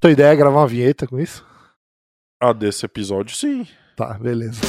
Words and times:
Tua 0.00 0.12
ideia 0.12 0.32
é 0.32 0.36
gravar 0.36 0.60
uma 0.60 0.68
vinheta 0.68 1.06
com 1.06 1.18
isso? 1.18 1.44
Ah, 2.40 2.52
desse 2.52 2.84
episódio, 2.86 3.34
sim. 3.34 3.66
Tá, 3.96 4.14
beleza. 4.14 4.60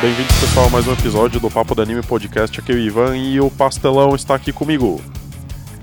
Bem-vindos, 0.00 0.36
pessoal, 0.38 0.66
a 0.66 0.70
mais 0.70 0.86
um 0.86 0.92
episódio 0.92 1.40
do 1.40 1.50
Papo 1.50 1.74
do 1.74 1.82
Anime 1.82 2.02
Podcast. 2.02 2.60
Aqui 2.60 2.72
é 2.72 2.74
o 2.74 2.78
Ivan 2.78 3.16
e 3.16 3.40
o 3.40 3.50
Pastelão 3.50 4.14
está 4.14 4.34
aqui 4.34 4.52
comigo. 4.52 5.00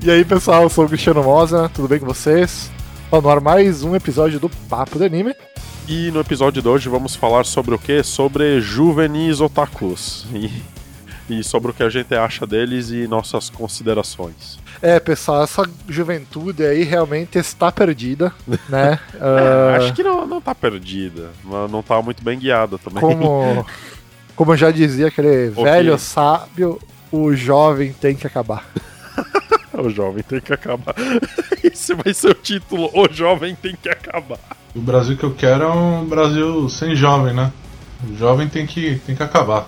E 0.02 0.12
aí, 0.12 0.24
pessoal, 0.24 0.64
eu 0.64 0.70
sou 0.70 0.86
o 0.86 0.88
Cristiano 0.88 1.24
Mosa, 1.24 1.68
tudo 1.74 1.88
bem 1.88 2.00
com 2.00 2.06
vocês? 2.06 2.75
Tá 3.16 3.22
no 3.22 3.30
ar 3.30 3.40
mais 3.40 3.82
um 3.82 3.96
episódio 3.96 4.42
do 4.42 4.50
Papo 4.50 5.00
do 5.00 5.06
Anime. 5.06 5.34
E 5.88 6.12
no 6.12 6.20
episódio 6.20 6.62
de 6.62 6.68
hoje 6.68 6.90
vamos 6.90 7.16
falar 7.16 7.46
sobre 7.46 7.74
o 7.74 7.80
que? 7.80 8.04
Sobre 8.04 8.60
juvenis 8.60 9.40
otakus. 9.40 10.26
E, 10.34 10.52
e 11.30 11.42
sobre 11.42 11.72
o 11.72 11.74
que 11.74 11.82
a 11.82 11.90
gente 11.90 12.14
acha 12.14 12.46
deles 12.46 12.90
e 12.90 13.08
nossas 13.08 13.50
considerações. 13.50 14.60
É, 14.82 15.00
pessoal, 15.00 15.44
essa 15.46 15.64
juventude 15.88 16.66
aí 16.66 16.84
realmente 16.84 17.38
está 17.38 17.72
perdida, 17.72 18.34
né? 18.68 19.00
É, 19.14 19.18
Ah, 19.22 19.78
acho 19.78 19.94
que 19.94 20.04
não, 20.04 20.28
não 20.28 20.42
tá 20.42 20.54
perdida, 20.54 21.30
mas 21.42 21.72
não 21.72 21.82
tá 21.82 22.02
muito 22.02 22.22
bem 22.22 22.38
guiada 22.38 22.78
também. 22.78 23.00
como, 23.00 23.66
como 24.36 24.58
já 24.58 24.72
dizia 24.72 25.08
aquele 25.08 25.52
Ok. 25.52 25.64
velho 25.64 25.98
sábio, 25.98 26.82
o 27.10 27.34
jovem 27.34 27.94
tem 27.94 28.14
que 28.14 28.28
acabar. 28.28 28.66
o 29.82 29.90
jovem 29.90 30.24
tem 30.24 30.40
que 30.40 30.54
acabar. 30.54 30.96
Esse 31.64 31.94
vai 31.94 32.14
ser 32.14 32.32
o 32.32 32.34
título: 32.34 32.90
O 32.94 33.12
jovem 33.12 33.56
tem 33.56 33.76
que 33.76 33.90
acabar. 33.90 34.40
O 34.76 34.80
Brasil 34.80 35.18
que 35.18 35.24
eu 35.24 35.34
quero 35.34 35.64
é 35.64 35.72
um 35.72 36.06
Brasil 36.06 36.68
sem 36.70 36.96
jovem, 36.96 37.34
né? 37.34 37.52
O 38.10 38.16
jovem 38.16 38.48
tem 38.48 38.66
que, 38.66 38.96
tem 39.06 39.16
que 39.16 39.24
acabar. 39.24 39.68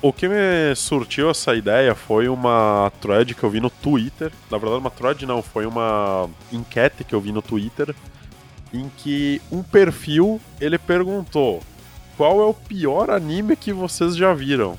O 0.00 0.12
que 0.12 0.28
me 0.28 0.76
surtiu 0.76 1.28
essa 1.28 1.56
ideia 1.56 1.92
foi 1.92 2.28
uma 2.28 2.92
thread 3.00 3.34
que 3.34 3.42
eu 3.42 3.50
vi 3.50 3.60
no 3.60 3.68
Twitter. 3.68 4.30
Na 4.48 4.56
verdade, 4.56 4.80
uma 4.80 4.90
thread 4.90 5.26
não, 5.26 5.42
foi 5.42 5.66
uma 5.66 6.30
enquete 6.52 7.02
que 7.02 7.14
eu 7.14 7.20
vi 7.20 7.32
no 7.32 7.42
Twitter. 7.42 7.94
Em 8.72 8.88
que 8.98 9.42
um 9.50 9.62
perfil 9.62 10.40
ele 10.60 10.78
perguntou: 10.78 11.60
Qual 12.16 12.40
é 12.40 12.44
o 12.44 12.54
pior 12.54 13.10
anime 13.10 13.56
que 13.56 13.72
vocês 13.72 14.14
já 14.14 14.32
viram? 14.32 14.78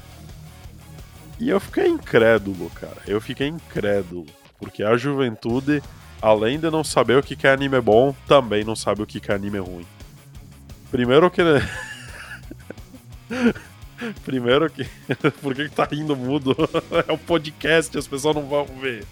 E 1.39 1.49
eu 1.49 1.59
fiquei 1.59 1.87
incrédulo, 1.87 2.69
cara. 2.71 2.97
Eu 3.07 3.21
fiquei 3.21 3.47
incrédulo. 3.47 4.25
Porque 4.57 4.83
a 4.83 4.97
juventude, 4.97 5.81
além 6.21 6.59
de 6.59 6.69
não 6.69 6.83
saber 6.83 7.17
o 7.17 7.23
que 7.23 7.47
é 7.47 7.51
anime 7.51 7.79
bom, 7.79 8.13
também 8.27 8.63
não 8.63 8.75
sabe 8.75 9.01
o 9.01 9.07
que 9.07 9.31
é 9.31 9.35
anime 9.35 9.59
ruim. 9.59 9.85
Primeiro 10.91 11.29
que. 11.31 11.41
Primeiro 14.25 14.69
que. 14.69 14.85
Por 15.41 15.55
que, 15.55 15.69
que 15.69 15.75
tá 15.75 15.85
rindo 15.85 16.15
mudo? 16.15 16.55
É 17.07 17.11
um 17.11 17.17
podcast, 17.17 17.97
as 17.97 18.07
pessoas 18.07 18.35
não 18.35 18.47
vão 18.47 18.65
ver. 18.65 19.05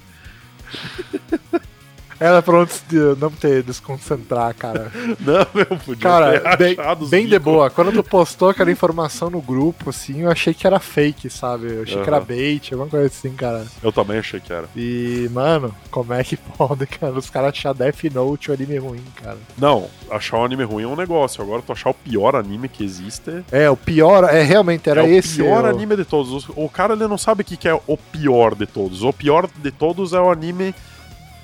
Era 2.19 2.41
pra 2.41 2.53
não 2.57 2.65
des- 2.65 3.17
não 3.19 3.29
ter 3.31 3.63
desconcentrar, 3.63 4.53
cara. 4.55 4.91
Não, 5.19 5.45
eu 5.53 5.77
podia 5.77 5.95
Cara, 6.01 6.55
bem, 6.57 6.75
bem 7.09 7.27
de 7.27 7.37
boa. 7.39 7.69
Quando 7.69 7.91
tu 7.91 8.03
postou 8.03 8.49
aquela 8.49 8.71
informação 8.71 9.29
no 9.29 9.41
grupo, 9.41 9.89
assim, 9.89 10.21
eu 10.21 10.31
achei 10.31 10.53
que 10.53 10.65
era 10.65 10.79
fake, 10.79 11.29
sabe? 11.29 11.67
Eu 11.73 11.83
achei 11.83 12.01
que 12.01 12.07
era 12.09 12.19
bait, 12.19 12.73
alguma 12.73 12.89
coisa 12.89 13.05
assim, 13.07 13.31
cara. 13.33 13.65
Eu 13.83 13.91
também 13.91 14.17
achei 14.19 14.39
que 14.39 14.51
era. 14.51 14.67
E, 14.75 15.29
mano, 15.31 15.73
como 15.91 16.13
é 16.13 16.23
que 16.23 16.37
pode, 16.57 16.85
cara? 16.87 17.13
Os 17.13 17.29
caras 17.29 17.49
achar 17.51 17.73
Death 17.73 18.03
Note 18.13 18.51
um 18.51 18.53
anime 18.53 18.77
ruim, 18.77 19.03
cara. 19.21 19.37
Não, 19.57 19.87
achar 20.09 20.37
um 20.37 20.45
anime 20.45 20.63
ruim 20.63 20.83
é 20.83 20.87
um 20.87 20.95
negócio. 20.95 21.41
Agora 21.43 21.61
tu 21.61 21.71
achar 21.71 21.89
o 21.89 21.93
pior 21.93 22.35
anime 22.35 22.67
que 22.69 22.83
existe. 22.83 23.43
É, 23.51 23.69
o 23.69 23.77
pior, 23.77 24.23
é 24.25 24.41
realmente, 24.43 24.89
era 24.89 25.01
é 25.01 25.03
o 25.03 25.07
esse. 25.07 25.35
pior 25.37 25.63
o- 25.63 25.67
anime 25.67 25.95
de 25.95 26.05
todos. 26.05 26.47
O, 26.49 26.65
o 26.65 26.69
cara 26.69 26.93
ele 26.93 27.07
não 27.07 27.17
sabe 27.17 27.41
o 27.41 27.45
que, 27.45 27.57
que 27.57 27.67
é 27.67 27.73
o 27.87 27.97
pior 27.97 28.55
de 28.55 28.65
todos. 28.65 29.03
O 29.03 29.13
pior 29.13 29.47
de 29.57 29.71
todos 29.71 30.13
é 30.13 30.19
o 30.19 30.31
anime 30.31 30.73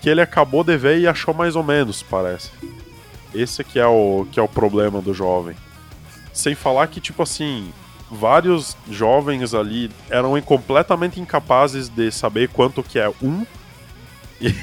que 0.04 0.10
ele 0.10 0.20
acabou 0.20 0.66
de 0.66 0.76
ver 0.76 1.00
e 1.00 1.08
achou 1.08 1.34
mais 1.34 1.56
ou 1.56 1.64
menos, 1.64 2.04
parece. 2.04 2.52
Esse 3.34 3.64
que 3.64 3.80
é 3.80 3.88
o 3.88 4.28
que 4.30 4.38
é 4.38 4.44
o 4.44 4.50
problema 4.50 5.02
do 5.02 5.14
jovem. 5.14 5.56
Sem 6.34 6.54
falar 6.56 6.88
que 6.88 7.00
tipo 7.00 7.24
assim, 7.24 7.72
vários 8.12 8.76
jovens 8.92 9.54
ali 9.54 9.90
eram 10.10 10.40
completamente 10.42 11.22
incapazes 11.22 11.88
de 11.88 12.12
saber 12.12 12.50
quanto 12.50 12.84
que 12.84 13.00
é 13.00 13.10
um 13.22 13.46
e, 14.42 14.54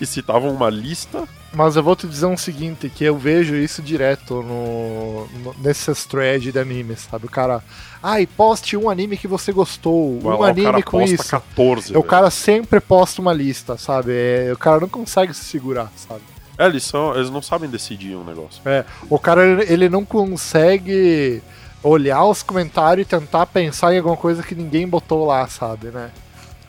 e 0.00 0.06
citavam 0.06 0.50
uma 0.50 0.68
lista. 0.70 1.24
Mas 1.52 1.74
eu 1.74 1.82
vou 1.82 1.96
te 1.96 2.06
dizer 2.06 2.26
um 2.26 2.36
seguinte, 2.36 2.88
que 2.88 3.04
eu 3.04 3.18
vejo 3.18 3.56
isso 3.56 3.82
direto 3.82 4.42
no, 4.42 5.26
no 5.42 5.54
nesses 5.58 6.04
threads 6.04 6.52
de 6.52 6.58
anime, 6.58 6.94
sabe? 6.96 7.26
O 7.26 7.30
cara, 7.30 7.62
ai, 8.02 8.26
poste 8.26 8.76
um 8.76 8.88
anime 8.88 9.16
que 9.16 9.26
você 9.26 9.52
gostou, 9.52 10.20
Vai 10.20 10.34
um 10.34 10.38
lá, 10.38 10.46
o 10.46 10.50
anime 10.50 10.66
cara 10.66 10.82
com 10.82 10.98
posta 11.00 11.14
isso. 11.14 11.28
14. 11.28 11.90
o 11.90 11.92
velho. 11.94 12.04
cara 12.04 12.30
sempre 12.30 12.80
posta 12.80 13.20
uma 13.20 13.32
lista, 13.32 13.76
sabe? 13.76 14.12
É, 14.14 14.52
o 14.52 14.56
cara 14.56 14.80
não 14.80 14.88
consegue 14.88 15.34
se 15.34 15.44
segurar, 15.44 15.90
sabe? 15.96 16.22
É, 16.56 16.66
eles, 16.66 16.84
são, 16.84 17.16
eles 17.16 17.30
não 17.30 17.42
sabem 17.42 17.68
decidir 17.68 18.14
um 18.14 18.24
negócio. 18.24 18.60
É, 18.66 18.84
o 19.08 19.18
cara 19.18 19.64
ele 19.64 19.88
não 19.88 20.04
consegue 20.04 21.42
olhar 21.82 22.22
os 22.24 22.42
comentários 22.42 23.06
e 23.06 23.08
tentar 23.08 23.46
pensar 23.46 23.94
em 23.94 23.98
alguma 23.98 24.16
coisa 24.16 24.42
que 24.42 24.54
ninguém 24.54 24.86
botou 24.86 25.24
lá, 25.26 25.48
sabe, 25.48 25.88
né? 25.88 26.10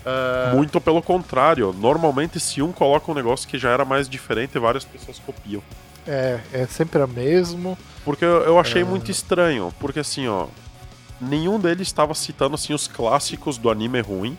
Ah, 0.05 0.51
Muito 0.55 0.79
pelo 0.81 1.01
contrário. 1.01 1.73
Normalmente, 1.77 2.39
se 2.39 2.61
um 2.61 2.71
coloca 2.71 3.11
um 3.11 3.15
negócio 3.15 3.47
que 3.47 3.57
já 3.57 3.69
era 3.69 3.85
mais 3.85 4.09
diferente, 4.09 4.57
várias 4.59 4.83
pessoas 4.83 5.19
copiam. 5.19 5.61
é, 6.07 6.39
é 6.51 6.65
sempre 6.67 7.01
a 7.01 7.07
mesmo. 7.07 7.77
Porque 8.03 8.25
eu, 8.25 8.41
eu 8.43 8.59
achei 8.59 8.81
É. 8.81 8.85
muito 8.85 9.11
estranho. 9.11 9.71
Porque 9.79 9.99
assim, 9.99 10.27
ó. 10.27 10.47
Nenhum 11.19 11.59
deles 11.59 11.87
estava 11.87 12.15
citando 12.15 12.55
assim 12.55 12.73
os 12.73 12.87
clássicos 12.87 13.57
do 13.59 13.69
anime 13.69 13.99
ruim. 14.01 14.35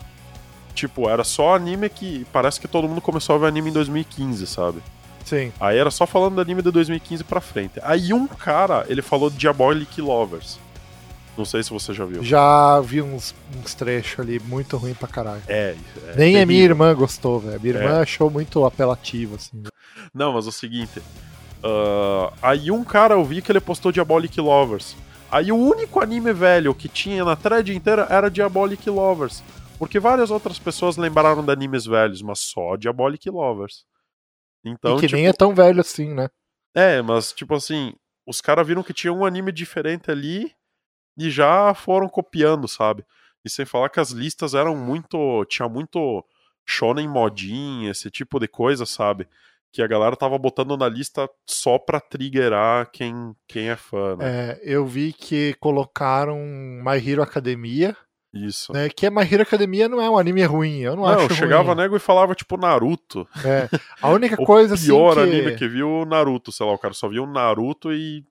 Tipo, 0.75 1.07
era 1.09 1.23
só 1.23 1.55
anime 1.55 1.87
que. 1.89 2.25
Parece 2.33 2.59
que 2.59 2.67
todo 2.67 2.89
mundo 2.89 2.99
começou 2.99 3.35
a 3.35 3.39
ver 3.39 3.47
anime 3.47 3.69
em 3.69 3.73
2015, 3.73 4.45
sabe? 4.47 4.79
Sim. 5.23 5.53
Aí 5.61 5.77
era 5.77 5.89
só 5.89 6.05
falando 6.05 6.35
do 6.35 6.41
anime 6.41 6.61
de 6.61 6.69
2015 6.71 7.23
pra 7.23 7.39
frente. 7.39 7.79
Aí 7.83 8.11
um 8.11 8.27
cara, 8.27 8.83
ele 8.89 9.01
falou 9.01 9.29
de 9.29 9.37
Diabolic 9.37 10.01
Lovers. 10.01 10.59
Não 11.37 11.45
sei 11.45 11.63
se 11.63 11.71
você 11.71 11.93
já 11.93 12.05
viu. 12.05 12.23
Já 12.23 12.79
vi 12.81 13.01
uns, 13.01 13.33
uns 13.57 13.73
trechos 13.73 14.19
ali 14.19 14.39
muito 14.39 14.77
ruim 14.77 14.93
pra 14.93 15.07
caralho. 15.07 15.41
É, 15.47 15.75
é 16.09 16.15
Nem 16.15 16.39
a 16.39 16.45
minha 16.45 16.63
irmã 16.63 16.93
gostou, 16.93 17.39
velho. 17.39 17.59
Minha 17.59 17.75
irmã 17.75 17.97
É. 17.97 18.01
achou 18.01 18.29
muito 18.29 18.63
apelativo, 18.65 19.35
assim. 19.35 19.63
Não, 20.13 20.31
mas 20.33 20.45
é 20.45 20.49
o 20.49 20.51
seguinte. 20.51 21.01
ah, 21.63 22.31
aí 22.41 22.69
um 22.69 22.83
cara 22.83 23.15
eu 23.15 23.23
vi 23.25 23.41
que 23.41 23.51
ele 23.51 23.59
postou 23.59 23.91
Diabolic 23.91 24.39
Lovers. 24.39 24.95
Aí 25.31 25.51
o 25.51 25.55
único 25.57 25.99
anime 25.99 26.31
velho 26.33 26.75
que 26.75 26.87
tinha 26.87 27.25
na 27.25 27.35
thread 27.35 27.73
inteira 27.75 28.05
era 28.09 28.29
Diabolic 28.29 28.87
Lovers. 28.89 29.43
Porque 29.79 29.99
várias 29.99 30.29
outras 30.29 30.59
pessoas 30.59 30.97
lembraram 30.97 31.43
de 31.43 31.51
animes 31.51 31.85
velhos, 31.85 32.21
mas 32.21 32.39
só 32.39 32.75
Diabolic 32.77 33.27
Lovers. 33.29 33.85
Então, 34.63 34.97
e 34.97 34.99
que 34.99 35.07
tipo, 35.07 35.17
nem 35.17 35.27
é 35.27 35.33
tão 35.33 35.53
velho 35.53 35.81
assim, 35.81 36.13
né? 36.13 36.29
é, 36.75 37.01
mas 37.01 37.33
tipo 37.33 37.53
assim, 37.55 37.93
os 38.25 38.39
caras 38.39 38.65
viram 38.65 38.81
que 38.83 38.93
tinha 38.93 39.11
um 39.11 39.25
anime 39.25 39.51
diferente 39.51 40.09
ali 40.09 40.51
e 41.17 41.29
já 41.29 41.73
foram 41.73 42.07
copiando, 42.09 42.67
sabe? 42.67 43.03
E 43.45 43.49
sem 43.49 43.65
falar 43.65 43.89
que 43.89 43.99
as 43.99 44.11
listas 44.11 44.53
eram 44.53 44.75
muito. 44.75 45.45
Tinha 45.45 45.67
muito 45.67 46.23
shonen 46.65 47.07
modinha, 47.07 47.91
esse 47.91 48.09
tipo 48.09 48.39
de 48.39 48.47
coisa, 48.47 48.85
sabe? 48.85 49.27
Que 49.71 49.81
a 49.81 49.87
galera 49.87 50.15
tava 50.15 50.37
botando 50.37 50.77
na 50.77 50.87
lista 50.87 51.27
só 51.45 51.77
pra 51.77 51.99
triggerar 51.99 52.89
quem, 52.91 53.35
quem 53.47 53.69
é 53.69 53.75
fã, 53.75 54.15
né? 54.15 54.25
É, 54.51 54.61
eu 54.63 54.85
vi 54.85 55.11
que 55.11 55.55
colocaram 55.59 56.37
My 56.37 56.97
Hero 57.05 57.21
Academia, 57.23 57.97
Isso. 58.33 58.71
né? 58.71 58.87
Que 58.87 59.09
My 59.09 59.23
Hero 59.23 59.41
Academia 59.41 59.89
não 59.89 59.99
é 59.99 60.09
um 60.09 60.17
anime 60.17 60.43
ruim, 60.45 60.79
eu 60.81 60.95
não, 60.95 61.03
Não, 61.03 61.09
acho 61.25 61.33
chegava 61.33 61.73
ruim. 61.73 61.81
nego 61.81 61.95
e 61.97 61.99
falava 61.99 62.35
tipo 62.35 62.55
Naruto. 62.55 63.27
É, 63.43 63.67
a 64.01 64.09
única 64.09 64.35
O 64.41 64.45
coisa 64.45 64.75
assim 64.75 64.85
pior 64.85 65.15
que... 65.15 65.21
anime 65.21 65.55
que 65.55 65.67
viu, 65.67 66.05
Naruto, 66.05 66.51
sei 66.51 66.65
lá, 66.65 66.71
o 66.73 66.77
cara 66.77 66.93
só 66.93 67.09
viu 67.09 67.25
Naruto 67.25 67.91
e 67.91 68.23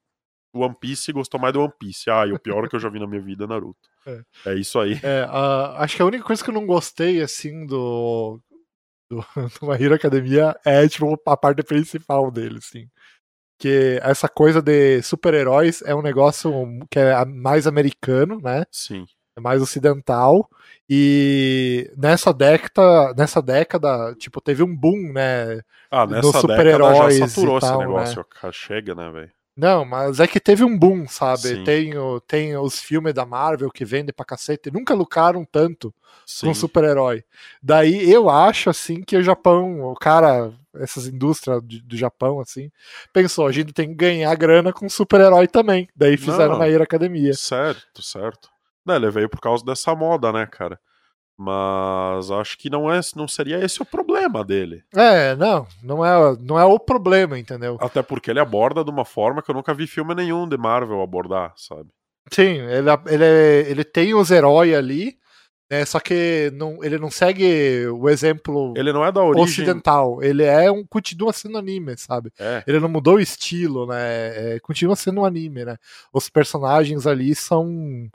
One 0.54 0.74
Piece 0.78 1.12
gostou 1.12 1.40
mais 1.40 1.52
do 1.52 1.60
One 1.62 1.72
Piece. 1.78 2.10
Ah, 2.10 2.26
e 2.26 2.32
o 2.32 2.38
pior 2.38 2.68
que 2.68 2.76
eu 2.76 2.80
já 2.80 2.88
vi 2.88 2.98
na 3.00 3.06
minha 3.06 3.22
vida 3.22 3.44
é 3.44 3.46
Naruto. 3.46 3.78
É. 4.04 4.20
É 4.46 4.54
isso 4.54 4.80
aí. 4.80 4.98
É, 5.00 5.24
a- 5.28 5.76
acho 5.84 5.94
que 5.94 6.02
a 6.02 6.04
única 6.04 6.24
coisa 6.24 6.42
que 6.42 6.50
eu 6.50 6.54
não 6.54 6.66
gostei, 6.66 7.22
assim, 7.22 7.64
do, 7.64 8.40
do, 9.08 9.18
do 9.60 9.66
My 9.68 9.80
Hero 9.80 9.94
Academia 9.94 10.58
é, 10.66 10.88
tipo, 10.88 11.16
a 11.24 11.36
parte 11.36 11.62
principal 11.62 12.28
dele, 12.28 12.58
assim. 12.58 12.88
Que 13.60 14.00
essa 14.02 14.28
coisa 14.28 14.60
de 14.60 15.00
super-heróis 15.02 15.82
é 15.82 15.94
um 15.94 16.02
negócio 16.02 16.52
que 16.90 16.98
é 16.98 17.24
mais 17.24 17.68
americano, 17.68 18.40
né? 18.42 18.64
Sim. 18.72 19.06
É 19.38 19.40
mais 19.40 19.62
ocidental. 19.62 20.50
E 20.90 21.88
nessa 21.96 22.34
década, 22.34 23.14
nessa 23.16 23.40
década, 23.40 24.16
tipo, 24.16 24.40
teve 24.40 24.64
um 24.64 24.76
boom, 24.76 25.12
né? 25.12 25.60
Ah, 25.90 26.06
nessa 26.08 26.40
década 26.48 26.94
já 27.18 27.28
saturou 27.28 27.58
esse 27.58 27.66
tal, 27.68 27.78
negócio. 27.78 28.24
Cara, 28.24 28.52
Chega, 28.52 28.94
né, 28.96 29.08
velho? 29.10 29.30
Não, 29.56 29.84
mas 29.84 30.18
é 30.18 30.26
que 30.26 30.40
teve 30.40 30.64
um 30.64 30.78
boom, 30.78 31.06
sabe? 31.06 31.40
Sim. 31.42 31.64
Tem, 31.64 31.96
o- 31.98 32.20
tem 32.20 32.56
os 32.56 32.78
filmes 32.80 33.12
da 33.12 33.26
Marvel 33.26 33.70
que 33.70 33.84
vendem 33.84 34.12
pra 34.14 34.24
cacete, 34.24 34.70
nunca 34.70 34.94
lucraram 34.94 35.44
tanto 35.44 35.94
Sim. 36.26 36.46
com 36.46 36.54
super-herói. 36.54 37.22
Daí 37.62 38.10
eu 38.10 38.30
acho, 38.30 38.70
assim, 38.70 39.02
que 39.02 39.16
o 39.16 39.22
Japão, 39.22 39.82
o 39.82 39.94
cara, 39.94 40.50
essas 40.76 41.06
indústrias 41.06 41.60
do 41.62 41.96
Japão, 41.96 42.40
assim, 42.40 42.70
pensou, 43.12 43.46
a 43.46 43.52
gente 43.52 43.74
tem 43.74 43.88
que 43.88 43.94
ganhar 43.94 44.34
grana 44.36 44.72
com 44.72 44.88
super-herói 44.88 45.46
também. 45.46 45.86
Daí 45.94 46.16
fizeram 46.16 46.50
Não. 46.52 46.56
uma 46.56 46.68
Hero 46.68 46.82
Academia. 46.84 47.34
Certo, 47.34 48.02
certo. 48.02 48.48
Não, 48.86 48.96
ele 48.96 49.10
veio 49.10 49.28
por 49.28 49.40
causa 49.40 49.62
dessa 49.64 49.94
moda, 49.94 50.32
né, 50.32 50.46
cara? 50.46 50.80
Mas 51.44 52.30
acho 52.30 52.56
que 52.56 52.70
não, 52.70 52.92
é, 52.92 53.00
não 53.16 53.26
seria 53.26 53.58
esse 53.64 53.82
o 53.82 53.84
problema 53.84 54.44
dele. 54.44 54.84
É, 54.94 55.34
não, 55.34 55.66
não 55.82 56.06
é, 56.06 56.36
não 56.40 56.58
é 56.58 56.64
o 56.64 56.78
problema, 56.78 57.36
entendeu? 57.38 57.76
Até 57.80 58.00
porque 58.00 58.30
ele 58.30 58.38
aborda 58.38 58.84
de 58.84 58.90
uma 58.90 59.04
forma 59.04 59.42
que 59.42 59.50
eu 59.50 59.54
nunca 59.54 59.74
vi 59.74 59.88
filme 59.88 60.14
nenhum 60.14 60.48
de 60.48 60.56
Marvel 60.56 61.02
abordar, 61.02 61.52
sabe? 61.56 61.88
Sim, 62.30 62.60
ele, 62.60 62.88
ele, 63.08 63.24
ele 63.70 63.84
tem 63.84 64.14
os 64.14 64.30
heróis 64.30 64.72
ali, 64.72 65.16
né, 65.68 65.84
só 65.84 65.98
que 65.98 66.52
não, 66.54 66.84
ele 66.84 66.98
não 66.98 67.10
segue 67.10 67.86
o 67.88 68.08
exemplo 68.08 68.74
Ele 68.76 68.92
não 68.92 69.04
é 69.04 69.10
da 69.10 69.22
origem. 69.24 69.42
ocidental. 69.44 70.22
Ele 70.22 70.44
é 70.44 70.70
um 70.70 70.84
continua 70.86 71.32
sendo 71.32 71.58
anime, 71.58 71.96
sabe? 71.96 72.30
É, 72.38 72.62
Ele 72.66 72.78
não 72.78 72.88
mudou 72.88 73.14
o 73.14 73.20
estilo, 73.20 73.86
né? 73.86 73.96
É, 74.54 74.60
continua 74.60 74.94
sendo 74.94 75.22
um 75.22 75.24
anime, 75.24 75.64
né? 75.64 75.76
Os 76.12 76.28
personagens 76.28 77.06
ali 77.06 77.34
são 77.34 78.08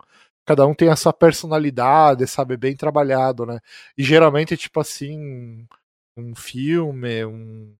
cada 0.48 0.66
um 0.66 0.74
tem 0.74 0.90
a 0.90 0.96
sua 0.96 1.12
personalidade, 1.12 2.26
sabe, 2.26 2.56
bem 2.56 2.76
trabalhado, 2.76 3.46
né? 3.46 3.60
E 3.98 4.04
geralmente 4.04 4.56
tipo 4.56 4.80
assim, 4.80 5.68
um 6.16 6.34
filme, 6.34 7.26
um 7.26 7.76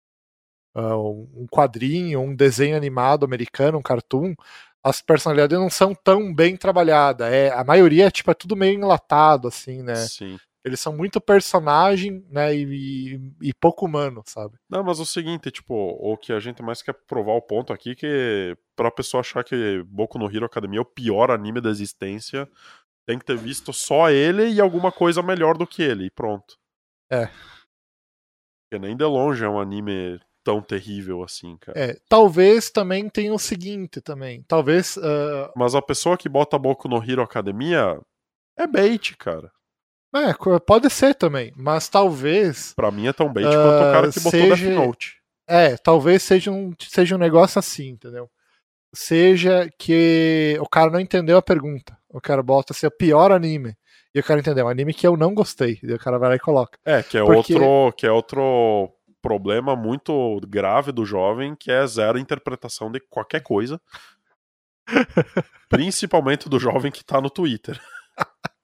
ah, 0.74 0.96
um 0.98 1.46
quadrinho, 1.50 2.20
um 2.20 2.36
desenho 2.36 2.76
animado 2.76 3.24
americano, 3.24 3.78
um 3.78 3.82
cartoon, 3.82 4.34
as 4.84 5.00
personalidades 5.02 5.58
não 5.58 5.70
são 5.70 5.94
tão 5.94 6.32
bem 6.32 6.56
trabalhadas. 6.56 7.32
É, 7.32 7.50
a 7.50 7.64
maioria 7.64 8.10
tipo 8.10 8.30
é 8.30 8.34
tudo 8.34 8.54
meio 8.54 8.74
enlatado 8.74 9.48
assim, 9.48 9.82
né? 9.82 9.96
sim. 9.96 10.38
Eles 10.64 10.80
são 10.80 10.94
muito 10.94 11.20
personagem, 11.20 12.26
né, 12.30 12.54
e, 12.54 12.64
e, 12.64 13.48
e 13.48 13.54
pouco 13.54 13.86
humano, 13.86 14.22
sabe? 14.26 14.58
Não, 14.68 14.82
mas 14.82 14.98
o 14.98 15.06
seguinte, 15.06 15.50
tipo, 15.50 15.74
o 15.74 16.16
que 16.16 16.32
a 16.32 16.40
gente 16.40 16.62
mais 16.62 16.82
quer 16.82 16.92
provar 16.92 17.32
o 17.32 17.42
ponto 17.42 17.72
aqui 17.72 17.94
que 17.94 18.56
pra 18.76 18.90
pessoa 18.90 19.20
achar 19.20 19.44
que 19.44 19.82
Boku 19.84 20.18
no 20.18 20.26
Hero 20.26 20.44
Academia 20.44 20.78
é 20.78 20.82
o 20.82 20.84
pior 20.84 21.30
anime 21.30 21.60
da 21.60 21.70
existência, 21.70 22.48
tem 23.06 23.18
que 23.18 23.24
ter 23.24 23.36
visto 23.36 23.72
só 23.72 24.10
ele 24.10 24.48
e 24.48 24.60
alguma 24.60 24.92
coisa 24.92 25.22
melhor 25.22 25.56
do 25.56 25.66
que 25.66 25.82
ele, 25.82 26.06
e 26.06 26.10
pronto. 26.10 26.58
É. 27.10 27.26
Porque 28.70 28.78
nem 28.78 28.96
de 28.96 29.04
longe 29.04 29.42
é 29.44 29.48
um 29.48 29.58
anime 29.58 30.20
tão 30.44 30.60
terrível 30.60 31.22
assim, 31.22 31.56
cara. 31.58 31.78
É, 31.78 31.98
talvez 32.08 32.70
também 32.70 33.08
tenha 33.08 33.32
o 33.32 33.38
seguinte 33.38 34.00
também. 34.00 34.42
Talvez. 34.48 34.98
ah, 34.98 35.52
Mas 35.56 35.74
a 35.74 35.82
pessoa 35.82 36.18
que 36.18 36.28
bota 36.28 36.58
Boku 36.58 36.88
no 36.88 37.02
Hero 37.02 37.22
Academia 37.22 38.00
é 38.56 38.66
bait, 38.66 39.16
cara. 39.16 39.52
É, 40.20 40.34
pode 40.64 40.90
ser 40.90 41.14
também, 41.14 41.52
mas 41.56 41.88
talvez. 41.88 42.72
Pra 42.74 42.90
mim 42.90 43.06
é 43.06 43.12
tão 43.12 43.32
bait 43.32 43.46
Ah, 43.46 43.50
quanto 43.50 43.88
o 43.88 43.92
cara 43.92 44.12
que 44.12 44.20
botou 44.20 44.30
seja- 44.40 44.56
Death 44.66 44.74
Note. 44.86 45.18
É, 45.46 45.76
talvez 45.76 46.22
seja 46.22 46.50
um, 46.50 46.72
seja 46.78 47.14
um 47.14 47.18
negócio 47.18 47.58
assim, 47.58 47.88
entendeu? 47.88 48.28
Seja 48.94 49.68
que 49.78 50.56
o 50.60 50.68
cara 50.68 50.90
não 50.90 51.00
entendeu 51.00 51.36
a 51.38 51.42
pergunta. 51.42 51.96
O 52.08 52.20
cara 52.20 52.42
bota 52.42 52.72
assim, 52.72 52.86
o 52.86 52.90
pior 52.90 53.32
anime. 53.32 53.74
E 54.14 54.20
o 54.20 54.24
cara 54.24 54.40
entendeu, 54.40 54.66
um 54.66 54.68
anime 54.68 54.92
que 54.94 55.06
eu 55.06 55.16
não 55.16 55.34
gostei. 55.34 55.78
E 55.82 55.92
o 55.92 55.98
cara 55.98 56.18
vai 56.18 56.30
lá 56.30 56.36
e 56.36 56.38
coloca. 56.38 56.78
É, 56.84 57.02
que 57.02 57.16
é 57.18 57.24
Porque- 57.24 57.54
outro, 57.54 57.96
que 57.96 58.06
é 58.06 58.10
outro 58.10 58.90
problema 59.20 59.74
muito 59.76 60.40
grave 60.48 60.92
do 60.92 61.04
jovem, 61.04 61.54
que 61.54 61.70
é 61.70 61.86
zero 61.86 62.18
interpretação 62.18 62.90
de 62.90 63.00
qualquer 63.00 63.42
coisa. 63.42 63.80
Principalmente 65.68 66.48
do 66.48 66.58
jovem 66.58 66.90
que 66.90 67.04
tá 67.04 67.20
no 67.20 67.30
Twitter. 67.30 67.78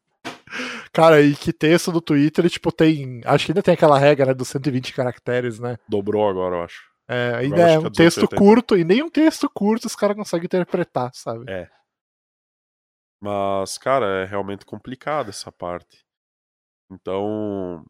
Cara, 0.94 1.20
e 1.20 1.34
que 1.34 1.52
texto 1.52 1.90
do 1.90 2.00
Twitter, 2.00 2.48
tipo, 2.48 2.70
tem. 2.70 3.20
Acho 3.24 3.46
que 3.46 3.52
ainda 3.52 3.62
tem 3.62 3.74
aquela 3.74 3.98
regra, 3.98 4.26
né, 4.26 4.34
dos 4.34 4.48
120 4.48 4.94
caracteres, 4.94 5.58
né? 5.58 5.76
Dobrou 5.88 6.28
agora, 6.28 6.56
eu 6.56 6.62
acho. 6.62 6.82
É, 7.08 7.34
ainda 7.34 7.68
é 7.68 7.78
um 7.78 7.86
é 7.86 7.90
texto 7.90 8.20
280. 8.20 8.36
curto, 8.36 8.76
e 8.78 8.84
nem 8.84 9.02
um 9.02 9.10
texto 9.10 9.50
curto 9.52 9.86
os 9.86 9.96
caras 9.96 10.16
conseguem 10.16 10.46
interpretar, 10.46 11.10
sabe? 11.12 11.50
É. 11.50 11.68
Mas, 13.20 13.76
cara, 13.76 14.22
é 14.22 14.24
realmente 14.24 14.64
complicado 14.64 15.30
essa 15.30 15.50
parte. 15.50 16.04
Então. 16.90 17.84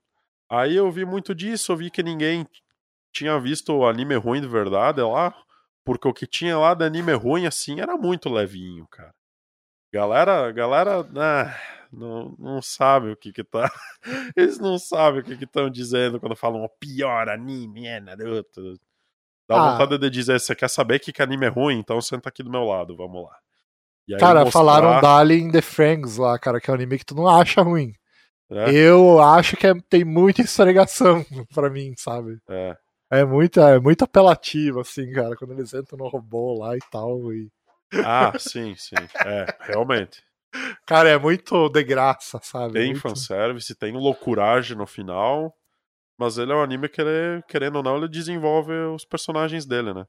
Aí 0.51 0.75
eu 0.75 0.91
vi 0.91 1.05
muito 1.05 1.35
disso, 1.35 1.73
eu 1.73 1.77
vi 1.77 1.91
que 1.91 2.03
ninguém 2.03 2.47
tinha 3.13 3.39
visto 3.39 3.73
o 3.73 3.87
anime 3.87 4.15
ruim 4.15 4.41
de 4.41 4.49
verdade 4.49 5.03
lá. 5.03 5.35
Porque 5.85 6.09
o 6.09 6.15
que 6.15 6.27
tinha 6.27 6.57
lá 6.57 6.73
de 6.73 6.85
anime 6.85 7.13
ruim, 7.13 7.45
assim, 7.45 7.81
era 7.81 7.99
muito 7.99 8.31
levinho, 8.31 8.87
cara. 8.89 9.13
Galera, 9.93 10.51
galera, 10.51 11.07
ah, 11.17 11.55
não, 11.97 12.35
não 12.39 12.63
sabe 12.63 13.11
o 13.11 13.17
que 13.17 13.33
que 13.33 13.45
tá. 13.45 13.71
Eles 14.37 14.59
não 14.59 14.79
sabem 14.79 15.21
o 15.21 15.25
que 15.25 15.37
que 15.37 15.45
estão 15.45 15.69
dizendo 15.71 16.19
quando 16.21 16.37
falam 16.37 16.63
o 16.65 16.69
pior 16.69 17.29
anime 17.29 17.87
é 17.87 18.01
Naruto. 18.01 18.75
Dá 19.49 19.57
Ah. 19.57 19.71
vontade 19.73 19.99
de 19.99 20.11
dizer, 20.11 20.41
você 20.41 20.55
quer 20.55 20.69
saber 20.69 20.99
que, 21.01 21.13
que 21.13 21.23
anime 21.23 21.47
é 21.47 21.49
ruim? 21.51 21.79
Então 21.79 22.01
senta 22.01 22.29
aqui 22.29 22.43
do 22.43 22.51
meu 22.51 22.65
lado, 22.65 22.97
vamos 22.97 23.25
lá. 23.25 23.37
Aí 24.11 24.19
Cara, 24.19 24.41
mostrar, 24.45 24.61
falaram 24.61 25.01
Dali 25.01 25.39
in 25.41 25.51
the 25.51 25.63
Franks 25.63 26.17
lá, 26.19 26.39
cara, 26.39 26.61
que 26.61 26.69
é 26.69 26.73
um 26.73 26.77
anime 26.77 26.99
que 26.99 27.07
tu 27.07 27.15
não 27.15 27.27
acha 27.29 27.63
ruim. 27.63 27.93
né? 28.51 28.71
Eu 28.75 29.21
acho 29.21 29.57
que 29.57 29.67
é- 29.67 29.75
tem 29.89 30.05
muita 30.05 30.43
esfregação 30.43 31.25
pra 31.55 31.71
mim, 31.71 31.95
sabe? 31.97 32.39
É. 32.49 32.77
É 33.11 33.25
muito, 33.25 33.61
é 33.61 33.79
muito 33.79 34.03
apelativo, 34.05 34.81
assim, 34.81 35.11
cara, 35.13 35.37
quando 35.37 35.53
eles 35.53 35.73
entram 35.73 35.99
no 35.99 36.09
robô 36.09 36.59
lá 36.59 36.75
e 36.77 36.81
tal. 36.91 37.33
E... 37.33 37.49
Ah, 38.05 38.33
sim, 38.39 38.75
sim. 38.77 38.95
É, 39.25 39.47
realmente. 39.61 40.23
Cara, 40.87 41.09
é 41.09 41.19
muito 41.19 41.69
de 41.69 41.83
graça, 41.83 42.39
sabe? 42.43 42.75
Tem 42.75 42.87
muito... 42.93 43.01
fanservice, 43.01 43.75
tem 43.75 43.93
loucuragem 43.93 44.77
no 44.77 44.87
final. 44.87 45.55
Mas 46.19 46.39
ele 46.39 46.53
é 46.53 46.55
um 46.55 46.63
anime 46.63 46.89
que, 46.89 47.01
ele, 47.01 47.43
querendo 47.49 47.77
ou 47.77 47.83
não, 47.83 47.97
ele 47.97 48.09
desenvolve 48.09 48.73
os 48.73 49.05
personagens 49.05 49.67
dele, 49.67 49.93
né? 49.93 50.07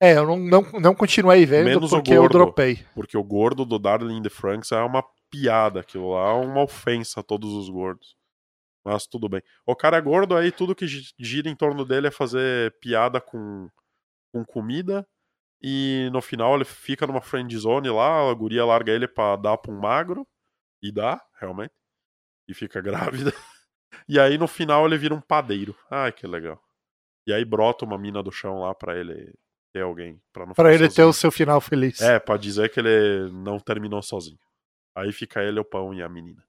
É, 0.00 0.16
eu 0.16 0.26
não, 0.26 0.36
não, 0.36 0.62
não 0.80 0.94
continuei 0.94 1.44
vendo 1.46 1.66
Menos 1.66 1.92
o 1.92 1.96
porque 1.96 2.12
eu 2.12 2.22
gordo. 2.22 2.32
dropei. 2.32 2.84
Porque 2.94 3.16
o 3.16 3.22
gordo 3.22 3.64
do 3.64 3.78
Darling 3.78 4.16
in 4.18 4.22
the 4.22 4.28
Franks 4.28 4.72
é 4.72 4.80
uma 4.82 5.04
piada. 5.30 5.80
Aquilo 5.80 6.12
lá 6.12 6.30
é 6.30 6.32
uma 6.32 6.62
ofensa 6.62 7.20
a 7.20 7.22
todos 7.22 7.52
os 7.52 7.68
gordos. 7.68 8.16
Mas 8.84 9.06
tudo 9.06 9.28
bem. 9.28 9.42
O 9.66 9.76
cara 9.76 9.98
é 9.98 10.00
gordo, 10.00 10.36
aí 10.36 10.50
tudo 10.50 10.74
que 10.74 10.86
gi- 10.86 11.12
gira 11.18 11.48
em 11.48 11.54
torno 11.54 11.84
dele 11.84 12.06
é 12.06 12.10
fazer 12.12 12.74
piada 12.80 13.20
com, 13.20 13.68
com 14.32 14.44
comida. 14.44 15.06
E 15.62 16.08
no 16.12 16.20
final 16.22 16.54
ele 16.54 16.64
fica 16.64 17.06
numa 17.06 17.20
friend 17.20 17.56
zone 17.58 17.88
lá, 17.90 18.30
a 18.30 18.34
guria 18.34 18.64
larga 18.64 18.92
ele 18.92 19.08
pra 19.08 19.36
dar 19.36 19.56
pra 19.58 19.72
um 19.72 19.78
magro. 19.80 20.26
E 20.82 20.92
dá, 20.92 21.20
realmente. 21.40 21.72
E 22.48 22.54
fica 22.54 22.80
grávida. 22.82 23.32
E 24.08 24.18
aí 24.20 24.38
no 24.38 24.46
final 24.46 24.86
ele 24.86 24.96
vira 24.98 25.14
um 25.14 25.20
padeiro. 25.20 25.76
Ai, 25.90 26.12
que 26.12 26.26
legal. 26.26 26.62
E 27.26 27.32
aí 27.32 27.44
brota 27.44 27.84
uma 27.84 27.98
mina 27.98 28.22
do 28.22 28.30
chão 28.30 28.60
lá 28.60 28.74
pra 28.74 28.96
ele 28.96 29.34
ter 29.74 29.82
alguém. 29.82 30.20
Pra, 30.32 30.46
não 30.46 30.54
Pra 30.54 30.72
ele 30.72 30.84
ter 30.88 30.94
sozinho. 30.94 31.08
o 31.08 31.12
seu 31.12 31.30
final 31.30 31.60
feliz. 31.60 32.00
É, 32.00 32.18
pra 32.18 32.36
dizer 32.36 32.70
que 32.70 32.78
ele 32.80 33.30
não 33.32 33.58
terminou 33.58 34.00
sozinho. 34.02 34.38
Aí 34.96 35.12
fica 35.12 35.42
ele, 35.42 35.60
o 35.60 35.64
pão 35.64 35.92
e 35.92 36.02
a 36.02 36.08
menina. 36.08 36.42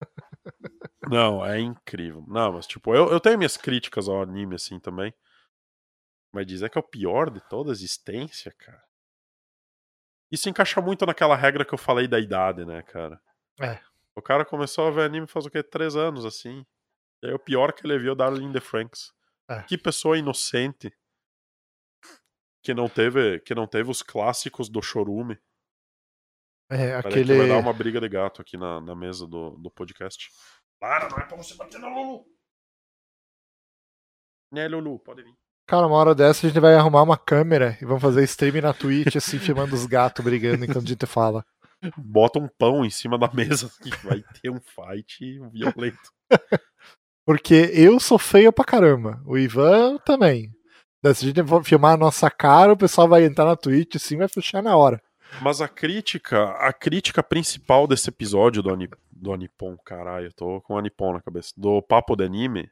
Não, 1.08 1.44
é 1.44 1.60
incrível. 1.60 2.24
Não, 2.26 2.52
mas 2.52 2.66
tipo, 2.66 2.94
eu, 2.94 3.08
eu 3.10 3.20
tenho 3.20 3.38
minhas 3.38 3.56
críticas 3.56 4.08
ao 4.08 4.22
anime 4.22 4.54
assim 4.56 4.78
também. 4.80 5.14
Mas 6.36 6.46
dizer 6.46 6.68
que 6.68 6.76
é 6.76 6.80
o 6.82 6.86
pior 6.86 7.30
de 7.30 7.40
toda 7.48 7.70
a 7.70 7.72
existência, 7.72 8.52
cara. 8.58 8.84
Isso 10.30 10.50
encaixa 10.50 10.82
muito 10.82 11.06
naquela 11.06 11.34
regra 11.34 11.64
que 11.64 11.72
eu 11.72 11.78
falei 11.78 12.06
da 12.06 12.20
idade, 12.20 12.62
né, 12.66 12.82
cara? 12.82 13.18
É. 13.58 13.80
O 14.14 14.20
cara 14.20 14.44
começou 14.44 14.86
a 14.86 14.90
ver 14.90 15.06
anime 15.06 15.26
faz 15.26 15.46
o 15.46 15.50
quê? 15.50 15.62
Três 15.62 15.96
anos, 15.96 16.26
assim. 16.26 16.66
E 17.22 17.28
aí 17.28 17.32
o 17.32 17.38
pior 17.38 17.72
que 17.72 17.86
ele 17.86 17.98
viu 17.98 18.12
é 18.12 18.14
Darling 18.14 18.50
in 18.50 18.52
the 18.52 18.60
Franks. 18.60 19.14
É. 19.48 19.62
Que 19.62 19.78
pessoa 19.78 20.18
inocente 20.18 20.94
que 22.62 22.74
não 22.74 22.86
teve, 22.86 23.40
que 23.40 23.54
não 23.54 23.66
teve 23.66 23.90
os 23.90 24.02
clássicos 24.02 24.68
do 24.68 24.82
Chorume. 24.82 25.40
É, 26.68 26.76
Peraí 26.76 26.98
aquele. 26.98 27.32
que 27.32 27.38
vai 27.38 27.48
dar 27.48 27.58
uma 27.60 27.72
briga 27.72 27.98
de 27.98 28.10
gato 28.10 28.42
aqui 28.42 28.58
na, 28.58 28.78
na 28.82 28.94
mesa 28.94 29.26
do, 29.26 29.56
do 29.56 29.70
podcast. 29.70 30.28
Para, 30.78 31.08
não 31.08 31.16
é 31.16 31.24
pra 31.24 31.38
você 31.38 31.54
bater 31.54 31.80
na 31.80 31.88
Lulu. 31.88 32.26
Né, 34.52 34.68
Lulu, 34.68 34.98
pode 34.98 35.22
vir. 35.22 35.45
Cara, 35.66 35.86
uma 35.86 35.96
hora 35.96 36.14
dessa 36.14 36.46
a 36.46 36.48
gente 36.48 36.60
vai 36.60 36.74
arrumar 36.76 37.02
uma 37.02 37.16
câmera 37.16 37.76
e 37.82 37.84
vamos 37.84 38.00
fazer 38.00 38.22
stream 38.22 38.62
na 38.62 38.72
Twitch, 38.72 39.16
assim, 39.16 39.38
filmando 39.38 39.74
os 39.74 39.84
gatos 39.84 40.24
brigando 40.24 40.64
enquanto 40.64 40.86
a 40.86 40.88
gente 40.88 41.06
fala. 41.06 41.44
Bota 41.96 42.38
um 42.38 42.48
pão 42.48 42.84
em 42.84 42.90
cima 42.90 43.18
da 43.18 43.28
mesa 43.32 43.68
que 43.82 43.90
vai 44.06 44.22
ter 44.40 44.48
um 44.48 44.60
fight 44.60 45.40
violento. 45.52 45.98
Porque 47.26 47.70
eu 47.74 47.98
sou 47.98 48.18
feio 48.18 48.52
pra 48.52 48.64
caramba. 48.64 49.20
O 49.26 49.36
Ivan 49.36 49.98
também. 49.98 50.52
Daí, 51.02 51.14
Se 51.14 51.24
a 51.24 51.28
gente 51.28 51.44
for 51.44 51.64
filmar 51.64 51.94
a 51.94 51.96
nossa 51.96 52.30
cara, 52.30 52.72
o 52.72 52.76
pessoal 52.76 53.08
vai 53.08 53.24
entrar 53.24 53.44
na 53.44 53.56
Twitch 53.56 53.96
assim 53.96 54.16
vai 54.16 54.28
fechar 54.28 54.62
na 54.62 54.76
hora. 54.76 55.02
Mas 55.42 55.60
a 55.60 55.66
crítica, 55.66 56.50
a 56.52 56.72
crítica 56.72 57.22
principal 57.22 57.88
desse 57.88 58.08
episódio 58.08 58.62
do, 58.62 58.72
Ani, 58.72 58.88
do 59.10 59.32
Anipon, 59.32 59.76
caralho, 59.84 60.26
eu 60.26 60.32
tô 60.32 60.60
com 60.60 60.74
o 60.74 60.78
Anipon 60.78 61.12
na 61.12 61.20
cabeça, 61.20 61.50
do 61.56 61.82
Papo 61.82 62.14
de 62.14 62.24
Anime, 62.24 62.70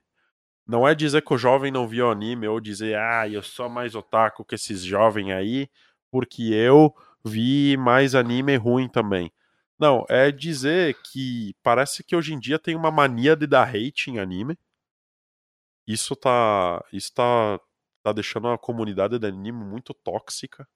Não 0.66 0.87
é 0.88 0.94
dizer 0.94 1.23
que 1.23 1.35
o 1.35 1.38
jovem 1.38 1.71
não 1.71 1.87
viu 1.87 2.11
anime 2.11 2.49
ou 2.49 2.61
dizer, 2.61 2.97
ah, 2.97 3.28
eu 3.28 3.42
sou 3.42 3.68
mais 3.68 3.94
otaku 3.94 4.44
que 4.44 4.54
esses 4.54 4.83
jovens 4.83 5.30
aí, 5.33 5.68
porque 6.11 6.42
eu 6.54 6.94
vi 7.25 7.76
mais 7.76 8.14
anime 8.14 8.56
ruim 8.56 8.88
também. 8.88 9.30
Não, 9.78 10.04
é 10.09 10.30
dizer 10.30 10.97
que 11.02 11.54
parece 11.62 12.04
que 12.04 12.14
hoje 12.16 12.33
em 12.33 12.38
dia 12.38 12.59
tem 12.59 12.76
uma 12.76 12.90
mania 12.90 13.37
de 13.37 13.47
dar 13.47 13.68
hate 13.68 14.11
em 14.11 14.18
anime. 14.18 14.59
Isso 15.87 16.16
tá. 16.16 16.83
Isso 16.92 17.12
tá, 17.12 17.61
tá 18.02 18.12
deixando 18.12 18.49
a 18.49 18.59
comunidade 18.59 19.18
de 19.18 19.26
anime 19.26 19.64
muito 19.64 19.92
tóxica. 19.92 20.66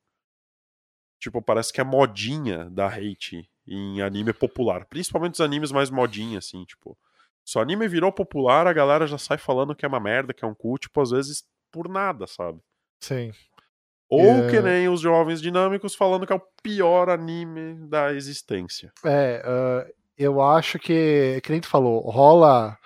Tipo, 1.21 1.42
parece 1.42 1.73
que 1.73 1.80
é 1.80 1.85
modinha 1.85 2.68
dar 2.71 2.92
hate 2.99 3.49
em 3.66 4.00
anime 4.02 4.33
popular. 4.33 4.85
Principalmente 4.87 5.35
os 5.35 5.40
animes 5.40 5.73
mais 5.73 5.90
modinha, 5.90 6.38
assim, 6.38 6.64
tipo. 6.64 6.97
Se 7.49 7.57
o 7.57 7.62
anime 7.62 7.88
virou 7.88 8.12
popular, 8.12 8.67
a 8.67 8.75
galera 8.75 9.07
já 9.07 9.17
sai 9.17 9.38
falando 9.38 9.75
que 9.75 9.83
é 9.83 9.88
uma 9.88 9.99
merda, 9.99 10.35
que 10.35 10.45
é 10.45 10.47
um 10.47 10.55
cu, 10.55 10.76
tipo, 10.76 11.00
às 11.00 11.09
vezes 11.12 11.45
por 11.73 11.88
nada, 11.88 12.26
sabe? 12.26 12.61
Sim. 13.02 13.33
Ou 14.07 14.21
É. 14.21 14.50
que 14.50 14.61
nem 14.61 14.87
os 14.87 15.00
jovens 15.00 15.40
dinâmicos 15.40 15.95
falando 15.95 16.26
que 16.26 16.33
é 16.35 16.37
o 16.37 16.43
pior 16.62 17.09
anime 17.09 17.88
da 17.88 18.12
existência. 18.12 18.93
É, 19.02 19.43
ah, 19.47 19.87
eu 20.19 20.43
acho 20.43 20.78
que, 20.78 21.40
que 21.43 21.50
nem 21.50 21.59
tu 21.59 21.69
falou, 21.69 22.00
rola 22.11 22.76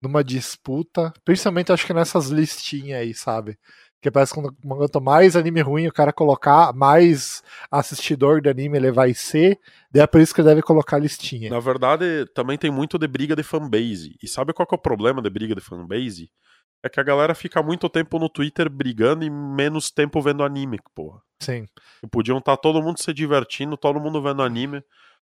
numa 0.00 0.22
disputa, 0.22 1.12
principalmente 1.24 1.72
acho 1.72 1.84
que 1.84 1.92
nessas 1.92 2.26
listinhas 2.28 3.00
aí, 3.00 3.14
sabe? 3.14 3.58
Porque 4.04 4.10
parece 4.10 4.34
que 4.34 4.40
quanto 4.68 5.00
mais 5.00 5.34
anime 5.34 5.62
ruim 5.62 5.86
o 5.86 5.92
cara 5.92 6.12
colocar, 6.12 6.74
mais 6.74 7.42
assistidor 7.70 8.42
de 8.42 8.50
anime 8.50 8.76
ele 8.76 8.92
vai 8.92 9.14
ser, 9.14 9.58
daí 9.90 10.02
é 10.02 10.06
por 10.06 10.20
isso 10.20 10.34
que 10.34 10.42
ele 10.42 10.48
deve 10.48 10.60
colocar 10.60 10.98
listinha. 10.98 11.48
Na 11.48 11.58
verdade, 11.58 12.26
também 12.34 12.58
tem 12.58 12.70
muito 12.70 12.98
de 12.98 13.08
briga 13.08 13.34
de 13.34 13.42
fanbase. 13.42 14.14
E 14.22 14.28
sabe 14.28 14.52
qual 14.52 14.66
que 14.66 14.74
é 14.74 14.76
o 14.76 14.78
problema 14.78 15.22
de 15.22 15.30
briga 15.30 15.54
de 15.54 15.62
fanbase? 15.62 16.30
É 16.82 16.88
que 16.90 17.00
a 17.00 17.02
galera 17.02 17.34
fica 17.34 17.62
muito 17.62 17.88
tempo 17.88 18.18
no 18.18 18.28
Twitter 18.28 18.68
brigando 18.68 19.24
e 19.24 19.30
menos 19.30 19.90
tempo 19.90 20.20
vendo 20.20 20.44
anime, 20.44 20.78
porra. 20.94 21.22
Sim. 21.40 21.66
E 22.02 22.06
podiam 22.06 22.36
estar 22.36 22.58
todo 22.58 22.82
mundo 22.82 23.00
se 23.00 23.10
divertindo, 23.10 23.74
todo 23.74 23.98
mundo 23.98 24.20
vendo 24.20 24.42
anime. 24.42 24.84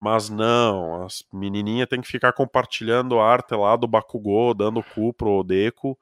Mas 0.01 0.29
não, 0.29 1.05
as 1.05 1.25
menininhas 1.33 1.89
tem 1.89 2.01
que 2.01 2.09
ficar 2.09 2.33
compartilhando 2.33 3.21
a 3.21 3.31
arte 3.31 3.55
lá 3.55 3.77
do 3.77 3.87
Bakugou, 3.87 4.53
dando 4.53 4.83
cu 4.83 5.13
pro 5.13 5.45
Deco 5.45 5.97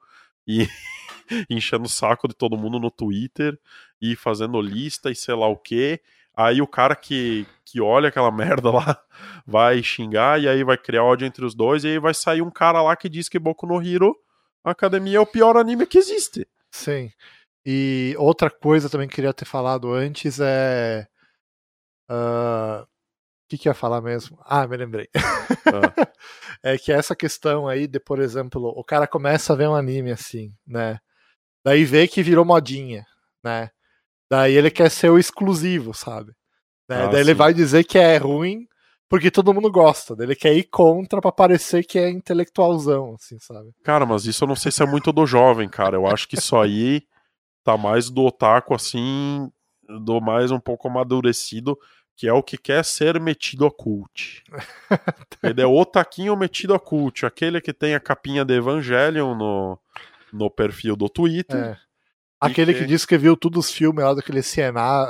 e 0.47 0.67
enchendo 1.49 1.85
o 1.85 1.89
saco 1.89 2.27
de 2.27 2.35
todo 2.35 2.57
mundo 2.57 2.79
no 2.79 2.91
Twitter 2.91 3.57
e 4.01 4.15
fazendo 4.15 4.61
lista 4.61 5.09
e 5.09 5.15
sei 5.15 5.35
lá 5.35 5.47
o 5.47 5.57
que. 5.57 5.99
Aí 6.35 6.61
o 6.61 6.67
cara 6.67 6.95
que, 6.95 7.45
que 7.63 7.79
olha 7.79 8.09
aquela 8.09 8.31
merda 8.31 8.71
lá 8.71 9.01
vai 9.45 9.81
xingar 9.81 10.41
e 10.41 10.47
aí 10.47 10.63
vai 10.63 10.77
criar 10.77 11.03
ódio 11.03 11.25
entre 11.25 11.45
os 11.45 11.55
dois 11.55 11.83
e 11.83 11.87
aí 11.87 11.99
vai 11.99 12.13
sair 12.13 12.41
um 12.41 12.51
cara 12.51 12.81
lá 12.81 12.95
que 12.95 13.09
diz 13.09 13.29
que 13.29 13.39
Boku 13.39 13.65
no 13.65 13.81
Hero 13.81 14.15
Academia 14.63 15.17
é 15.17 15.21
o 15.21 15.27
pior 15.27 15.57
anime 15.57 15.85
que 15.85 15.97
existe. 15.97 16.47
Sim. 16.71 17.11
E 17.63 18.15
outra 18.17 18.49
coisa 18.49 18.89
também 18.89 19.07
que 19.07 19.15
queria 19.15 19.33
ter 19.33 19.45
falado 19.45 19.93
antes 19.93 20.39
é. 20.39 21.07
O 22.09 22.85
que, 23.57 23.63
que 23.63 23.69
ia 23.69 23.73
falar 23.73 24.01
mesmo? 24.01 24.37
Ah, 24.43 24.67
me 24.67 24.77
lembrei. 24.77 25.09
Ah. 25.15 26.07
é 26.63 26.77
que 26.77 26.91
essa 26.91 27.15
questão 27.15 27.67
aí 27.67 27.87
de, 27.87 27.99
por 27.99 28.19
exemplo, 28.19 28.73
o 28.75 28.83
cara 28.83 29.07
começa 29.07 29.53
a 29.53 29.55
ver 29.55 29.67
um 29.67 29.75
anime 29.75 30.11
assim, 30.11 30.53
né? 30.65 30.99
Daí 31.63 31.83
vê 31.83 32.07
que 32.07 32.21
virou 32.21 32.45
modinha, 32.45 33.05
né? 33.43 33.69
Daí 34.29 34.53
ele 34.53 34.71
quer 34.71 34.89
ser 34.89 35.09
o 35.09 35.19
exclusivo, 35.19 35.93
sabe? 35.93 36.33
Né? 36.89 37.03
Ah, 37.03 37.07
Daí 37.07 37.21
ele 37.21 37.31
sim. 37.31 37.37
vai 37.37 37.53
dizer 37.53 37.83
que 37.83 37.97
é 37.97 38.17
ruim 38.17 38.67
porque 39.09 39.31
todo 39.31 39.53
mundo 39.53 39.71
gosta. 39.71 40.15
Daí 40.15 40.27
ele 40.27 40.35
quer 40.35 40.53
ir 40.53 40.63
contra 40.63 41.21
pra 41.21 41.31
parecer 41.31 41.83
que 41.83 41.97
é 41.97 42.09
intelectualzão, 42.09 43.15
assim, 43.15 43.37
sabe? 43.39 43.71
Cara, 43.83 44.05
mas 44.05 44.25
isso 44.25 44.43
eu 44.43 44.47
não 44.47 44.55
sei 44.55 44.71
se 44.71 44.83
é 44.83 44.85
muito 44.85 45.11
do 45.11 45.25
jovem, 45.25 45.69
cara. 45.69 45.95
Eu 45.95 46.07
acho 46.07 46.27
que 46.27 46.35
isso 46.35 46.57
aí 46.57 47.03
tá 47.63 47.77
mais 47.77 48.09
do 48.09 48.23
otaku, 48.23 48.73
assim, 48.73 49.49
do 50.03 50.19
mais 50.21 50.51
um 50.51 50.59
pouco 50.59 50.87
amadurecido, 50.87 51.77
que 52.15 52.27
é 52.27 52.33
o 52.33 52.41
que 52.43 52.57
quer 52.57 52.83
ser 52.85 53.19
metido 53.19 53.65
a 53.65 53.71
cult. 53.71 54.43
Ele 55.43 55.61
é 55.61 55.65
o 55.65 55.75
otaquinho 55.75 56.35
metido 56.35 56.73
a 56.73 56.79
cult, 56.79 57.25
aquele 57.25 57.59
que 57.59 57.73
tem 57.73 57.93
a 57.95 57.99
capinha 57.99 58.45
de 58.45 58.53
Evangelion 58.55 59.35
no, 59.35 59.77
no 60.31 60.49
perfil 60.49 60.95
do 60.95 61.09
Twitter. 61.09 61.57
É. 61.57 61.77
Aquele 62.39 62.73
que- 62.73 62.79
que 62.81 62.85
disse 62.85 63.05
que 63.07 63.17
viu 63.17 63.35
todos 63.35 63.65
os 63.65 63.71
filmes 63.71 64.03
lá 64.03 64.13
daquele, 64.13 64.41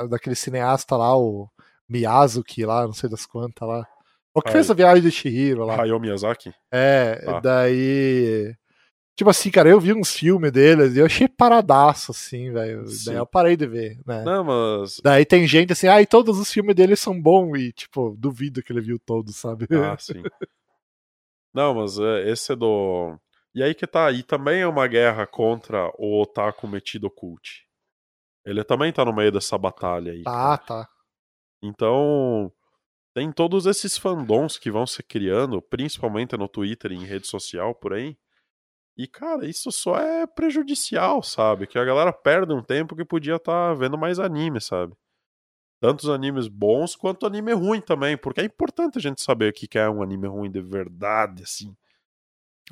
daquele 0.08 0.34
cineasta 0.36 0.96
lá, 0.96 1.16
o 1.16 1.48
Miyazuki 1.88 2.64
lá, 2.64 2.84
não 2.86 2.92
sei 2.92 3.08
das 3.10 3.26
quantas 3.26 3.68
lá. 3.68 3.86
O 4.34 4.42
que 4.42 4.48
Ai. 4.48 4.52
fez 4.52 4.70
a 4.70 4.74
viagem 4.74 5.02
de 5.02 5.10
Chihiro 5.10 5.64
lá. 5.64 5.80
Hayao 5.80 5.98
Miyazaki. 6.00 6.52
É, 6.70 7.16
Tá. 7.24 7.40
daí. 7.40 8.54
Tipo 9.16 9.30
assim, 9.30 9.50
cara, 9.50 9.70
eu 9.70 9.80
vi 9.80 9.94
uns 9.94 10.14
filmes 10.14 10.52
deles 10.52 10.94
e 10.94 10.98
eu 10.98 11.06
achei 11.06 11.26
paradaço, 11.26 12.12
assim, 12.12 12.52
velho. 12.52 12.84
Daí 13.06 13.16
eu 13.16 13.26
parei 13.26 13.56
de 13.56 13.66
ver, 13.66 13.98
né? 14.06 14.22
Não, 14.22 14.44
mas. 14.44 15.00
Daí 15.02 15.24
tem 15.24 15.46
gente 15.46 15.72
assim, 15.72 15.88
ah, 15.88 16.02
e 16.02 16.06
todos 16.06 16.38
os 16.38 16.52
filmes 16.52 16.76
deles 16.76 17.00
são 17.00 17.18
bons, 17.18 17.58
e, 17.58 17.72
tipo, 17.72 18.14
duvido 18.18 18.62
que 18.62 18.70
ele 18.70 18.82
viu 18.82 18.98
todos, 18.98 19.34
sabe? 19.34 19.66
Ah, 19.70 19.96
sim. 19.98 20.22
Não, 21.54 21.74
mas 21.74 21.98
é, 21.98 22.30
esse 22.30 22.52
é 22.52 22.56
do. 22.56 23.18
E 23.54 23.62
aí 23.62 23.74
que 23.74 23.86
tá, 23.86 24.12
e 24.12 24.22
também 24.22 24.60
é 24.60 24.66
uma 24.66 24.86
guerra 24.86 25.26
contra 25.26 25.90
o 25.96 26.20
otaku 26.20 26.68
metido 26.68 27.08
cult. 27.08 27.66
Ele 28.44 28.62
também 28.62 28.92
tá 28.92 29.02
no 29.02 29.14
meio 29.14 29.32
dessa 29.32 29.56
batalha 29.56 30.12
aí. 30.12 30.22
Tá, 30.24 30.58
tá. 30.58 30.88
Então, 31.62 32.52
tem 33.14 33.32
todos 33.32 33.64
esses 33.64 33.96
fandoms 33.96 34.58
que 34.58 34.70
vão 34.70 34.86
se 34.86 35.02
criando, 35.02 35.62
principalmente 35.62 36.36
no 36.36 36.46
Twitter 36.46 36.92
e 36.92 36.96
em 36.96 37.06
rede 37.06 37.26
social 37.26 37.74
por 37.74 37.94
aí. 37.94 38.14
E, 38.96 39.06
cara, 39.06 39.46
isso 39.46 39.70
só 39.70 39.96
é 39.96 40.26
prejudicial, 40.26 41.22
sabe? 41.22 41.66
Que 41.66 41.78
a 41.78 41.84
galera 41.84 42.12
perde 42.12 42.52
um 42.54 42.62
tempo 42.62 42.96
que 42.96 43.04
podia 43.04 43.36
estar 43.36 43.74
vendo 43.74 43.98
mais 43.98 44.18
anime, 44.18 44.60
sabe? 44.60 44.94
Tantos 45.78 46.08
animes 46.08 46.48
bons 46.48 46.96
quanto 46.96 47.26
anime 47.26 47.52
ruim 47.52 47.82
também, 47.82 48.16
porque 48.16 48.40
é 48.40 48.44
importante 48.44 48.96
a 48.96 49.00
gente 49.00 49.22
saber 49.22 49.50
o 49.50 49.52
que 49.52 49.78
é 49.78 49.88
um 49.90 50.02
anime 50.02 50.26
ruim 50.26 50.50
de 50.50 50.62
verdade, 50.62 51.42
assim. 51.42 51.76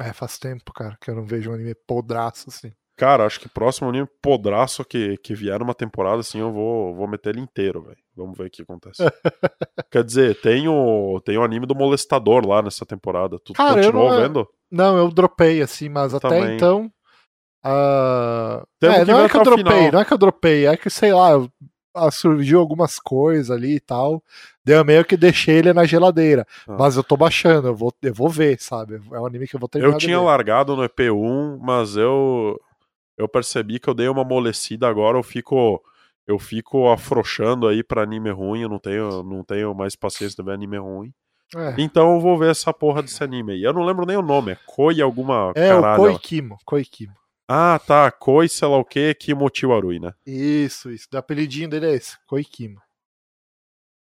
É, 0.00 0.12
faz 0.12 0.38
tempo, 0.38 0.72
cara, 0.72 0.96
que 0.98 1.10
eu 1.10 1.14
não 1.14 1.24
vejo 1.24 1.50
um 1.50 1.54
anime 1.54 1.74
podraço, 1.74 2.48
assim. 2.48 2.72
Cara, 2.96 3.26
acho 3.26 3.40
que 3.40 3.48
próximo 3.48 3.88
anime 3.88 4.08
podraço 4.22 4.84
que, 4.84 5.16
que 5.18 5.34
vier 5.34 5.58
numa 5.58 5.74
temporada, 5.74 6.20
assim, 6.20 6.38
eu 6.38 6.52
vou, 6.52 6.94
vou 6.94 7.06
meter 7.08 7.30
ele 7.30 7.40
inteiro, 7.40 7.82
velho. 7.82 7.98
Vamos 8.16 8.38
ver 8.38 8.46
o 8.46 8.50
que 8.50 8.62
acontece. 8.62 9.02
Quer 9.90 10.04
dizer, 10.04 10.40
tem 10.40 10.68
o, 10.68 11.20
tem 11.20 11.36
o 11.36 11.42
anime 11.42 11.66
do 11.66 11.74
Molestador 11.74 12.46
lá 12.46 12.62
nessa 12.62 12.86
temporada. 12.86 13.38
Tu 13.38 13.52
Cara, 13.52 13.74
continuou 13.74 14.10
não- 14.10 14.16
vendo? 14.16 14.48
Não, 14.70 14.96
eu 14.96 15.10
dropei, 15.10 15.62
assim, 15.62 15.88
mas 15.88 16.14
até 16.14 16.54
então. 16.54 16.90
Temos 18.78 18.98
é, 18.98 19.04
não 19.04 19.20
é 19.20 19.28
que 19.28 19.36
eu 19.36 19.42
dropei, 19.42 19.64
final. 19.64 19.92
não 19.92 20.00
é 20.00 20.04
que 20.04 20.12
eu 20.12 20.18
dropei, 20.18 20.66
é 20.66 20.76
que, 20.76 20.90
sei 20.90 21.12
lá, 21.12 21.30
ah, 21.94 22.10
surgiu 22.10 22.58
algumas 22.58 22.98
coisas 22.98 23.50
ali 23.50 23.76
e 23.76 23.80
tal. 23.80 24.22
Daí 24.64 24.76
eu 24.76 24.84
meio 24.84 25.04
que 25.04 25.16
deixei 25.16 25.58
ele 25.58 25.72
na 25.72 25.84
geladeira. 25.84 26.46
Ah. 26.66 26.76
Mas 26.78 26.96
eu 26.96 27.04
tô 27.04 27.16
baixando, 27.16 27.68
eu 27.68 27.74
vou, 27.74 27.94
eu 28.02 28.12
vou 28.12 28.28
ver, 28.28 28.60
sabe? 28.60 29.00
É 29.12 29.20
um 29.20 29.26
anime 29.26 29.46
que 29.46 29.54
eu 29.54 29.60
vou 29.60 29.68
terminar 29.68 29.94
Eu 29.94 29.98
tinha 29.98 30.20
largado 30.20 30.76
no 30.76 30.82
EP1, 30.82 31.58
mas 31.60 31.96
eu 31.96 32.60
eu 33.16 33.28
percebi 33.28 33.78
que 33.78 33.88
eu 33.88 33.94
dei 33.94 34.08
uma 34.08 34.22
amolecida 34.22 34.88
agora, 34.88 35.16
eu 35.16 35.22
fico 35.22 35.80
eu 36.26 36.38
fico 36.38 36.90
afrouxando 36.90 37.68
aí 37.68 37.82
pra 37.84 38.02
anime 38.02 38.30
ruim, 38.30 38.62
eu 38.62 38.68
não 38.68 38.78
tenho 38.78 39.22
não 39.22 39.44
tenho 39.44 39.72
mais 39.72 39.94
paciência 39.94 40.36
de 40.36 40.42
ver 40.42 40.54
anime 40.54 40.78
ruim. 40.78 41.12
É, 41.56 41.74
Então 41.78 42.14
eu 42.14 42.20
vou 42.20 42.38
ver 42.38 42.50
essa 42.50 42.72
porra 42.72 43.02
desse 43.02 43.22
anime 43.22 43.52
aí. 43.52 43.62
Eu 43.62 43.72
não 43.72 43.84
lembro 43.84 44.06
nem 44.06 44.16
o 44.16 44.22
nome, 44.22 44.52
é 44.52 44.58
Koi 44.66 45.00
alguma 45.00 45.52
é 45.54 45.74
o 45.74 45.80
caralho. 45.82 46.02
Koikimo, 46.02 46.58
Koikimo. 46.64 47.14
Ah, 47.48 47.78
tá, 47.86 48.10
Koi 48.10 48.48
sei 48.48 48.66
lá 48.68 48.78
o 48.78 48.84
que, 48.84 49.14
Kimochi 49.14 49.66
Warui, 49.66 49.98
né? 50.00 50.12
Isso, 50.26 50.90
isso. 50.90 51.08
O 51.12 51.16
apelidinho 51.16 51.68
dele 51.68 51.86
é 51.86 51.94
esse, 51.94 52.16
Koikimo. 52.26 52.80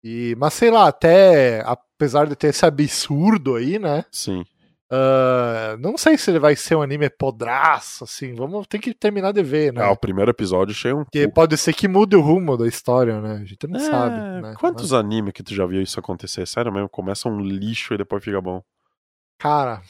E, 0.04 0.36
mas 0.38 0.54
sei 0.54 0.70
lá, 0.70 0.88
até 0.88 1.64
apesar 1.66 2.28
de 2.28 2.36
ter 2.36 2.48
esse 2.48 2.66
absurdo 2.66 3.56
aí, 3.56 3.80
né? 3.80 4.06
Sim. 4.12 4.46
Ah, 4.92 5.76
não 5.80 5.98
sei 5.98 6.18
se 6.18 6.30
ele 6.30 6.40
vai 6.40 6.56
ser 6.56 6.76
um 6.76 6.82
anime 6.82 7.10
podraço, 7.10 8.04
assim. 8.04 8.34
Vamos 8.36 8.68
ter 8.68 8.80
que 8.80 8.94
terminar 8.94 9.32
de 9.32 9.42
ver, 9.44 9.74
né? 9.74 9.84
Ah, 9.84 9.92
o 9.92 9.98
primeiro 9.98 10.32
episódio 10.32 10.74
achei 10.74 10.94
um 10.94 11.04
Porque 11.04 11.28
pode 11.28 11.58
ser 11.58 11.74
que 11.74 11.88
mude 11.88 12.16
o 12.16 12.22
rumo 12.22 12.56
da 12.58 12.68
história, 12.68 13.20
né? 13.20 13.40
A 13.42 13.46
gente 13.46 13.68
não 13.68 13.80
É, 13.80 13.84
sabe. 13.84 14.16
Né? 14.42 14.54
Quantos 14.60 14.94
animes 14.94 15.34
que 15.34 15.44
tu 15.44 15.54
já 15.56 15.66
viu 15.66 15.82
isso 15.82 16.00
acontecer? 16.00 16.46
Sério 16.48 16.72
mesmo, 16.72 16.88
começa 16.90 17.28
um 17.28 17.40
lixo 17.40 17.94
e 17.94 17.98
depois 17.98 18.24
fica 18.24 18.40
bom. 18.42 18.62
Cara, 19.38 19.82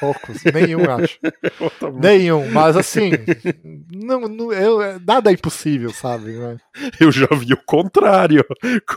poucos. 0.00 0.42
nenhum, 0.52 0.80
acho. 0.90 1.18
Nenhum. 2.00 2.50
Mas 2.50 2.76
assim, 2.76 3.12
não, 3.94 4.22
não, 4.22 4.52
eu, 4.52 4.98
nada 5.06 5.30
é 5.30 5.34
impossível, 5.34 5.92
sabe? 5.92 6.32
né? 6.32 6.56
Eu 6.98 7.12
já 7.12 7.28
vi 7.32 7.52
o 7.54 7.62
contrário. 7.64 8.44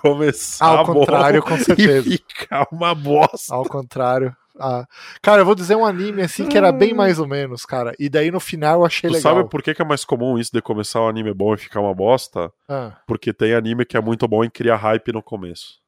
Começar 0.01 0.65
Ao 0.65 0.86
contrário, 0.88 1.43
com 1.43 1.55
certeza. 1.60 2.10
e 2.10 2.17
ficar 2.17 2.65
uma 2.72 2.96
bosta. 2.96 3.53
Ao 3.53 3.63
contrário. 3.63 4.36
Ah, 4.62 4.86
cara, 5.22 5.41
eu 5.41 5.46
vou 5.46 5.56
dizer 5.56 5.75
um 5.75 5.86
anime 5.86 6.22
assim 6.22 6.48
que 6.48 6.58
era 6.58 6.72
bem 6.72 6.94
mais 6.94 7.20
ou 7.20 7.27
menos, 7.27 7.65
cara. 7.65 7.94
E 8.00 8.08
daí 8.10 8.30
no 8.32 8.39
final 8.39 8.80
eu 8.82 8.86
achei 8.86 9.10
Tu 9.10 9.13
legal. 9.15 9.36
sabe 9.36 9.50
por 9.50 9.62
que, 9.62 9.74
que 9.74 9.82
é 9.82 9.86
mais 9.86 10.06
comum 10.06 10.38
isso 10.38 10.51
de 10.53 10.62
começar 10.62 11.01
um 11.01 11.08
anime 11.08 11.34
bom 11.34 11.53
e 11.53 11.58
ficar 11.58 11.80
uma 11.82 11.94
bosta? 11.94 12.51
Ah, 12.70 12.98
Porque 13.08 13.34
tem 13.34 13.53
anime 13.53 13.86
que 13.86 13.98
é 13.98 14.01
muito 14.01 14.27
bom 14.27 14.44
e 14.44 14.50
cria 14.50 14.75
hype 14.75 15.12
no 15.12 15.22
começo. 15.24 15.80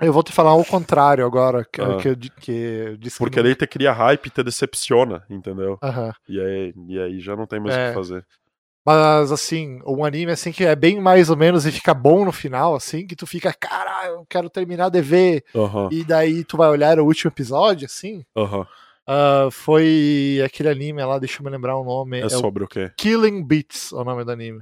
Eu 0.00 0.12
vou 0.12 0.24
te 0.24 0.32
falar 0.32 0.54
o 0.54 0.64
contrário 0.64 1.24
agora, 1.24 1.64
que, 1.72 1.80
Ah. 1.80 1.96
que, 1.98 2.16
que 2.16 2.98
Porque 3.16 3.30
que 3.30 3.36
não- 3.36 3.42
daí 3.44 3.54
te 3.54 3.66
cria 3.66 3.92
hype 3.92 4.26
e 4.26 4.30
te 4.30 4.42
decepciona, 4.42 5.22
entendeu? 5.30 5.78
E 6.28 6.40
aí, 6.40 6.74
e 6.88 6.98
aí 6.98 7.20
já 7.20 7.36
não 7.36 7.46
tem 7.46 7.60
mais 7.60 7.76
o 7.76 7.78
É. 7.78 7.88
que 7.90 7.94
fazer. 7.94 8.26
Mas 8.86 9.32
assim, 9.32 9.80
um 9.86 10.04
anime 10.04 10.32
assim 10.32 10.52
que 10.52 10.64
é 10.64 10.76
bem 10.76 11.00
mais 11.00 11.30
ou 11.30 11.36
menos 11.36 11.64
e 11.64 11.72
fica 11.72 11.94
bom 11.94 12.24
no 12.24 12.32
final, 12.32 12.74
assim, 12.74 13.06
que 13.06 13.16
tu 13.16 13.26
fica, 13.26 13.52
cara, 13.52 14.06
eu 14.08 14.26
quero 14.28 14.50
terminar 14.50 14.90
de 14.90 15.00
ver, 15.00 15.42
Aham, 15.54 15.88
e 15.90 16.04
daí 16.04 16.44
tu 16.44 16.56
vai 16.58 16.68
olhar 16.68 16.98
o 17.00 17.04
último 17.06 17.30
episódio, 17.30 17.86
assim, 17.86 18.22
aham. 18.36 18.66
ah, 19.06 19.48
foi 19.50 20.42
aquele 20.44 20.68
anime 20.68 21.02
lá, 21.02 21.18
deixa 21.18 21.40
eu 21.40 21.44
me 21.44 21.50
lembrar 21.50 21.76
o 21.76 21.84
nome, 21.84 22.20
É 22.20 22.26
é 22.26 22.28
sobre 22.28 22.62
o 22.64 22.68
quê? 22.68 22.90
Killing 22.96 23.42
Beats, 23.42 23.90
é 23.92 23.96
o 23.96 24.04
nome 24.04 24.22
do 24.24 24.30
anime. 24.32 24.60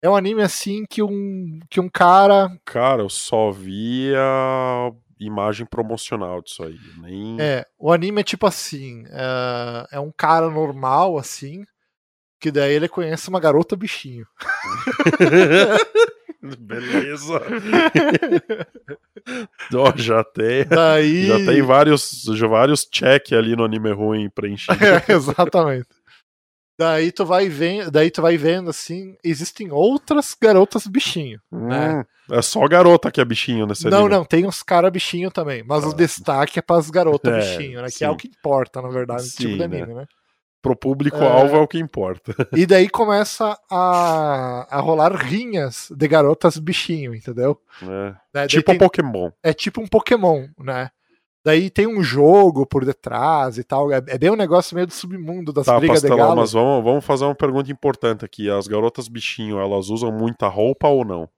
É 0.00 0.08
um 0.08 0.14
anime 0.14 0.42
assim 0.42 0.84
que 0.88 1.02
um, 1.02 1.58
que 1.68 1.80
um 1.80 1.88
cara. 1.88 2.56
Cara, 2.64 3.02
eu 3.02 3.08
só 3.08 3.50
vi 3.50 4.12
a 4.14 4.92
imagem 5.18 5.66
promocional 5.66 6.40
disso 6.40 6.62
aí. 6.62 6.78
Nem. 7.02 7.36
É, 7.40 7.64
o 7.76 7.90
anime 7.92 8.20
é 8.20 8.24
tipo 8.24 8.46
assim: 8.46 9.02
é, 9.10 9.96
é 9.96 9.98
um 9.98 10.12
cara 10.16 10.48
normal, 10.48 11.18
assim, 11.18 11.64
que 12.40 12.50
daí 12.50 12.72
ele 12.74 12.88
conhece 12.88 13.28
uma 13.28 13.40
garota 13.40 13.76
bichinho. 13.76 14.26
Beleza. 16.40 17.42
Ó, 19.74 19.92
já 19.96 20.22
tem. 20.24 20.64
Daí. 20.66 21.26
Já 21.26 21.36
tem 21.38 21.62
vários, 21.62 22.22
já 22.34 22.46
vários 22.46 22.86
check 22.90 23.32
ali 23.32 23.56
no 23.56 23.64
anime 23.64 23.92
ruim 23.92 24.30
preenchido. 24.30 24.78
É, 25.08 25.12
exatamente. 25.12 25.88
Daí 26.78 27.10
tu 27.10 27.26
vai 27.26 27.48
vendo, 27.48 27.90
daí 27.90 28.08
tu 28.08 28.22
vai 28.22 28.36
vendo 28.38 28.70
assim, 28.70 29.16
existem 29.24 29.72
outras 29.72 30.36
garotas 30.40 30.86
bichinho. 30.86 31.40
Hum, 31.50 31.68
é 32.30 32.40
só 32.40 32.64
garota 32.68 33.10
que 33.10 33.20
é 33.20 33.24
bichinho 33.24 33.66
nesse 33.66 33.90
não, 33.90 33.98
anime. 34.02 34.14
não, 34.14 34.24
tem 34.24 34.46
uns 34.46 34.62
cara 34.62 34.88
bichinho 34.88 35.28
também, 35.28 35.64
mas 35.66 35.84
o 35.84 35.90
Ah. 35.90 35.94
destaque 35.94 36.60
é 36.60 36.62
para 36.62 36.76
as 36.78 36.88
garotas 36.88 37.32
É, 37.34 37.38
bichinho, 37.40 37.82
né? 37.82 37.88
Que 37.90 38.04
é 38.04 38.10
o 38.10 38.16
que 38.16 38.28
importa, 38.28 38.80
na 38.80 38.88
verdade, 38.90 39.24
tipo 39.28 39.42
Sim, 39.50 39.56
de 39.56 39.62
anime, 39.64 39.92
né? 39.92 40.06
Pro 40.60 40.74
público-alvo 40.74 41.56
é... 41.56 41.60
o 41.60 41.68
que 41.68 41.78
importa. 41.78 42.34
E 42.56 42.66
daí 42.66 42.88
começa 42.88 43.56
a, 43.70 44.66
a 44.76 44.80
rolar 44.80 45.12
rinhas 45.14 45.88
de 45.96 46.08
garotas 46.08 46.58
bichinho, 46.58 47.14
entendeu? 47.14 47.60
É. 47.82 48.14
Né? 48.34 48.46
Tipo 48.48 48.70
tem- 48.72 48.78
Pokémon. 48.78 49.30
é 49.42 49.52
tipo 49.52 49.80
um 49.80 49.86
Pokémon, 49.86 50.48
né? 50.58 50.90
Daí 51.44 51.70
tem 51.70 51.86
um 51.86 52.02
jogo 52.02 52.66
por 52.66 52.84
detrás 52.84 53.56
e 53.56 53.64
tal. 53.64 53.90
É, 53.92 53.98
é 54.08 54.18
bem 54.18 54.30
um 54.30 54.36
negócio 54.36 54.74
meio 54.74 54.86
do 54.86 54.92
submundo 54.92 55.52
das 55.52 55.64
Tá, 55.66 55.78
brigas 55.78 56.02
de 56.02 56.08
Pastelão, 56.08 56.28
galo. 56.30 56.40
mas 56.40 56.52
vamos, 56.52 56.84
vamos 56.84 57.04
fazer 57.04 57.24
uma 57.24 57.34
pergunta 57.34 57.70
importante 57.70 58.24
aqui. 58.24 58.50
As 58.50 58.66
garotas 58.66 59.08
bichinho, 59.08 59.58
elas 59.58 59.88
usam 59.88 60.10
muita 60.12 60.48
roupa 60.48 60.88
ou 60.88 61.04
não? 61.04 61.28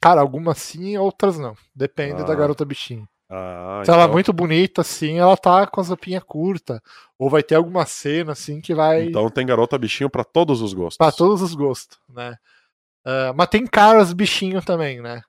Cara, 0.00 0.20
algumas 0.20 0.58
sim, 0.58 0.96
outras 0.98 1.38
não. 1.38 1.54
Depende 1.74 2.20
Ah, 2.22 2.24
da 2.26 2.34
garota 2.34 2.64
bichinho. 2.64 3.08
Ah, 3.30 3.82
Se 3.84 3.90
ela 3.90 4.02
é 4.02 4.04
então, 4.04 4.12
muito 4.12 4.32
bonita, 4.32 4.80
assim, 4.80 5.18
ela 5.18 5.36
tá 5.36 5.66
com 5.66 5.80
as 5.80 5.88
roupinhas 5.88 6.22
curtas. 6.24 6.80
Ou 7.18 7.28
vai 7.28 7.42
ter 7.42 7.56
alguma 7.56 7.84
cena, 7.84 8.32
assim, 8.32 8.60
que 8.60 8.74
vai 8.74 9.04
então 9.04 9.28
tem 9.28 9.44
garota 9.46 9.76
bichinho 9.78 10.08
pra 10.08 10.24
todos 10.24 10.62
os 10.62 10.72
gostos. 10.72 10.96
pra 10.96 11.12
todos 11.12 11.42
os 11.42 11.54
gostos, 11.54 11.98
né? 12.08 12.36
Ah, 13.04 13.32
mas 13.34 13.48
tem 13.48 13.66
caras 13.66 14.12
bichinho 14.12 14.62
também, 14.62 15.00
né? 15.00 15.22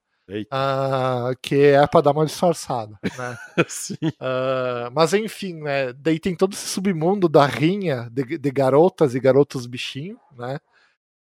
Ah, 0.51 1.31
que 1.41 1.55
é 1.55 1.87
pra 1.87 2.01
dar 2.01 2.11
uma 2.11 2.25
disfarçada, 2.25 2.97
né? 3.17 3.37
Ah, 4.19 4.89
mas 4.93 5.13
enfim, 5.13 5.55
né? 5.55 5.91
Daí 5.93 6.19
tem 6.19 6.35
todo 6.35 6.53
esse 6.53 6.67
submundo 6.67 7.27
da 7.27 7.45
rinha 7.45 8.07
de, 8.11 8.37
de 8.37 8.51
garotas 8.51 9.15
e 9.15 9.19
garotos 9.19 9.65
bichinho, 9.65 10.19
né? 10.37 10.59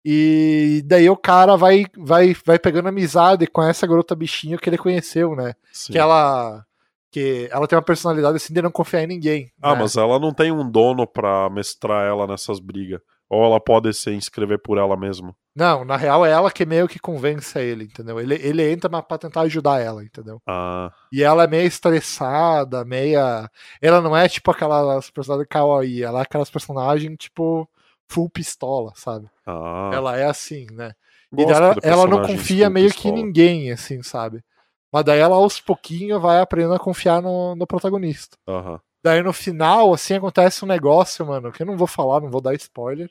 E 0.03 0.81
daí 0.85 1.09
o 1.09 1.17
cara 1.17 1.55
vai, 1.55 1.85
vai, 1.97 2.35
vai 2.45 2.57
pegando 2.57 2.89
amizade 2.89 3.45
com 3.47 3.61
essa 3.61 3.85
garota 3.85 4.15
bichinho 4.15 4.57
que 4.57 4.69
ele 4.69 4.77
conheceu, 4.77 5.35
né? 5.35 5.53
sim. 5.71 5.93
Que 5.93 5.99
ela. 5.99 6.65
Que 7.11 7.49
ela 7.51 7.67
tem 7.67 7.75
uma 7.75 7.83
personalidade 7.83 8.37
assim 8.37 8.53
de 8.53 8.61
não 8.61 8.69
confiar 8.71 9.03
em 9.03 9.07
ninguém. 9.07 9.51
Ah, 9.61 9.73
né? 9.73 9.81
mas 9.81 9.95
ela 9.97 10.19
não 10.19 10.31
tem 10.31 10.51
um 10.51 10.69
dono 10.69 11.07
pra 11.07 11.49
mestrar 11.49 12.07
ela 12.07 12.27
nessas 12.27 12.59
brigas. 12.59 13.01
Ou 13.27 13.43
ela 13.43 13.59
pode 13.59 13.93
se 13.93 14.11
inscrever 14.11 14.59
por 14.59 14.77
ela 14.77 14.95
mesma. 14.97 15.35
Não, 15.55 15.83
na 15.83 15.97
real 15.97 16.25
é 16.25 16.31
ela 16.31 16.51
que 16.51 16.65
meio 16.65 16.87
que 16.87 16.99
convence 16.99 17.59
ele, 17.59 17.85
entendeu? 17.85 18.19
Ele, 18.19 18.35
ele 18.35 18.71
entra 18.71 18.89
pra 19.01 19.17
tentar 19.17 19.41
ajudar 19.41 19.79
ela, 19.79 20.03
entendeu? 20.03 20.41
Ah, 20.47 20.91
E 21.11 21.21
ela 21.23 21.43
é 21.43 21.47
meio 21.47 21.67
estressada, 21.67 22.85
meia. 22.85 23.49
Ela 23.81 24.01
não 24.01 24.15
é 24.15 24.27
tipo 24.29 24.49
aquelas 24.51 25.09
personagens 25.11 25.47
kawaii, 25.49 26.03
ela 26.03 26.19
é 26.19 26.21
aquelas 26.23 26.49
personagens 26.49 27.15
tipo 27.17 27.69
full 28.09 28.29
pistola, 28.29 28.91
sabe? 28.95 29.29
ah. 29.45 29.91
Ela 29.93 30.17
é 30.17 30.25
assim, 30.25 30.67
né? 30.71 30.93
E 31.31 31.35
Gosto 31.37 31.51
ela, 31.53 31.75
ela 31.83 32.07
não 32.07 32.21
confia 32.25 32.69
meio 32.69 32.89
que 32.89 32.95
pistola. 33.03 33.17
em 33.19 33.23
ninguém, 33.23 33.71
assim, 33.71 34.01
sabe? 34.03 34.43
Mas 34.91 35.05
daí 35.05 35.19
ela 35.19 35.35
aos 35.35 35.61
pouquinhos 35.61 36.21
vai 36.21 36.39
aprendendo 36.41 36.73
a 36.73 36.79
confiar 36.79 37.21
no, 37.21 37.55
no 37.55 37.67
protagonista. 37.67 38.37
Aham. 38.47 38.79
Daí 39.03 39.21
no 39.21 39.31
final, 39.31 39.93
assim, 39.93 40.15
acontece 40.15 40.65
um 40.65 40.67
negócio, 40.67 41.25
mano, 41.25 41.51
que 41.51 41.61
eu 41.61 41.65
não 41.67 41.77
vou 41.77 41.87
falar, 41.87 42.19
não 42.19 42.29
vou 42.29 42.41
dar 42.41 42.53
spoiler. 42.55 43.09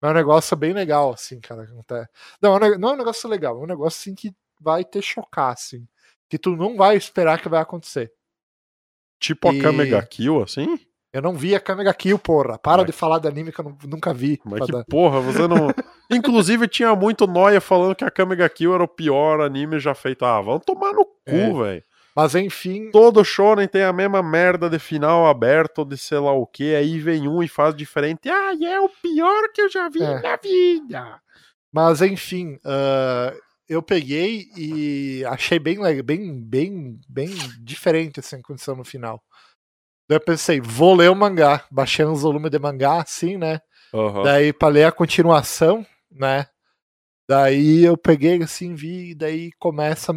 Mas 0.00 0.08
é 0.10 0.12
um 0.12 0.16
negócio 0.16 0.56
bem 0.56 0.72
legal, 0.72 1.12
assim, 1.12 1.38
cara. 1.40 1.66
que 1.66 1.72
acontece. 1.72 2.08
Não, 2.40 2.56
é 2.56 2.70
um 2.74 2.78
não 2.78 2.88
é 2.90 2.92
um 2.94 2.96
negócio 2.96 3.28
legal, 3.28 3.60
é 3.60 3.64
um 3.64 3.66
negócio 3.66 3.98
assim 4.00 4.14
que 4.14 4.34
vai 4.60 4.84
te 4.84 5.00
chocar, 5.02 5.52
assim. 5.52 5.86
Que 6.28 6.38
tu 6.38 6.56
não 6.56 6.76
vai 6.76 6.96
esperar 6.96 7.40
que 7.40 7.48
vai 7.48 7.60
acontecer. 7.60 8.12
Tipo 9.18 9.48
E- 9.52 9.58
a 9.58 9.62
Kamega 9.62 10.02
Kill, 10.06 10.42
assim? 10.42 10.78
Eu 11.12 11.20
não 11.22 11.34
vi 11.34 11.54
a 11.56 11.60
Kamega 11.60 11.92
Kill, 11.92 12.18
porra. 12.18 12.56
Para 12.58 12.78
Mas- 12.78 12.86
de 12.86 12.92
falar 12.92 13.18
de 13.18 13.26
anime 13.28 13.50
que 13.50 13.60
eu 13.60 13.64
nu- 13.64 13.78
nunca 13.88 14.14
vi. 14.14 14.40
Mas 14.44 14.64
que 14.66 14.72
dar- 14.72 14.84
porra, 14.84 15.20
você 15.20 15.46
não. 15.48 15.68
Inclusive 16.10 16.68
tinha 16.68 16.94
muito 16.94 17.26
noia 17.26 17.60
falando 17.60 17.94
que 17.96 18.04
a 18.04 18.10
Kamega 18.10 18.48
Kill 18.48 18.74
era 18.74 18.84
o 18.84 18.88
pior 18.88 19.40
anime 19.40 19.80
já 19.80 19.94
feito. 19.94 20.24
Ah, 20.24 20.40
vamos 20.40 20.62
tomar 20.64 20.92
no 20.92 21.04
cu, 21.04 21.12
É. 21.26 21.52
velho. 21.52 21.84
Mas 22.14 22.34
enfim, 22.34 22.90
Todo 22.90 23.24
shonen 23.24 23.66
tem 23.68 23.82
a 23.84 23.92
mesma 23.92 24.22
merda 24.22 24.68
de 24.68 24.78
final 24.78 25.26
aberto, 25.26 25.84
de 25.84 25.96
sei 25.96 26.18
lá 26.18 26.32
o 26.32 26.46
que. 26.46 26.74
Aí 26.74 26.98
vem 26.98 27.26
um 27.28 27.42
e 27.42 27.48
faz 27.48 27.74
diferente. 27.74 28.28
Ah, 28.28 28.52
é 28.62 28.80
o 28.80 28.88
pior 28.88 29.44
que 29.54 29.62
eu 29.62 29.68
já 29.70 29.88
vi 29.88 30.02
É. 30.02 30.20
na 30.20 30.36
vida. 30.36 31.20
Mas 31.72 32.02
enfim, 32.02 32.58
ah, 32.64 33.32
eu 33.68 33.80
peguei 33.82 34.46
e 34.56 35.24
achei 35.28 35.58
bem, 35.58 35.78
bem, 36.04 36.40
bem, 36.40 37.00
bem 37.08 37.30
diferente 37.60 38.18
assim, 38.20 38.36
a 38.36 38.42
condição 38.42 38.74
no 38.76 38.84
final. 38.84 39.22
Daí 40.10 40.16
eu 40.16 40.20
pensei, 40.20 40.60
vou 40.60 40.96
ler 40.96 41.08
o 41.08 41.14
mangá. 41.14 41.64
Baixei 41.70 42.04
uns 42.04 42.22
volumes 42.22 42.50
de 42.50 42.58
mangá, 42.58 43.00
assim, 43.00 43.36
né? 43.36 43.60
Aham. 43.94 44.24
Daí 44.24 44.52
pra 44.52 44.66
ler 44.66 44.82
a 44.82 44.90
continuação, 44.90 45.86
né? 46.10 46.48
Daí 47.28 47.84
eu 47.84 47.96
peguei 47.96 48.42
assim, 48.42 48.74
vi, 48.74 49.12
e 49.12 49.14
daí 49.14 49.52
começa 49.52 50.12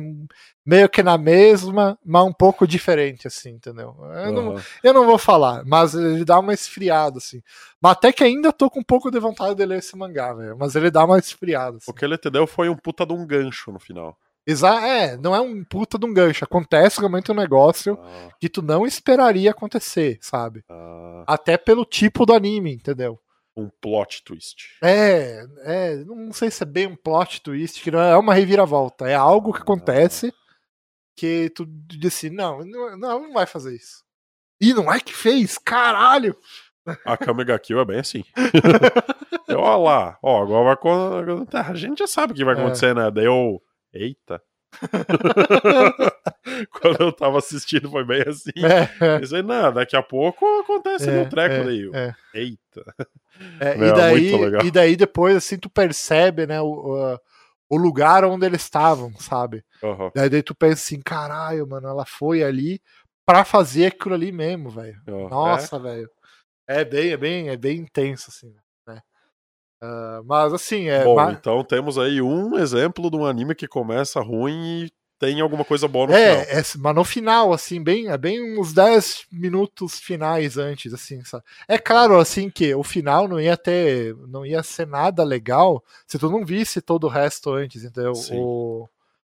meio 0.66 0.90
que 0.90 1.04
na 1.04 1.16
mesma, 1.16 1.96
mas 2.04 2.26
um 2.26 2.34
pouco 2.34 2.66
diferente, 2.66 3.28
assim, 3.28 3.52
entendeu? 3.52 3.96
Eu 4.26 4.32
não, 4.32 4.50
aham. 4.54 4.62
eu 4.84 4.94
não 4.96 5.06
vou 5.06 5.20
falar, 5.20 5.64
mas 5.64 5.94
ele 5.94 6.26
dá 6.26 6.40
uma 6.40 6.56
esfriada, 6.56 7.20
assim. 7.20 7.44
Mas 7.80 7.92
até 7.92 8.12
que 8.12 8.24
ainda 8.24 8.52
tô 8.52 8.72
com 8.72 8.80
um 8.80 8.84
pouco 8.84 9.12
de 9.12 9.20
vontade 9.20 9.54
de 9.54 9.64
ler 9.64 9.78
esse 9.78 9.96
mangá, 9.96 10.34
velho. 10.34 10.58
Mas 10.58 10.76
ele 10.76 10.90
dá 10.90 11.06
uma 11.06 11.20
esfriada, 11.20 11.78
assim. 11.78 11.92
O 11.92 11.94
que 11.94 12.04
ele 12.04 12.18
te 12.18 12.32
deu 12.32 12.48
foi 12.48 12.68
um 12.68 12.76
puta 12.76 13.06
de 13.06 13.14
um 13.14 13.28
gancho 13.28 13.72
no 13.72 13.80
final. 13.80 14.18
Exa 14.46 14.70
é, 14.86 15.16
não 15.18 15.34
é 15.34 15.40
um 15.40 15.64
puta 15.64 15.98
de 15.98 16.06
um 16.06 16.14
gancho. 16.14 16.44
Acontece 16.44 17.00
realmente 17.00 17.32
um 17.32 17.36
negócio 17.36 17.98
Ah, 18.02 18.30
que 18.40 18.50
tu 18.50 18.62
não 18.62 18.86
esperaria 18.86 19.52
acontecer, 19.52 20.18
sabe? 20.22 20.64
ah, 20.70 21.24
Até 21.28 21.58
pelo 21.58 21.86
tipo 21.86 22.26
do 22.26 22.34
anime, 22.34 22.74
entendeu? 22.74 23.20
um 23.56 23.70
plot 23.80 24.24
twist. 24.24 24.56
É, 24.84 25.46
é, 25.60 25.96
não 26.06 26.34
sei 26.34 26.50
se 26.50 26.64
é 26.64 26.66
bem 26.66 26.88
um 26.88 26.96
plot 26.96 27.40
twist, 27.42 27.84
que 27.84 27.92
não 27.92 28.00
é 28.02 28.18
uma 28.18 28.34
reviravolta. 28.34 29.08
É 29.08 29.14
algo 29.14 29.54
que 29.54 29.62
acontece 29.62 30.34
que 31.16 31.52
tu 31.52 31.64
diz 31.68 32.08
assim, 32.16 32.32
não, 32.32 32.66
não, 32.66 32.98
não 32.98 33.32
vai 33.34 33.46
fazer 33.46 33.76
isso. 33.76 34.04
E 34.60 34.74
não 34.74 34.92
é 34.92 35.00
que 35.00 35.14
fez, 35.14 35.60
caralho! 35.60 36.36
A 37.06 37.16
Kamega 37.16 37.58
Kill 37.60 37.80
é 37.80 37.86
bem 37.86 38.00
assim. 38.00 38.24
ó 39.56 39.78
lá, 39.78 40.18
ó, 40.24 40.42
agora 40.42 41.36
vai. 41.46 41.62
A 41.70 41.74
gente 41.76 42.00
já 42.00 42.08
sabe 42.08 42.34
o 42.34 42.36
que 42.36 42.44
vai 42.44 42.56
É. 42.56 42.60
acontecer, 42.60 42.96
né? 42.96 43.12
Daí 43.12 43.26
eu. 43.26 43.62
Eita. 43.94 44.42
Quando 46.82 47.02
eu 47.02 47.12
tava 47.12 47.38
assistindo 47.38 47.90
foi 47.90 48.04
bem 48.04 48.24
assim. 48.28 48.52
É, 48.58 49.06
é, 49.06 49.20
Pensei, 49.20 49.44
não, 49.44 49.72
daqui 49.72 49.96
a 49.96 50.02
pouco 50.02 50.46
acontece 50.60 51.10
é, 51.10 51.22
um 51.22 51.30
treco 51.30 51.56
é, 51.56 51.64
daí. 51.64 51.92
é. 51.94 52.16
Eita. 52.34 52.96
É, 53.60 53.78
Meu, 53.78 53.90
e, 53.90 53.94
daí, 53.94 54.32
e 54.66 54.72
daí 54.72 54.96
depois, 54.96 55.36
assim, 55.36 55.58
tu 55.58 55.70
percebe, 55.70 56.48
né, 56.48 56.62
o, 56.62 57.18
o, 57.70 57.78
lugar 57.78 58.24
onde 58.26 58.46
eles 58.46 58.62
estavam, 58.62 59.12
sabe? 59.20 59.64
Aham, 59.84 60.12
Daí, 60.16 60.30
daí 60.30 60.44
tu 60.44 60.56
pensa 60.56 60.74
assim, 60.74 61.02
caralho, 61.02 61.68
mano, 61.68 61.88
ela 61.88 62.06
foi 62.06 62.44
ali 62.44 62.82
pra 63.26 63.44
fazer 63.44 63.88
aquilo 63.88 64.16
ali 64.16 64.32
mesmo, 64.32 64.70
velho. 64.70 65.00
aham. 65.08 65.30
Nossa, 65.30 65.80
velho. 65.80 66.10
É 66.68 66.86
bem, 66.86 67.12
é 67.12 67.18
bem, 67.18 67.50
é 67.50 67.58
bem 67.58 67.80
intenso, 67.80 68.28
assim, 68.30 68.54
Ah, 69.86 70.22
mas 70.24 70.54
assim, 70.54 70.88
é. 70.88 71.04
Bom, 71.04 71.16
ma- 71.16 71.34
então 71.34 71.62
temos 71.62 71.98
aí 71.98 72.22
um 72.22 72.58
exemplo 72.58 73.12
de 73.12 73.18
um 73.18 73.26
anime 73.26 73.54
que 73.54 73.68
começa 73.68 74.22
ruim 74.22 74.86
e 74.86 74.92
tem 75.20 75.42
alguma 75.42 75.66
coisa 75.66 75.90
boa 75.90 76.08
no 76.08 76.14
final. 76.14 76.38
É, 76.38 76.60
é, 76.60 76.64
mas 76.78 76.96
no 76.96 77.04
final, 77.04 77.52
assim, 77.52 77.84
bem, 77.84 78.08
é 78.08 78.18
bem 78.18 78.58
uns 78.58 78.74
10 78.74 79.26
minutos 79.30 80.00
finais 80.00 80.58
antes, 80.58 80.94
assim, 80.94 81.22
sabe? 81.26 81.44
É 81.68 81.78
claro, 81.78 82.18
assim, 82.18 82.50
que 82.50 82.74
o 82.74 82.82
final 82.84 83.28
não 83.28 83.42
ia 83.42 83.58
ter, 83.58 84.16
não 84.30 84.46
ia 84.46 84.64
ser 84.64 84.88
nada 84.88 85.22
legal 85.24 85.84
se 86.08 86.18
tu 86.18 86.30
não 86.30 86.46
visse 86.46 86.82
todo 86.82 87.04
o 87.06 87.10
resto 87.10 87.52
antes, 87.52 87.84
entendeu? 87.84 88.16
Sim. 88.16 88.40
O, 88.40 88.88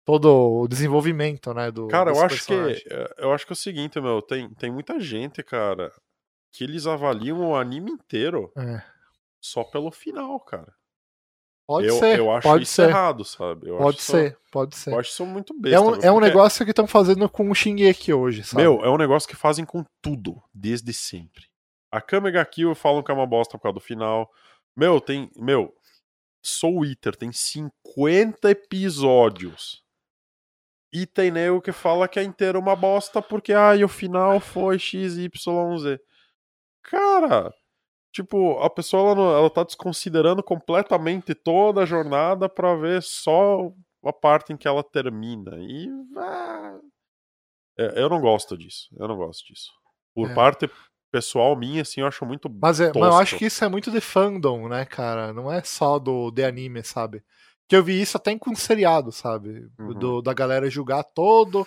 todo 0.05 0.29
o 0.63 0.69
desenvolvimento, 0.69 1.55
né? 1.55 1.71
Do, 1.71 1.87
Cara, 1.89 2.11
eu 2.11 2.21
acho 2.21 2.37
que 2.37 2.53
personagem. 2.53 2.83
eu 3.17 3.33
acho 3.33 3.47
que 3.47 3.53
é 3.53 3.55
o 3.55 3.57
seguinte, 3.57 3.99
meu, 3.99 4.21
tem, 4.21 4.51
tem 4.51 4.71
muita 4.71 5.01
gente, 5.01 5.43
cara, 5.43 5.91
que 6.53 6.65
eles 6.65 6.87
avaliam 6.87 7.41
o 7.41 7.57
anime 7.57 7.91
inteiro 7.91 8.53
É. 8.57 8.94
só 9.45 9.63
pelo 9.63 9.91
final, 9.91 10.41
cara. 10.41 10.75
Pode 11.67 11.87
eu, 11.87 11.99
ser, 11.99 12.19
eu 12.19 12.31
acho 12.31 12.49
pode 12.49 12.65
isso 12.65 12.73
ser, 12.73 12.89
errado, 12.89 13.25
sabe? 13.25 13.69
Eu 13.69 13.79
pode 13.79 14.01
ser, 14.01 14.39
pode 14.51 14.75
Isso, 14.75 14.85
ser. 14.85 14.93
eu 14.93 14.99
acho 14.99 15.11
isso 15.11 15.27
muito 15.27 15.59
besta. 15.59 15.77
É 15.77 15.81
um, 15.81 15.95
é 15.97 16.13
um 16.13 16.21
negócio 16.21 16.65
que 16.65 16.73
estão 16.73 16.87
fazendo 16.87 17.29
com 17.29 17.51
o 17.51 17.55
Shingeki 17.55 18.13
hoje, 18.13 18.45
sabe? 18.45 18.63
Meu, 18.63 18.85
é 18.85 18.91
um 18.91 18.99
negócio 18.99 19.29
que 19.29 19.37
fazem 19.37 19.65
com 19.65 19.85
tudo, 20.03 20.43
desde 20.53 20.93
sempre. 20.93 21.45
A 21.91 22.01
Kamega 22.01 22.45
Kill 22.45 22.75
falam 22.75 23.03
que 23.03 23.11
é 23.11 23.15
uma 23.15 23.27
bosta 23.27 23.57
por 23.57 23.63
causa 23.63 23.75
do 23.75 23.81
final. 23.81 24.31
Meu, 24.77 25.01
tem. 25.01 25.31
Meu, 25.37 25.75
Soul 26.43 26.85
Eater 26.85 27.17
tem 27.17 27.33
50 27.33 28.51
episódios. 28.51 29.83
E 30.93 31.07
tem 31.07 31.31
nego 31.31 31.63
que 31.63 31.73
fala 31.73 32.09
que 32.09 32.19
é 32.19 32.23
inteiro 32.23 32.59
uma 32.59 32.77
bosta 32.77 33.23
porque, 33.23 33.53
ai, 33.53 33.83
o 33.83 33.89
final 33.89 34.39
foi 34.39 34.79
XYZ. 34.79 35.99
Cara, 36.83 37.53
tipo, 38.15 38.59
a 38.61 38.71
pessoa 38.71 39.03
ela, 39.11 39.15
não- 39.17 39.37
ela 39.37 39.51
tá 39.51 39.65
desconsiderando 39.65 40.43
completamente 40.43 41.35
toda 41.35 41.83
a 41.83 41.87
jornada 41.87 42.49
pra 42.49 42.75
ver 42.77 43.03
só 43.03 43.73
a 44.05 44.13
parte 44.13 44.53
em 44.53 44.57
que 44.57 44.69
ela 44.69 44.83
termina. 44.85 45.57
E. 45.59 45.89
ah, 46.17 46.79
é, 47.79 48.01
eu 48.03 48.09
não 48.09 48.21
gosto 48.21 48.57
disso. 48.57 48.89
Eu 48.97 49.09
não 49.09 49.17
gosto 49.17 49.45
disso. 49.47 49.71
Por 50.15 50.31
É. 50.31 50.35
parte 50.35 50.71
pessoal 51.13 51.57
minha, 51.57 51.83
assim, 51.83 52.01
eu 52.01 52.07
acho 52.07 52.25
muito. 52.25 52.49
Mas, 52.61 52.81
é, 52.81 52.87
mas 52.95 52.97
eu 53.05 53.15
acho 53.17 53.37
que 53.37 53.47
isso 53.47 53.65
é 53.65 53.69
muito 53.69 53.91
de 53.91 54.01
fandom, 54.01 54.69
né, 54.69 54.85
cara? 54.85 55.33
Não 55.33 55.51
é 55.53 55.63
só 55.63 55.99
do 55.99 56.31
de 56.31 56.45
anime, 56.45 56.83
sabe? 56.85 57.23
Que 57.69 57.77
eu 57.77 57.83
vi 57.83 58.01
isso 58.01 58.17
até 58.17 58.37
com 58.39 58.55
seriado, 58.55 59.11
sabe? 59.11 59.67
Uhum. 59.79 59.95
Do, 59.95 60.23
da 60.23 60.33
galera 60.35 60.69
julgar 60.71 61.03
todo. 61.03 61.67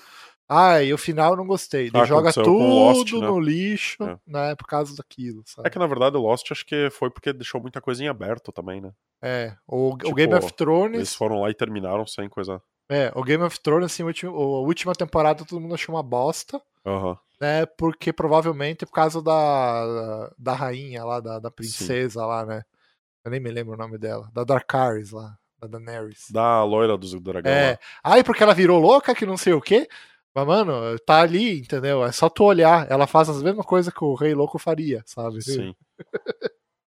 Ah, 0.50 0.82
e 0.82 0.94
o 0.94 0.98
final 0.98 1.32
eu 1.32 1.38
não 1.38 1.46
gostei. 1.46 1.90
Daí 1.92 2.02
Ah, 2.04 2.06
joga 2.06 2.32
tudo 2.32 2.52
Lost, 2.58 3.12
né? 3.14 3.20
no 3.20 3.40
lixo, 3.40 4.02
É. 4.04 4.18
né? 4.26 4.56
Por 4.56 4.66
causa 4.66 4.96
daquilo, 4.96 5.44
sabe? 5.46 5.68
É 5.68 5.70
que 5.72 5.78
na 5.80 5.88
verdade 5.88 6.16
o 6.16 6.22
Lost 6.22 6.50
acho 6.52 6.66
que 6.66 6.90
foi 6.90 7.10
porque 7.10 7.34
deixou 7.34 7.60
muita 7.62 7.82
coisa 7.82 8.04
em 8.04 8.08
aberto 8.08 8.52
também, 8.52 8.80
né? 8.80 8.92
É, 9.22 9.54
o, 9.68 9.90
o 9.94 9.98
Tipo, 9.98 10.16
Game 10.16 10.34
of 10.34 10.46
Eles 10.46 10.56
Thrones. 10.56 11.14
foram 11.16 11.42
lá 11.42 11.50
e 11.50 11.54
terminaram 11.54 12.06
sem 12.08 12.30
coisa. 12.30 12.62
É, 12.90 13.12
o 13.16 13.24
Game 13.24 13.44
of 13.44 13.60
Thrones, 13.60 13.92
assim, 13.92 14.04
o 14.04 14.10
a 14.30 14.60
última 14.62 14.94
temporada 14.94 15.44
todo 15.44 15.60
mundo 15.60 15.74
achou 15.76 15.94
uma 15.96 16.04
bosta, 16.04 16.62
Aham. 16.86 17.18
né? 17.42 17.66
Porque 17.66 18.14
provavelmente 18.14 18.86
por 18.86 18.94
causa 18.94 19.22
da, 19.22 20.32
da 20.38 20.54
rainha 20.54 21.04
lá, 21.04 21.20
da, 21.20 21.40
da 21.40 21.52
princesa 21.52 22.26
lá, 22.26 22.46
né? 22.46 22.62
Eu 23.26 23.32
nem 23.32 23.42
me 23.42 23.52
lembro 23.52 23.74
o 23.74 23.78
nome 23.78 23.98
dela. 23.98 24.30
Da 24.34 24.46
Dracarys 24.46 25.12
lá, 25.12 25.36
da 25.60 25.68
Daenerys. 25.68 26.32
Da 26.32 26.64
loira 26.64 26.98
dos 26.98 27.14
dragão 27.20 27.52
É. 27.52 27.78
Ai, 28.02 28.24
porque 28.24 28.42
ela 28.42 28.54
virou 28.54 28.80
louca, 28.80 29.14
que 29.14 29.26
não 29.26 29.36
sei 29.36 29.52
o 29.52 29.60
quê. 29.60 29.86
Mas, 30.38 30.46
mano, 30.46 31.00
tá 31.00 31.22
ali, 31.22 31.62
entendeu? 31.62 32.06
É 32.06 32.12
só 32.12 32.30
tu 32.30 32.44
olhar. 32.44 32.86
Ela 32.92 33.08
faz 33.08 33.28
as 33.28 33.42
mesmas 33.42 33.66
coisas 33.66 33.92
que 33.92 34.04
o 34.04 34.14
Rei 34.14 34.36
Louco 34.36 34.60
faria, 34.60 35.02
sabe? 35.04 35.42
Sim. 35.42 35.74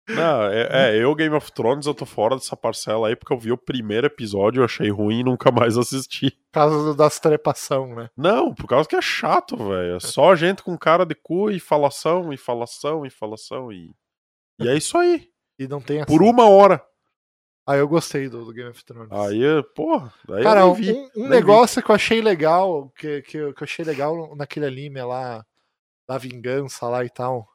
Não, 0.08 0.44
é, 0.44 0.68
é, 0.92 1.04
eu, 1.04 1.16
Game 1.16 1.36
of 1.36 1.52
Thrones, 1.52 1.88
eu 1.88 1.94
tô 1.96 2.06
fora 2.06 2.36
dessa 2.36 2.56
parcela 2.56 3.08
aí 3.08 3.16
porque 3.16 3.34
eu 3.34 3.40
vi 3.40 3.52
o 3.52 3.58
primeiro 3.58 4.06
episódio, 4.06 4.60
eu 4.60 4.66
achei 4.66 4.92
ruim 4.92 5.22
e 5.22 5.24
nunca 5.24 5.52
mais 5.52 5.76
assisti. 5.76 6.30
Por 6.30 6.52
causa 6.52 6.94
das 6.94 7.20
trepação, 7.20 7.96
né? 7.96 8.10
Não, 8.16 8.54
por 8.54 8.68
causa 8.68 8.88
que 8.88 8.96
é 8.96 9.02
chato, 9.02 9.58
velho. 9.58 9.96
É 9.96 10.00
só 10.00 10.36
gente 10.36 10.62
com 10.62 10.78
cara 10.78 11.04
de 11.04 11.16
cu 11.16 11.50
e 11.50 11.60
falação, 11.60 12.32
e 12.32 12.38
falação, 12.38 13.04
e 13.08 13.10
falação, 13.10 13.72
e. 13.72 13.96
E 14.60 14.68
é 14.68 14.78
isso 14.78 14.96
aí. 15.00 15.28
E 15.58 15.68
não 15.68 15.82
tem 15.82 16.02
assim. 16.02 16.06
Por 16.06 16.22
uma 16.22 16.48
hora. 16.48 16.80
Ah, 17.66 17.78
eu 17.78 17.88
gostei 17.88 18.28
do, 18.28 18.44
do 18.46 18.54
Game 18.54 18.70
of 18.70 18.84
Thrones. 18.84 19.12
Aí, 19.12 19.42
porra, 19.76 20.12
daí 20.28 20.44
Cara, 20.44 20.62
eu 20.62 20.72
um, 20.72 20.74
vi. 20.74 20.92
um- 20.92 21.10
um 21.26 21.28
negócio 21.30 21.82
que 21.82 21.90
eu 21.92 21.96
achei 21.96 22.22
legal, 22.22 22.92
que, 22.98 23.22
que, 23.22 23.38
eu- 23.38 23.54
que 23.54 23.62
eu 23.62 23.66
achei 23.66 23.86
legal 23.86 24.36
naquele 24.36 24.66
anime 24.66 25.02
lá, 25.04 25.46
da 26.08 26.18
vingança 26.18 26.88
lá 26.88 27.06
e 27.06 27.10
tal. 27.10 27.48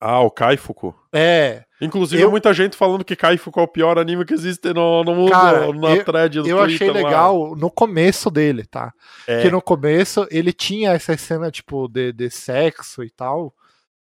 Ah, 0.00 0.20
o 0.20 0.30
Kaifuku. 0.30 0.94
É, 1.12 1.64
Inclusive, 1.80 2.22
Eu- 2.22 2.30
muita 2.30 2.52
gente 2.54 2.74
falando 2.76 3.04
que 3.04 3.14
Kaifuku 3.16 3.60
é 3.60 3.62
o 3.62 3.68
pior 3.68 3.98
anime 3.98 4.24
que 4.24 4.34
existe 4.34 4.72
no, 4.72 5.02
no 5.04 5.14
mundo, 5.14 5.30
Cara, 5.30 5.72
na 5.72 5.94
eu- 5.96 6.04
thread 6.04 6.40
do 6.40 6.48
eu 6.48 6.56
Twitter 6.58 6.74
achei 6.74 6.88
lá. 7.02 7.08
legal 7.08 7.54
no 7.56 7.70
começo 7.70 8.30
dele, 8.30 8.64
tá? 8.66 8.92
É, 9.26 9.42
Que 9.42 9.50
no 9.50 9.60
começo 9.62 10.26
ele 10.30 10.52
tinha 10.52 10.92
essa 10.92 11.16
cena, 11.16 11.50
tipo, 11.50 11.86
de, 11.88 12.12
de 12.12 12.30
sexo 12.30 13.02
e 13.04 13.10
tal, 13.10 13.54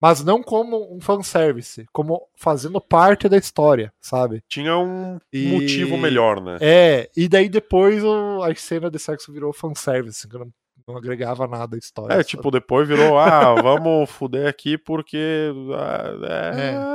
mas 0.00 0.22
não 0.22 0.42
como 0.42 0.94
um 0.94 1.00
fanservice, 1.00 1.86
como 1.92 2.28
fazendo 2.36 2.80
parte 2.80 3.28
da 3.28 3.36
história, 3.36 3.92
sabe? 4.00 4.42
tinha 4.48 4.76
um 4.76 5.18
E- 5.32 5.48
motivo 5.52 5.96
melhor, 5.96 6.40
né? 6.40 6.58
É, 6.60 7.10
e 7.16 7.28
daí 7.28 7.48
depois 7.48 8.02
o- 8.04 8.42
a 8.42 8.54
cena 8.54 8.90
de 8.90 8.98
sexo 8.98 9.32
virou 9.32 9.52
fanservice, 9.52 10.28
que 10.28 10.36
não, 10.38 10.48
não 10.86 10.96
agregava 10.96 11.46
nada 11.46 11.76
à 11.76 11.78
história. 11.78 12.12
É, 12.12 12.16
sabe? 12.16 12.26
tipo, 12.28 12.50
depois 12.50 12.86
virou, 12.86 13.18
ah, 13.18 13.54
vamos 13.62 14.10
fuder 14.10 14.46
aqui 14.48 14.76
porque. 14.78 15.50
ah, 15.74 16.10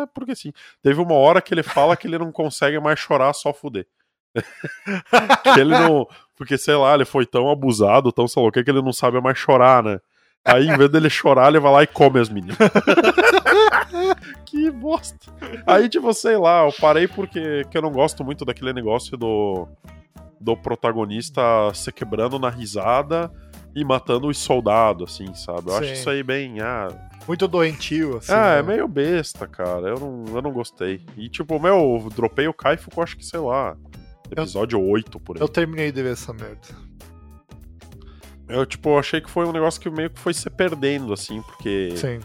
é, 0.04 0.06
porque 0.14 0.36
sim. 0.36 0.52
Teve 0.82 1.02
uma 1.02 1.16
hora 1.16 1.42
que 1.42 1.54
ele 1.54 1.64
fala 1.64 1.98
que 1.98 2.08
ele 2.08 2.18
não 2.18 2.32
consegue 2.32 2.80
mais 2.80 3.00
chorar, 3.00 3.34
só 3.34 3.52
fuder. 3.54 3.86
que 5.44 5.60
ele 5.60 5.72
não. 5.72 6.08
Porque, 6.36 6.58
sei 6.58 6.76
lá, 6.76 6.94
ele 6.96 7.06
foi 7.06 7.26
tão 7.26 7.50
abusado, 7.50 8.12
tão 8.12 8.28
sei 8.28 8.42
lá 8.44 8.52
que 8.52 8.60
ele 8.60 8.82
não 8.82 8.94
sabe 8.94 9.20
mais 9.22 9.38
chorar, 9.38 9.84
né? 9.84 10.00
Aí, 10.44 10.68
em 10.68 10.78
vez 10.78 10.90
dele 10.90 11.10
chorar, 11.10 11.50
ele 11.50 11.60
vai 11.60 11.72
lá 11.72 11.84
e 11.84 11.88
come 11.88 12.20
as 12.20 12.30
meninas. 12.30 12.58
que 14.46 14.72
bosta. 14.72 15.32
Aí, 15.68 15.88
tipo, 15.88 16.12
sei 16.14 16.36
lá, 16.38 16.66
eu 16.66 16.74
parei 16.74 17.08
porque 17.08 17.64
que 17.70 17.78
eu 17.78 17.82
não 17.82 17.92
gosto 17.92 18.24
muito 18.24 18.44
daquele 18.44 18.74
negócio 18.74 19.16
do, 19.16 19.68
do 20.40 20.58
protagonista 20.58 21.42
se 21.74 21.92
quebrando 21.92 22.40
na 22.40 22.50
risada 22.50 23.32
e 23.76 23.86
matando 23.86 24.28
os 24.28 24.38
soldados, 24.38 25.14
assim, 25.14 25.34
sabe? 25.34 25.70
Eu 25.70 25.78
acho 25.78 25.88
Sim. 25.88 25.94
isso 25.94 26.10
aí 26.10 26.24
bem. 26.24 26.60
Ah, 26.60 26.88
Muito 27.28 27.48
doentio, 27.48 28.18
assim. 28.18 28.34
ah, 28.34 28.54
é 28.54 28.64
né? 28.64 28.74
meio 28.74 28.88
besta, 28.88 29.48
cara. 29.48 29.90
Eu 29.90 30.00
não, 30.00 30.26
eu 30.36 30.42
não 30.42 30.52
gostei. 30.52 31.02
E, 31.16 31.30
tipo, 31.30 31.60
meu, 31.60 32.02
eu 32.04 32.10
dropei 32.10 32.48
o 32.48 32.54
Kaifu 32.54 32.90
com 32.90 33.02
acho 33.02 33.16
que, 33.16 33.26
sei 33.26 33.40
lá, 33.40 33.78
episódio 34.30 34.82
8 34.82 35.20
por 35.20 35.38
aí. 35.38 35.42
Eu 35.42 35.48
terminei 35.48 35.92
de 35.92 36.02
ver 36.02 36.14
essa 36.14 36.34
merda. 36.34 36.91
Eu, 38.52 38.66
tipo, 38.66 38.98
achei 38.98 39.22
que 39.22 39.30
foi 39.30 39.46
um 39.46 39.52
negócio 39.52 39.80
que 39.80 39.90
meio 39.90 40.10
que 40.10 40.20
foi 40.20 40.34
se 40.34 40.50
perdendo, 40.50 41.14
assim, 41.14 41.42
porque 41.42 41.94
Sim. 41.96 42.20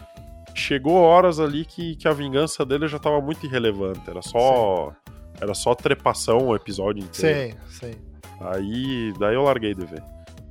chegou 0.53 0.95
horas 0.95 1.39
ali 1.39 1.65
que, 1.65 1.95
que 1.95 2.07
a 2.07 2.13
vingança 2.13 2.65
dele 2.65 2.87
já 2.87 2.99
tava 2.99 3.21
muito 3.21 3.45
irrelevante. 3.45 4.01
Era 4.07 4.21
só. 4.21 4.91
Era 5.39 5.53
só 5.53 5.75
trepação 5.75 6.47
o 6.47 6.55
episódio 6.55 7.03
inteiro. 7.03 7.55
Sim, 7.69 7.91
sim. 7.91 7.95
Aí. 8.41 9.13
Daí 9.19 9.35
eu 9.35 9.43
larguei 9.43 9.73
de 9.73 9.85
ver. 9.85 10.03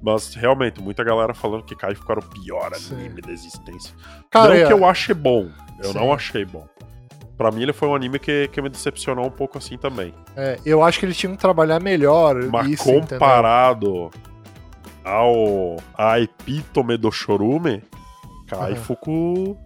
Mas 0.02 0.34
realmente, 0.34 0.80
muita 0.80 1.02
galera 1.02 1.34
falando 1.34 1.64
que 1.64 1.74
Kaifu 1.74 2.04
era 2.10 2.20
o 2.20 2.22
pior 2.22 2.72
Sim. 2.74 2.94
anime 2.94 3.20
da 3.20 3.32
existência. 3.32 3.94
Cara, 4.30 4.54
não 4.56 4.66
que 4.66 4.72
eu 4.72 4.84
ache 4.84 5.12
bom. 5.12 5.48
Eu 5.82 5.92
Sim. 5.92 5.98
não 5.98 6.12
achei 6.12 6.44
bom. 6.44 6.66
Pra 7.36 7.50
mim, 7.50 7.62
ele 7.62 7.72
foi 7.72 7.88
um 7.88 7.94
anime 7.94 8.18
que, 8.18 8.48
que 8.48 8.62
me 8.62 8.68
decepcionou 8.68 9.26
um 9.26 9.30
pouco 9.30 9.58
assim 9.58 9.76
também. 9.76 10.14
é, 10.36 10.58
eu 10.64 10.82
acho 10.82 10.98
que 11.00 11.06
eles 11.06 11.16
tinham 11.16 11.34
que 11.34 11.40
trabalhar 11.40 11.80
melhor 11.80 12.36
Mas 12.44 12.68
isso, 12.68 12.88
entendeu? 12.90 13.18
Ao 15.06 15.76
a 15.96 16.18
epítome 16.20 16.96
do 16.96 17.10
chorume, 17.12 17.82
Kaifuku 18.48 19.56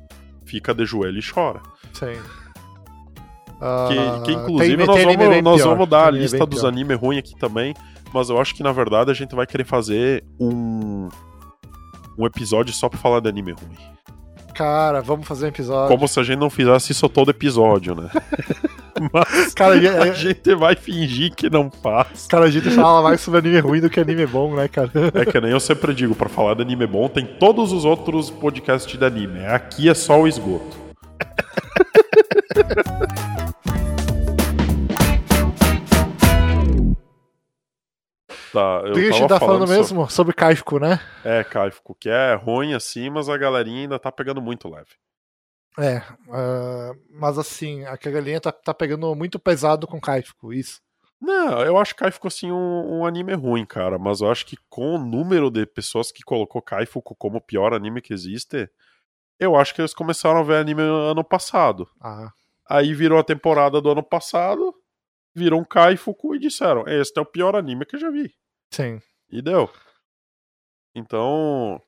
fica 0.44 0.74
de 0.74 0.85
joelho 0.85 1.18
e 1.18 1.22
chora. 1.22 1.61
Sim. 1.92 2.07
Que, 2.09 3.62
Ah, 3.62 4.22
que 4.24 4.33
inclusive 4.33 4.76
tem- 4.76 4.87
nós, 4.87 4.96
tem 4.96 5.16
vamos, 5.16 5.42
nós 5.42 5.57
pior, 5.62 5.68
vamos 5.74 5.88
dar 5.88 6.07
a 6.07 6.11
lista 6.11 6.46
dos 6.46 6.64
animes 6.64 6.98
ruins 6.98 7.18
aqui 7.18 7.37
também, 7.38 7.74
mas 8.12 8.31
eu 8.31 8.40
acho 8.40 8.55
que 8.55 8.62
na 8.62 8.72
verdade 8.72 9.11
a 9.11 9.14
gente 9.14 9.35
vai 9.35 9.46
querer 9.46 9.64
fazer 9.64 10.24
um 10.40 11.09
um 12.18 12.26
episódio 12.26 12.72
só 12.74 12.88
pra 12.88 12.98
falar 12.98 13.20
de 13.20 13.29
anime 13.29 13.53
ruim. 13.53 13.76
Cara, 14.55 15.00
vamos 15.00 15.26
fazer 15.26 15.46
um 15.46 15.48
episódio. 15.48 15.88
Como 15.94 16.07
se 16.09 16.18
a 16.20 16.22
gente 16.22 16.38
não 16.38 16.50
fizesse 16.50 16.92
isso 16.92 17.09
todo 17.09 17.31
episódio, 17.31 17.94
né? 17.94 18.11
mas 19.12 19.55
Cara, 19.55 19.74
a 19.74 20.03
a, 20.05 20.12
gente 20.12 20.55
vai 20.55 20.74
fingir 20.76 21.35
que 21.35 21.50
não 21.50 21.70
faz. 21.70 22.26
cara, 22.26 22.46
a 22.46 22.50
gente 22.50 22.70
fala 22.70 23.03
mais 23.03 23.20
sobre 23.20 23.38
anime 23.40 23.59
ruim 23.61 23.81
do 23.81 23.90
que 23.90 24.00
anime 24.00 24.26
bom, 24.26 24.55
né, 24.55 24.68
cara? 24.68 24.90
É 25.14 25.24
que 25.24 25.40
nem 25.40 25.50
eu 25.50 25.61
sempre 25.61 25.94
digo, 25.94 26.14
pra 26.14 26.29
falar 26.29 26.55
de 26.55 26.62
anime 26.62 26.87
bom, 26.87 27.09
tem 27.09 27.24
todos 27.26 27.72
os 27.72 27.85
outros 27.85 28.31
podcasts 28.31 28.96
de 28.98 29.05
anime. 29.05 29.44
Aqui 29.46 29.88
é 29.88 29.94
só 29.94 30.20
o 30.20 30.29
esgoto. 30.29 30.79
Tá, 38.53 38.83
eu 38.85 39.11
tava 39.12 39.29
tá 39.29 39.38
falando 39.38 39.61
sobre- 39.66 39.76
mesmo? 39.76 40.11
Sobre 40.11 40.35
Kaifuku, 40.35 40.81
né? 40.81 40.98
É, 41.24 41.44
Kaifuku, 41.44 41.94
que 41.94 42.09
é 42.09 42.35
ruim 42.35 42.74
assim, 42.74 43.09
mas 43.09 43.29
a 43.29 43.37
galerinha 43.37 43.83
ainda 43.83 43.98
tá 43.98 44.11
pegando 44.11 44.42
muito 44.42 44.68
leve. 44.68 44.90
É, 45.78 46.02
ah, 46.30 46.92
mas 47.11 47.38
assim, 47.38 47.85
a 47.85 47.96
galinha 47.96 48.40
tá, 48.40 48.52
tá 48.52 48.74
pegando 48.74 49.14
muito 49.14 49.38
pesado 49.38 49.87
com 49.87 50.00
Kaifuku, 50.00 50.52
isso. 50.52 50.80
Não, 51.20 51.61
eu 51.62 51.76
acho 51.76 51.94
Kaifuku 51.94 52.28
assim 52.28 52.50
um, 52.50 53.00
um 53.00 53.06
anime 53.06 53.35
ruim, 53.35 53.66
cara, 53.66 53.98
mas 53.98 54.20
eu 54.20 54.30
acho 54.30 54.46
que 54.46 54.56
com 54.68 54.94
o 54.94 54.98
número 54.98 55.50
de 55.50 55.66
pessoas 55.66 56.11
que 56.11 56.22
colocou 56.22 56.62
Kaifuku 56.62 57.14
como 57.14 57.38
o 57.38 57.42
pior 57.42 57.74
anime 57.74 58.00
que 58.00 58.14
existe, 58.14 58.70
eu 59.38 59.54
acho 59.54 59.74
que 59.74 59.80
eles 59.80 59.94
começaram 59.94 60.40
a 60.40 60.42
ver 60.42 60.56
anime 60.56 60.83
ano 60.83 61.22
passado. 61.22 61.88
Ah, 62.00 62.33
Aí 62.68 62.94
virou 62.94 63.18
a 63.18 63.24
temporada 63.24 63.80
do 63.80 63.90
ano 63.90 64.02
passado, 64.02 64.72
viram 65.35 65.59
um 65.59 65.64
Kaifuku 65.64 66.37
e 66.37 66.38
disseram: 66.38 66.87
Este 66.87 67.18
é 67.18 67.22
o 67.22 67.26
pior 67.26 67.56
anime 67.56 67.85
que 67.85 67.96
eu 67.96 68.00
já 68.00 68.11
vi. 68.11 68.33
sim. 68.70 69.00
E 69.28 69.40
deu. 69.42 69.70
Então, 70.94 71.80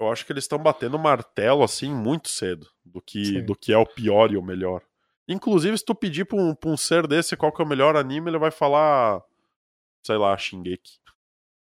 eu 0.00 0.10
acho 0.10 0.26
que 0.26 0.32
eles 0.32 0.44
estão 0.44 0.58
batendo 0.58 0.98
martelo 0.98 1.62
assim 1.62 1.92
muito 1.92 2.28
cedo 2.28 2.66
do 2.84 3.00
que, 3.00 3.40
do 3.42 3.54
que 3.54 3.72
é 3.72 3.78
o 3.78 3.86
pior 3.86 4.32
e 4.32 4.36
o 4.36 4.42
melhor. 4.42 4.82
Inclusive, 5.28 5.78
se 5.78 5.84
tu 5.84 5.94
pedir 5.94 6.24
pra 6.24 6.36
um, 6.36 6.54
pra 6.54 6.70
um 6.70 6.76
ser 6.76 7.06
desse 7.06 7.36
qual 7.36 7.52
que 7.52 7.62
é 7.62 7.64
o 7.64 7.68
melhor 7.68 7.96
anime, 7.96 8.30
ele 8.30 8.38
vai 8.38 8.50
falar, 8.50 9.22
sei 10.04 10.16
lá, 10.16 10.36
Shingeki. 10.36 11.00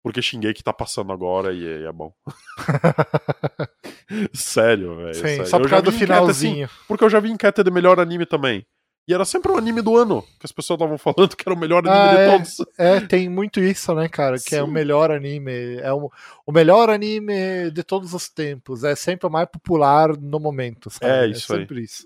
Porque 0.02 0.22
Shingeki 0.22 0.62
tá 0.62 0.72
passando 0.72 1.12
agora 1.12 1.52
e, 1.52 1.62
e 1.62 1.85
é 1.85 1.92
bom. 1.92 2.12
sério, 4.33 4.96
velho. 4.96 5.14
Sim, 5.14 5.44
só 5.44 5.59
por 5.59 5.68
causa 5.68 5.85
do 5.85 5.92
finalzinho. 5.92 6.66
Assim, 6.66 6.74
porque 6.87 7.05
eu 7.05 7.11
já 7.11 7.18
vi 7.18 7.31
enquete 7.31 7.62
de 7.62 7.70
melhor 7.70 7.98
anime 7.98 8.26
também. 8.26 8.64
E 9.08 9.14
era 9.14 9.24
sempre 9.24 9.52
o 9.52 9.56
anime 9.56 9.80
do 9.80 9.96
ano, 9.96 10.22
que 10.22 10.44
as 10.44 10.50
pessoas 10.50 10.76
estavam 10.80 10.98
falando 10.98 11.36
que 11.36 11.44
era 11.46 11.54
o 11.54 11.58
melhor 11.58 11.78
anime 11.86 11.96
ah, 11.96 12.14
de 12.14 12.20
é, 12.20 12.32
todos. 12.32 12.56
É, 12.76 13.00
tem 13.00 13.28
muito 13.28 13.60
isso, 13.60 13.94
né, 13.94 14.08
cara? 14.08 14.36
Que 14.36 14.50
Sim. 14.50 14.56
é 14.56 14.62
o 14.64 14.66
melhor 14.66 15.12
anime. 15.12 15.76
É 15.76 15.92
o, 15.92 16.10
o 16.44 16.52
melhor 16.52 16.90
anime 16.90 17.70
de 17.70 17.84
todos 17.84 18.12
os 18.14 18.28
tempos. 18.28 18.82
É 18.82 18.96
sempre 18.96 19.26
o 19.28 19.30
mais 19.30 19.48
popular 19.48 20.16
no 20.16 20.40
momento, 20.40 20.90
sabe? 20.90 21.06
É 21.06 21.26
isso 21.28 21.52
é 21.54 21.58
sempre 21.58 21.78
aí. 21.78 21.84
isso. 21.84 22.04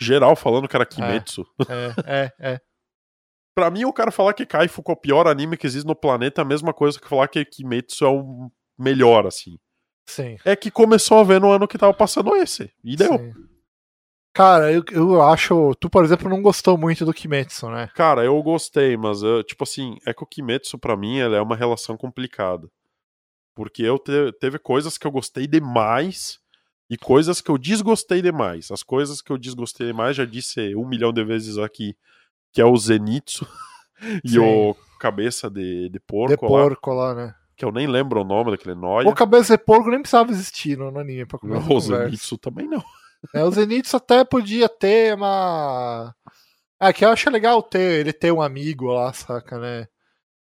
Geral 0.00 0.34
falando 0.34 0.66
que 0.66 0.74
era 0.74 0.86
Kimetsu. 0.86 1.46
É, 1.68 2.32
é, 2.40 2.52
é. 2.54 2.60
pra 3.54 3.70
mim, 3.70 3.84
o 3.84 3.92
cara 3.92 4.10
falar 4.10 4.32
que 4.32 4.46
Kaifu 4.46 4.82
é 4.88 4.92
o 4.92 4.96
pior 4.96 5.28
anime 5.28 5.58
que 5.58 5.66
existe 5.66 5.86
no 5.86 5.94
planeta 5.94 6.40
é 6.40 6.42
a 6.42 6.48
mesma 6.48 6.72
coisa 6.72 6.98
que 6.98 7.08
falar 7.08 7.28
que 7.28 7.44
Kimetsu 7.44 8.06
é 8.06 8.08
o 8.08 8.50
melhor, 8.78 9.26
assim. 9.26 9.58
Sim. 10.08 10.38
É 10.46 10.56
que 10.56 10.70
começou 10.70 11.18
a 11.18 11.24
ver 11.24 11.40
no 11.40 11.52
ano 11.52 11.68
que 11.68 11.78
tava 11.78 11.92
passando 11.92 12.34
esse. 12.36 12.72
E 12.82 12.96
deu. 12.96 13.18
Sim. 13.18 13.51
Cara, 14.32 14.72
eu, 14.72 14.82
eu 14.92 15.22
acho. 15.22 15.74
Tu, 15.74 15.90
por 15.90 16.04
exemplo, 16.04 16.28
não 16.28 16.40
gostou 16.40 16.78
muito 16.78 17.04
do 17.04 17.12
Kimetsu, 17.12 17.68
né? 17.68 17.90
Cara, 17.94 18.24
eu 18.24 18.42
gostei, 18.42 18.96
mas, 18.96 19.22
eu, 19.22 19.44
tipo 19.44 19.62
assim, 19.64 19.98
é 20.06 20.14
que 20.14 20.22
o 20.22 20.26
Kimetsu, 20.26 20.78
pra 20.78 20.96
mim, 20.96 21.18
ela 21.18 21.36
é 21.36 21.40
uma 21.40 21.56
relação 21.56 21.96
complicada. 21.96 22.66
Porque 23.54 23.82
eu 23.82 23.98
te, 23.98 24.32
teve 24.40 24.58
coisas 24.58 24.96
que 24.96 25.06
eu 25.06 25.10
gostei 25.10 25.46
demais 25.46 26.40
e 26.88 26.96
coisas 26.96 27.42
que 27.42 27.50
eu 27.50 27.58
desgostei 27.58 28.22
demais. 28.22 28.70
As 28.70 28.82
coisas 28.82 29.20
que 29.20 29.30
eu 29.30 29.36
desgostei 29.36 29.88
demais, 29.88 30.16
já 30.16 30.24
disse 30.24 30.74
um 30.74 30.88
milhão 30.88 31.12
de 31.12 31.22
vezes 31.22 31.58
aqui, 31.58 31.94
que 32.52 32.60
é 32.62 32.64
o 32.64 32.74
Zenitsu 32.74 33.46
e 34.24 34.30
Sim. 34.30 34.38
o 34.38 34.74
Cabeça 34.98 35.50
de, 35.50 35.90
de 35.90 36.00
Porco. 36.00 36.32
De 36.32 36.38
Porco 36.38 36.90
lá, 36.94 37.12
lá 37.12 37.14
né? 37.14 37.34
Que 37.54 37.66
eu 37.66 37.70
nem 37.70 37.86
lembro 37.86 38.22
o 38.22 38.24
nome 38.24 38.50
daquele 38.50 38.74
Noia. 38.74 39.06
O 39.08 39.14
Cabeça 39.14 39.58
de 39.58 39.62
Porco 39.62 39.90
nem 39.90 40.00
precisava 40.00 40.30
existir 40.30 40.78
no 40.78 40.98
anime 40.98 41.26
pra 41.26 41.38
começar. 41.38 41.70
O 41.70 41.80
Zenitsu 41.80 42.38
também 42.38 42.66
não. 42.66 42.82
É, 43.34 43.44
o 43.44 43.50
Zenitsu 43.50 43.96
até 43.96 44.24
podia 44.24 44.68
ter 44.68 45.14
uma. 45.14 46.14
É, 46.80 46.92
que 46.92 47.04
eu 47.04 47.10
acho 47.10 47.30
legal 47.30 47.62
ter 47.62 48.00
ele 48.00 48.12
ter 48.12 48.32
um 48.32 48.42
amigo 48.42 48.86
lá, 48.86 49.12
saca, 49.12 49.58
né? 49.58 49.86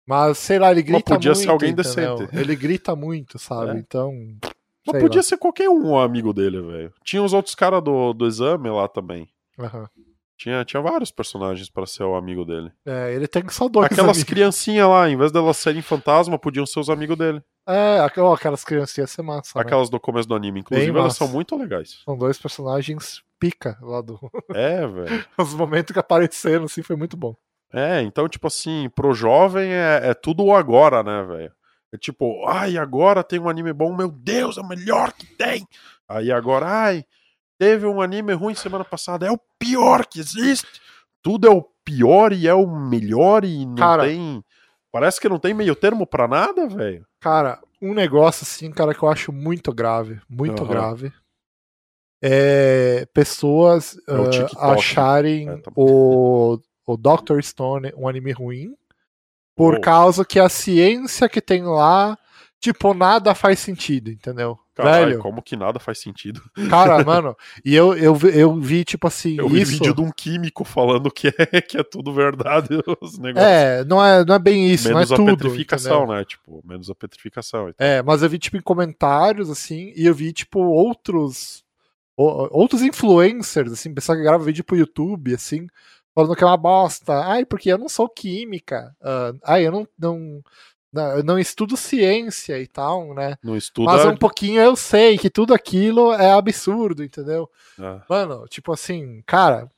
Mas, 0.07 0.39
sei 0.39 0.59
lá, 0.59 0.71
ele 0.71 0.83
grita 0.83 1.11
Mas 1.11 1.19
podia 1.19 1.33
muito. 1.33 1.43
ser 1.43 1.51
alguém 1.51 1.71
entendeu? 1.71 2.17
decente. 2.17 2.37
Ele 2.37 2.57
grita 2.57 2.97
muito, 2.97 3.39
sabe? 3.39 3.73
É. 3.73 3.79
Então. 3.79 4.13
Mas 4.87 5.01
podia 5.01 5.19
lá. 5.19 5.23
ser 5.23 5.37
qualquer 5.37 5.69
um 5.69 5.97
amigo 5.97 6.33
dele, 6.33 6.61
velho. 6.61 6.93
Tinha 7.05 7.23
os 7.23 7.33
outros 7.33 7.55
caras 7.55 7.83
do, 7.83 8.13
do 8.13 8.27
exame 8.27 8.69
lá 8.69 8.89
também. 8.89 9.29
Uhum. 9.59 9.87
Tinha, 10.37 10.65
tinha 10.65 10.83
vários 10.83 11.13
personagens 11.13 11.71
para 11.71 11.87
ser 11.87 12.03
o 12.03 12.17
amigo 12.17 12.45
dele. 12.45 12.73
É, 12.85 13.15
ele 13.15 13.29
tem 13.29 13.49
só 13.49 13.69
dois 13.69 13.87
Aquelas 13.87 14.25
criancinhas 14.25 14.89
lá, 14.89 15.09
em 15.09 15.17
vez 15.17 15.31
delas 15.31 15.57
serem 15.57 15.83
fantasma, 15.83 16.37
podiam 16.37 16.67
ser 16.67 16.81
os 16.81 16.91
amigos 16.91 17.17
dele. 17.17 17.41
É, 17.67 18.01
aquelas 18.01 18.65
criancinhas 18.65 19.11
ser 19.11 19.23
massa. 19.23 19.59
Né? 19.59 19.63
Aquelas 19.63 19.89
né? 19.89 19.93
do 19.93 20.01
começo 20.01 20.29
do 20.29 20.35
anime, 20.35 20.61
inclusive, 20.61 20.91
Bem 20.91 20.99
elas 20.99 21.13
massa. 21.13 21.25
são 21.25 21.29
muito 21.29 21.57
legais. 21.57 22.01
São 22.05 22.17
dois 22.17 22.39
personagens 22.39 23.23
pica 23.39 23.79
lá 23.81 24.01
do. 24.01 24.19
É, 24.55 24.87
velho. 24.87 25.27
Os 25.39 25.55
momentos 25.55 25.93
que 25.93 25.99
apareceram, 25.99 26.65
assim, 26.65 26.83
foi 26.83 26.97
muito 26.97 27.17
bom. 27.17 27.35
É, 27.73 28.03
então, 28.03 28.29
tipo 28.29 28.47
assim, 28.47 28.91
pro 28.95 29.15
jovem 29.15 29.73
é, 29.73 30.01
é 30.11 30.15
tudo 30.15 30.45
o 30.45 30.55
agora, 30.55 31.03
né, 31.03 31.23
velho? 31.23 31.53
É 31.93 31.99
tipo, 31.99 32.47
ai, 32.47 32.77
agora 32.77 33.23
tem 33.23 33.39
um 33.39 33.49
anime 33.49 33.73
bom, 33.73 33.95
meu 33.95 34.11
Deus, 34.11 34.57
é 34.57 34.61
o 34.61 34.67
melhor 34.67 35.13
que 35.13 35.27
tem. 35.37 35.67
Aí 36.09 36.33
agora, 36.33 36.67
ai, 36.67 37.05
teve 37.59 37.87
um 37.87 38.01
anime 38.01 38.33
ruim 38.33 38.55
semana 38.55 38.85
passada, 38.85 39.27
é 39.27 39.31
o 39.31 39.41
pior 39.59 40.07
que 40.07 40.21
existe. 40.21 40.81
Tudo 41.23 41.47
é 41.47 41.51
o 41.51 41.63
pior 41.85 42.33
e 42.33 42.49
é 42.49 42.55
o 42.55 42.67
melhor 42.67 43.45
e 43.45 43.65
não 43.67 43.75
Cara, 43.75 44.05
tem 44.05 44.43
Parece 44.93 45.19
que 45.19 45.29
não 45.29 45.39
tem 45.39 45.55
meio 45.55 45.75
termo 45.75 46.07
para 46.07 46.29
nada, 46.29 46.69
velho. 46.69 47.07
Cara, 47.19 47.59
um 47.81 47.95
negócio 47.95 48.45
assim, 48.45 48.71
cara, 48.71 48.95
que 48.95 49.03
eu 49.03 49.09
acho 49.09 49.33
muito 49.33 49.73
grave, 49.73 50.21
muito 50.29 50.63
uhum. 50.63 50.69
grave, 50.69 51.13
é 52.23 53.07
pessoas 53.13 53.97
é 54.07 54.13
uh, 54.13 54.71
acharem 54.71 55.49
é, 55.49 55.57
tá 55.57 55.73
o, 55.75 56.59
o 56.87 56.97
Doctor 56.97 57.43
Stone 57.43 57.93
um 57.97 58.07
anime 58.07 58.31
ruim 58.31 58.77
por 59.57 59.77
oh. 59.77 59.81
causa 59.81 60.25
que 60.25 60.39
a 60.39 60.49
ciência 60.49 61.29
que 61.29 61.41
tem 61.41 61.65
lá, 61.65 62.17
tipo, 62.61 62.95
nada 62.95 63.35
faz 63.35 63.59
sentido, 63.59 64.11
entendeu? 64.11 64.59
Caralho, 64.75 65.07
Velho. 65.07 65.19
como 65.21 65.43
que 65.43 65.55
nada 65.55 65.79
faz 65.79 65.99
sentido? 65.99 66.43
Cara, 66.71 67.03
mano, 67.05 67.37
e 67.65 67.75
eu, 67.75 67.95
eu, 67.95 68.17
eu 68.33 68.55
vi, 68.59 68.85
tipo 68.85 69.07
assim. 69.07 69.37
Eu 69.39 69.49
vi 69.49 69.61
isso... 69.61 69.73
vídeo 69.73 69.95
de 69.95 70.01
um 70.01 70.11
químico 70.11 70.65
falando 70.65 71.11
que 71.11 71.29
é, 71.29 71.33
que 71.61 71.77
é 71.77 71.83
tudo 71.83 72.13
verdade 72.13 72.69
os 73.01 73.19
negócios. 73.19 73.51
É, 73.51 73.85
não 73.85 74.05
é, 74.05 74.25
não 74.25 74.35
é 74.35 74.39
bem 74.39 74.71
isso, 74.71 74.89
menos 74.89 75.11
não 75.11 75.15
é 75.15 75.19
tudo. 75.19 75.27
Menos 75.27 75.41
a 75.41 75.45
petrificação, 75.45 75.97
entendeu? 75.99 76.17
né? 76.17 76.25
Tipo, 76.25 76.63
menos 76.65 76.91
a 76.91 76.95
petrificação. 76.95 77.69
Então. 77.69 77.87
É, 77.87 78.03
mas 78.03 78.23
eu 78.23 78.31
vi, 78.31 78.39
tipo, 78.39 78.57
em 78.57 78.63
comentários, 78.63 79.51
assim, 79.51 79.93
e 79.95 80.07
eu 80.07 80.15
vi, 80.15 80.33
tipo, 80.33 80.61
outros. 80.61 81.63
Outros 82.15 82.83
influencers, 82.83 83.73
assim, 83.73 83.93
pessoal 83.93 84.17
que 84.17 84.23
grava 84.23 84.45
vídeo 84.45 84.63
pro 84.63 84.77
YouTube, 84.77 85.35
assim, 85.35 85.67
falando 86.15 86.37
que 86.37 86.45
é 86.45 86.47
uma 86.47 86.59
bosta. 86.59 87.15
Ai, 87.25 87.45
porque 87.45 87.73
eu 87.73 87.79
não 87.79 87.89
sou 87.89 88.09
química. 88.09 88.95
Uh, 89.01 89.37
ai, 89.43 89.67
eu 89.67 89.73
não, 89.73 89.89
não, 89.99 90.43
eu 90.95 91.25
não 91.25 91.39
estudo 91.39 91.77
ciência 91.77 92.59
e 92.59 92.67
tal, 92.67 93.15
né? 93.15 93.37
Não 93.43 93.57
estuda... 93.57 93.91
Mas 93.91 94.05
um 94.05 94.17
pouquinho 94.17 94.61
eu 94.61 94.77
sei 94.77 95.17
que 95.17 95.31
tudo 95.31 95.55
aquilo 95.55 96.13
é 96.13 96.33
absurdo, 96.33 97.03
entendeu? 97.03 97.51
Ah. 97.79 98.03
Mano, 98.09 98.47
tipo 98.49 98.73
assim, 98.73 99.23
cara. 99.27 99.71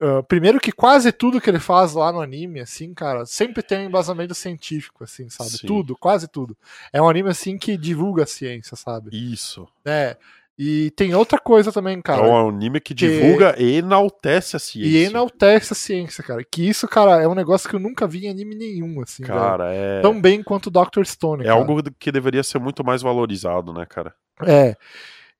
Uh, 0.00 0.22
primeiro 0.22 0.60
que 0.60 0.70
quase 0.70 1.10
tudo 1.10 1.40
que 1.40 1.50
ele 1.50 1.58
faz 1.58 1.92
lá 1.94 2.12
no 2.12 2.20
anime, 2.20 2.60
assim, 2.60 2.94
cara, 2.94 3.26
sempre 3.26 3.64
tem 3.64 3.80
um 3.80 3.88
embasamento 3.88 4.32
científico, 4.32 5.02
assim, 5.02 5.28
sabe? 5.28 5.50
Sim. 5.50 5.66
Tudo, 5.66 5.96
quase 5.96 6.28
tudo. 6.28 6.56
É 6.92 7.02
um 7.02 7.08
anime, 7.08 7.30
assim, 7.30 7.58
que 7.58 7.76
divulga 7.76 8.22
a 8.22 8.26
ciência, 8.26 8.76
sabe? 8.76 9.10
Isso. 9.12 9.66
É. 9.84 10.16
E 10.58 10.90
tem 10.96 11.14
outra 11.14 11.38
coisa 11.38 11.70
também, 11.70 12.02
cara. 12.02 12.20
É 12.20 12.28
um 12.28 12.48
anime 12.48 12.80
que, 12.80 12.92
que 12.92 13.06
divulga 13.06 13.54
e 13.56 13.76
enaltece 13.76 14.56
a 14.56 14.58
ciência. 14.58 14.90
E 14.90 15.04
enaltece 15.04 15.72
a 15.72 15.76
ciência, 15.76 16.24
cara. 16.24 16.42
Que 16.42 16.68
isso, 16.68 16.88
cara, 16.88 17.22
é 17.22 17.28
um 17.28 17.34
negócio 17.34 17.68
que 17.70 17.76
eu 17.76 17.80
nunca 17.80 18.08
vi 18.08 18.26
em 18.26 18.30
anime 18.30 18.56
nenhum, 18.56 19.00
assim. 19.00 19.22
Cara, 19.22 19.68
velho. 19.68 19.78
é. 19.78 20.00
Tão 20.00 20.20
bem 20.20 20.42
quanto 20.42 20.68
Doctor 20.68 21.06
Stone. 21.06 21.44
É 21.44 21.46
cara. 21.46 21.56
algo 21.56 21.80
que 21.96 22.10
deveria 22.10 22.42
ser 22.42 22.58
muito 22.58 22.84
mais 22.84 23.02
valorizado, 23.02 23.72
né, 23.72 23.86
cara? 23.86 24.12
É. 24.44 24.74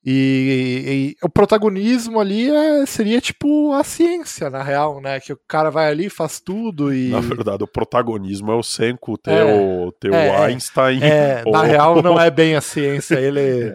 E, 0.04 1.16
e, 1.20 1.26
o 1.26 1.28
protagonismo 1.28 2.20
ali 2.20 2.48
é, 2.48 2.86
seria 2.86 3.20
tipo 3.20 3.72
a 3.72 3.82
ciência, 3.82 4.48
na 4.48 4.62
real, 4.62 5.00
né? 5.00 5.18
Que 5.18 5.32
o 5.32 5.40
cara 5.48 5.70
vai 5.70 5.90
ali, 5.90 6.08
faz 6.08 6.40
tudo 6.40 6.94
e. 6.94 7.08
Na 7.08 7.20
verdade, 7.20 7.64
o 7.64 7.66
protagonismo 7.66 8.52
é 8.52 8.54
o 8.54 8.62
Senko 8.62 9.18
ter 9.18 9.32
é, 9.32 9.44
o, 9.44 9.90
ter 9.92 10.14
é, 10.14 10.30
o 10.30 10.42
Einstein. 10.44 11.02
É, 11.02 11.42
ou... 11.44 11.52
na 11.52 11.64
real 11.64 12.00
não 12.00 12.18
é 12.22 12.30
bem 12.30 12.54
a 12.54 12.60
ciência, 12.60 13.16
ele. 13.16 13.74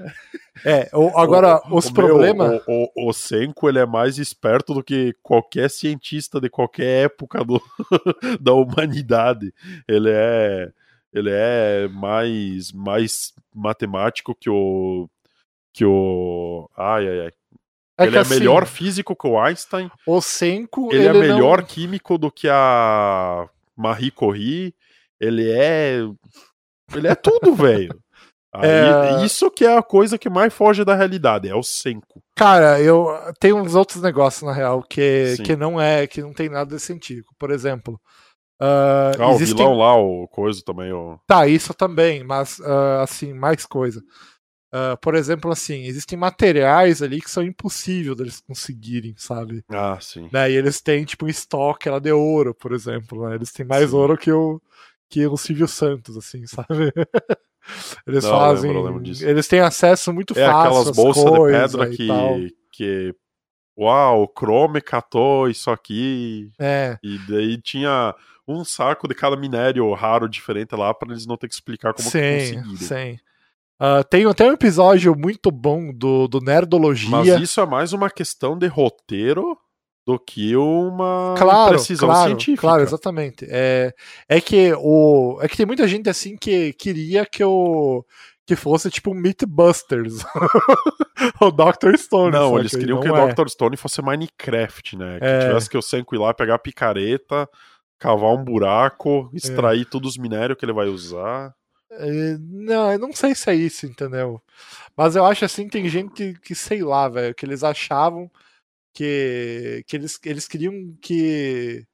É, 0.65 0.89
agora, 1.15 1.61
o, 1.69 1.77
os 1.77 1.89
problemas. 1.89 2.61
O, 2.67 2.89
o, 2.95 3.09
o, 3.09 3.13
Senko 3.13 3.69
ele 3.69 3.79
é 3.79 3.85
mais 3.85 4.17
esperto 4.17 4.73
do 4.73 4.83
que 4.83 5.15
qualquer 5.21 5.69
cientista 5.69 6.39
de 6.39 6.49
qualquer 6.49 7.05
época 7.05 7.43
do, 7.43 7.61
da 8.39 8.53
humanidade. 8.53 9.53
Ele 9.87 10.09
é. 10.11 10.71
Ele 11.13 11.29
é 11.31 11.87
mais, 11.89 12.71
mais 12.71 13.33
matemático 13.53 14.33
que 14.33 14.49
o. 14.49 15.07
Que 15.71 15.85
o. 15.85 16.69
Ai, 16.75 17.07
ai, 17.07 17.19
ai. 17.25 17.31
É 17.99 18.07
ele 18.07 18.17
é 18.17 18.21
assim, 18.21 18.33
melhor 18.33 18.65
físico 18.65 19.15
que 19.15 19.27
o 19.27 19.39
Einstein. 19.39 19.91
O 20.07 20.19
Senko. 20.19 20.91
Ele, 20.91 21.05
é 21.05 21.09
ele 21.09 21.17
é 21.17 21.21
melhor 21.21 21.59
não... 21.59 21.65
químico 21.65 22.17
do 22.17 22.31
que 22.31 22.49
a 22.49 23.47
Marie 23.75 24.09
Curie. 24.09 24.73
Ele 25.19 25.51
é. 25.51 25.99
Ele 26.95 27.07
é 27.07 27.15
tudo, 27.15 27.53
velho. 27.55 28.02
Aí, 28.53 28.69
é... 28.69 29.25
Isso 29.25 29.49
que 29.49 29.65
é 29.65 29.75
a 29.75 29.81
coisa 29.81 30.17
que 30.17 30.29
mais 30.29 30.53
foge 30.53 30.85
da 30.85 30.93
realidade, 30.93 31.49
é 31.49 31.55
o 31.55 31.63
Senko. 31.63 32.21
Cara, 32.35 32.79
eu 32.79 33.07
tenho 33.39 33.57
uns 33.57 33.73
outros 33.73 34.01
negócios, 34.01 34.43
na 34.43 34.53
real, 34.53 34.83
que, 34.83 35.37
que 35.43 35.55
não 35.55 35.81
é, 35.81 36.05
que 36.05 36.21
não 36.21 36.33
tem 36.33 36.49
nada 36.49 36.75
de 36.75 36.81
científico. 36.81 37.33
Por 37.39 37.49
exemplo. 37.49 37.99
Uh, 38.61 39.19
ah, 39.19 39.31
existem... 39.31 39.55
o 39.55 39.57
vilão 39.57 39.77
lá, 39.77 39.95
o 39.95 40.27
coisa 40.27 40.61
também. 40.63 40.93
O... 40.93 41.19
Tá, 41.27 41.47
isso 41.47 41.73
também, 41.73 42.23
mas 42.23 42.59
uh, 42.59 43.01
assim, 43.01 43.33
mais 43.33 43.65
coisa. 43.65 44.01
Uh, 44.73 44.97
por 45.01 45.13
exemplo, 45.13 45.51
assim, 45.51 45.83
existem 45.83 46.17
materiais 46.17 47.01
ali 47.01 47.21
que 47.21 47.29
são 47.29 47.43
impossíveis 47.43 48.17
deles 48.17 48.41
conseguirem, 48.41 49.13
sabe? 49.17 49.63
Ah, 49.69 49.99
sim. 50.01 50.27
Né? 50.31 50.51
E 50.51 50.55
eles 50.55 50.81
têm, 50.81 51.05
tipo, 51.05 51.25
um 51.25 51.29
estoque 51.29 51.89
lá 51.89 51.99
de 51.99 52.11
ouro, 52.11 52.55
por 52.55 52.71
exemplo. 52.73 53.27
Né? 53.27 53.35
Eles 53.35 53.51
têm 53.51 53.65
mais 53.65 53.89
sim. 53.91 53.95
ouro 53.95 54.17
que 54.17 54.31
o, 54.31 54.59
que 55.09 55.27
o 55.27 55.37
Silvio 55.37 55.67
Santos, 55.67 56.17
assim, 56.17 56.45
sabe? 56.47 56.91
Eles 58.05 58.23
não, 58.23 58.31
fazem. 58.31 58.71
lembro, 58.71 58.99
lembro 58.99 59.27
eles 59.27 59.47
têm 59.47 59.59
acesso 59.59 60.11
muito 60.13 60.37
é 60.37 60.45
fácil 60.45 60.59
aquelas 60.59 60.95
bolsas 60.95 61.23
de 61.23 61.51
pedra 61.51 61.89
que, 61.89 62.55
que 62.71 63.15
Uau, 63.77 64.23
o 64.23 64.27
Chrome 64.27 64.81
catou 64.81 65.49
isso 65.49 65.71
aqui. 65.71 66.51
É. 66.59 66.97
E 67.03 67.17
daí 67.27 67.59
tinha 67.61 68.15
um 68.47 68.63
saco 68.63 69.07
de 69.07 69.15
cada 69.15 69.35
minério 69.35 69.91
raro 69.93 70.29
diferente 70.29 70.75
lá 70.75 70.93
para 70.93 71.11
eles 71.11 71.25
não 71.25 71.37
ter 71.37 71.47
que 71.47 71.53
explicar 71.53 71.93
como 71.93 72.09
que 72.09 72.11
sim, 72.11 72.55
conseguiram. 72.55 72.77
sim. 72.77 73.17
Uh, 73.81 74.03
tem 74.09 74.25
até 74.25 74.45
um 74.45 74.53
episódio 74.53 75.15
muito 75.17 75.49
bom 75.51 75.91
do, 75.91 76.27
do 76.27 76.39
Nerdologia. 76.39 77.09
Mas 77.09 77.27
isso 77.41 77.59
é 77.59 77.65
mais 77.65 77.91
uma 77.91 78.09
questão 78.09 78.57
de 78.57 78.67
roteiro 78.67 79.57
do 80.05 80.19
que 80.19 80.55
uma 80.55 81.35
claro, 81.37 81.71
precisão 81.71 82.09
claro, 82.09 82.29
científica. 82.29 82.61
Claro, 82.61 82.83
exatamente. 82.83 83.47
É, 83.49 83.93
é 84.27 84.41
que 84.41 84.73
o 84.77 85.39
é 85.41 85.47
que 85.47 85.55
tem 85.57 85.65
muita 85.65 85.87
gente 85.87 86.09
assim 86.09 86.35
que 86.35 86.73
queria 86.73 87.25
que 87.25 87.43
o 87.43 88.03
que 88.45 88.55
fosse 88.55 88.89
tipo 88.89 89.11
um 89.11 89.13
Mythbusters. 89.13 90.23
o 91.39 91.51
Dr. 91.51 91.95
Stone. 91.97 92.31
Não, 92.33 92.59
eles 92.59 92.71
que 92.71 92.79
queriam 92.79 92.99
não 92.99 93.01
que 93.01 93.07
é. 93.07 93.11
o 93.11 93.33
Dr. 93.33 93.47
Stone 93.47 93.77
fosse 93.77 94.01
Minecraft, 94.01 94.97
né? 94.97 95.19
Que 95.19 95.25
É. 95.25 95.47
tivesse 95.47 95.69
que 95.69 95.77
o 95.77 95.81
Senko 95.81 96.15
ir 96.15 96.17
lá 96.17 96.33
pegar 96.33 96.55
a 96.55 96.59
picareta, 96.59 97.47
cavar 97.97 98.31
um 98.31 98.43
buraco, 98.43 99.29
É. 99.33 99.37
extrair 99.37 99.85
todos 99.85 100.11
os 100.11 100.17
minérios 100.17 100.57
que 100.57 100.65
ele 100.65 100.73
vai 100.73 100.87
usar. 100.87 101.53
É, 101.91 102.37
Não, 102.39 102.91
eu 102.91 102.99
não 102.99 103.13
sei 103.13 103.33
se 103.33 103.49
é 103.49 103.55
isso, 103.55 103.85
entendeu? 103.85 104.41
Mas 104.97 105.15
eu 105.15 105.23
acho 105.25 105.45
assim, 105.45 105.69
tem 105.69 105.87
gente 105.87 106.33
que 106.43 106.53
sei 106.53 106.83
lá, 106.83 107.07
velho, 107.07 107.33
que 107.33 107.45
eles 107.45 107.63
achavam 107.63 108.29
que, 108.93 109.83
que 109.87 109.97
eles, 109.97 110.19
eles 110.25 110.47
queriam 110.47 110.95
que. 111.01 111.85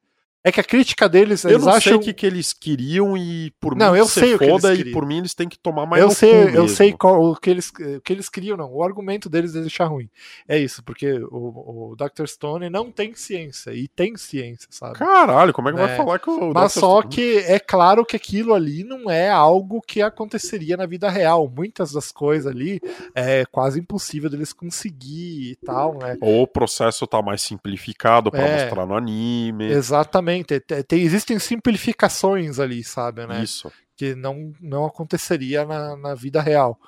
É 0.42 0.50
que 0.50 0.58
a 0.58 0.64
crítica 0.64 1.06
deles, 1.06 1.44
Eu 1.44 1.50
eles 1.50 1.64
não 1.64 1.72
acham. 1.74 1.80
sei 1.82 1.94
o 1.96 2.00
que, 2.00 2.14
que 2.14 2.24
eles 2.24 2.54
queriam 2.54 3.14
e 3.14 3.52
por 3.60 3.76
Não, 3.76 3.92
mim 3.92 3.98
eu 3.98 4.06
se 4.06 4.20
sei 4.20 4.34
o 4.34 4.38
que 4.38 4.44
eles 4.44 4.54
foda 4.62 4.72
e 4.72 4.76
queriam. 4.78 4.94
por 4.94 5.06
mim 5.06 5.18
eles 5.18 5.34
têm 5.34 5.46
que 5.46 5.58
tomar 5.58 5.84
mais 5.84 6.02
eu 6.02 6.10
sei, 6.10 6.32
eu 6.44 6.44
mesmo. 6.46 6.68
sei 6.70 6.92
qual, 6.94 7.22
o 7.22 7.36
que 7.36 7.50
eles 7.50 7.68
o 7.68 8.00
que 8.00 8.10
eles 8.10 8.30
criam, 8.30 8.56
não. 8.56 8.72
O 8.72 8.82
argumento 8.82 9.28
deles 9.28 9.54
é 9.54 9.60
deixar 9.60 9.84
ruim. 9.84 10.08
É 10.48 10.56
isso, 10.58 10.82
porque 10.82 11.12
o, 11.30 11.90
o 11.92 11.94
Dr. 11.94 12.26
Stone 12.26 12.70
não 12.70 12.90
tem 12.90 13.14
ciência 13.14 13.72
e 13.74 13.86
tem 13.86 14.16
ciência, 14.16 14.66
sabe? 14.70 14.94
Caralho, 14.98 15.52
como 15.52 15.68
é 15.68 15.72
que 15.72 15.78
vai 15.78 15.92
É. 15.92 15.96
falar 15.98 16.18
que 16.18 16.30
o 16.30 16.52
Mas 16.54 16.72
Dr. 16.72 16.80
só 16.80 17.00
Stone- 17.00 17.14
que 17.14 17.36
é 17.40 17.58
claro 17.58 18.06
que 18.06 18.16
aquilo 18.16 18.54
ali 18.54 18.82
não 18.82 19.10
é 19.10 19.28
algo 19.28 19.82
que 19.86 20.00
aconteceria 20.00 20.74
na 20.74 20.86
vida 20.86 21.10
real. 21.10 21.52
Muitas 21.54 21.92
das 21.92 22.10
coisas 22.10 22.50
ali 22.50 22.80
é 23.14 23.44
quase 23.44 23.78
impossível 23.78 24.30
deles 24.30 24.54
conseguir 24.54 25.50
e 25.52 25.56
tal, 25.66 25.98
né? 25.98 26.16
Ou 26.22 26.44
o 26.44 26.46
processo 26.46 27.06
tá 27.06 27.20
mais 27.20 27.42
simplificado 27.42 28.30
pra 28.30 28.40
É. 28.40 28.62
mostrar 28.62 28.86
no 28.86 28.94
anime. 28.96 29.66
Exatamente. 29.70 30.29
Te- 30.44 30.60
te- 30.60 30.96
existem 30.96 31.38
simplificações 31.38 32.58
ali, 32.58 32.82
sabe, 32.84 33.26
né? 33.26 33.42
Isso. 33.42 33.70
que 33.96 34.14
não, 34.14 34.52
não 34.60 34.86
aconteceria 34.86 35.64
na, 35.64 35.96
na 35.96 36.14
vida 36.14 36.40
real. 36.40 36.78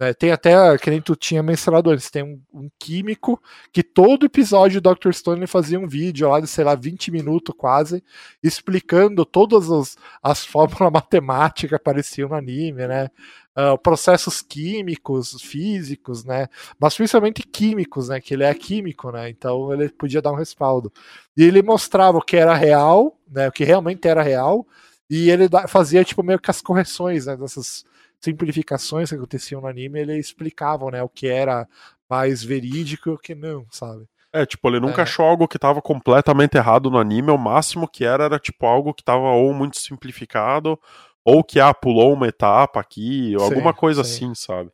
né? 0.00 0.12
tem 0.14 0.30
até, 0.32 0.76
que 0.78 0.90
nem 0.90 1.00
tu 1.00 1.14
tinha 1.16 1.42
mencionado 1.42 1.90
antes, 1.90 2.10
tem 2.10 2.22
um, 2.22 2.40
um 2.52 2.68
químico 2.78 3.40
que 3.72 3.82
todo 3.82 4.26
episódio 4.26 4.80
do 4.80 4.94
Dr. 4.94 5.12
Stone 5.12 5.46
fazia 5.46 5.78
um 5.80 5.88
vídeo 5.88 6.28
lá 6.28 6.40
de, 6.40 6.46
sei 6.46 6.64
lá, 6.64 6.74
20 6.74 7.10
minutos 7.10 7.54
quase, 7.56 8.02
explicando 8.42 9.24
todas 9.24 9.70
as, 9.70 9.96
as 10.22 10.44
fórmulas 10.44 10.92
matemáticas 10.92 11.68
que 11.70 11.74
apareciam 11.76 12.28
no 12.28 12.34
anime, 12.36 12.86
né? 12.86 13.08
Ah, 13.54 13.76
processos 13.76 14.40
químicos, 14.40 15.36
físicos, 15.42 16.24
né? 16.24 16.48
Mas 16.80 16.94
principalmente 16.96 17.42
químicos, 17.42 18.08
né? 18.08 18.20
Que 18.20 18.32
ele 18.34 18.44
é 18.44 18.54
químico, 18.54 19.10
né? 19.12 19.28
Então 19.28 19.72
ele 19.72 19.90
podia 19.90 20.22
dar 20.22 20.32
um 20.32 20.36
respaldo. 20.36 20.90
E 21.36 21.42
ele 21.44 21.62
mostrava 21.62 22.16
o 22.18 22.22
que 22.22 22.36
era 22.36 22.54
real, 22.54 23.18
né? 23.30 23.48
O 23.48 23.52
que 23.52 23.64
realmente 23.64 24.08
era 24.08 24.22
real, 24.22 24.66
e 25.10 25.30
ele 25.30 25.48
fazia, 25.68 26.02
tipo, 26.04 26.22
meio 26.22 26.38
que 26.38 26.50
as 26.50 26.62
correções, 26.62 27.26
né, 27.26 27.36
dessas 27.36 27.84
simplificações 28.20 29.10
que 29.10 29.16
aconteciam 29.16 29.60
no 29.60 29.66
anime, 29.66 30.00
ele 30.00 30.16
explicavam, 30.18 30.90
né, 30.90 31.02
o 31.02 31.08
que 31.08 31.26
era 31.28 31.68
mais 32.08 32.42
verídico 32.42 33.10
e 33.10 33.12
o 33.12 33.18
que 33.18 33.34
não, 33.34 33.66
sabe? 33.70 34.06
É, 34.32 34.46
tipo, 34.46 34.66
ele 34.68 34.80
nunca 34.80 35.02
É. 35.02 35.04
achou 35.04 35.26
algo 35.26 35.46
que 35.46 35.58
tava 35.58 35.82
completamente 35.82 36.56
errado 36.56 36.90
no 36.90 36.98
anime, 36.98 37.30
o 37.30 37.36
máximo 37.36 37.86
que 37.86 38.02
era 38.04 38.24
era 38.24 38.38
tipo 38.38 38.64
algo 38.64 38.94
que 38.94 39.04
tava 39.04 39.28
ou 39.32 39.52
muito 39.52 39.78
simplificado, 39.78 40.78
ou 41.24 41.42
que 41.44 41.60
ah, 41.60 41.72
pulou 41.72 42.12
uma 42.12 42.28
etapa 42.28 42.80
aqui, 42.80 43.34
ou 43.36 43.42
Sim, 43.44 43.54
alguma 43.54 43.72
coisa 43.72 44.02
sim. 44.02 44.10
assim, 44.10 44.34
sabe? 44.34 44.70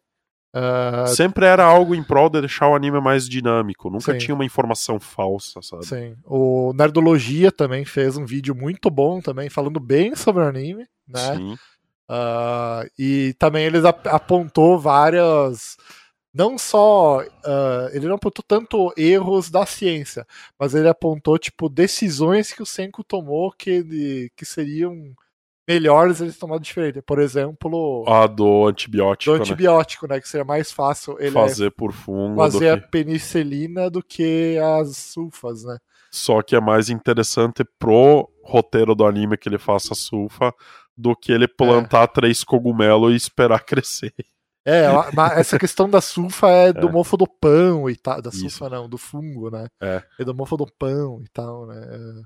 Ah, 0.54 1.04
Sempre 1.08 1.44
era 1.46 1.64
algo 1.64 1.94
em 1.94 2.02
prol 2.02 2.30
de 2.30 2.40
deixar 2.40 2.68
o 2.68 2.74
anime 2.74 3.00
mais 3.00 3.28
dinâmico, 3.28 3.90
nunca 3.90 4.12
Sim. 4.12 4.18
tinha 4.18 4.34
uma 4.34 4.44
informação 4.44 4.98
falsa, 4.98 5.60
sabe? 5.62 5.84
sim. 5.86 6.16
O 6.24 6.72
Nerdologia 6.74 7.52
também 7.52 7.84
fez 7.84 8.16
um 8.16 8.24
vídeo 8.24 8.54
muito 8.54 8.90
bom 8.90 9.20
também, 9.20 9.50
falando 9.50 9.78
bem 9.78 10.16
sobre 10.16 10.42
o 10.42 10.46
anime, 10.46 10.86
né? 11.06 11.34
Sim. 11.36 11.56
Ah, 12.08 12.86
e 12.98 13.34
também 13.38 13.66
ele 13.66 13.86
ap- 13.86 14.06
apontou 14.06 14.78
várias. 14.78 15.76
Não 16.32 16.56
só. 16.58 17.22
ah, 17.44 17.88
ele 17.92 18.06
não 18.08 18.14
apontou 18.14 18.44
tanto 18.46 18.92
erros 18.96 19.50
da 19.50 19.66
ciência, 19.66 20.26
mas 20.58 20.74
ele 20.74 20.88
apontou, 20.88 21.38
tipo, 21.38 21.68
decisões 21.68 22.52
que 22.52 22.62
o 22.62 22.66
Senko 22.66 23.04
tomou 23.04 23.52
que, 23.52 23.70
ele- 23.70 24.30
que 24.36 24.44
seriam 24.46 25.12
melhores 25.68 26.20
eles 26.22 26.38
tomarem 26.38 26.62
diferente. 26.62 27.02
Por 27.02 27.18
exemplo, 27.18 28.04
A 28.08 28.26
do 28.26 28.66
antibiótico, 28.66 29.36
do 29.36 29.42
antibiótico, 29.42 30.08
né? 30.08 30.18
Que 30.18 30.28
seria 30.28 30.44
mais 30.44 30.72
fácil 30.72 31.14
né? 31.14 31.26
ele 31.26 31.32
Fazer 31.32 31.70
por 31.70 31.92
fungo 31.92 32.36
fazer 32.36 32.70
a 32.70 32.80
que... 32.80 32.88
penicilina 32.88 33.90
do 33.90 34.02
que 34.02 34.56
as 34.58 34.96
sulfas, 34.96 35.64
né? 35.64 35.76
Só 36.10 36.40
que 36.40 36.56
é 36.56 36.60
mais 36.60 36.88
interessante 36.88 37.62
pro 37.78 38.30
roteiro 38.42 38.94
do 38.94 39.04
anime 39.04 39.36
que 39.36 39.46
ele 39.46 39.58
faça 39.58 39.94
sulfa 39.94 40.54
do 40.96 41.14
que 41.14 41.30
ele 41.30 41.46
plantar 41.46 42.08
três 42.08 42.42
cogumelos 42.42 43.12
e 43.12 43.16
esperar 43.16 43.60
crescer. 43.66 44.14
É, 44.64 44.86
mas 45.14 45.38
essa 45.38 45.58
questão 45.58 45.88
da 45.88 46.00
sulfa 46.00 46.48
é 46.48 46.72
do 46.74 46.88
É. 46.88 46.92
mofo 46.92 47.16
do 47.16 47.26
pão 47.26 47.88
e 47.88 47.96
tal. 47.96 48.22
Da 48.22 48.30
Isso. 48.30 48.40
sulfa 48.40 48.70
não, 48.70 48.88
do 48.88 48.96
fungo, 48.98 49.50
né? 49.50 49.66
É. 49.82 50.02
É 50.18 50.24
do 50.24 50.34
mofo 50.34 50.56
do 50.56 50.66
pão 50.66 51.22
e 51.22 51.28
tal, 51.28 51.66
né? 51.66 51.78
É. 51.78 52.22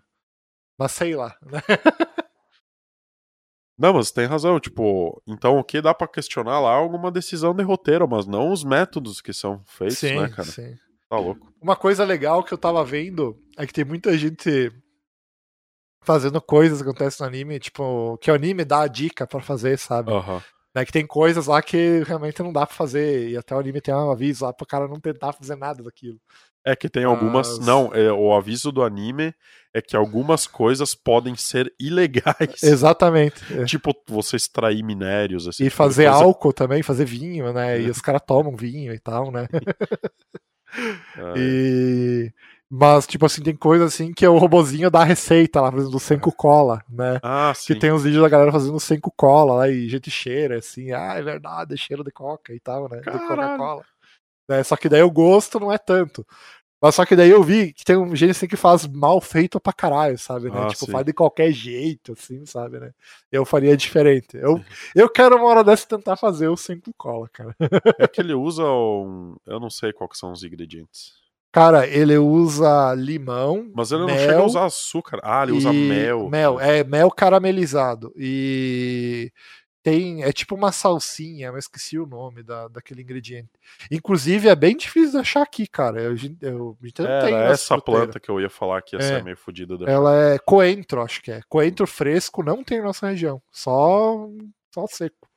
Mas 0.78 0.92
sei 0.92 1.14
lá, 1.16 1.36
né? 1.44 1.60
Não, 3.82 3.94
mas 3.94 4.12
tem 4.12 4.26
razão, 4.26 4.60
tipo, 4.60 5.20
então 5.26 5.58
o 5.58 5.64
que 5.64 5.82
dá 5.82 5.92
pra 5.92 6.06
questionar 6.06 6.60
lá 6.60 6.70
é 6.70 6.76
alguma 6.76 7.10
decisão 7.10 7.52
de 7.52 7.64
roteiro, 7.64 8.06
mas 8.08 8.26
não 8.26 8.52
os 8.52 8.62
métodos 8.62 9.20
que 9.20 9.32
são 9.32 9.60
feitos, 9.66 9.98
sim, 9.98 10.14
né, 10.14 10.28
cara? 10.28 10.44
sim. 10.44 10.76
Tá 11.10 11.18
louco. 11.18 11.52
Uma 11.60 11.74
coisa 11.74 12.04
legal 12.04 12.44
que 12.44 12.54
eu 12.54 12.58
tava 12.58 12.84
vendo 12.84 13.36
é 13.58 13.66
que 13.66 13.72
tem 13.72 13.84
muita 13.84 14.16
gente 14.16 14.72
fazendo 16.00 16.40
coisas 16.40 16.80
que 16.80 16.88
acontecem 16.88 17.26
no 17.26 17.28
anime, 17.28 17.58
tipo, 17.58 18.16
que 18.18 18.30
o 18.30 18.34
anime 18.34 18.64
dá 18.64 18.82
a 18.82 18.86
dica 18.86 19.26
pra 19.26 19.40
fazer, 19.40 19.76
sabe? 19.76 20.12
Aham. 20.12 20.40
Né, 20.74 20.86
que 20.86 20.92
tem 20.92 21.06
coisas 21.06 21.46
lá 21.46 21.60
que 21.60 22.02
realmente 22.06 22.42
não 22.42 22.50
dá 22.50 22.64
pra 22.66 22.74
fazer, 22.74 23.28
e 23.28 23.36
até 23.36 23.54
o 23.54 23.58
anime 23.58 23.78
tem 23.80 23.92
um 23.94 24.10
aviso 24.10 24.44
lá 24.44 24.54
pro 24.54 24.66
cara 24.66 24.88
não 24.88 24.98
tentar 24.98 25.32
fazer 25.34 25.54
nada 25.54 25.82
daquilo. 25.82 26.18
É 26.64 26.74
que 26.74 26.88
tem 26.88 27.04
algumas. 27.04 27.58
Mas- 27.58 27.66
Não, 27.66 27.92
é, 27.92 28.10
o 28.10 28.32
aviso 28.32 28.72
do 28.72 28.82
anime 28.82 29.34
é 29.74 29.82
que 29.82 29.94
algumas 29.96 30.46
coisas 30.46 30.94
podem 30.94 31.34
ser 31.36 31.70
ilegais. 31.78 32.62
Exatamente. 32.62 33.42
é. 33.52 33.64
Tipo, 33.64 33.92
você 34.08 34.36
extrair 34.36 34.82
minérios, 34.82 35.46
assim. 35.46 35.64
E 35.64 35.66
tipo 35.66 35.76
fazer 35.76 36.08
coisa. 36.08 36.24
álcool 36.24 36.52
também, 36.52 36.82
fazer 36.82 37.04
vinho, 37.04 37.52
né? 37.52 37.78
E 37.80 37.86
É. 37.86 37.90
os 37.90 38.00
caras 38.00 38.22
tomam 38.26 38.56
vinho 38.56 38.94
e 38.94 38.98
tal, 38.98 39.30
né? 39.30 39.46
É. 41.18 41.34
E... 41.36 42.32
Mas, 42.74 43.06
tipo 43.06 43.26
assim, 43.26 43.42
tem 43.42 43.54
coisa 43.54 43.84
assim 43.84 44.14
que 44.14 44.26
o 44.26 44.38
robozinho 44.38 44.90
dá 44.90 45.02
a 45.02 45.04
receita 45.04 45.60
lá, 45.60 45.70
por 45.70 45.76
exemplo, 45.76 45.92
do 45.92 46.00
Senko 46.00 46.32
Cola, 46.32 46.82
né? 46.88 47.20
Ah, 47.22 47.52
sim. 47.54 47.74
Que 47.74 47.78
tem 47.78 47.92
uns 47.92 48.02
vídeos 48.02 48.22
da 48.22 48.30
galera 48.30 48.50
fazendo 48.50 48.80
Senko 48.80 49.12
Cola 49.14 49.56
lá 49.56 49.68
e 49.68 49.90
gente 49.90 50.10
cheira, 50.10 50.56
assim, 50.56 50.90
ah, 50.90 51.12
é 51.14 51.22
verdade, 51.22 51.74
é 51.74 51.76
cheiro 51.76 52.02
de 52.02 52.10
coca 52.10 52.54
e 52.54 52.58
tal, 52.58 52.88
né? 52.88 52.96
De 52.96 53.04
Caralho. 53.04 53.28
Coca-Cola. 53.28 53.84
Né, 54.48 54.62
Só 54.62 54.74
que 54.74 54.88
daí 54.88 55.02
o 55.02 55.10
gosto 55.10 55.60
não 55.60 55.70
é 55.70 55.76
tanto. 55.76 56.26
Mas 56.80 56.94
só 56.94 57.04
que 57.04 57.14
daí 57.14 57.28
eu 57.28 57.42
vi 57.42 57.74
que 57.74 57.84
tem 57.84 57.98
um 57.98 58.16
gente 58.16 58.30
assim 58.30 58.48
que 58.48 58.56
faz 58.56 58.86
mal 58.88 59.20
feito 59.20 59.60
pra 59.60 59.72
caralho, 59.74 60.18
sabe? 60.18 60.50
Né? 60.50 60.58
Ah, 60.58 60.68
tipo, 60.68 60.86
sim. 60.86 60.92
faz 60.92 61.04
de 61.04 61.12
qualquer 61.12 61.52
jeito, 61.52 62.12
assim, 62.12 62.46
sabe, 62.46 62.80
né? 62.80 62.92
Eu 63.30 63.44
faria 63.44 63.76
diferente. 63.76 64.34
Eu, 64.38 64.58
eu 64.96 65.10
quero 65.10 65.36
uma 65.36 65.44
hora 65.46 65.62
dessa 65.62 65.86
tentar 65.86 66.16
fazer 66.16 66.48
o 66.48 66.56
Senko 66.56 66.90
Cola, 66.96 67.28
cara. 67.28 67.54
É 67.98 68.08
que 68.08 68.18
ele 68.22 68.32
usa 68.32 68.64
um. 68.64 69.36
Eu 69.46 69.60
não 69.60 69.68
sei 69.68 69.92
qual 69.92 70.08
que 70.08 70.16
são 70.16 70.32
os 70.32 70.42
ingredientes. 70.42 71.21
Cara, 71.52 71.86
ele 71.86 72.16
usa 72.16 72.94
limão. 72.94 73.70
Mas 73.74 73.92
ele 73.92 74.00
não 74.00 74.06
mel 74.06 74.18
chega 74.18 74.38
a 74.38 74.44
usar 74.44 74.64
açúcar. 74.64 75.20
Ah, 75.22 75.42
ele 75.42 75.52
usa 75.52 75.70
mel. 75.72 76.28
Mel, 76.30 76.58
é 76.58 76.82
mel 76.82 77.10
caramelizado. 77.10 78.10
E 78.16 79.30
tem. 79.82 80.22
É 80.24 80.32
tipo 80.32 80.54
uma 80.54 80.72
salsinha, 80.72 81.52
mas 81.52 81.64
esqueci 81.64 81.98
o 81.98 82.06
nome 82.06 82.42
da, 82.42 82.68
daquele 82.68 83.02
ingrediente. 83.02 83.50
Inclusive, 83.90 84.48
é 84.48 84.54
bem 84.56 84.74
difícil 84.74 85.10
de 85.12 85.18
achar 85.18 85.42
aqui, 85.42 85.66
cara. 85.66 86.00
Eu, 86.00 86.14
eu, 86.40 86.78
não 86.80 86.90
tem 86.90 87.04
Era 87.04 87.30
nessa 87.30 87.52
essa 87.52 87.74
fruteira. 87.74 88.00
planta 88.00 88.18
que 88.20 88.30
eu 88.30 88.40
ia 88.40 88.48
falar 88.48 88.80
que 88.80 88.96
ia 88.96 89.00
É. 89.00 89.02
ser 89.02 89.22
meio 89.22 89.36
fodida. 89.36 89.76
da- 89.76 89.90
Ela 89.90 90.16
é 90.34 90.38
coentro, 90.38 91.02
acho 91.02 91.20
que 91.20 91.32
é. 91.32 91.42
Coentro 91.50 91.86
fresco 91.86 92.42
não 92.42 92.64
tem 92.64 92.78
na 92.78 92.84
nossa 92.84 93.08
região. 93.08 93.42
Só, 93.50 94.26
só 94.74 94.86
seco. 94.86 95.28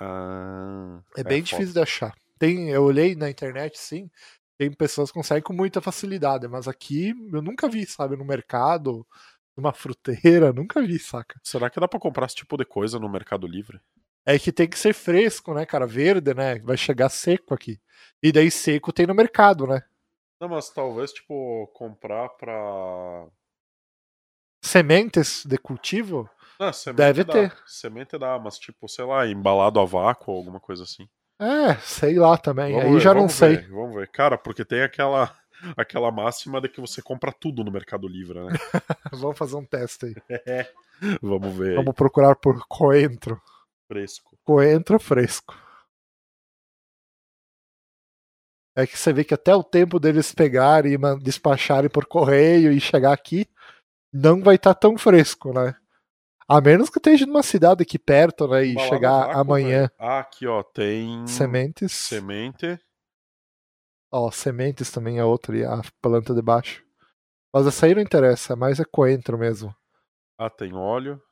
Ah, 0.00 1.00
É 1.16 1.24
bem 1.24 1.40
foda. 1.44 1.50
difícil 1.56 1.74
de 1.74 1.80
achar. 1.80 2.14
Tem, 2.38 2.70
eu 2.70 2.84
olhei 2.84 3.14
na 3.14 3.28
internet, 3.28 3.78
sim. 3.78 4.08
Tem 4.60 4.70
pessoas 4.70 5.10
que 5.10 5.14
conseguem 5.14 5.42
com 5.42 5.54
muita 5.54 5.80
facilidade, 5.80 6.46
mas 6.46 6.68
aqui 6.68 7.14
eu 7.32 7.40
nunca 7.40 7.66
vi, 7.66 7.86
sabe, 7.86 8.14
no 8.14 8.26
mercado, 8.26 9.06
numa 9.56 9.72
fruteira, 9.72 10.52
nunca 10.52 10.82
vi, 10.82 10.98
saca? 10.98 11.40
Será 11.42 11.70
que 11.70 11.80
dá 11.80 11.88
pra 11.88 11.98
comprar 11.98 12.26
esse 12.26 12.36
tipo 12.36 12.58
de 12.58 12.66
coisa 12.66 12.98
no 12.98 13.08
Mercado 13.08 13.46
Livre? 13.46 13.80
É 14.22 14.38
que 14.38 14.52
tem 14.52 14.68
que 14.68 14.78
ser 14.78 14.92
fresco, 14.92 15.54
né, 15.54 15.64
cara? 15.64 15.86
Verde, 15.86 16.34
né? 16.34 16.58
Vai 16.58 16.76
chegar 16.76 17.08
seco 17.08 17.54
aqui. 17.54 17.80
E 18.22 18.30
daí 18.30 18.50
seco 18.50 18.92
tem 18.92 19.06
no 19.06 19.14
mercado, 19.14 19.66
né? 19.66 19.82
Não, 20.38 20.50
mas 20.50 20.68
talvez, 20.68 21.10
tipo, 21.10 21.66
comprar 21.68 22.28
pra. 22.28 23.28
Sementes 24.62 25.42
de 25.46 25.56
cultivo? 25.56 26.28
Não, 26.58 26.70
semente 26.70 26.98
Deve 26.98 27.24
dá. 27.24 27.32
ter. 27.32 27.56
Semente 27.66 28.18
dá, 28.18 28.38
mas, 28.38 28.58
tipo, 28.58 28.86
sei 28.90 29.06
lá, 29.06 29.26
embalado 29.26 29.80
a 29.80 29.86
vácuo 29.86 30.32
ou 30.32 30.36
alguma 30.36 30.60
coisa 30.60 30.82
assim. 30.82 31.08
É, 31.40 31.74
sei 31.76 32.18
lá 32.18 32.36
também. 32.36 32.72
Vamos 32.72 32.86
Aí 32.86 32.92
ver, 32.94 33.00
já 33.00 33.14
não 33.14 33.28
sei. 33.28 33.56
ver, 33.56 33.70
vamos 33.70 33.94
ver. 33.94 34.08
Cara, 34.08 34.36
porque 34.36 34.62
tem 34.62 34.82
aquela, 34.82 35.34
aquela 35.74 36.12
máxima 36.12 36.60
de 36.60 36.68
que 36.68 36.80
você 36.80 37.00
compra 37.00 37.32
tudo 37.32 37.64
no 37.64 37.72
Mercado 37.72 38.06
Livre, 38.06 38.38
né? 38.40 38.52
Vamos 39.12 39.38
fazer 39.38 39.56
um 39.56 39.64
teste 39.64 40.06
aí. 40.06 40.14
vamos 41.22 41.56
ver. 41.56 41.70
aí. 41.70 41.76
Vamos 41.76 41.94
procurar 41.94 42.36
por 42.36 42.62
coentro. 42.68 43.40
Fresco. 43.88 44.38
Coentro 44.44 45.00
fresco. 45.00 45.56
É 48.76 48.86
que 48.86 48.96
você 48.96 49.12
vê 49.12 49.24
que 49.24 49.34
até 49.34 49.54
o 49.54 49.64
tempo 49.64 49.98
deles 49.98 50.32
pegarem 50.32 50.92
e 50.94 51.18
despacharem 51.20 51.90
por 51.90 52.06
correio 52.06 52.70
e 52.70 52.80
chegar 52.80 53.12
aqui 53.12 53.48
não 54.12 54.42
vai 54.42 54.56
estar 54.56 54.74
tão 54.74 54.96
fresco, 54.96 55.52
né? 55.52 55.74
A 56.52 56.60
menos 56.60 56.90
que 56.90 56.98
esteja 56.98 57.26
numa 57.26 57.44
cidade 57.44 57.82
aqui 57.84 57.96
perto, 57.96 58.48
né? 58.48 58.64
E 58.64 58.76
chegar 58.88 59.26
vácuo, 59.26 59.40
amanhã. 59.40 59.82
velho. 59.82 59.92
Ah, 59.96 60.18
aqui, 60.18 60.48
ó, 60.48 60.64
tem 60.64 61.24
Sementes. 61.28 61.92
semente. 61.92 62.76
Ó, 64.10 64.28
sementes 64.32 64.90
também 64.90 65.18
é 65.18 65.24
outra 65.24 65.52
ali, 65.52 65.64
a 65.64 65.80
planta 66.02 66.34
de 66.34 66.42
baixo. 66.42 66.84
Mas 67.54 67.68
essa 67.68 67.86
aí 67.86 67.94
não 67.94 68.02
interessa, 68.02 68.56
mais 68.56 68.80
é 68.80 68.84
coentro 68.84 69.38
mesmo. 69.38 69.72
Ah, 70.36 70.50
tem 70.50 70.74
óleo. 70.74 71.22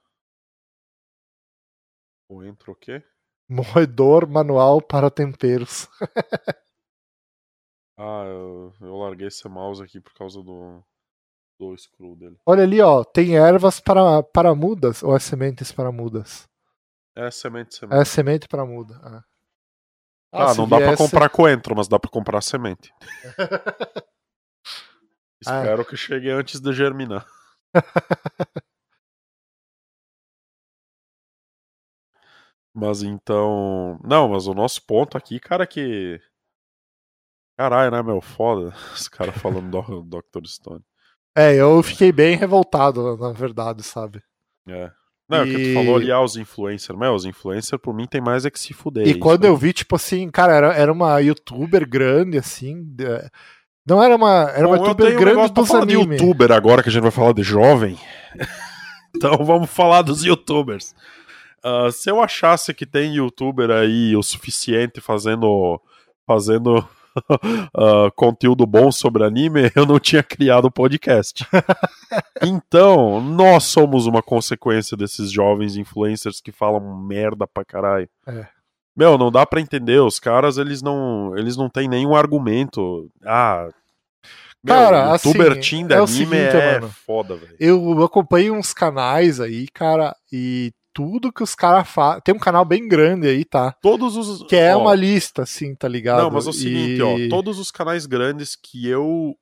Coentro 2.29 2.71
o 2.73 2.77
quê? 2.77 3.03
Moedor 3.51 4.29
manual 4.29 4.81
para 4.81 5.11
temperos. 5.11 5.89
Ah, 8.01 8.23
eu, 8.27 8.73
eu 8.81 8.97
larguei 8.97 9.27
esse 9.27 9.49
mouse 9.49 9.83
aqui 9.83 10.01
por 10.01 10.15
causa 10.15 10.41
do, 10.41 10.81
do 11.59 11.77
screw 11.77 12.15
dele. 12.17 12.37
Olha 12.47 12.63
ali, 12.63 12.81
ó, 12.81 13.03
tem 13.05 13.37
ervas 13.37 13.81
para, 13.81 14.23
para 14.23 14.55
mudas 14.55 15.03
ou 15.03 15.15
é 15.17 15.19
sementes 15.19 15.73
para 15.73 15.91
mudas? 15.91 16.49
É 17.17 17.31
semente, 17.31 17.75
semente. 17.75 18.01
É 18.01 18.05
semente 18.05 18.49
para 18.49 18.65
muda. 18.65 18.95
Ah, 19.03 19.25
Ah, 20.33 20.49
se 20.53 20.59
não 20.59 20.69
dá 20.69 20.77
pra 20.77 20.87
viesse- 20.89 21.03
comprar 21.03 21.29
coentro, 21.31 21.75
mas 21.77 21.89
dá 21.89 21.99
pra 21.99 22.11
comprar 22.11 22.41
semente. 22.43 22.93
Ah. 25.47 25.61
Espero 25.61 25.85
que 25.85 25.97
chegue 25.97 26.29
antes 26.31 26.59
de 26.61 26.73
germinar. 26.73 27.25
mas 32.75 33.03
então. 33.03 33.99
Não, 34.05 34.29
mas 34.29 34.47
o 34.47 34.55
nosso 34.55 34.85
ponto 34.85 35.17
aqui, 35.17 35.41
cara, 35.41 35.65
é 35.65 35.67
que. 35.67 36.21
Caralho, 37.57 37.91
né, 37.91 38.03
meu? 38.03 38.21
Foda. 38.21 38.69
Os 38.95 39.09
caras 39.09 39.37
falando 39.37 39.71
do 39.71 40.03
Dr. 40.03 40.47
Stone. 40.47 40.85
É, 41.39 41.55
eu 41.55 41.83
fiquei 41.83 42.11
bem 42.11 42.37
revoltado, 42.37 43.17
na 43.17 43.33
verdade, 43.33 43.83
sabe? 43.83 44.21
É. 44.69 44.91
Não, 45.29 45.39
é 45.39 45.43
o 45.43 45.45
que 45.47 45.53
tu 45.53 45.61
E- 45.61 45.75
falou 45.75 45.97
ali, 45.97 46.11
ah, 46.11 46.21
os 46.23 46.37
influencers. 46.37 46.99
Meu, 46.99 47.15
os 47.15 47.25
influencers, 47.27 47.81
por 47.81 47.95
mim, 47.95 48.07
tem 48.07 48.21
mais 48.21 48.45
é 48.47 48.51
que 48.51 48.59
se 48.59 48.73
fuder. 48.73 49.07
E 49.07 49.11
isso 49.11 49.19
quando 49.19 49.45
aí. 49.45 49.51
eu 49.51 49.57
vi, 49.57 49.73
tipo 49.73 49.95
assim, 49.95 50.29
cara, 50.31 50.55
era, 50.55 50.73
era 50.75 50.93
uma 50.93 51.19
youtuber 51.21 51.87
grande, 51.89 52.39
assim. 52.39 52.83
de- 52.85 53.05
Não 53.87 54.03
era 54.03 54.17
uma. 54.17 54.51
Era 54.55 54.67
uma 54.67 54.77
Bom, 54.79 54.83
eu 54.85 54.89
youtuber 54.89 55.15
um 55.15 55.21
grande 55.21 55.53
pra 55.53 55.63
dos 55.63 55.69
falar 55.69 55.85
de 55.87 55.95
anime. 55.97 56.17
youtuber 56.17 56.51
agora 56.53 56.83
que 56.83 56.89
a 56.89 56.93
gente 56.93 57.03
vai 57.03 57.11
falar 57.11 57.33
de 57.35 57.43
jovem. 57.43 57.99
então 59.15 59.37
vamos 59.45 59.71
falar 59.71 60.03
dos 60.03 60.25
youtubers. 60.25 60.95
Ah, 61.63 61.91
se 61.93 62.11
eu 62.11 62.23
achasse 62.23 62.73
que 62.73 62.87
tem 62.87 63.15
youtuber 63.17 63.71
aí 63.71 64.17
o 64.17 64.23
suficiente 64.23 65.01
fazendo 65.01 65.81
fazendo 66.27 66.87
ah, 67.75 68.11
conteúdo 68.15 68.67
bom 68.67 68.91
sobre 68.91 69.25
anime, 69.25 69.71
eu 69.77 69.87
não 69.87 69.99
tinha 69.99 70.23
criado 70.23 70.67
o 70.67 70.71
podcast. 70.71 71.47
então, 72.43 73.21
nós 73.21 73.65
somos 73.65 74.07
uma 74.07 74.23
consequência 74.23 74.97
desses 74.97 75.31
jovens 75.31 75.77
influencers 75.77 76.41
que 76.41 76.53
falam 76.53 76.81
merda 76.99 77.47
pra 77.47 77.65
caralho. 77.65 78.09
É. 78.27 78.47
Meu, 78.97 79.17
não 79.17 79.31
dá 79.31 79.47
pra 79.47 79.61
entender. 79.61 80.01
Os 80.01 80.19
caras, 80.19 80.59
eles 80.59 80.83
não, 80.83 81.37
eles 81.37 81.57
não 81.57 81.69
têm 81.69 81.89
nenhum 81.89 82.17
argumento. 82.17 83.09
Ah, 83.25 83.69
meu, 84.63 84.75
Cara, 84.75 85.13
youtuber 85.13 85.53
assim, 85.53 85.87
de 85.87 85.95
é 85.95 86.01
o 86.01 86.05
anime 86.05 86.27
seguinte, 86.27 86.57
é 86.57 86.81
mano. 86.81 86.93
foda, 87.07 87.37
velho. 87.37 87.57
Eu 87.61 88.03
acompanho 88.03 88.55
uns 88.55 88.75
canais 88.75 89.41
aí, 89.41 89.69
cara, 89.69 90.17
e 90.33 90.73
tudo 90.99 91.33
que 91.33 91.45
os 91.45 91.55
caras 91.55 91.89
fazem. 91.89 92.21
Tem 92.23 92.35
um 92.35 92.39
canal 92.41 92.65
bem 92.65 92.89
grande 92.89 93.29
aí, 93.29 93.45
tá? 93.45 93.71
Todos 93.81 94.17
os. 94.17 94.43
Que 94.49 94.57
é 94.57 94.75
ó, 94.75 94.81
uma 94.81 94.97
lista, 94.97 95.43
assim, 95.45 95.73
tá 95.73 95.87
ligado? 95.87 96.23
Não, 96.23 96.31
mas 96.33 96.45
é 96.49 96.51
o 96.51 96.53
seguinte, 96.53 97.01
E- 97.01 97.03
ó. 97.03 97.31
Todos 97.31 97.61
os 97.61 97.71
canais 97.71 98.05
grandes 98.05 98.57
que 98.57 98.89
eu. 98.89 99.37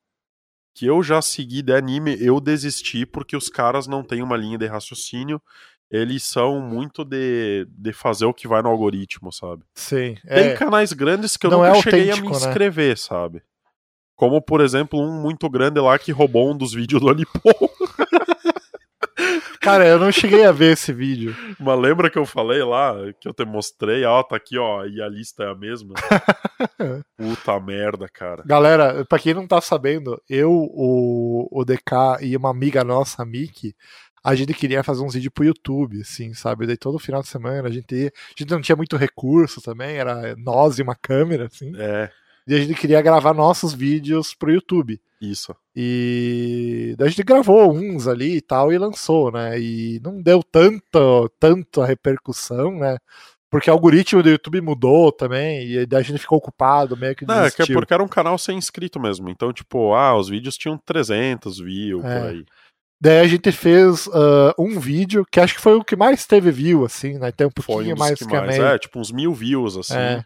Que 0.75 0.85
eu 0.85 1.03
já 1.03 1.23
segui 1.23 1.63
de 1.63 1.73
anime, 1.73 2.15
eu 2.21 2.39
desisti 2.39 3.07
porque 3.07 3.35
os 3.35 3.49
caras 3.49 3.87
não 3.87 4.03
têm 4.03 4.23
uma 4.23 4.37
linha 4.37 4.59
de 4.59 4.67
raciocínio. 4.67 5.41
Eles 5.91 6.25
são 6.25 6.61
muito 6.61 7.03
de, 7.07 7.67
de 7.71 7.93
fazer 7.95 8.27
o 8.27 8.35
que 8.35 8.47
vai 8.47 8.61
no 8.61 8.69
algoritmo, 8.69 9.33
sabe? 9.33 9.63
Sim. 9.75 10.17
Tem 10.29 10.49
É, 10.49 10.53
canais 10.55 10.93
grandes 10.93 11.39
que 11.39 11.47
eu 11.47 11.51
Não 11.51 11.65
nunca 11.65 11.79
é 11.79 11.83
cheguei 11.83 12.11
a 12.11 12.17
me 12.17 12.29
né? 12.29 12.37
inscrever, 12.37 12.99
sabe? 12.99 13.41
Como, 14.15 14.43
por 14.43 14.61
exemplo, 14.61 15.01
um 15.01 15.23
muito 15.23 15.49
grande 15.49 15.81
lá 15.81 15.99
que 15.99 16.13
roubou 16.13 16.51
um 16.53 16.57
dos 16.57 16.75
vídeos 16.75 17.01
do 17.01 17.09
Anipol. 17.09 17.55
Cara, 19.61 19.87
eu 19.87 19.99
não 19.99 20.13
cheguei 20.13 20.45
a 20.45 20.53
ver 20.53 20.73
esse 20.73 20.93
vídeo. 20.93 21.35
Mas 21.59 21.79
lembra 21.79 22.11
que 22.11 22.19
eu 22.19 22.27
falei 22.27 22.63
lá, 22.63 22.95
que 23.21 23.29
eu 23.29 23.35
te 23.35 23.45
mostrei, 23.45 24.05
ó, 24.05 24.23
tá 24.23 24.37
aqui, 24.37 24.59
ó, 24.59 24.85
e 24.85 25.03
a 25.03 25.09
lista 25.09 25.45
é 25.45 25.51
a 25.51 25.55
mesma? 25.55 25.95
Puta 27.17 27.61
merda, 27.61 28.09
cara. 28.09 28.43
Galera, 28.47 29.05
pra 29.05 29.19
quem 29.19 29.35
não 29.35 29.47
tá 29.47 29.61
sabendo, 29.61 30.21
eu, 30.29 30.51
o, 30.51 31.49
o 31.51 31.65
DK 31.65 32.23
e 32.23 32.37
uma 32.37 32.51
amiga 32.51 32.85
nossa, 32.85 33.23
a 33.23 33.27
Miki, 33.27 33.75
a 34.27 34.35
gente 34.35 34.53
queria 34.55 34.83
fazer 34.83 35.05
uns 35.05 35.15
vídeos 35.15 35.33
pro 35.33 35.45
YouTube, 35.45 36.01
assim, 36.01 36.35
sabe? 36.35 36.67
Daí 36.67 36.77
todo 36.77 36.99
final 36.99 37.23
de 37.23 37.29
semana 37.29 37.69
a 37.69 37.71
gente 37.71 37.95
ia. 37.95 38.09
A 38.09 38.35
gente 38.37 38.51
não 38.51 38.61
tinha 38.61 38.75
muito 38.75 38.97
recurso 38.97 39.61
também, 39.63 39.99
era 39.99 40.35
nós 40.37 40.81
e 40.81 40.83
uma 40.83 40.97
câmera, 40.97 41.47
assim. 41.47 41.73
É, 41.77 42.11
E 42.47 42.55
a 42.55 42.59
gente 42.59 42.75
queria 42.75 43.03
gravar 43.03 43.35
nossos 43.35 43.73
vídeos 43.75 44.35
pro 44.35 44.53
YouTube. 44.53 45.01
isso. 45.21 45.55
E 45.75 46.95
daí 46.99 47.09
a 47.09 47.11
gente 47.11 47.23
gravou 47.23 47.73
uns 47.73 48.07
ali 48.07 48.37
e 48.37 48.41
tal 48.41 48.73
e 48.73 48.79
lançou, 48.79 49.33
né? 49.33 49.59
E 49.59 50.01
não 50.03 50.21
deu 50.23 50.43
tanto, 50.43 51.29
tanto 51.41 51.81
a 51.83 51.87
repercussão, 51.87 52.79
né? 52.79 52.99
Porque 53.51 53.71
o 53.71 53.73
algoritmo 53.73 54.23
do 54.23 54.29
YouTube 54.29 54.61
mudou 54.61 55.13
também, 55.13 55.67
e 55.67 55.87
daí 55.87 56.01
a 56.01 56.03
gente 56.03 56.19
ficou 56.19 56.39
ocupado, 56.39 56.97
meio 56.97 57.15
que 57.15 57.25
Não, 57.25 57.45
é 57.45 57.51
que 57.51 57.63
é 57.63 57.67
porque 57.67 57.95
era 57.95 58.03
um 58.03 58.09
canal 58.09 58.37
sem 58.37 58.59
inscrito 58.59 58.99
mesmo. 59.01 59.29
Então, 59.31 59.53
tipo, 59.53 59.95
ah, 59.95 60.17
os 60.17 60.29
vídeos 60.29 60.57
tinham 60.59 60.77
300 60.77 61.59
views 61.61 62.05
É. 62.05 62.21
por 62.21 62.29
aí. 62.29 62.45
Daí 63.01 63.21
a 63.21 63.27
gente 63.29 63.53
fez 63.53 64.09
ah, 64.13 64.55
um 64.59 64.79
vídeo 64.81 65.25
que 65.31 65.41
acho 65.41 65.55
que 65.55 65.61
foi 65.61 65.75
o 65.75 65.85
que 65.85 65.97
mais 65.97 66.27
teve 66.27 66.51
view, 66.51 66.85
assim, 66.85 67.19
né? 67.19 67.31
Tem 67.33 67.47
um 67.47 67.51
pouquinho 67.51 67.85
Foi 67.85 67.93
um 67.95 67.99
mais 67.99 68.19
que 68.19 68.27
que 68.27 68.37
a 68.37 68.41
mais. 68.43 68.59
É, 68.59 68.79
tipo, 68.79 68.99
uns 68.99 69.13
mil 69.13 69.33
views, 69.33 69.77
assim. 69.77 69.97
É. 69.97 70.25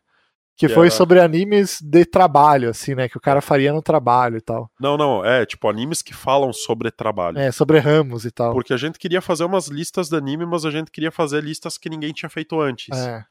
Que 0.60 0.68
foi 0.68 0.90
sobre 0.90 1.18
animes 1.20 1.80
de 1.80 2.04
trabalho, 2.04 2.68
assim, 2.68 2.94
né? 2.94 3.08
Que 3.08 3.16
o 3.16 3.20
cara 3.20 3.40
faria 3.40 3.72
no 3.72 3.80
trabalho 3.80 4.36
e 4.36 4.40
tal. 4.42 4.70
Não, 4.78 4.96
não, 4.96 5.24
é, 5.24 5.46
tipo, 5.46 5.68
animes 5.68 6.02
que 6.02 6.12
falam 6.12 6.52
sobre 6.52 6.90
trabalho. 6.90 7.38
É, 7.38 7.50
sobre 7.50 7.78
ramos 7.78 8.26
e 8.26 8.30
tal. 8.30 8.52
Porque 8.52 8.74
a 8.74 8.76
gente 8.76 8.98
queria 8.98 9.22
fazer 9.22 9.44
umas 9.44 9.68
listas 9.68 10.10
de 10.10 10.16
anime, 10.16 10.44
mas 10.44 10.66
a 10.66 10.70
gente 10.70 10.90
queria 10.90 11.10
fazer 11.10 11.42
listas 11.42 11.78
que 11.78 11.88
ninguém 11.88 12.12
tinha 12.12 12.28
feito 12.28 12.60
antes. 12.60 12.94
É. 12.96 13.24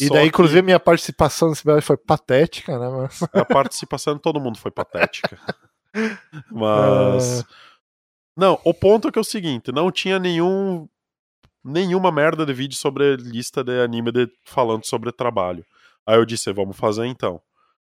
E 0.00 0.08
Só 0.08 0.14
daí, 0.14 0.24
que 0.24 0.28
inclusive, 0.28 0.62
minha 0.62 0.80
participação 0.80 1.50
nesse 1.50 1.64
vídeo 1.64 1.80
foi 1.82 1.96
patética, 1.96 2.76
né? 2.78 2.88
Mas... 2.88 3.22
A 3.32 3.44
participação 3.44 4.14
de 4.14 4.20
todo 4.20 4.40
mundo 4.40 4.58
foi 4.58 4.72
patética. 4.72 5.38
Mas. 6.50 7.40
Ah. 7.40 7.44
Não, 8.36 8.60
o 8.64 8.74
ponto 8.74 9.08
é 9.08 9.12
que 9.12 9.18
é 9.18 9.20
o 9.20 9.24
seguinte: 9.24 9.70
não 9.72 9.90
tinha 9.92 10.18
nenhum. 10.18 10.88
Nenhuma 11.64 12.12
merda 12.12 12.46
de 12.46 12.52
vídeo 12.52 12.76
sobre 12.76 13.16
lista 13.16 13.64
de 13.64 13.80
anime 13.80 14.12
de- 14.12 14.30
falando 14.44 14.84
sobre 14.84 15.10
trabalho. 15.10 15.64
Aí 16.06 16.16
eu 16.16 16.24
disse, 16.24 16.52
vamos 16.52 16.76
fazer 16.76 17.06
então. 17.06 17.40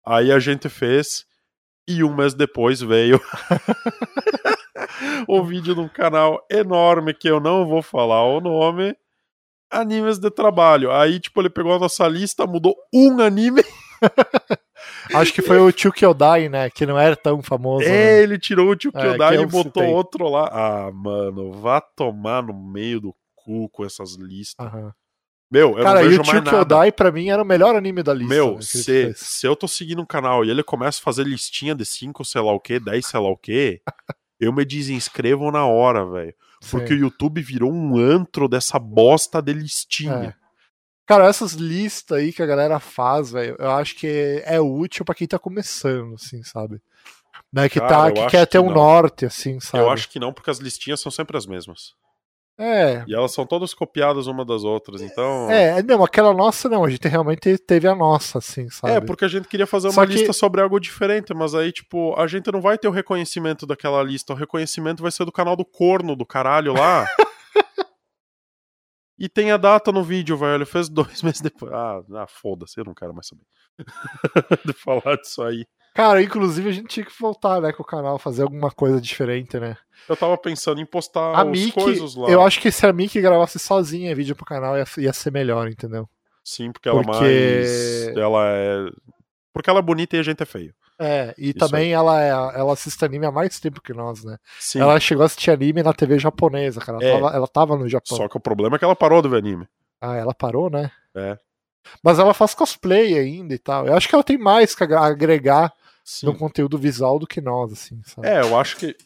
Aí 0.05 0.33
a 0.33 0.39
gente 0.39 0.69
fez, 0.69 1.25
e 1.87 2.03
um 2.03 2.15
mês 2.15 2.35
depois 2.35 2.81
veio 2.81 3.21
o 5.29 5.43
vídeo 5.43 5.75
de 5.75 5.81
um 5.81 5.89
canal 5.89 6.45
enorme 6.51 7.15
que 7.15 7.29
eu 7.29 7.41
não 7.41 7.67
vou 7.67 7.83
falar 7.83 8.25
o 8.25 8.41
nome. 8.41 8.97
Animes 9.71 10.19
de 10.19 10.31
trabalho. 10.31 10.91
Aí, 10.91 11.21
tipo, 11.21 11.41
ele 11.41 11.51
pegou 11.51 11.75
a 11.75 11.79
nossa 11.79 12.09
lista, 12.09 12.47
mudou 12.47 12.75
um 12.93 13.21
anime. 13.21 13.63
Acho 15.15 15.33
que 15.33 15.43
foi 15.43 15.59
o 15.59 15.71
Tio 15.71 15.93
Kyodai, 15.93 16.49
né? 16.49 16.71
Que 16.71 16.87
não 16.87 16.99
era 16.99 17.15
tão 17.15 17.43
famoso. 17.43 17.85
É, 17.85 17.91
né? 17.91 18.23
ele 18.23 18.39
tirou 18.39 18.71
o 18.71 18.77
tio 18.77 18.91
É, 18.95 19.01
Kyodai 19.01 19.37
que 19.37 19.43
e 19.43 19.47
botou 19.47 19.83
citei. 19.83 19.95
outro 19.95 20.29
lá. 20.29 20.49
Ah, 20.51 20.91
mano, 20.93 21.53
vá 21.53 21.81
tomar 21.81 22.43
no 22.43 22.55
meio 22.55 23.01
do 23.01 23.15
cu 23.35 23.69
com 23.69 23.85
essas 23.85 24.15
listas. 24.15 24.67
Aham. 24.67 24.93
Meu, 25.51 25.79
eu 25.79 25.85
Cara, 25.85 26.01
não 26.01 26.07
e 26.07 26.09
vejo 26.11 26.23
mais 26.23 26.33
nada. 26.35 26.51
Kyodai, 26.51 26.93
pra 26.93 27.11
mim, 27.11 27.31
era 27.31 27.43
o 27.43 27.47
melhor 27.47 27.75
anime 27.75 28.03
da 28.03 28.13
lista. 28.13 28.35
Meu, 28.35 28.57
né, 28.57 28.63
se, 28.63 29.15
se 29.15 29.47
eu 29.47 29.57
tô 29.57 29.67
seguindo 29.67 30.03
um 30.03 30.07
canal 30.07 30.45
e 30.45 30.51
ele 30.51 30.63
começa 30.63 31.01
a 31.01 31.03
fazer 31.03 31.25
listinha 31.25 31.75
de 31.75 31.87
5, 31.87 32.25
sei 32.25 32.43
lá 32.43 32.53
o 32.53 32.61
que, 32.61 32.79
10, 32.79 33.07
sei 33.07 33.21
lá 33.21 33.31
o 33.31 33.37
que, 33.37 33.81
eu 34.39 34.53
me 34.53 34.65
desinscrevo 34.65 35.51
na 35.51 35.65
hora, 35.67 36.05
velho. 36.05 36.35
Porque 36.71 36.89
Sim. 36.89 36.95
o 36.95 36.99
YouTube 36.99 37.41
virou 37.41 37.73
um 37.73 37.97
antro 37.97 38.49
dessa 38.49 38.79
bosta 38.79 39.41
de 39.41 39.53
listinha. 39.53 40.37
É. 40.45 40.49
Cara, 41.07 41.27
essas 41.27 41.53
listas 41.53 42.19
aí 42.19 42.33
que 42.33 42.43
a 42.43 42.47
galera 42.47 42.79
faz, 42.79 43.33
velho, 43.33 43.57
eu 43.59 43.71
acho 43.71 43.97
que 43.97 44.43
é 44.45 44.61
útil 44.61 45.07
pra 45.07 45.15
quem 45.15 45.27
tá 45.27 45.39
começando, 45.39 46.15
assim, 46.15 46.43
sabe? 46.43 46.83
Né, 47.51 47.67
que, 47.67 47.81
Cara, 47.81 47.91
tá, 47.91 48.13
que 48.13 48.27
quer 48.27 48.47
ter 48.47 48.59
que 48.61 48.65
um 48.65 48.71
norte, 48.71 49.25
assim, 49.25 49.59
sabe? 49.59 49.83
Eu 49.83 49.89
acho 49.89 50.11
que 50.11 50.19
não, 50.19 50.35
porque 50.35 50.51
as 50.51 50.59
listinhas 50.59 51.01
são 51.01 51.11
sempre 51.11 51.39
as 51.39 51.47
mesmas. 51.47 51.95
É, 52.61 53.05
E 53.07 53.15
elas 53.15 53.33
são 53.33 53.47
todas 53.47 53.73
copiadas 53.73 54.27
uma 54.27 54.45
das 54.45 54.65
outras, 54.65 55.01
então. 55.01 55.49
é, 55.49 55.81
não, 55.83 56.03
aquela 56.03 56.35
nossa 56.35 56.69
não, 56.69 56.85
a 56.85 56.91
gente 56.91 57.07
realmente 57.07 57.57
teve 57.59 57.87
a 57.87 57.95
nossa, 57.95 58.39
assim, 58.39 58.69
sabe? 58.69 58.95
É, 58.95 59.01
porque 59.01 59.25
a 59.25 59.29
gente 59.29 59.47
queria 59.47 59.67
fazer 59.67 59.93
Só 59.93 60.01
uma 60.01 60.07
que- 60.09 60.15
lista 60.15 60.33
sobre 60.33 60.61
algo 60.61 60.81
diferente, 60.81 61.33
mas 61.33 61.55
aí, 61.55 61.71
tipo, 61.71 62.15
a 62.21 62.27
gente 62.27 62.51
não 62.51 62.61
vai 62.61 62.77
ter 62.77 62.89
o 62.89 62.91
reconhecimento 62.91 63.65
daquela 63.65 64.03
lista. 64.03 64.33
O 64.33 64.37
reconhecimento 64.37 65.03
vai 65.03 65.13
ser 65.13 65.25
do 65.25 65.31
canal 65.31 65.55
do 65.55 65.65
corno 65.65 66.17
do 66.17 66.27
caralho 66.27 66.73
lá. 66.73 67.07
e 69.17 69.29
tem 69.29 69.51
a 69.53 69.57
data 69.57 69.91
no 69.93 70.03
vídeo, 70.03 70.37
velho. 70.37 70.67
Fez 70.67 70.89
dois 70.89 71.23
meses 71.23 71.41
depois. 71.41 71.73
Ah, 71.73 72.01
ah 72.17 72.27
foda-se, 72.27 72.79
eu 72.81 72.85
não 72.85 72.95
quero 72.95 73.15
mais 73.15 73.29
saber. 73.29 73.45
de 74.67 74.73
falar 74.73 75.17
disso 75.17 75.43
aí. 75.43 75.65
Cara, 75.99 76.23
inclusive 76.23 76.69
a 76.69 76.73
gente 76.73 76.87
tinha 76.87 77.05
que 77.05 77.13
voltar, 77.21 77.61
né, 77.61 77.73
com 77.73 77.83
o 77.83 77.85
canal, 77.85 78.21
fazer 78.21 78.43
alguma 78.45 78.71
coisa 78.71 79.01
diferente, 79.01 79.59
né? 79.59 79.77
Eu 80.09 80.17
tava 80.17 80.39
pensando 80.39 80.81
em 80.81 80.87
postar 80.87 81.35
a 81.35 81.45
Mickey, 81.45 81.73
coisas 81.73 82.15
lá. 82.15 82.29
eu 82.29 82.41
acho 82.41 82.61
que 82.61 82.71
se 82.71 82.87
a 82.87 82.93
Mickey 82.93 83.21
gravasse 83.21 83.59
sozinha 83.59 84.15
vídeo 84.15 84.37
pro 84.37 84.45
canal 84.47 84.77
ia, 84.79 84.85
ia 84.99 85.13
ser 85.13 85.33
melhor, 85.33 85.67
entendeu? 85.69 86.09
Sim, 86.45 86.71
porque 86.71 86.89
ela 86.89 87.01
é 87.01 87.03
Porque- 87.05 87.21
mais. 87.21 88.17
Ela 88.17 88.47
é. 88.47 88.91
Porque 89.53 89.69
ela 89.69 89.81
é 89.81 89.83
bonita 89.83 90.17
e 90.17 90.21
a 90.21 90.23
gente 90.23 90.41
é 90.41 90.47
feio. 90.47 90.73
É, 91.01 91.35
e 91.37 91.49
Isso 91.51 91.59
também 91.59 91.93
ela, 91.93 92.23
é, 92.23 92.29
ela 92.31 92.73
assiste 92.73 93.05
anime 93.05 93.27
há 93.27 93.33
mais 93.33 93.59
tempo 93.59 93.83
que 93.83 93.93
nós, 93.93 94.23
né? 94.23 94.37
Sim. 94.61 94.81
Ela 94.81 95.01
chegou 95.01 95.25
a 95.25 95.27
assistir 95.27 95.51
anime 95.51 95.83
na 95.83 95.93
TV 95.93 96.17
japonesa, 96.21 96.81
cara. 96.81 96.99
Ela, 97.03 97.09
É. 97.09 97.13
tava, 97.21 97.37
ela 97.37 97.49
tava 97.49 97.77
no 97.77 97.89
Japão. 97.89 98.17
Só 98.17 98.29
que 98.29 98.37
o 98.37 98.41
problema 98.41 98.77
é 98.77 98.79
que 98.79 98.85
ela 98.85 98.95
parou 98.95 99.21
de 99.21 99.29
ver 99.29 99.39
anime. 99.39 99.67
Ah, 100.01 100.15
ela 100.15 100.33
parou, 100.33 100.71
né? 100.71 100.93
É. 101.17 101.37
Mas 102.05 102.21
ela 102.21 102.33
faz 102.33 102.55
cosplay 102.55 103.19
ainda 103.19 103.53
e 103.53 103.59
tal. 103.59 103.85
Eu 103.87 103.97
acho 103.97 104.09
que 104.09 104.15
ela 104.15 104.23
tem 104.23 104.39
mais 104.39 104.77
que 104.77 104.85
agregar 104.85 105.73
Sim. 106.11 106.25
no 106.25 106.39
conteúdo 106.39 106.79
visual 106.79 107.19
do 107.19 107.27
que 107.27 107.39
nós, 107.39 107.71
assim, 107.71 108.01
sabe? 108.03 108.27
É, 108.27 108.41
eu 108.41 108.59
acho 108.59 108.79
que 108.79 108.97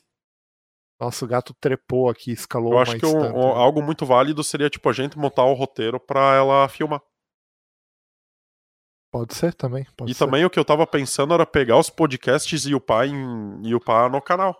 Nosso 1.00 1.26
gato 1.26 1.52
trepou 1.60 2.08
aqui, 2.08 2.30
escalou 2.30 2.74
Eu 2.74 2.78
acho 2.78 2.96
que 2.96 3.04
né? 3.04 3.28
algo 3.34 3.82
muito 3.82 4.06
válido 4.06 4.44
seria, 4.44 4.70
tipo, 4.70 4.88
a 4.88 4.92
gente 4.92 5.18
montar 5.18 5.44
o 5.44 5.52
roteiro 5.52 5.98
pra 5.98 6.36
ela 6.36 6.68
filmar. 6.68 7.02
Pode 9.10 9.34
ser 9.34 9.52
também. 9.52 9.84
Pode 9.96 10.12
e 10.12 10.14
ser. 10.14 10.24
também 10.24 10.44
o 10.44 10.48
que 10.50 10.60
eu 10.60 10.64
tava 10.64 10.86
pensando 10.86 11.34
era 11.34 11.44
pegar 11.44 11.76
os 11.76 11.90
podcasts 11.90 12.66
e 12.66 12.72
upar, 12.74 13.08
em, 13.08 13.60
e 13.66 13.74
upar 13.74 14.08
no 14.08 14.22
canal. 14.22 14.56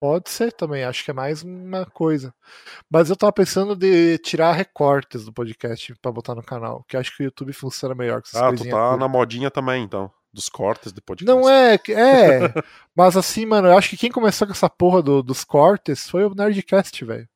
Pode 0.00 0.30
ser 0.30 0.52
também, 0.52 0.84
acho 0.84 1.04
que 1.04 1.10
é 1.10 1.14
mais 1.14 1.42
uma 1.42 1.84
coisa. 1.84 2.32
Mas 2.88 3.10
eu 3.10 3.16
tava 3.16 3.32
pensando 3.32 3.74
de 3.74 4.18
tirar 4.18 4.52
recortes 4.52 5.24
do 5.24 5.32
podcast 5.32 5.94
pra 6.00 6.12
botar 6.12 6.36
no 6.36 6.44
canal, 6.44 6.84
que 6.84 6.96
acho 6.96 7.16
que 7.16 7.22
o 7.22 7.26
YouTube 7.26 7.52
funciona 7.52 7.92
melhor 7.94 8.22
com 8.22 8.28
essas 8.28 8.40
Ah, 8.40 8.50
tu 8.52 8.64
tá 8.64 8.70
curtas. 8.70 8.98
na 9.00 9.08
modinha 9.08 9.50
também, 9.50 9.82
então. 9.82 10.12
Dos 10.32 10.48
cortes 10.48 10.92
de 10.92 11.00
podcast. 11.02 11.30
Não 11.30 11.48
é, 11.48 11.74
é. 11.74 12.52
mas 12.96 13.16
assim, 13.16 13.44
mano, 13.44 13.68
eu 13.68 13.76
acho 13.76 13.90
que 13.90 13.96
quem 13.96 14.10
começou 14.10 14.46
com 14.46 14.52
essa 14.52 14.70
porra 14.70 15.02
do- 15.02 15.22
dos 15.22 15.44
cortes 15.44 16.08
foi 16.08 16.24
o 16.24 16.34
Nerdcast, 16.34 17.04
velho. 17.04 17.28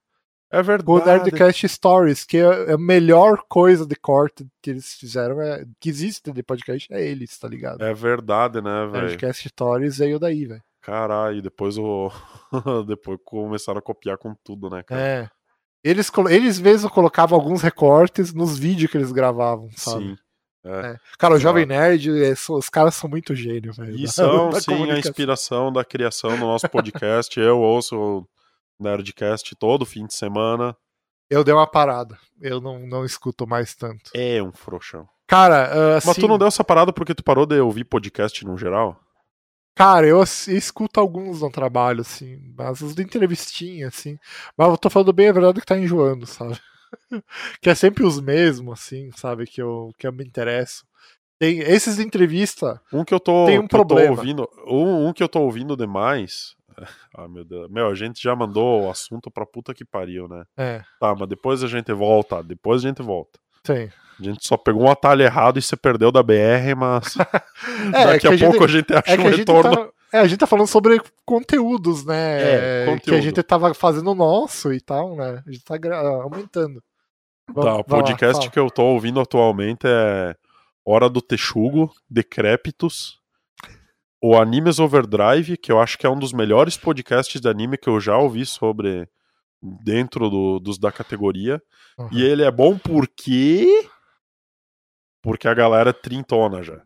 É 0.50 0.60
O 0.60 0.64
verdade. 0.64 1.04
Nerdcast 1.06 1.68
Stories, 1.68 2.24
que 2.24 2.38
é 2.38 2.70
é 2.70 2.72
a 2.72 2.78
melhor 2.78 3.42
coisa 3.48 3.84
de 3.84 3.96
corte 3.96 4.46
que 4.62 4.70
eles 4.70 4.94
fizeram, 4.94 5.40
é, 5.42 5.64
que 5.80 5.88
existe 5.90 6.32
de 6.32 6.42
podcast, 6.42 6.90
é 6.92 7.04
eles, 7.04 7.36
tá 7.38 7.48
ligado? 7.48 7.82
É 7.82 7.92
verdade, 7.92 8.62
né, 8.62 8.86
velho? 8.86 9.06
Nerdcast 9.08 9.48
Stories 9.48 9.98
veio 9.98 10.18
daí, 10.18 10.46
velho. 10.46 10.62
Caralho, 10.80 11.42
depois 11.42 11.76
o. 11.76 12.10
depois 12.86 13.18
começaram 13.24 13.80
a 13.80 13.82
copiar 13.82 14.16
com 14.16 14.34
tudo, 14.44 14.70
né, 14.70 14.82
cara? 14.84 15.00
É. 15.00 15.28
Eles, 15.82 16.10
eles 16.30 16.58
mesmos 16.60 16.90
colocavam 16.92 17.38
alguns 17.38 17.60
recortes 17.60 18.32
nos 18.32 18.58
vídeos 18.58 18.90
que 18.90 18.96
eles 18.96 19.12
gravavam, 19.12 19.68
sabe? 19.76 20.04
Sim. 20.10 20.16
É. 20.66 20.86
É. 20.92 20.96
Cara, 21.18 21.34
o 21.34 21.38
Jovem 21.38 21.64
Nerd, 21.66 22.10
é, 22.24 22.34
os 22.50 22.68
caras 22.68 22.94
são 22.94 23.08
muito 23.08 23.34
gênios, 23.34 23.76
velho. 23.76 23.94
E 23.94 24.08
são, 24.08 24.50
da 24.50 24.60
sim, 24.60 24.90
a 24.90 24.98
inspiração 24.98 25.72
da 25.72 25.84
criação 25.84 26.30
do 26.30 26.46
nosso 26.46 26.68
podcast. 26.68 27.38
Eu 27.40 27.58
ouço 27.60 27.96
o 27.96 28.28
Nerdcast 28.78 29.54
todo 29.56 29.86
fim 29.86 30.06
de 30.06 30.14
semana. 30.14 30.76
Eu 31.30 31.42
dei 31.42 31.54
uma 31.54 31.66
parada. 31.66 32.18
Eu 32.40 32.60
não, 32.60 32.86
não 32.86 33.04
escuto 33.04 33.46
mais 33.46 33.74
tanto. 33.74 34.10
É 34.14 34.42
um 34.42 34.52
frouxão. 34.52 35.08
Cara, 35.26 35.96
assim, 35.96 36.06
Mas 36.08 36.16
tu 36.16 36.28
não 36.28 36.38
deu 36.38 36.46
essa 36.46 36.62
parada 36.62 36.92
porque 36.92 37.14
tu 37.14 37.24
parou 37.24 37.44
de 37.46 37.58
ouvir 37.58 37.84
podcast 37.84 38.44
no 38.44 38.56
geral? 38.56 39.00
cara, 39.74 40.06
eu 40.06 40.22
ass- 40.22 40.48
escuto 40.48 40.98
alguns 40.98 41.42
no 41.42 41.50
trabalho, 41.50 42.00
assim, 42.00 42.38
mas 42.56 42.80
os 42.80 42.94
de 42.94 43.02
entrevistinha, 43.02 43.88
assim. 43.88 44.18
Mas 44.56 44.68
eu 44.68 44.78
tô 44.78 44.88
falando 44.88 45.12
bem 45.12 45.28
a 45.28 45.32
verdade 45.32 45.60
que 45.60 45.66
tá 45.66 45.76
enjoando, 45.76 46.24
sabe? 46.26 46.58
que 47.60 47.70
é 47.70 47.74
sempre 47.74 48.04
os 48.04 48.20
mesmos, 48.20 48.80
assim, 48.80 49.10
sabe? 49.12 49.46
Que 49.46 49.60
eu, 49.62 49.92
que 49.98 50.06
eu 50.06 50.12
me 50.12 50.24
interesso. 50.24 50.84
Tem 51.38 51.58
esses 51.60 51.96
de 51.96 52.02
entrevista. 52.02 52.80
Um 52.92 53.04
que 53.04 53.12
eu 53.12 53.20
tô, 53.20 53.44
Tem 53.46 53.58
um 53.58 53.68
problema. 53.68 54.10
ouvindo. 54.16 54.48
Um, 54.66 55.08
um 55.08 55.12
que 55.12 55.22
eu 55.22 55.28
tô 55.28 55.40
ouvindo 55.40 55.76
demais. 55.76 56.54
Ah, 57.18 57.26
meu 57.26 57.42
Deus. 57.46 57.70
Meu, 57.70 57.88
a 57.88 57.94
gente 57.94 58.22
já 58.22 58.36
mandou 58.36 58.82
o 58.84 58.90
assunto 58.90 59.30
pra 59.30 59.46
puta 59.46 59.72
que 59.72 59.82
pariu, 59.82 60.28
né? 60.28 60.44
É, 60.54 60.82
Tá, 61.00 61.14
mas 61.18 61.26
depois 61.26 61.64
a 61.64 61.66
gente 61.66 61.90
volta. 61.94 62.42
Depois 62.42 62.84
a 62.84 62.88
gente 62.88 63.00
volta. 63.02 63.38
tem. 63.62 63.90
A 64.20 64.22
gente 64.22 64.46
só 64.46 64.56
pegou 64.58 64.82
um 64.82 64.90
atalho 64.90 65.22
errado 65.22 65.58
e 65.58 65.62
você 65.62 65.74
perdeu 65.76 66.12
da 66.12 66.22
BR, 66.22 66.74
mas 66.76 67.16
É, 67.94 68.04
daqui 68.06 68.20
que 68.20 68.26
a, 68.26 68.30
a 68.30 68.36
gente- 68.36 68.50
pouco 68.50 68.64
a 68.64 68.68
gente 68.68 68.92
acha 68.94 69.10
É 69.14 69.18
um 69.18 69.28
retorno. 69.30 69.90
Tá, 70.10 70.18
é, 70.18 70.20
a 70.20 70.26
gente 70.26 70.38
tá 70.38 70.46
falando 70.46 70.66
sobre 70.66 71.00
conteúdos, 71.24 72.04
né? 72.04 72.42
É, 72.42 72.84
Que 72.84 72.90
a 72.90 72.94
conteúdo. 72.94 73.22
gente 73.22 73.42
tava 73.42 73.74
fazendo 73.74 74.14
nosso 74.14 74.72
e 74.72 74.80
tal, 74.80 75.16
né? 75.16 75.42
A 75.46 75.50
gente 75.50 75.64
tá 75.64 75.74
aumentando. 76.22 76.80
Tá, 77.46 77.52
Vamos- 77.52 77.64
o 77.64 77.64
vai 77.64 77.74
lá, 77.74 77.84
podcast 77.84 78.38
fala. 78.38 78.50
que 78.50 78.58
eu 78.58 78.70
tô 78.70 78.82
ouvindo 78.84 79.20
atualmente 79.20 79.86
é 79.86 80.34
Hora 80.84 81.08
do 81.08 81.20
Texugo, 81.20 81.92
Decrépitos, 82.08 83.20
o 84.22 84.36
Animes 84.36 84.78
Overdrive, 84.78 85.56
que 85.56 85.70
eu 85.70 85.80
acho 85.80 85.96
que 85.98 86.06
é 86.06 86.10
um 86.10 86.18
dos 86.18 86.32
melhores 86.32 86.76
podcasts 86.76 87.40
de 87.40 87.48
anime 87.48 87.76
que 87.76 87.88
eu 87.88 88.00
já 88.00 88.16
ouvi 88.16 88.44
sobre 88.46 89.08
dentro 89.62 90.28
do- 90.30 90.58
dos 90.60 90.78
da 90.78 90.90
categoria. 90.92 91.60
Uhum. 91.98 92.08
E 92.12 92.22
ele 92.24 92.42
é 92.44 92.50
bom 92.50 92.76
porque 92.78 93.66
porque 95.22 95.48
a 95.48 95.54
galera 95.54 95.90
é 95.90 95.92
trintona 95.92 96.62
já. 96.62 96.80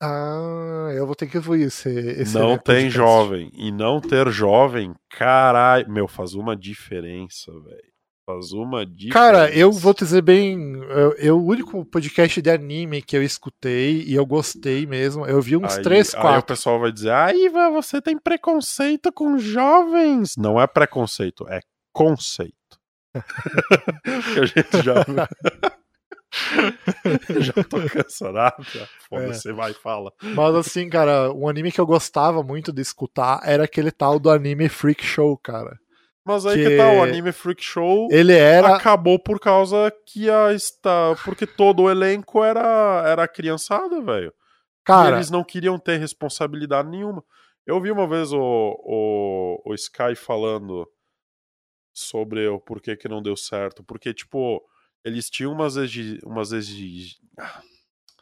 Ah, 0.00 0.90
eu 0.94 1.04
vou 1.06 1.14
ter 1.16 1.26
que 1.26 1.36
ouvir 1.38 1.62
esse. 1.62 1.88
esse 1.88 2.34
não 2.34 2.50
tem 2.56 2.84
podcast. 2.84 2.90
jovem. 2.90 3.50
E 3.54 3.72
não 3.72 4.00
ter 4.00 4.28
jovem, 4.30 4.94
caralho, 5.10 5.90
meu, 5.90 6.06
faz 6.06 6.34
uma 6.34 6.54
diferença, 6.56 7.50
velho. 7.52 7.88
Faz 8.24 8.52
uma 8.52 8.84
diferença. 8.84 9.12
Cara, 9.14 9.50
eu 9.50 9.72
vou 9.72 9.94
te 9.94 10.04
dizer 10.04 10.20
bem. 10.22 10.74
Eu, 10.90 11.12
eu- 11.14 11.38
o 11.40 11.46
único 11.46 11.84
podcast 11.86 12.40
de 12.42 12.50
anime 12.50 13.00
que 13.02 13.16
eu 13.16 13.22
escutei 13.22 14.02
e 14.02 14.14
eu 14.14 14.24
gostei 14.26 14.86
mesmo, 14.86 15.26
eu 15.26 15.40
vi 15.40 15.56
uns 15.56 15.76
Aí- 15.78 15.82
3, 15.82 16.14
Aí 16.14 16.18
o 16.20 16.22
4. 16.22 16.42
pessoal 16.46 16.78
vai 16.78 16.92
dizer, 16.92 17.10
aí 17.10 17.48
você 17.48 18.00
tem 18.02 18.18
preconceito 18.18 19.10
com 19.12 19.38
jovens. 19.38 20.36
Não 20.36 20.60
é 20.60 20.66
preconceito, 20.66 21.46
é 21.48 21.60
conceito. 21.92 22.52
que 24.34 24.40
a 24.40 24.44
gente 24.44 24.82
já. 24.84 25.04
já 27.40 27.52
tô 27.64 27.78
cansado. 27.88 28.64
Foda-se, 29.08 29.52
vai, 29.52 29.72
fala. 29.74 30.12
Mas 30.22 30.54
assim, 30.54 30.88
cara, 30.88 31.32
um 31.32 31.48
anime 31.48 31.72
que 31.72 31.80
eu 31.80 31.86
gostava 31.86 32.42
muito 32.42 32.72
de 32.72 32.82
escutar 32.82 33.40
era 33.44 33.64
aquele 33.64 33.90
tal 33.90 34.18
do 34.18 34.30
anime 34.30 34.68
Freak 34.68 35.04
Show, 35.04 35.36
cara. 35.38 35.78
Mas 36.24 36.44
aí 36.44 36.62
Que- 36.62 36.68
que 36.70 36.76
tá, 36.76 36.92
o 36.92 37.02
Anime 37.02 37.32
Freak 37.32 37.64
Show 37.64 38.06
Ele 38.10 38.34
era. 38.34 38.76
acabou 38.76 39.18
por 39.18 39.40
causa 39.40 39.90
que 40.04 40.28
a 40.28 40.52
está. 40.52 41.16
Porque 41.24 41.46
todo 41.46 41.84
o 41.84 41.90
elenco 41.90 42.44
era, 42.44 43.02
era 43.06 43.26
criançada, 43.26 43.98
velho. 44.02 44.28
E 44.28 44.32
Cara, 44.84 45.16
eles 45.16 45.30
não 45.30 45.42
queriam 45.42 45.78
ter 45.78 45.96
responsabilidade 45.96 46.90
nenhuma. 46.90 47.24
Eu 47.66 47.80
vi 47.80 47.90
uma 47.90 48.06
vez 48.06 48.30
o, 48.30 48.38
o, 48.38 49.62
o 49.64 49.74
Sky 49.74 50.14
falando 50.14 50.86
sobre 51.94 52.46
o 52.46 52.60
porquê 52.60 52.94
que 52.94 53.08
não 53.08 53.22
deu 53.22 53.36
certo. 53.36 53.82
Porque, 53.82 54.12
tipo, 54.12 54.60
eles 55.08 55.28
tinham 55.28 55.52
umas, 55.52 55.74
umas 56.22 56.52
exi 56.52 57.16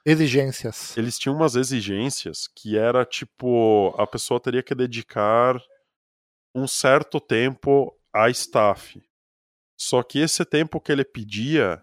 exigências. 0.04 0.96
eles 0.96 1.18
tinham 1.18 1.34
umas 1.34 1.56
exigências 1.56 2.46
que 2.54 2.78
era 2.78 3.04
tipo 3.04 3.94
a 3.98 4.06
pessoa 4.06 4.40
teria 4.40 4.62
que 4.62 4.74
dedicar 4.74 5.60
um 6.54 6.66
certo 6.66 7.20
tempo 7.20 7.92
a 8.12 8.30
staff. 8.30 9.02
Só 9.76 10.02
que 10.02 10.18
esse 10.20 10.44
tempo 10.44 10.80
que 10.80 10.90
ele 10.90 11.04
pedia 11.04 11.82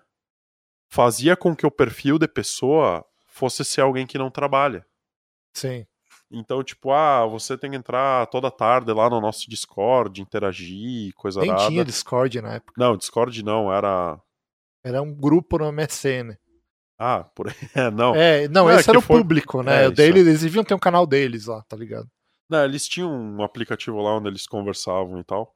fazia 0.89 1.35
com 1.35 1.55
que 1.55 1.65
o 1.65 1.71
perfil 1.71 2.17
de 2.17 2.27
pessoa 2.27 3.05
fosse 3.27 3.63
ser 3.63 3.81
alguém 3.81 4.07
que 4.07 4.17
não 4.17 4.31
trabalha. 4.31 4.85
Sim. 5.53 5.85
Então, 6.31 6.63
tipo, 6.63 6.91
ah, 6.91 7.25
você 7.27 7.55
tem 7.55 7.71
que 7.71 7.77
entrar 7.77 8.25
toda 8.27 8.49
tarde 8.49 8.91
lá 8.91 9.07
no 9.07 9.21
nosso 9.21 9.47
Discord, 9.47 10.19
interagir, 10.19 11.13
coisa 11.13 11.41
Nem 11.41 11.51
nada. 11.51 11.67
tinha 11.67 11.85
Discord 11.85 12.41
na 12.41 12.53
época. 12.53 12.73
Não, 12.75 12.97
Discord 12.97 13.43
não, 13.43 13.71
era. 13.71 14.19
Era 14.84 15.01
um 15.01 15.13
grupo 15.13 15.57
no 15.57 15.71
MSN. 15.71 16.38
Ah, 16.99 17.23
por. 17.23 17.47
É, 17.75 17.89
não. 17.91 18.15
É, 18.15 18.47
não, 18.47 18.69
É, 18.69 18.75
esse 18.75 18.84
que 18.86 18.89
era 18.91 18.99
o 18.99 19.01
foi- 19.01 19.17
público, 19.21 19.63
né? 19.63 19.86
É, 19.86 19.91
dele, 19.91 20.19
é. 20.19 20.21
eles 20.21 20.41
deviam 20.41 20.63
ter 20.63 20.73
um 20.73 20.79
canal 20.79 21.05
deles 21.07 21.45
lá, 21.47 21.61
tá 21.63 21.75
ligado? 21.75 22.07
Não, 22.49 22.63
eles 22.63 22.88
tinham 22.88 23.11
um 23.11 23.41
aplicativo 23.43 24.01
lá 24.01 24.15
onde 24.17 24.27
eles 24.27 24.45
conversavam 24.45 25.19
e 25.19 25.23
tal. 25.23 25.53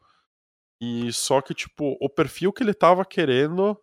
E 0.82 1.11
só 1.11 1.41
que, 1.41 1.53
tipo, 1.53 1.97
o 2.01 2.09
perfil 2.09 2.53
que 2.53 2.63
ele 2.63 2.73
tava 2.73 3.03
querendo 3.05 3.78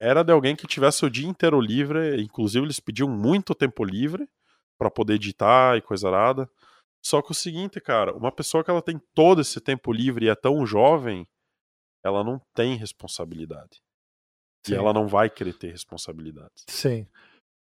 era 0.00 0.22
de 0.22 0.32
alguém 0.32 0.54
que 0.54 0.66
tivesse 0.66 1.04
o 1.04 1.10
dia 1.10 1.26
inteiro 1.26 1.60
livre. 1.60 2.20
Inclusive, 2.22 2.64
eles 2.64 2.78
pediam 2.80 3.08
muito 3.08 3.54
tempo 3.54 3.84
livre 3.84 4.28
pra 4.78 4.90
poder 4.90 5.14
editar 5.14 5.76
e 5.76 5.82
coisa 5.82 6.08
arada. 6.08 6.48
Só 7.04 7.22
que 7.22 7.30
o 7.30 7.34
seguinte, 7.34 7.80
cara, 7.80 8.14
uma 8.14 8.32
pessoa 8.32 8.62
que 8.64 8.70
ela 8.70 8.82
tem 8.82 9.00
todo 9.14 9.40
esse 9.40 9.60
tempo 9.60 9.92
livre 9.92 10.26
e 10.26 10.28
é 10.28 10.34
tão 10.34 10.66
jovem, 10.66 11.26
ela 12.04 12.22
não 12.24 12.40
tem 12.54 12.76
responsabilidade. 12.76 13.80
Sim. 14.66 14.72
E 14.72 14.76
ela 14.76 14.92
não 14.92 15.06
vai 15.06 15.30
querer 15.30 15.54
ter 15.54 15.70
responsabilidades. 15.70 16.64
Sim. 16.68 17.06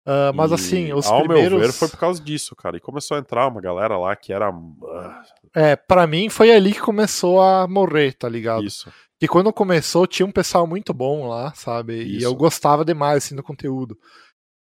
Ah, 0.07 0.31
mas 0.33 0.51
E, 0.51 0.53
assim, 0.53 0.93
os 0.93 1.07
ao 1.07 1.19
primeiros. 1.23 1.51
meu 1.57 1.59
ver, 1.67 1.73
foi 1.73 1.87
por 1.89 1.97
causa 1.99 2.21
disso, 2.21 2.55
cara. 2.55 2.77
E 2.77 2.79
começou 2.79 3.17
a 3.17 3.19
entrar 3.19 3.47
uma 3.47 3.59
galera 3.59 3.97
lá 3.97 4.15
que 4.15 4.31
era. 4.31 4.49
ah, 4.49 5.23
É, 5.55 5.75
pra 5.75 6.05
mim 6.05 6.29
foi 6.29 6.51
ali 6.51 6.73
que 6.73 6.79
começou 6.79 7.41
a 7.41 7.67
morrer, 7.67 8.13
tá 8.13 8.29
ligado? 8.29 8.63
isso. 8.63 8.91
Que 9.19 9.27
quando 9.27 9.51
começou 9.53 10.05
tinha 10.05 10.25
um 10.25 10.31
pessoal 10.31 10.67
muito 10.67 10.93
bom 10.93 11.27
lá, 11.27 11.53
sabe? 11.55 12.03
E 12.03 12.17
Isso. 12.17 12.25
eu 12.25 12.35
gostava 12.35 12.83
demais 12.83 13.23
assim 13.23 13.33
do 13.35 13.41
conteúdo. 13.41 13.97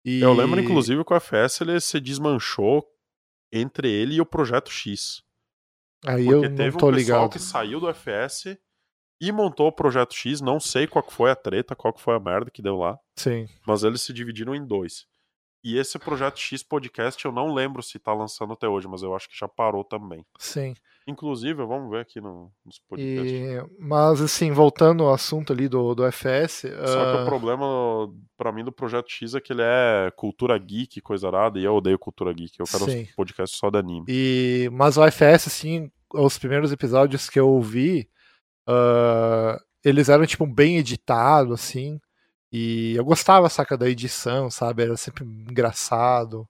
E... 0.05 0.21
Eu 0.21 0.35
lembro, 0.35 0.61
inclusive, 0.61 1.03
que 1.05 1.13
o 1.15 1.19
FS 1.21 1.63
ele 1.63 1.81
se 1.81 1.99
desmanchou 1.99 2.85
entre 3.51 3.91
ele 3.91 4.17
e 4.17 4.21
o 4.21 4.27
Projeto 4.27 4.71
X. 4.71 5.23
Aí 6.05 6.27
eu 6.27 6.43
não 6.43 6.55
teve 6.55 6.77
tô 6.77 6.89
um 6.89 6.93
pessoal 6.93 7.23
ligado. 7.23 7.31
que 7.33 7.39
saiu 7.39 7.81
do 7.81 7.89
FS 7.95 8.59
e 9.23 9.31
montou 9.31 9.69
o 9.69 9.73
Projeto 9.73 10.13
X. 10.15 10.41
Não 10.41 10.59
sei 10.59 10.89
qual 10.89 11.03
que 11.03 11.13
foi 11.13 11.31
a 11.31 11.37
treta, 11.37 11.77
qual 11.77 11.95
que 11.95 12.03
foi 12.03 12.17
a 12.17 12.21
merda 12.21 12.51
que 12.51 12.61
deu 12.61 12.77
lá. 12.77 12.99
Sim. 13.15 13.47
Mas 13.65 13.85
eles 13.85 14.03
se 14.03 14.13
dividiram 14.13 14.53
em 14.53 14.67
dois. 14.67 15.07
E 15.63 15.79
esse 15.79 15.97
Projeto 15.97 16.41
X 16.41 16.65
podcast 16.65 17.25
eu 17.25 17.31
não 17.31 17.55
lembro 17.55 17.85
se 17.85 17.97
tá 18.01 18.13
lançando 18.13 18.53
até 18.53 18.67
hoje, 18.67 18.89
mas 18.89 19.01
eu 19.01 19.15
acho 19.15 19.29
que 19.29 19.39
já 19.39 19.47
parou 19.47 19.85
também. 19.85 20.27
Sim. 20.41 20.75
Inclusive, 21.07 21.65
vamos 21.65 21.89
ver 21.89 22.01
aqui 22.01 22.21
no, 22.21 22.51
nos 22.67 22.81
podcasts. 22.81 23.33
E... 23.33 23.65
Mas 23.79 24.21
assim, 24.21 24.51
voltando 24.51 25.05
ao 25.05 25.15
assunto 25.15 25.53
ali 25.53 25.69
do, 25.69 25.95
do 25.95 26.05
FS. 26.11 26.63
Só 26.63 27.13
que 27.13 27.19
ah, 27.19 27.23
o 27.23 27.25
problema 27.25 28.13
pra 28.37 28.51
mim 28.51 28.65
do 28.65 28.73
Projeto 28.73 29.09
X 29.09 29.37
é 29.37 29.41
que 29.41 29.53
ele 29.53 29.63
é 29.63 30.13
cultura 30.17 30.59
geek, 30.59 31.01
coisa 31.01 31.29
arada, 31.29 31.61
e 31.61 31.65
eu 31.65 31.77
odeio 31.77 31.99
cultura 31.99 32.33
geek. 32.33 32.59
Eu 32.59 32.67
quero 32.67 32.85
Sim. 32.87 33.03
um 33.03 33.07
podcast 33.15 33.57
só 33.57 33.71
de 33.71 33.79
anime. 33.79 34.05
E, 34.09 34.69
mas 34.73 34.97
o 34.97 35.07
FS, 35.09 35.47
assim, 35.47 35.93
os 36.13 36.39
primeiros 36.39 36.73
episódios 36.73 37.31
que 37.31 37.39
eu 37.39 37.49
ouvi, 37.49 38.09
ah, 38.67 39.61
eles 39.85 40.09
eram, 40.09 40.27
tipo, 40.27 40.47
bem 40.47 40.79
editados, 40.79 41.53
assim. 41.61 42.01
E 42.53 42.95
eu 42.97 43.05
gostava, 43.05 43.49
saca, 43.49 43.77
da 43.79 43.89
edição, 43.89 44.51
sabe? 44.51 44.83
Era 44.85 44.97
sempre 44.97 45.25
engraçado. 45.25 46.49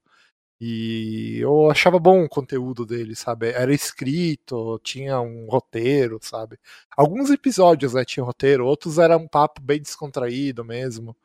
E 0.60 1.38
eu 1.40 1.70
achava 1.70 1.98
bom 1.98 2.24
o 2.24 2.28
conteúdo 2.28 2.86
dele, 2.86 3.16
sabe? 3.16 3.48
Era 3.50 3.74
escrito, 3.74 4.78
tinha 4.84 5.20
um 5.20 5.46
roteiro, 5.48 6.20
sabe? 6.22 6.58
Alguns 6.96 7.30
episódios, 7.30 7.94
né, 7.94 8.04
tinha 8.04 8.24
roteiro, 8.24 8.64
outros 8.66 8.98
era 8.98 9.16
um 9.16 9.26
papo 9.26 9.60
bem 9.60 9.80
descontraído 9.82 10.64
mesmo. 10.64 11.16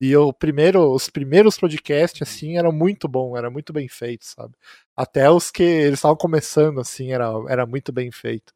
E 0.00 0.16
o 0.16 0.32
primeiro, 0.32 0.92
os 0.92 1.08
primeiros 1.10 1.58
podcasts, 1.58 2.22
assim, 2.22 2.58
eram 2.58 2.72
muito 2.72 3.06
bom, 3.08 3.36
era 3.36 3.50
muito 3.50 3.72
bem 3.72 3.88
feito, 3.88 4.24
sabe? 4.26 4.54
Até 4.96 5.30
os 5.30 5.50
que 5.50 5.62
eles 5.62 6.00
estavam 6.00 6.16
começando, 6.16 6.80
assim, 6.80 7.12
era, 7.12 7.26
era 7.48 7.66
muito 7.66 7.92
bem 7.92 8.10
feito. 8.10 8.52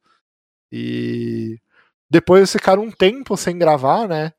E 0.73 1.61
depois 2.15 2.39
eles 2.41 2.53
ficaram 2.53 2.83
um 2.85 2.91
tempo 2.93 3.37
sem 3.37 3.59
gravar, 3.59 4.07
né? 4.09 4.33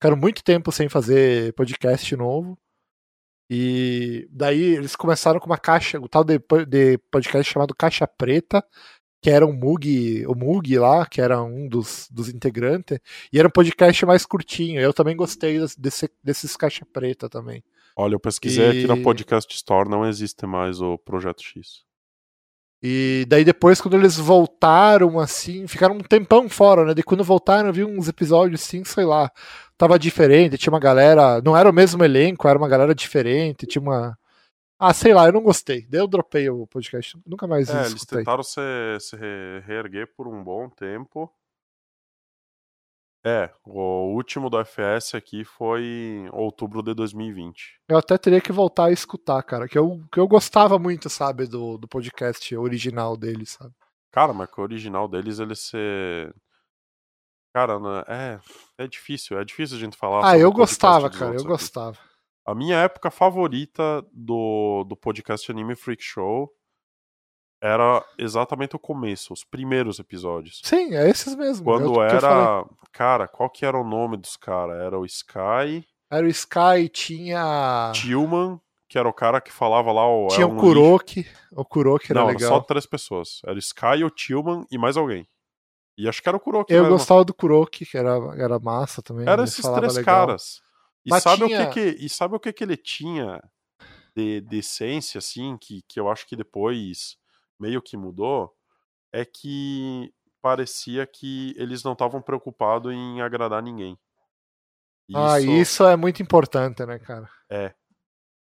Ficaram 0.00 0.16
muito 0.16 0.42
tempo 0.42 0.72
sem 0.72 0.88
fazer 0.88 1.52
podcast 1.52 2.16
novo. 2.16 2.56
E 3.50 4.28
daí 4.30 4.60
eles 4.76 4.94
começaram 4.96 5.40
com 5.40 5.46
uma 5.46 5.58
caixa, 5.58 5.98
o 6.00 6.08
tal 6.08 6.22
de, 6.24 6.38
de 6.66 6.98
podcast 7.10 7.52
chamado 7.52 7.74
Caixa 7.74 8.06
Preta, 8.06 8.62
que 9.22 9.30
era 9.30 9.46
um 9.46 9.52
Mug, 9.52 10.26
o 10.26 10.34
Mug 10.34 10.78
lá, 10.78 11.06
que 11.06 11.20
era 11.20 11.42
um 11.42 11.68
dos, 11.68 12.08
dos 12.10 12.28
integrantes, 12.28 12.98
e 13.32 13.38
era 13.38 13.48
um 13.48 13.50
podcast 13.50 14.04
mais 14.06 14.24
curtinho. 14.26 14.80
Eu 14.80 14.92
também 14.92 15.16
gostei 15.16 15.58
desse- 15.58 15.80
desse- 15.80 16.10
desses 16.22 16.56
Caixa 16.56 16.86
Preta 16.92 17.28
também. 17.28 17.62
Olha, 17.96 18.14
eu 18.14 18.20
pesquisei 18.20 18.68
aqui 18.68 18.86
na 18.86 18.96
E- 18.96 19.02
Podcast 19.02 19.52
Store, 19.54 19.88
não 19.88 20.06
existe 20.06 20.46
mais 20.46 20.80
o 20.80 20.96
Projeto 20.98 21.42
X. 21.42 21.84
E 22.82 23.26
daí 23.28 23.44
depois, 23.44 23.80
quando 23.80 23.94
eles 23.96 24.16
voltaram, 24.16 25.18
assim, 25.18 25.66
ficaram 25.66 25.96
um 25.96 26.00
tempão 26.00 26.48
fora, 26.48 26.84
né? 26.84 26.94
Daí 26.94 27.02
quando 27.02 27.24
voltaram, 27.24 27.68
eu 27.68 27.72
vi 27.72 27.84
uns 27.84 28.08
episódios, 28.08 28.62
assim, 28.62 28.84
sei 28.84 29.04
lá, 29.04 29.30
tava 29.76 29.98
diferente, 29.98 30.56
tinha 30.58 30.72
uma 30.72 30.78
galera, 30.80 31.40
não 31.42 31.56
era 31.56 31.68
o 31.68 31.72
mesmo 31.72 32.04
elenco, 32.04 32.46
era 32.48 32.58
uma 32.58 32.68
galera 32.68 32.94
diferente, 32.94 33.66
tinha 33.66 33.82
uma... 33.82 34.16
Ah, 34.78 34.94
sei 34.94 35.12
lá, 35.12 35.26
eu 35.26 35.32
não 35.32 35.42
gostei. 35.42 35.86
Daí 35.88 36.00
eu 36.00 36.06
dropei 36.06 36.48
o 36.50 36.66
podcast, 36.66 37.18
nunca 37.26 37.46
mais 37.48 37.68
É, 37.68 37.78
eles 37.80 37.94
escutei. 37.94 38.18
tentaram 38.20 38.42
se, 38.44 38.60
se 39.00 39.16
re- 39.16 39.60
reerguer 39.66 40.08
por 40.16 40.28
um 40.28 40.42
bom 40.44 40.68
tempo. 40.70 41.28
É, 43.24 43.50
o 43.64 44.14
último 44.14 44.48
do 44.48 44.64
FS 44.64 45.14
aqui 45.14 45.44
foi 45.44 45.82
em 45.82 46.28
outubro 46.32 46.82
de 46.82 46.94
2020. 46.94 47.80
Eu 47.88 47.98
até 47.98 48.16
teria 48.16 48.40
que 48.40 48.52
voltar 48.52 48.86
a 48.86 48.92
escutar, 48.92 49.42
cara, 49.42 49.68
que 49.68 49.76
eu, 49.76 50.02
que 50.12 50.20
eu 50.20 50.28
gostava 50.28 50.78
muito, 50.78 51.10
sabe, 51.10 51.46
do, 51.46 51.76
do 51.76 51.88
podcast 51.88 52.56
original 52.56 53.16
deles, 53.16 53.50
sabe? 53.50 53.74
Cara, 54.12 54.32
mas 54.32 54.50
que 54.50 54.60
o 54.60 54.62
original 54.62 55.08
deles, 55.08 55.38
ele 55.38 55.54
ser. 55.54 56.34
Cara, 57.54 57.78
né, 57.80 58.04
é, 58.06 58.40
é 58.84 58.86
difícil, 58.86 59.38
é 59.38 59.44
difícil 59.44 59.76
a 59.76 59.80
gente 59.80 59.96
falar. 59.96 60.30
Ah, 60.30 60.38
eu 60.38 60.52
gostava, 60.52 61.10
cara, 61.10 61.32
eu 61.32 61.40
aqui. 61.40 61.48
gostava. 61.48 61.98
A 62.46 62.54
minha 62.54 62.76
época 62.76 63.10
favorita 63.10 64.02
do, 64.12 64.84
do 64.84 64.96
podcast 64.96 65.50
Anime 65.50 65.74
Freak 65.74 66.02
Show 66.02 66.50
era 67.60 68.04
exatamente 68.16 68.76
o 68.76 68.78
começo, 68.78 69.32
os 69.32 69.44
primeiros 69.44 69.98
episódios. 69.98 70.60
Sim, 70.64 70.94
é 70.94 71.08
esses 71.08 71.34
mesmo. 71.34 71.68
é 71.68 71.74
o 71.74 71.78
Quando 71.78 71.94
falei. 71.94 72.16
era. 72.16 72.64
Cara, 72.92 73.28
qual 73.28 73.50
que 73.50 73.64
era 73.66 73.76
o 73.78 73.84
nome 73.84 74.16
dos 74.16 74.36
caras? 74.36 74.76
Era 74.80 74.98
o 74.98 75.04
Sky, 75.04 75.86
Era 76.10 76.24
o 76.26 76.28
Sky, 76.28 76.88
tinha... 76.90 77.92
Tillman, 77.94 78.60
que 78.88 78.98
era 78.98 79.08
o 79.08 79.12
cara 79.12 79.40
que 79.40 79.52
falava 79.52 79.92
lá. 79.92 80.06
O, 80.08 80.28
Tinha 80.28 80.44
é 80.44 80.46
o 80.46 80.52
um 80.52 80.56
Kuroki, 80.56 81.26
o 81.52 81.64
Kuroki 81.64 82.04
lixo. 82.04 82.12
era 82.12 82.20
Não, 82.20 82.28
era 82.30 82.38
legal. 82.38 82.50
só 82.52 82.60
três 82.60 82.86
pessoas. 82.86 83.40
Era 83.44 83.54
o 83.54 83.58
Sky, 83.58 84.02
o 84.04 84.10
Tillman 84.10 84.64
e 84.70 84.78
mais 84.78 84.96
alguém. 84.96 85.28
E 85.96 86.08
acho 86.08 86.22
que 86.22 86.28
era 86.28 86.36
o 86.36 86.40
Kuroki 86.40 86.72
Eu 86.72 86.82
mesmo. 86.84 86.96
gostava 86.96 87.24
do 87.24 87.34
Kuroki, 87.34 87.84
que 87.84 87.98
era, 87.98 88.16
era 88.36 88.58
massa 88.60 89.02
também. 89.02 89.28
Era 89.28 89.42
esses 89.44 89.64
três 89.64 89.96
legal. 89.96 90.26
caras. 90.26 90.60
E 91.04 91.10
Mas 91.10 91.22
sabe, 91.22 91.44
tinha- 91.46 91.64
o 91.64 91.70
que 91.70 91.92
que, 91.92 92.04
e 92.04 92.08
sabe 92.08 92.36
o 92.36 92.40
que 92.40 92.52
que 92.52 92.62
ele 92.64 92.76
tinha 92.76 93.42
de, 94.16 94.40
de 94.40 94.58
essência, 94.58 95.18
assim, 95.18 95.56
que, 95.60 95.82
que 95.88 95.98
eu 96.00 96.08
acho 96.08 96.26
que 96.26 96.36
depois 96.36 97.16
meio 97.58 97.82
que 97.82 97.96
mudou? 97.96 98.54
É 99.12 99.24
que 99.24 100.12
parecia 100.40 101.06
que 101.06 101.54
eles 101.56 101.82
não 101.82 101.92
estavam 101.92 102.22
preocupados 102.22 102.92
em 102.92 103.20
agradar 103.20 103.62
ninguém. 103.62 103.98
Ah, 105.14 105.40
isso 105.40 105.86
é 105.86 105.96
muito 105.96 106.22
importante, 106.22 106.84
né, 106.84 106.98
cara? 106.98 107.28
É. 107.50 107.74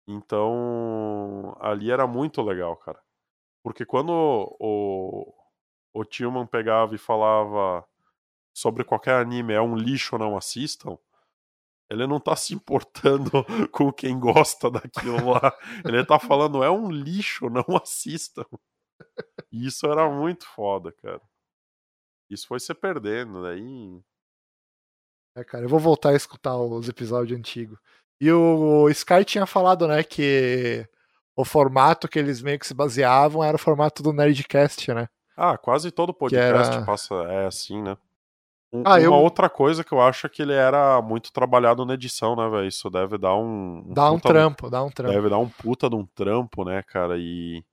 Então, 0.08 1.56
ali 1.60 1.92
era 1.92 2.06
muito 2.06 2.42
legal, 2.42 2.76
cara. 2.78 3.00
Porque 3.64 3.86
quando 3.86 4.12
o, 4.60 5.34
o 5.94 6.06
Tillman 6.06 6.46
pegava 6.46 6.96
e 6.96 6.98
falava 6.98 7.86
sobre 8.54 8.84
qualquer 8.84 9.16
anime 9.16 9.54
é 9.54 9.62
um 9.62 9.76
lixo, 9.76 10.18
não 10.18 10.38
assistam, 10.38 10.98
ele 11.90 12.06
não 12.06 12.20
tá 12.20 12.36
se 12.36 12.54
importando 12.54 13.32
com 13.72 13.92
quem 13.92 14.20
gosta 14.20 14.70
daquilo 14.70 15.32
lá. 15.32 15.54
Ele 15.86 16.06
tá 16.06 16.20
falando, 16.20 16.64
é 16.64 16.70
um 16.70 16.90
lixo, 16.90 17.50
não 17.50 17.66
assistam. 17.82 18.46
E 19.52 19.66
isso 19.68 19.86
era 19.88 20.10
muito 20.10 20.46
foda, 20.48 20.92
cara. 20.92 21.22
Isso 22.30 22.48
foi 22.48 22.60
se 22.60 22.74
perdendo, 22.74 23.42
daí. 23.44 24.02
É, 25.36 25.44
cara, 25.44 25.66
eu 25.66 25.70
vou 25.70 25.80
voltar 25.80 26.10
a 26.10 26.16
escutar 26.16 26.58
os 26.58 26.90
episódios 26.90 27.38
antigos. 27.38 27.80
E 28.20 28.32
o 28.32 28.90
Sky 28.90 29.24
tinha 29.24 29.46
falado, 29.46 29.88
né, 29.88 30.04
que 30.04 30.88
o 31.36 31.46
formato 31.46 32.08
que 32.08 32.18
eles 32.18 32.42
meio 32.42 32.58
que 32.60 32.66
se 32.68 32.74
baseavam 32.74 33.44
era 33.44 33.56
o 33.56 33.60
formato 33.60 34.02
do 34.02 34.12
Nerdcast, 34.12 34.92
né? 34.94 35.08
Ah, 35.36 35.56
quase 35.58 35.92
todo 35.92 36.14
podcast 36.14 36.76
era- 36.78 36.86
passa 36.86 37.14
é 37.30 37.46
assim, 37.46 37.82
né? 37.82 37.96
Um- 38.74 38.82
Ah, 38.86 38.96
uma 38.96 39.00
eu- 39.02 39.14
outra 39.14 39.50
coisa 39.50 39.84
que 39.84 39.94
eu 39.94 40.02
acho 40.02 40.26
é 40.26 40.30
que 40.30 40.42
ele 40.42 40.54
era 40.54 41.02
muito 41.02 41.32
trabalhado 41.32 41.86
na 41.86 41.94
edição, 41.94 42.36
né, 42.36 42.50
velho? 42.50 42.68
Isso 42.68 42.90
deve 42.90 43.18
dar 43.18 43.36
um. 43.36 43.94
Dá 43.94 44.12
um 44.12 44.20
trampo, 44.20 44.70
dá 44.70 44.84
um 44.84 44.90
trampo. 44.90 45.14
Deve 45.14 45.30
dar 45.30 45.38
um 45.38 45.48
puta 45.48 45.90
de 45.90 45.96
um 45.96 46.06
trampo, 46.08 46.66
né, 46.66 46.82
cara? 46.84 47.16
E 47.18 47.64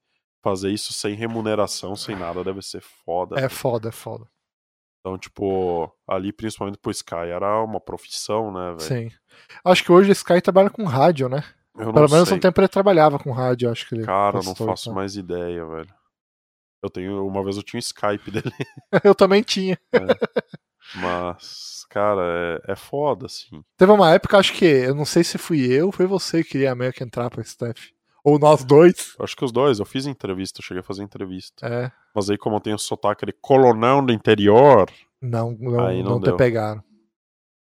fazer 0.44 0.70
isso 0.70 0.92
sem 0.92 1.14
remuneração, 1.14 1.96
sem 1.96 2.14
nada, 2.14 2.44
deve 2.44 2.60
ser 2.60 2.82
foda. 2.82 3.40
É 3.40 3.48
foda, 3.48 3.88
é 3.88 3.92
foda. 3.92 4.26
Então, 5.00 5.16
tipo, 5.18 5.90
ali 6.06 6.32
principalmente 6.32 6.78
pro 6.78 6.90
Sky 6.90 7.30
era 7.34 7.62
uma 7.62 7.80
profissão, 7.80 8.52
né, 8.52 8.76
velho? 8.78 8.80
Sim. 8.80 9.10
Acho 9.64 9.82
que 9.82 9.90
hoje 9.90 10.10
o 10.10 10.12
Sky 10.12 10.42
trabalha 10.42 10.68
com 10.68 10.84
rádio, 10.84 11.30
né? 11.30 11.42
Eu 11.76 11.86
não 11.86 11.94
Pelo 11.94 12.10
menos 12.10 12.28
sei. 12.28 12.36
um 12.36 12.40
tempo 12.40 12.60
ele 12.60 12.68
trabalhava 12.68 13.18
com 13.18 13.32
rádio, 13.32 13.70
acho 13.70 13.88
que 13.88 13.94
ele. 13.94 14.04
Cara, 14.04 14.38
eu 14.38 14.44
não 14.44 14.54
faço 14.54 14.92
mais 14.92 15.16
ideia, 15.16 15.64
velho. 15.66 15.92
Eu 16.82 16.90
tenho. 16.90 17.26
Uma 17.26 17.42
vez 17.42 17.56
eu 17.56 17.62
tinha 17.62 17.78
um 17.78 17.80
Skype 17.80 18.30
dele. 18.30 18.52
Eu 19.02 19.14
também 19.14 19.42
tinha. 19.42 19.78
Mas, 20.94 21.86
cara, 21.88 22.60
é, 22.66 22.72
é 22.72 22.76
foda, 22.76 23.26
assim. 23.26 23.62
Teve 23.78 23.90
uma 23.90 24.12
época, 24.12 24.38
acho 24.38 24.52
que, 24.52 24.66
eu 24.66 24.94
não 24.94 25.06
sei 25.06 25.24
se 25.24 25.38
fui 25.38 25.64
eu, 25.72 25.90
foi 25.90 26.06
você 26.06 26.44
que 26.44 26.50
queria 26.50 26.74
meio 26.74 26.92
que 26.92 27.02
entrar 27.02 27.30
pra 27.30 27.42
staff. 27.42 27.93
Ou 28.24 28.38
nós 28.38 28.64
dois. 28.64 29.14
Acho 29.20 29.36
que 29.36 29.44
os 29.44 29.52
dois, 29.52 29.78
eu 29.78 29.84
fiz 29.84 30.06
entrevista, 30.06 30.60
eu 30.60 30.64
cheguei 30.64 30.80
a 30.80 30.84
fazer 30.84 31.02
entrevista. 31.02 31.66
É. 31.66 31.92
Mas 32.14 32.30
aí, 32.30 32.38
como 32.38 32.56
eu 32.56 32.60
tenho 32.60 32.78
sotaque 32.78 33.26
de 33.26 33.32
colonão 33.34 34.04
do 34.04 34.12
interior, 34.12 34.90
Não, 35.20 35.52
não, 35.60 35.84
Aí 35.86 36.02
não 36.02 36.12
não, 36.18 36.20
te 36.20 36.32
pegaram. 36.36 36.82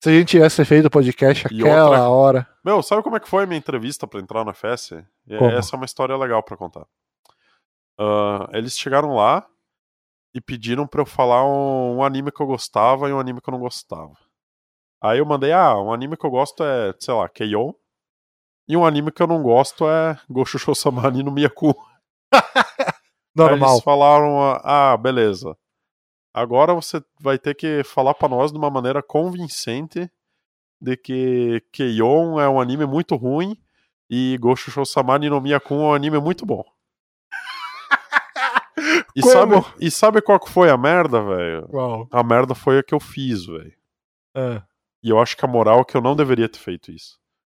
Se 0.03 0.09
a 0.09 0.13
gente 0.13 0.29
tivesse 0.29 0.63
feito 0.65 0.85
o 0.85 0.89
podcast 0.89 1.47
E 1.53 1.59
aquela 1.61 1.83
outra- 1.85 2.09
hora. 2.09 2.47
Meu, 2.65 2.81
sabe 2.81 3.03
como 3.03 3.17
é 3.17 3.19
que 3.19 3.27
foi 3.29 3.43
a 3.43 3.45
minha 3.45 3.57
entrevista 3.59 4.07
pra 4.07 4.19
entrar 4.19 4.43
na 4.45 4.53
FS? 4.53 5.03
Como? 5.27 5.51
Essa 5.51 5.75
é 5.75 5.77
uma 5.77 5.85
história 5.85 6.15
legal 6.17 6.41
pra 6.41 6.57
contar. 6.57 6.85
ah, 7.99 8.47
eles 8.53 8.77
chegaram 8.77 9.13
lá 9.15 9.45
e 10.33 10.39
pediram 10.39 10.87
pra 10.87 11.01
eu 11.01 11.05
falar 11.05 11.45
um, 11.45 11.97
um 11.97 12.03
anime 12.03 12.31
que 12.31 12.41
eu 12.41 12.47
gostava 12.47 13.09
e 13.09 13.13
um 13.13 13.19
anime 13.19 13.41
que 13.41 13.49
eu 13.49 13.51
não 13.51 13.59
gostava. 13.59 14.13
Aí 15.01 15.19
eu 15.19 15.25
mandei, 15.25 15.51
ah, 15.51 15.77
um 15.77 15.91
anime 15.93 16.15
que 16.17 16.25
eu 16.25 16.29
gosto 16.31 16.63
é, 16.63 16.93
sei 16.99 17.13
lá, 17.13 17.27
Keion. 17.29 17.73
E 18.69 18.77
um 18.77 18.85
anime 18.85 19.11
que 19.11 19.21
eu 19.23 19.25
não 19.25 19.41
gosto 19.41 19.89
é 19.89 20.15
Gosho 20.29 20.75
Samani 20.75 21.23
no 21.23 21.31
Miyaku. 21.31 21.73
Aí 22.31 22.39
Normal. 23.35 23.71
eles 23.71 23.83
falaram, 23.83 24.39
ah, 24.63 24.95
beleza. 24.95 25.57
Agora 26.31 26.75
você 26.75 27.03
vai 27.19 27.39
ter 27.39 27.55
que 27.55 27.83
falar 27.83 28.13
pra 28.13 28.29
nós 28.29 28.51
de 28.51 28.59
uma 28.59 28.69
maneira 28.69 29.01
convincente 29.01 30.07
de 30.79 30.95
que 30.95 31.63
Keion 31.71 32.39
é 32.39 32.47
um 32.47 32.61
anime 32.61 32.85
muito 32.85 33.15
ruim 33.15 33.57
e 34.07 34.37
Gosho 34.39 34.85
Samani 34.85 35.31
no 35.31 35.41
Miyaku 35.41 35.73
é 35.73 35.77
um 35.77 35.93
anime 35.93 36.19
muito 36.19 36.45
bom. 36.45 36.63
E 39.15 39.21
Como? 39.21 39.33
sabe, 39.33 39.65
e 39.81 39.91
sabe 39.91 40.21
qual 40.21 40.39
que 40.39 40.49
foi 40.49 40.69
a 40.69 40.77
merda, 40.77 41.21
velho? 41.21 41.67
A 42.11 42.23
merda 42.23 42.55
foi 42.55 42.77
a 42.79 42.83
que 42.83 42.93
eu 42.93 42.99
fiz, 42.99 43.45
velho. 43.45 43.73
Ah, 44.33 44.63
E 45.03 45.09
eu 45.09 45.19
acho 45.19 45.35
que 45.35 45.43
a 45.43 45.47
moral 45.47 45.81
é 45.81 45.83
que 45.83 45.97
eu 45.97 46.01
não 46.01 46.15
deveria 46.15 46.47
ter 46.47 46.59
feito 46.59 46.89
isso. 46.91 47.19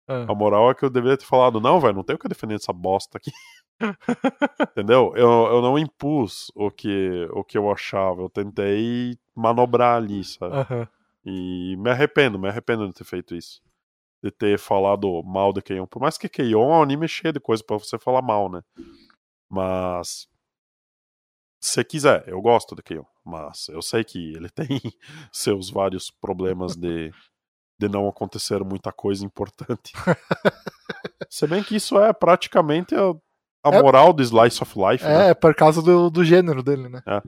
Ah. 0.10 0.26
A 0.28 0.34
moral 0.34 0.72
é 0.72 0.74
que 0.74 0.84
eu 0.84 0.89
deveria 0.89 1.16
ter 1.16 1.26
falado, 1.26 1.62
não, 1.62 1.80
velho, 1.80 1.93
não 1.93 2.03
tenho 2.03 2.18
o 2.18 2.20
que 2.20 2.28
defender 2.28 2.55
essa 2.55 2.74
bosta 2.74 3.20
aqui. 3.20 3.32
Entendeu? 4.72 5.14
Eu, 5.16 5.30
eu 5.30 5.62
não 5.62 5.78
impus 5.78 6.51
o 6.55 6.72
que, 6.72 7.28
o 7.32 7.43
que 7.43 7.55
eu 7.55 7.72
achava. 7.72 8.24
Eu 8.24 8.30
tentei 8.30 9.16
manobrar 9.36 9.97
ali, 9.97 10.24
sabe? 10.24 10.55
Aham. 10.55 10.88
E 11.24 11.76
me 11.78 11.91
arrependo, 11.91 12.39
me 12.39 12.49
arrependo 12.49 12.88
de 12.88 12.93
ter 12.93 13.03
feito 13.03 13.36
isso. 13.36 13.62
De 14.24 14.32
ter 14.32 14.57
falado 14.57 15.22
mal 15.24 15.53
de 15.53 15.62
Keion. 15.62 15.86
Por 15.86 16.01
mais 16.01 16.18
que 16.18 16.28
Keion 16.28 16.74
é 16.74 16.78
um 16.78 16.82
anime 16.82 17.07
cheio 17.07 17.32
de 17.32 17.39
coisa 17.39 17.64
pra 17.64 17.78
você 17.78 17.99
falar 17.99 18.24
mal, 18.24 18.49
né? 18.49 18.64
Mas. 19.47 20.28
Se 21.62 21.84
quiser, 21.84 22.28
eu 22.28 22.41
gosto 22.41 22.76
de 22.76 22.82
Keion. 22.82 23.05
Mas 23.24 23.70
eu 23.70 23.82
sei 23.82 24.03
que 24.03 24.34
ele 24.34 24.49
tem 24.51 24.82
seus 25.32 25.70
vários 25.70 26.10
problemas 26.10 26.76
de, 26.76 27.12
de 27.80 27.88
não 27.88 28.08
acontecer 28.08 28.64
muita 28.64 28.92
coisa 28.92 29.26
importante. 29.26 29.94
Se 31.30 31.48
bem 31.48 31.64
que 31.64 31.76
isso 31.76 31.98
é 32.00 32.12
praticamente 32.12 32.94
a, 32.96 33.12
a 33.64 33.76
É- 33.76 33.82
moral 33.82 34.12
do 34.12 34.22
Slice 34.22 34.62
of 34.62 34.74
Life, 34.78 35.04
né? 35.04 35.30
É, 35.30 35.34
por 35.34 35.56
causa 35.56 35.82
do, 35.82 36.10
do 36.10 36.24
gênero 36.24 36.62
dele, 36.62 36.90
né? 36.90 37.02
É. 37.08 37.22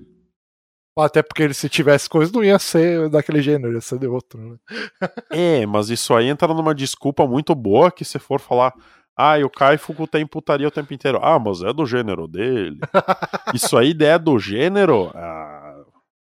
Até 1.00 1.24
porque 1.24 1.42
ele, 1.44 1.54
se 1.54 1.70
tivesse 1.70 2.10
coisa, 2.10 2.32
não 2.34 2.44
ia 2.44 2.60
ser 2.60 3.10
daquele 3.10 3.42
gênero, 3.42 3.74
ia 3.74 3.82
ser 3.82 3.98
de 3.98 4.08
outro, 4.08 4.40
né? 4.40 4.58
É, 5.32 5.66
mas 5.66 5.90
isso 5.90 6.14
aí 6.14 6.28
entra 6.28 6.54
numa 6.54 6.76
desculpa 6.76 7.26
muito 7.26 7.56
boa 7.56 7.90
que 7.90 8.04
se 8.04 8.20
for 8.20 8.42
falar, 8.42 8.74
ah, 9.18 9.40
e 9.40 9.44
o 9.44 9.50
Kaifuku 9.50 10.06
tem 10.08 10.26
putaria 10.28 10.68
o 10.68 10.72
tempo 10.72 10.94
inteiro. 10.94 11.20
Ah, 11.22 11.40
mas 11.40 11.62
é 11.62 11.72
do 11.72 11.86
gênero 11.86 12.28
dele. 12.28 12.80
isso 13.54 13.78
aí 13.78 13.96
é 14.02 14.18
do 14.20 14.38
gênero? 14.38 15.12
Ah, 15.16 15.61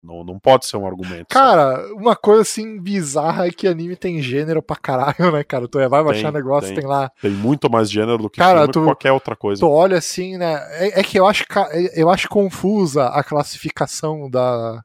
não, 0.04 0.24
não 0.24 0.40
pode 0.40 0.66
ser 0.66 0.78
um 0.78 0.86
argumento. 0.88 1.28
sabe? 1.32 1.46
Cara, 1.46 1.94
uma 1.96 2.16
coisa 2.16 2.42
assim 2.42 2.80
bizarra 2.80 3.48
é 3.48 3.52
que 3.52 3.68
anime 3.68 3.96
tem 3.96 4.22
gênero 4.22 4.62
pra 4.62 4.76
caralho, 4.76 5.32
né, 5.32 5.44
cara? 5.44 5.68
Tu 5.68 5.78
vai 5.90 6.04
baixar 6.04 6.32
Tem, 6.32 6.42
negócio, 6.42 6.70
tem. 6.74 6.80
tem 6.82 6.88
lá. 6.88 7.12
Tem 7.22 7.32
muito 7.32 7.70
mais 7.70 7.90
gênero 7.90 8.18
do 8.18 8.30
que 8.30 8.40
Cara, 8.40 8.68
tu- 8.68 8.84
qualquer 8.84 9.12
outra 9.12 9.36
coisa. 9.36 9.60
Tu 9.60 9.70
olha 9.70 9.98
assim, 9.98 10.38
né? 10.38 10.56
É, 10.80 11.00
é 11.02 11.04
que 11.04 11.20
eu 11.20 11.28
acho, 11.28 11.46
ca- 11.48 11.70
eu 11.96 12.10
acho 12.10 12.28
confusa 12.30 13.08
a 13.08 13.24
classificação 13.24 14.30
da 14.30 14.82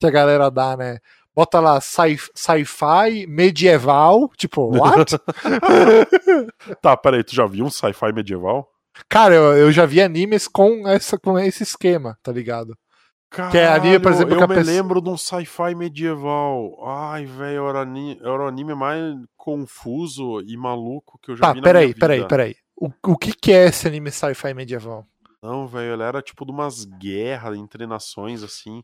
que 0.00 0.06
a 0.06 0.10
galera 0.10 0.50
dá, 0.50 0.76
né? 0.76 0.98
Bota 1.34 1.60
lá 1.60 1.80
sci- 1.80 2.18
sci-fi, 2.34 3.26
medieval, 3.28 4.28
tipo, 4.36 4.76
what? 4.76 5.16
Tá, 6.82 6.96
peraí, 6.96 7.22
tu 7.24 7.34
já 7.34 7.46
viu 7.46 7.64
um 7.64 7.70
sci-fi 7.70 8.12
medieval? 8.12 8.68
Cara, 9.08 9.34
eu, 9.34 9.56
eu 9.56 9.72
já 9.72 9.86
vi 9.86 10.00
animes 10.02 10.48
com, 10.48 10.86
essa, 10.88 11.16
com 11.18 11.38
esse 11.38 11.62
esquema, 11.62 12.18
tá 12.22 12.32
ligado? 12.32 12.76
Que 13.30 13.58
é 13.58 13.68
anime, 13.68 13.98
por 13.98 14.10
Caralho, 14.12 14.14
exemplo, 14.14 14.34
eu 14.42 14.48
me 14.48 14.54
pessoa- 14.54 14.74
lembro 14.76 15.00
de 15.02 15.08
um 15.10 15.16
sci-fi 15.16 15.74
medieval. 15.74 16.76
Ai, 16.86 17.26
velho, 17.26 17.68
era, 17.68 17.80
era 17.80 18.44
o 18.44 18.46
anime 18.48 18.74
mais 18.74 19.02
confuso 19.36 20.40
e 20.42 20.56
maluco 20.56 21.18
que 21.22 21.30
eu 21.30 21.36
já 21.36 21.46
Tá, 21.46 21.52
vi 21.52 21.60
na 21.60 21.64
peraí, 21.64 21.86
minha 21.88 21.96
peraí, 21.98 22.18
vida. 22.18 22.28
peraí. 22.28 22.56
O, 22.76 22.90
o 23.12 23.16
que, 23.18 23.32
que 23.32 23.52
é 23.52 23.66
esse 23.66 23.86
anime 23.86 24.10
sci-fi 24.10 24.54
medieval? 24.54 25.06
Não, 25.42 25.66
velho, 25.66 25.92
ele 25.94 26.02
era 26.02 26.22
tipo 26.22 26.44
de 26.46 26.52
umas 26.52 26.84
guerras 26.84 27.58
entre 27.58 27.86
nações, 27.86 28.42
assim. 28.42 28.82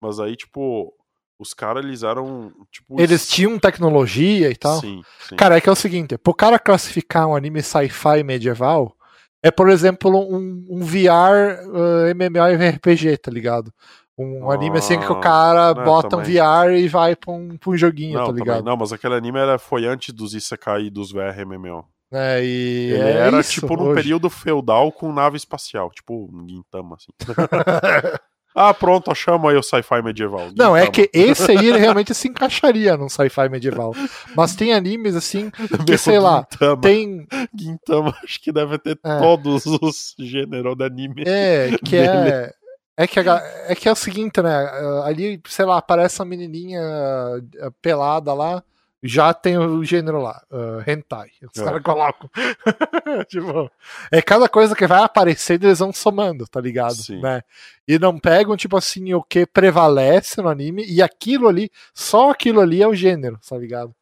Mas 0.00 0.18
aí, 0.18 0.34
tipo, 0.36 0.92
os 1.38 1.52
caras, 1.54 1.84
eles 1.84 2.02
eram, 2.02 2.50
tipo... 2.70 2.98
Eles 3.00 3.22
es- 3.22 3.28
tinham 3.28 3.58
tecnologia 3.58 4.50
e 4.50 4.56
tal? 4.56 4.80
Sim, 4.80 5.02
sim. 5.28 5.36
Cara, 5.36 5.56
é 5.56 5.60
que 5.60 5.68
é 5.68 5.72
o 5.72 5.76
seguinte, 5.76 6.16
pro 6.18 6.34
cara 6.34 6.58
classificar 6.58 7.26
um 7.28 7.36
anime 7.36 7.62
sci-fi 7.62 8.22
medieval, 8.24 8.96
é, 9.42 9.50
por 9.50 9.68
exemplo, 9.68 10.10
um, 10.18 10.64
um 10.70 10.80
VR 10.80 11.66
uh, 11.68 12.08
MMORPG, 12.14 13.16
tá 13.18 13.30
ligado? 13.30 13.72
Um 14.16 14.50
anime 14.50 14.78
assim 14.78 14.98
que 15.00 15.10
o 15.10 15.16
Ah, 15.16 15.20
cara 15.20 15.70
é, 15.70 15.84
bota 15.84 16.16
um 16.16 16.22
também. 16.22 16.36
VR 16.36 16.72
e 16.78 16.86
vai 16.86 17.16
pra 17.16 17.32
um, 17.32 17.56
pra 17.56 17.70
um 17.70 17.76
joguinho, 17.76 18.14
não, 18.14 18.20
tá 18.20 18.26
também 18.26 18.44
ligado? 18.44 18.64
não, 18.64 18.76
mas 18.76 18.92
aquele 18.92 19.14
anime 19.14 19.38
era, 19.38 19.58
foi 19.58 19.86
antes 19.86 20.12
dos 20.14 20.34
Isekai 20.34 20.82
e 20.84 20.90
dos 20.90 21.10
VRMMO. 21.10 21.84
É, 22.12 22.44
e 22.44 22.90
Ele 22.92 23.02
é 23.02 23.10
era, 23.12 23.40
isso, 23.40 23.52
tipo, 23.52 23.74
num 23.74 23.84
hoje. 23.84 24.02
período 24.02 24.28
feudal 24.28 24.92
com 24.92 25.10
nave 25.12 25.38
espacial. 25.38 25.90
Tipo, 25.90 26.28
um 26.30 26.46
Gintama, 26.46 26.96
assim. 26.96 27.10
ah, 28.54 28.74
pronto, 28.74 29.10
achamos 29.10 29.50
aí 29.50 29.56
o 29.56 29.62
sci-fi 29.62 30.02
medieval. 30.02 30.50
Não, 30.56 30.76
é 30.76 30.86
Gintama. 30.86 30.92
que 31.08 31.10
esse 31.18 31.50
aí 31.50 31.66
ele 31.68 31.78
realmente 31.80 32.14
se 32.14 32.28
encaixaria 32.28 32.96
num 32.96 33.08
sci-fi 33.08 33.48
medieval. 33.48 33.94
Mas 34.36 34.54
tem 34.54 34.72
animes 34.72 35.14
assim 35.16 35.50
que, 35.86 35.96
sei 35.98 36.18
lá, 36.18 36.46
Gintama. 36.52 36.80
tem. 36.82 37.26
Gintama, 37.58 38.14
acho 38.22 38.40
que 38.40 38.52
deve 38.52 38.78
ter 38.78 38.98
É. 39.04 39.18
todos 39.18 39.64
os 39.66 40.14
gêneros 40.18 40.76
de 40.76 40.84
anime. 40.84 41.22
É, 41.26 41.70
que 41.84 41.96
é. 41.96 42.52
É 42.94 43.06
que, 43.06 43.18
a 43.20 43.42
é 43.68 43.74
que 43.74 43.88
é 43.88 43.92
o 43.92 43.96
seguinte, 43.96 44.42
né? 44.42 44.70
Ali, 45.06 45.40
sei 45.48 45.64
lá, 45.64 45.78
aparece 45.78 46.20
uma 46.20 46.26
menininha 46.26 46.78
ah, 46.82 47.70
pelada 47.80 48.34
lá, 48.34 48.62
já 49.02 49.34
tem 49.34 49.58
o 49.58 49.82
gênero 49.84 50.20
lá, 50.22 50.42
ah, 50.50 50.84
hentai. 50.90 51.30
Os 51.52 51.60
É. 51.60 51.64
caras 51.64 51.82
colocam. 51.82 52.30
tipo, 53.28 53.70
é 54.10 54.22
cada 54.22 54.48
coisa 54.48 54.74
que 54.76 54.86
vai 54.86 55.02
aparecendo, 55.02 55.64
eles 55.64 55.78
vão 55.80 55.92
somando, 55.92 56.46
tá 56.46 56.60
ligado? 56.60 56.94
Sim. 56.94 57.20
Né? 57.20 57.42
E 57.86 57.98
não 57.98 58.18
pegam, 58.18 58.56
tipo 58.56 58.76
assim, 58.76 59.12
o 59.14 59.22
que 59.22 59.44
prevalece 59.46 60.40
no 60.40 60.48
anime, 60.48 60.84
e 60.86 61.02
aquilo 61.02 61.48
ali, 61.48 61.70
só 61.94 62.30
aquilo 62.30 62.60
ali 62.60 62.82
é 62.82 62.86
o 62.86 62.94
gênero, 62.94 63.38
tá 63.48 63.56
ligado? 63.58 63.94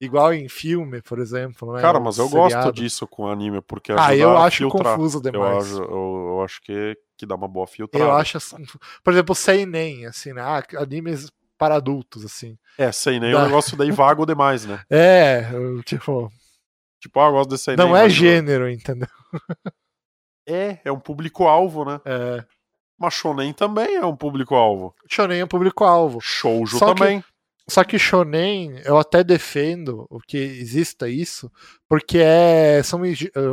Igual 0.00 0.34
em 0.34 0.46
filme, 0.46 1.00
por 1.00 1.18
exemplo. 1.18 1.72
Né? 1.72 1.80
Cara, 1.80 1.98
mas 1.98 2.18
eu 2.18 2.28
seriado. 2.28 2.54
gosto 2.66 2.72
disso 2.74 3.06
com 3.06 3.26
anime, 3.28 3.62
porque 3.62 3.92
Ah, 3.96 4.14
eu 4.14 4.36
acho 4.36 4.58
filtrar. 4.58 4.94
confuso 4.94 5.18
Eu 5.18 5.22
demais. 5.32 5.56
acho, 5.72 5.82
eu, 5.82 6.26
eu 6.34 6.42
acho 6.44 6.60
que, 6.60 6.94
que 7.16 7.24
dá 7.24 7.34
uma 7.34 7.48
boa 7.48 7.66
filtrada. 7.66 8.04
Eu 8.04 8.12
acho 8.12 8.36
assim, 8.36 8.62
por 9.02 9.12
exemplo, 9.14 9.34
Seinen, 9.34 10.04
assim, 10.04 10.34
né? 10.34 10.42
Ah, 10.42 10.62
animes 10.78 11.30
para 11.58 11.76
adultos, 11.76 12.24
assim. 12.24 12.56
É, 12.78 12.90
sem 12.92 13.18
nem 13.20 13.32
Dá. 13.32 13.40
um 13.40 13.44
negócio 13.46 13.76
daí 13.76 13.90
vago 13.90 14.24
demais, 14.26 14.64
né? 14.64 14.80
É, 14.90 15.48
tipo, 15.84 16.30
Tipo, 17.00 17.20
ah, 17.20 17.26
eu 17.26 17.32
gosto 17.32 17.50
de 17.50 17.58
sem 17.58 17.76
não 17.76 17.96
é 17.96 18.08
gênero, 18.08 18.68
entendeu? 18.70 19.08
É, 20.48 20.78
é 20.84 20.92
um 20.92 21.00
público-alvo, 21.00 21.84
né? 21.84 22.00
É, 22.04 22.44
Mas 22.98 23.14
Shonen 23.14 23.52
também 23.52 23.96
é 23.96 24.06
um 24.06 24.14
público-alvo. 24.16 24.94
shonen 25.10 25.40
é 25.40 25.44
o 25.44 25.48
público-alvo. 25.48 26.20
Shoujo 26.20 26.78
Só 26.78 26.94
que- 26.94 27.00
também. 27.00 27.24
Só 27.68 27.82
que 27.82 27.98
shonen, 27.98 28.80
eu 28.84 28.96
até 28.96 29.24
defendo 29.24 30.06
o 30.08 30.20
que 30.20 30.36
exista 30.38 31.08
isso, 31.08 31.50
porque 31.88 32.18
é 32.18 32.80
são 32.84 33.00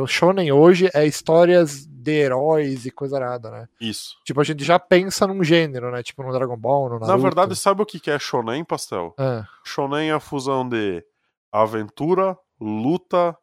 o 0.02 0.06
shonen 0.06 0.52
hoje 0.52 0.88
é 0.94 1.04
histórias 1.04 1.84
de 1.84 2.12
heróis 2.12 2.86
e 2.86 2.92
coisa 2.92 3.18
nada, 3.18 3.50
né? 3.50 3.68
Isso. 3.80 4.14
Tipo, 4.24 4.40
a 4.40 4.44
gente 4.44 4.62
já 4.62 4.78
pensa 4.78 5.26
num 5.26 5.42
gênero, 5.42 5.90
né? 5.90 6.00
Tipo 6.02 6.22
no 6.22 6.32
Dragon 6.32 6.56
Ball, 6.56 6.84
no 6.90 6.94
Naruto. 7.00 7.08
Na 7.10 7.16
verdade, 7.16 7.56
sabe 7.56 7.82
o 7.82 7.86
que 7.86 8.08
é 8.10 8.18
Shonen, 8.18 8.62
Pastel? 8.64 9.14
Ah, 9.18 9.44
Shonen 9.64 10.10
é 10.10 10.12
a 10.12 10.20
fusão 10.20 10.68
de 10.68 11.02
aventura, 11.50 12.36
luta, 12.60 13.36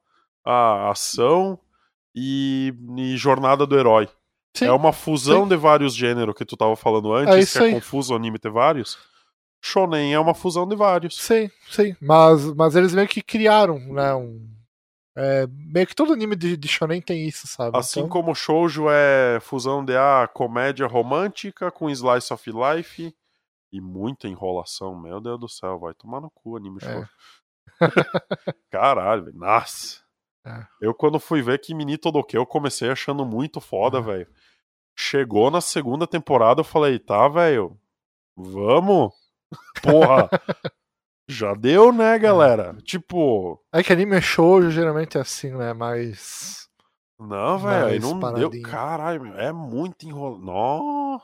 ação 0.46 1.60
e, 2.16 2.74
e 2.98 3.18
jornada 3.18 3.66
do 3.66 3.78
herói. 3.78 4.08
sim, 4.56 4.66
é 4.66 4.72
uma 4.72 4.94
fusão 4.94 5.48
de 5.48 5.56
vários 5.56 5.94
gêneros 5.96 6.36
que 6.36 6.46
tu 6.46 6.56
tava 6.58 6.76
falando 6.76 7.14
antes, 7.14 7.56
É 7.56 7.60
que 7.60 7.66
é 7.66 7.68
aí. 7.68 7.74
confuso 7.74 8.14
o 8.14 8.16
anime 8.16 8.38
ter 8.40 8.52
vários. 8.52 8.98
Shonen 9.62 10.12
é 10.14 10.20
uma 10.20 10.34
fusão 10.34 10.68
de 10.68 10.76
vários. 10.76 11.18
Sim, 11.18 11.50
sim. 11.70 11.96
Mas, 12.02 12.44
mas 12.56 12.76
eles 12.76 12.94
meio 12.94 13.08
que 13.08 13.22
criaram, 13.22 13.78
né? 13.80 14.14
Um, 14.16 14.50
é, 15.16 15.46
meio 15.48 15.86
que 15.86 15.96
todo 15.96 16.14
anime 16.14 16.36
de, 16.36 16.56
de 16.58 16.68
shonen 16.68 17.02
tem 17.02 17.28
isso, 17.28 17.46
sabe? 17.48 17.78
Assim 17.78 18.00
Então, 18.00 18.10
como 18.10 18.34
Shoujo 18.34 18.86
é 18.90 19.40
fusão 19.42 19.84
de 19.86 19.96
ah, 19.96 20.28
comédia 20.34 20.88
romântica 20.88 21.70
com 21.70 21.90
slice 21.90 22.34
of 22.34 22.50
life 22.52 23.14
e 23.72 23.82
muita 23.82 24.28
enrolação. 24.28 25.00
Meu 25.00 25.22
Deus 25.22 25.40
do 25.40 25.48
céu, 25.50 25.78
vai 25.78 25.94
tomar 25.94 26.22
no 26.22 26.32
cu 26.32 26.58
anime 26.58 26.80
É. 26.82 26.94
Shoujo. 26.94 27.10
Caralho, 28.72 29.26
velho. 29.26 29.38
Nossa. 29.38 30.02
É. 30.46 30.66
Eu 30.82 30.94
quando 30.94 31.20
fui 31.20 31.42
ver 31.42 31.60
que 31.60 31.76
Mini 31.76 31.98
Todoke 31.98 32.36
eu 32.36 32.46
comecei 32.46 32.90
achando 32.90 33.26
muito 33.26 33.62
foda, 33.62 34.00
É. 34.00 34.02
velho. 34.02 34.28
Chegou 34.98 35.50
na 35.52 35.62
segunda 35.62 36.06
temporada, 36.08 36.62
eu 36.62 36.66
falei, 36.66 37.00
tá, 37.00 37.28
velho, 37.28 37.78
vamos? 38.36 39.14
Porra. 39.82 40.30
Já 41.30 41.54
deu, 41.54 41.94
né, 41.94 42.18
galera? 42.20 42.76
Tipo, 42.84 43.58
É 43.74 43.82
que 43.82 43.94
anime 43.94 44.22
shoujo 44.22 44.70
geralmente 44.70 45.18
é 45.18 45.22
assim, 45.22 45.52
né? 45.52 45.72
Mas. 45.74 46.68
Não, 47.20 47.58
velho, 47.60 47.86
aí 47.86 48.00
não 48.00 48.20
deu. 48.20 48.50
paradinho. 48.50 48.64
Caralho, 48.64 49.22
meu, 49.22 49.40
é 49.40 49.52
muito 49.54 50.06
enrolo. 50.06 50.40
Não. 50.44 51.22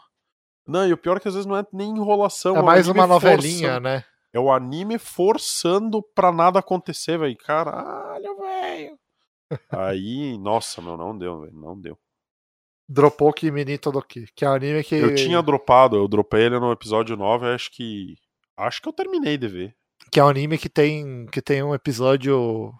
Não, 0.65 0.87
e 0.87 0.93
o 0.93 0.97
pior 0.97 1.17
é 1.17 1.19
que 1.19 1.27
às 1.27 1.33
vezes 1.33 1.45
não 1.47 1.57
é 1.57 1.65
nem 1.73 1.89
enrolação. 1.89 2.55
É 2.55 2.61
o 2.61 2.65
mais 2.65 2.87
uma 2.87 3.05
novelinha, 3.07 3.59
forçando- 3.69 3.81
né? 3.81 4.03
É 4.33 4.39
o 4.39 4.51
anime 4.51 4.99
forçando 4.99 6.01
pra 6.13 6.31
nada 6.31 6.59
acontecer, 6.59 7.17
velho. 7.17 7.35
Caralho, 7.37 8.37
velho. 8.39 8.97
Aí, 9.71 10.37
nossa, 10.37 10.81
meu, 10.81 10.95
não 10.95 11.17
deu, 11.17 11.41
velho. 11.41 11.53
Não 11.53 11.79
deu. 11.79 11.97
Dropou 12.89 13.33
Kimi 13.33 13.77
Todoki, 13.77 14.27
que 14.33 14.45
é 14.45 14.49
um 14.49 14.53
anime 14.53 14.83
que. 14.83 14.95
Eu 14.95 15.13
tinha 15.13 15.41
dropado, 15.41 15.97
eu 15.97 16.07
dropei 16.07 16.45
ele 16.45 16.59
no 16.59 16.71
episódio 16.71 17.17
9, 17.17 17.47
acho 17.47 17.71
que. 17.71 18.15
Acho 18.55 18.81
que 18.81 18.87
eu 18.87 18.93
terminei 18.93 19.37
de 19.37 19.47
ver. 19.47 19.75
Que 20.11 20.19
é 20.19 20.23
um 20.23 20.29
anime 20.29 20.57
que 20.57 20.69
tem, 20.69 21.25
que 21.27 21.41
tem 21.41 21.61
um 21.61 21.75
episódio 21.75 22.73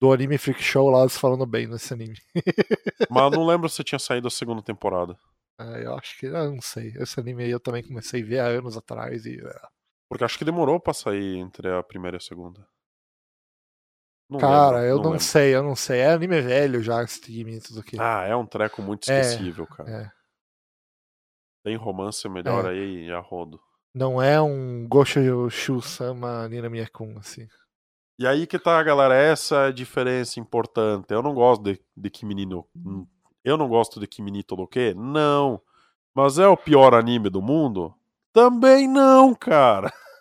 do 0.00 0.12
Anime 0.12 0.38
Freak 0.38 0.62
Show 0.62 0.90
lá 0.90 1.00
eles 1.00 1.16
falando 1.16 1.44
bem 1.44 1.66
nesse 1.66 1.92
anime. 1.92 2.16
Mas 3.10 3.24
eu 3.24 3.30
não 3.30 3.46
lembro 3.46 3.68
se 3.68 3.84
tinha 3.84 3.98
saído 3.98 4.28
a 4.28 4.30
segunda 4.30 4.62
temporada. 4.62 5.16
É, 5.60 5.84
eu 5.84 5.94
acho 5.94 6.18
que. 6.18 6.26
Eu 6.26 6.52
não 6.52 6.60
sei. 6.60 6.92
Esse 6.96 7.20
anime 7.20 7.44
aí 7.44 7.50
eu 7.50 7.60
também 7.60 7.82
comecei 7.82 8.22
a 8.22 8.26
ver 8.26 8.38
há 8.38 8.46
anos 8.46 8.76
atrás 8.76 9.26
e. 9.26 9.40
é, 9.40 9.60
Porque 10.08 10.24
acho 10.24 10.38
que 10.38 10.44
demorou 10.44 10.80
pra 10.80 10.94
sair 10.94 11.36
entre 11.36 11.68
a 11.68 11.82
primeira 11.82 12.16
e 12.16 12.18
a 12.18 12.20
segunda. 12.20 12.66
Não 14.32 14.38
Cara, 14.38 14.78
lembro, 14.78 14.88
eu 14.88 14.96
não, 14.96 15.04
lembro. 15.10 15.20
sei, 15.20 15.54
eu 15.54 15.62
não 15.62 15.76
sei. 15.76 16.00
É 16.00 16.12
anime 16.12 16.40
velho 16.40 16.82
já, 16.82 17.02
esse 17.02 17.20
Kimi 17.20 17.60
Todoki. 17.60 17.96
Ah, 18.00 18.24
é 18.24 18.34
um 18.34 18.46
treco 18.46 18.80
muito 18.82 19.10
É, 19.10 19.20
esquecível, 19.20 19.66
cara. 19.66 19.90
é. 19.90 20.10
Tem 21.64 21.76
romance 21.76 22.28
melhor 22.28 22.64
É. 22.66 22.70
aí 22.70 23.10
a 23.12 23.20
rodo. 23.20 23.60
Não 23.94 24.20
é 24.20 24.40
um 24.40 24.86
Gosho 24.88 25.48
Shu-sama 25.50 26.48
Nina 26.48 26.68
Miyakun, 26.68 27.18
assim. 27.18 27.46
E 28.18 28.26
aí 28.26 28.46
que 28.46 28.58
tá, 28.58 28.82
galera, 28.82 29.14
essa 29.14 29.56
é 29.56 29.68
a 29.68 29.72
diferença 29.72 30.40
importante. 30.40 31.06
Eu 31.12 31.22
não 31.22 31.34
gosto 31.34 31.62
de, 31.62 31.80
de 31.96 32.10
Kimi 32.10 32.46
no... 32.46 32.66
Eu 33.44 33.56
não 33.56 33.68
gosto 33.68 33.98
de 34.00 34.06
Kimi 34.06 34.30
ni 34.30 34.42
Todoke? 34.42 34.94
Não. 34.94 35.60
Mas 36.14 36.38
é 36.38 36.46
o 36.46 36.56
pior 36.56 36.94
anime 36.94 37.28
do 37.28 37.42
mundo? 37.42 37.94
Também 38.32 38.86
não, 38.88 39.34
cara. 39.34 39.92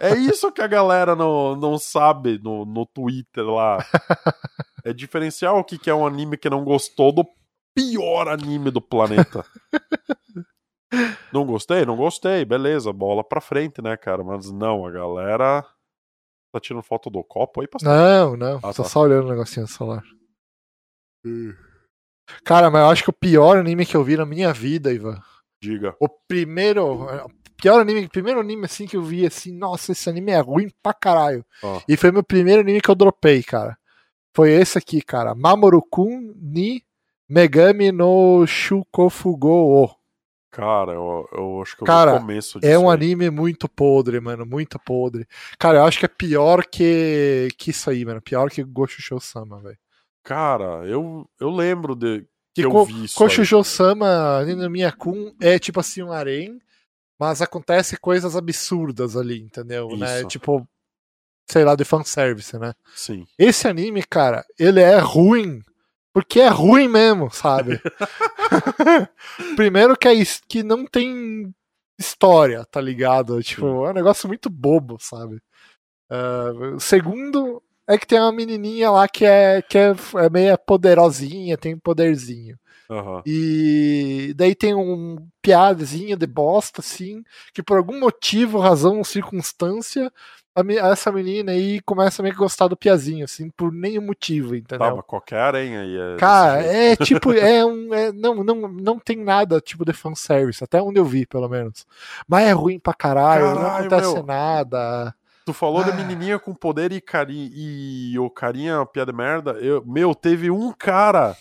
É 0.00 0.14
isso 0.14 0.50
que 0.50 0.62
a 0.62 0.66
galera 0.66 1.14
não, 1.14 1.56
não 1.56 1.78
sabe 1.78 2.38
no, 2.42 2.64
no 2.64 2.86
Twitter 2.86 3.44
lá. 3.44 3.78
É 4.84 4.92
diferenciar 4.92 5.54
o 5.54 5.62
que, 5.62 5.78
que 5.78 5.88
é 5.88 5.94
um 5.94 6.04
anime 6.04 6.36
que 6.36 6.50
não 6.50 6.64
gostou 6.64 7.12
do 7.12 7.24
pior 7.72 8.26
anime 8.26 8.68
do 8.68 8.80
planeta. 8.80 9.44
Não 11.32 11.46
gostei? 11.46 11.86
Não 11.86 11.96
gostei. 11.96 12.44
Beleza, 12.44 12.92
bola 12.92 13.22
pra 13.22 13.40
frente, 13.40 13.80
né, 13.80 13.96
cara? 13.96 14.22
Mas 14.22 14.50
não, 14.50 14.84
a 14.84 14.90
galera 14.90 15.64
tá 16.52 16.60
tirando 16.60 16.82
foto 16.82 17.08
do 17.08 17.24
copo 17.24 17.60
aí, 17.60 17.68
pastor? 17.68 17.90
Não, 17.90 18.36
não. 18.36 18.56
Ah, 18.56 18.74
tô 18.74 18.82
tá. 18.82 18.88
só 18.88 19.00
olhando 19.00 19.26
o 19.26 19.30
negocinho 19.30 19.62
no 19.62 19.68
celular. 19.68 20.02
Cara, 22.44 22.70
mas 22.70 22.82
eu 22.82 22.90
acho 22.90 23.04
que 23.04 23.10
o 23.10 23.14
pior 23.14 23.56
anime 23.56 23.86
que 23.86 23.96
eu 23.96 24.04
vi 24.04 24.16
na 24.16 24.26
minha 24.26 24.52
vida, 24.52 24.92
Ivan. 24.92 25.22
Diga. 25.62 25.94
O 26.00 26.08
primeiro. 26.08 27.06
Pior 27.56 27.80
anime, 27.80 28.08
primeiro 28.08 28.40
anime 28.40 28.64
assim 28.64 28.86
que 28.86 28.96
eu 28.96 29.02
vi 29.02 29.24
assim, 29.24 29.56
nossa, 29.56 29.92
esse 29.92 30.10
anime 30.10 30.32
é 30.32 30.40
ruim 30.40 30.68
pra 30.82 30.92
caralho. 30.92 31.46
Ó. 31.62 31.80
E 31.88 31.96
foi 31.96 32.10
meu 32.10 32.24
primeiro 32.24 32.60
anime 32.60 32.80
que 32.80 32.90
eu 32.90 32.94
dropei, 32.96 33.40
cara. 33.44 33.78
Foi 34.34 34.50
esse 34.50 34.76
aqui, 34.76 35.00
cara. 35.00 35.32
Mamoru-kun 35.36 36.34
ni 36.36 36.82
Megami 37.28 37.92
no 37.92 38.44
Shukofugo. 38.46 39.84
o. 39.84 39.90
Cara, 40.50 40.92
eu, 40.92 41.28
eu 41.32 41.62
acho 41.62 41.76
que 41.76 41.82
eu 41.82 41.86
Cara, 41.86 42.18
começo 42.18 42.60
disso. 42.60 42.70
É 42.70 42.76
um 42.76 42.90
aí. 42.90 42.96
anime 42.96 43.30
muito 43.30 43.68
podre, 43.68 44.18
mano. 44.20 44.44
Muito 44.44 44.78
podre. 44.80 45.26
Cara, 45.58 45.78
eu 45.78 45.84
acho 45.84 46.00
que 46.00 46.04
é 46.04 46.08
pior 46.08 46.66
que, 46.66 47.48
que 47.56 47.70
isso 47.70 47.88
aí, 47.88 48.04
mano. 48.04 48.20
Pior 48.20 48.50
que 48.50 48.62
Gosho 48.64 49.20
Sama, 49.20 49.60
velho. 49.60 49.78
Cara, 50.24 50.84
eu, 50.86 51.26
eu 51.40 51.50
lembro 51.50 51.94
de 51.94 52.26
que 52.54 52.62
Que 52.62 52.66
eu 52.66 52.84
vi 52.84 53.04
isso. 53.04 53.14
aí. 53.14 53.18
Koshoujo 53.28 53.64
Sama 53.64 54.44
Nina 54.44 54.68
Miyakun 54.68 55.34
é 55.40 55.58
tipo 55.58 55.80
assim 55.80 56.02
um 56.02 56.12
harém, 56.12 56.60
mas 57.18 57.40
acontece 57.42 57.96
coisas 57.96 58.36
absurdas 58.36 59.16
ali, 59.16 59.40
entendeu? 59.40 59.88
Né? 59.96 60.20
Isso. 60.20 60.28
Tipo, 60.28 60.68
sei 61.50 61.64
lá, 61.64 61.74
de 61.74 61.84
fanservice, 61.84 62.58
né? 62.58 62.72
Sim. 62.94 63.26
Esse 63.38 63.66
anime, 63.68 64.02
cara, 64.04 64.44
ele 64.58 64.80
é 64.80 64.98
ruim. 64.98 65.60
Porque 66.14 66.40
é 66.40 66.48
ruim 66.48 66.88
mesmo, 66.88 67.30
sabe? 67.30 67.80
Primeiro 69.56 69.96
que, 69.96 70.08
é, 70.08 70.14
is- 70.14 70.42
que 70.48 70.62
não 70.62 70.84
tem 70.86 71.54
história, 71.98 72.64
tá 72.70 72.80
ligado? 72.80 73.42
Tipo, 73.42 73.86
é 73.86 73.90
um 73.90 73.94
negócio 73.94 74.28
muito 74.28 74.50
bobo, 74.50 74.98
sabe? 75.00 75.40
Ah, 76.10 76.52
segundo 76.78 77.62
é 77.88 77.98
que 77.98 78.06
tem 78.06 78.20
uma 78.20 78.32
menininha 78.32 78.90
lá 78.90 79.08
que 79.08 79.24
é, 79.24 79.62
que 79.62 79.76
é, 79.78 79.92
é 80.16 80.30
meio 80.30 80.58
poderosinha, 80.58 81.56
tem 81.58 81.74
um 81.74 81.78
poderzinho. 81.78 82.58
Aham. 82.90 83.22
E 83.24 84.34
daí 84.36 84.54
tem 84.54 84.74
um 84.74 85.16
piadazinha 85.40 86.16
de 86.16 86.26
bosta, 86.26 86.80
assim, 86.80 87.22
que 87.54 87.62
por 87.62 87.78
algum 87.78 87.98
motivo, 88.00 88.58
razão 88.58 88.98
ou 88.98 89.04
circunstância, 89.04 90.12
a 90.54 90.88
essa 90.90 91.10
menina 91.10 91.52
aí 91.52 91.80
começa 91.82 92.20
a 92.20 92.22
meio 92.24 92.34
que 92.34 92.40
gostar 92.40 92.68
do 92.68 92.76
piazinho, 92.76 93.24
assim, 93.24 93.48
por 93.50 93.72
nenhum 93.72 94.02
motivo, 94.02 94.54
entendeu? 94.54 94.78
Tá, 94.78 94.94
mas 94.96 95.04
qualquer 95.06 95.38
aranha 95.38 95.80
aí 95.80 95.96
é. 95.96 96.16
Cara, 96.18 96.62
é 96.62 96.96
tipo, 96.96 97.32
é 97.32 97.64
um. 97.64 97.94
é- 97.94 98.12
não, 98.12 98.44
não, 98.44 98.68
não 98.68 98.98
tem 98.98 99.16
nada 99.16 99.60
tipo 99.60 99.84
de 99.84 99.92
fanservice, 99.92 100.62
até 100.62 100.82
onde 100.82 100.98
eu 100.98 101.04
vi, 101.04 101.26
pelo 101.26 101.48
menos. 101.48 101.86
Mas 102.28 102.46
é 102.46 102.52
ruim 102.52 102.78
pra 102.78 102.92
caralho, 102.92 103.44
não 103.44 103.52
Caralho, 103.62 103.86
acontece 103.86 104.14
meu. 104.14 104.26
nada. 104.26 105.14
Tu 105.44 105.52
falou 105.52 105.84
da 105.84 105.92
Ah. 105.92 105.96
menininha 105.96 106.38
com 106.38 106.54
poder 106.54 106.92
e, 106.92 107.00
cari... 107.00 107.50
e 107.52 108.18
o 108.18 108.30
carinha 108.30 108.84
piada 108.86 109.12
merda. 109.12 109.52
Eu... 109.52 109.84
Meu, 109.84 110.14
teve 110.14 110.50
um 110.50 110.72
cara 110.72 111.36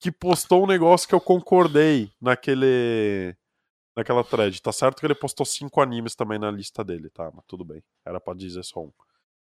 que 0.00 0.10
postou 0.10 0.64
um 0.64 0.66
negócio 0.66 1.08
que 1.08 1.14
eu 1.14 1.20
concordei 1.20 2.10
naquele. 2.20 3.34
Naquela 3.96 4.22
thread. 4.22 4.60
Tá 4.60 4.72
certo 4.72 5.00
que 5.00 5.06
ele 5.06 5.14
postou 5.14 5.44
cinco 5.46 5.80
animes 5.80 6.14
também 6.14 6.38
na 6.38 6.50
lista 6.50 6.84
dele, 6.84 7.08
tá? 7.10 7.30
Mas 7.34 7.44
tudo 7.46 7.64
bem. 7.64 7.82
Era 8.04 8.20
pra 8.20 8.34
dizer 8.34 8.62
só 8.62 8.80
um. 8.80 8.92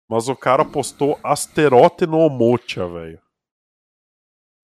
Mas 0.08 0.28
o 0.28 0.34
cara 0.36 0.64
postou 0.64 1.18
Asterote 1.22 2.06
no 2.06 2.18
Omocha, 2.18 2.86
velho. 2.88 3.20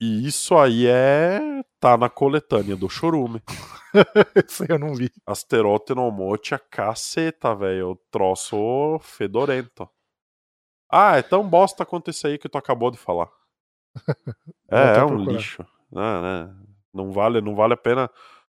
E 0.00 0.26
isso 0.26 0.56
aí 0.56 0.86
é. 0.86 1.40
tá 1.80 1.96
na 1.96 2.08
coletânea 2.08 2.76
do 2.76 2.88
Chorume. 2.88 3.42
Isso 4.46 4.62
aí 4.62 4.68
eu 4.70 4.78
não 4.78 4.94
vi. 4.94 5.10
Asterote 5.26 5.94
no 5.94 6.10
Mocha, 6.10 6.58
caceta, 6.58 7.54
velho. 7.54 7.98
Troço 8.10 8.98
fedorento. 9.00 9.88
Ah, 10.90 11.16
é 11.16 11.22
tão 11.22 11.48
bosta 11.48 11.84
quanto 11.84 12.10
esse 12.10 12.26
aí 12.26 12.38
que 12.38 12.48
tu 12.48 12.58
acabou 12.58 12.90
de 12.90 12.98
falar. 12.98 13.28
É, 14.70 14.98
é 14.98 15.02
um 15.02 15.08
procurar. 15.08 15.32
lixo. 15.32 15.66
Não, 15.90 16.20
né? 16.22 16.54
não 16.92 17.10
vale, 17.10 17.40
não 17.40 17.54
vale 17.54 17.72
a 17.72 17.76
pena. 17.76 18.10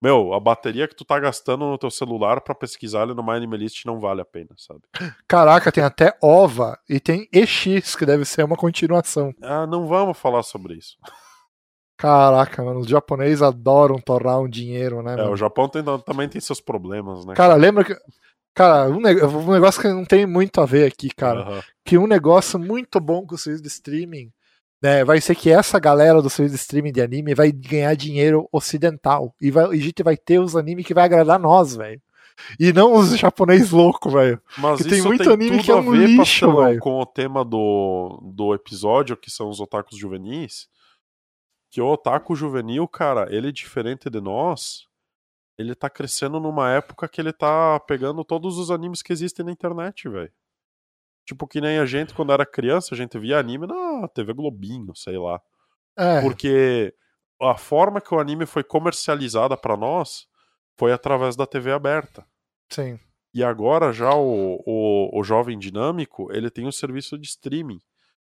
Meu, 0.01 0.33
a 0.33 0.39
bateria 0.39 0.87
que 0.87 0.95
tu 0.95 1.05
tá 1.05 1.19
gastando 1.19 1.65
no 1.65 1.77
teu 1.77 1.91
celular 1.91 2.41
pra 2.41 2.55
pesquisar 2.55 3.03
ele 3.03 3.13
no 3.13 3.23
My 3.23 3.33
Animalist 3.33 3.85
não 3.85 3.99
vale 3.99 4.21
a 4.21 4.25
pena, 4.25 4.49
sabe? 4.57 4.81
Caraca, 5.27 5.71
tem 5.71 5.83
até 5.83 6.17
OVA 6.19 6.79
e 6.89 6.99
tem 6.99 7.27
EX, 7.31 7.95
que 7.95 8.07
deve 8.07 8.25
ser 8.25 8.43
uma 8.43 8.55
continuação. 8.55 9.33
Ah, 9.43 9.67
não 9.67 9.85
vamos 9.85 10.17
falar 10.17 10.41
sobre 10.41 10.73
isso. 10.75 10.97
Caraca, 11.99 12.63
mano, 12.63 12.79
os 12.79 12.87
japoneses 12.87 13.41
adoram 13.41 13.97
torrar 13.97 14.39
um 14.39 14.47
dinheiro, 14.47 15.03
né? 15.03 15.13
É, 15.13 15.17
mano? 15.17 15.31
o 15.33 15.37
Japão 15.37 15.67
tem- 15.67 15.83
também 16.05 16.29
tem 16.29 16.39
seus 16.39 16.61
problemas, 16.61 17.25
né? 17.25 17.33
Cara, 17.35 17.55
lembra 17.55 17.83
que. 17.83 17.93
Cara, 18.55 18.89
um, 18.89 19.01
neg- 19.01 19.21
um 19.23 19.51
negócio 19.51 19.81
que 19.81 19.87
não 19.89 20.05
tem 20.05 20.25
muito 20.25 20.61
a 20.61 20.65
ver 20.65 20.87
aqui, 20.87 21.09
cara. 21.09 21.61
Que 21.83 21.97
um 21.97 22.07
negócio 22.07 22.57
muito 22.57 22.99
bom 23.01 23.25
com 23.27 23.35
o 23.35 23.37
serviço 23.37 23.63
de 23.63 23.67
streaming 23.69 24.31
né, 24.81 25.03
vai 25.03 25.19
ser 25.19 25.35
que 25.35 25.49
essa 25.51 25.77
galera 25.77 26.21
do 26.21 26.29
serviço 26.29 26.55
de 26.55 26.61
streaming 26.61 26.93
de 26.93 27.01
anime 27.01 27.35
vai 27.35 27.51
ganhar 27.51 27.93
dinheiro 27.95 28.47
ocidental. 28.49 29.35
E, 29.41 29.51
vai, 29.51 29.65
e 29.75 29.79
a 29.79 29.83
gente 29.83 30.01
vai 30.01 30.15
ter 30.15 30.39
os 30.39 30.55
animes 30.55 30.85
que 30.85 30.93
vai 30.93 31.03
agradar 31.03 31.37
nós, 31.37 31.75
velho. 31.75 32.01
E 32.57 32.71
não 32.71 32.93
os 32.93 33.09
japonês 33.17 33.71
loucos, 33.71 34.13
velho. 34.13 34.41
Mas 34.57 34.81
tem 34.85 35.01
muito 35.01 35.23
tem 35.25 35.33
anime 35.33 35.51
tudo 35.57 35.63
que 35.65 35.71
é 35.71 35.73
a 35.73 35.77
um 35.77 35.91
ver, 35.91 36.07
lixo, 36.07 36.55
velho. 36.55 36.79
com 36.79 36.97
o 36.97 37.05
tema 37.05 37.43
do, 37.43 38.21
do 38.33 38.53
episódio, 38.53 39.17
que 39.17 39.29
são 39.29 39.49
os 39.49 39.59
otakus 39.59 39.97
juvenis. 39.97 40.67
Que 41.69 41.81
o 41.81 41.87
otaku 41.87 42.35
juvenil, 42.35 42.87
cara, 42.87 43.27
ele 43.33 43.49
é 43.49 43.51
diferente 43.51 44.09
de 44.09 44.19
nós. 44.19 44.87
Ele 45.57 45.75
tá 45.75 45.89
crescendo 45.89 46.39
numa 46.39 46.71
época 46.71 47.07
que 47.07 47.19
ele 47.19 47.33
tá 47.33 47.79
pegando 47.81 48.23
todos 48.23 48.57
os 48.57 48.71
animes 48.71 49.01
que 49.01 49.11
existem 49.11 49.45
na 49.45 49.51
internet, 49.51 50.07
velho. 50.07 50.31
Tipo, 51.25 51.47
que 51.47 51.61
nem 51.61 51.77
a 51.77 51.85
gente, 51.85 52.13
quando 52.13 52.33
era 52.33 52.45
criança, 52.45 52.95
a 52.95 52.97
gente 52.97 53.19
via 53.19 53.37
anime 53.37 53.67
na 53.67 54.07
TV 54.07 54.33
Globinho, 54.33 54.95
sei 54.95 55.17
lá. 55.17 55.39
É, 55.97 56.21
Porque 56.21 56.95
a 57.41 57.57
forma 57.57 58.01
que 58.01 58.13
o 58.13 58.19
anime 58.19 58.45
foi 58.45 58.63
comercializada 58.63 59.55
pra 59.55 59.77
nós 59.77 60.27
foi 60.77 60.91
através 60.91 61.35
da 61.35 61.45
TV 61.45 61.71
aberta. 61.71 62.25
sim. 62.69 62.99
E 63.31 63.43
agora 63.43 63.93
já 63.93 64.11
o, 64.15 64.59
o, 64.65 65.19
o 65.19 65.23
jovem 65.23 65.59
dinâmico, 65.59 66.31
ele 66.31 66.49
tem 66.49 66.65
um 66.65 66.71
serviço 66.71 67.15
de 67.15 67.27
streaming. 67.27 67.79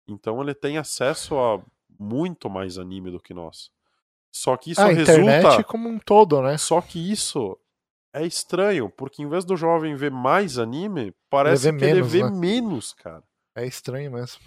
Então 0.06 0.42
ele 0.42 0.54
tem 0.54 0.76
acesso 0.76 1.38
a 1.38 1.58
muito 2.00 2.48
mais 2.48 2.78
anime 2.78 3.10
do 3.10 3.20
que 3.20 3.34
nós. 3.34 3.70
Só 4.32 4.56
que 4.56 4.70
isso 4.72 4.80
a 4.80 4.92
internet 4.92 5.44
resulta. 5.44 5.64
como 5.64 5.88
um 5.88 5.98
todo, 5.98 6.40
né? 6.40 6.56
Só 6.56 6.80
que 6.80 7.12
isso 7.12 7.58
é 8.14 8.24
estranho, 8.24 8.88
porque 8.90 9.22
em 9.22 9.28
vez 9.28 9.44
do 9.44 9.56
jovem 9.56 9.94
ver 9.94 10.10
mais 10.10 10.58
anime, 10.58 11.12
parece 11.28 11.70
vê 11.70 11.78
que 11.78 11.84
ele 11.84 11.94
menos, 12.02 12.12
vê 12.12 12.22
né? 12.22 12.30
menos, 12.30 12.92
cara. 12.94 13.22
É 13.54 13.66
estranho 13.66 14.10
mesmo. 14.12 14.40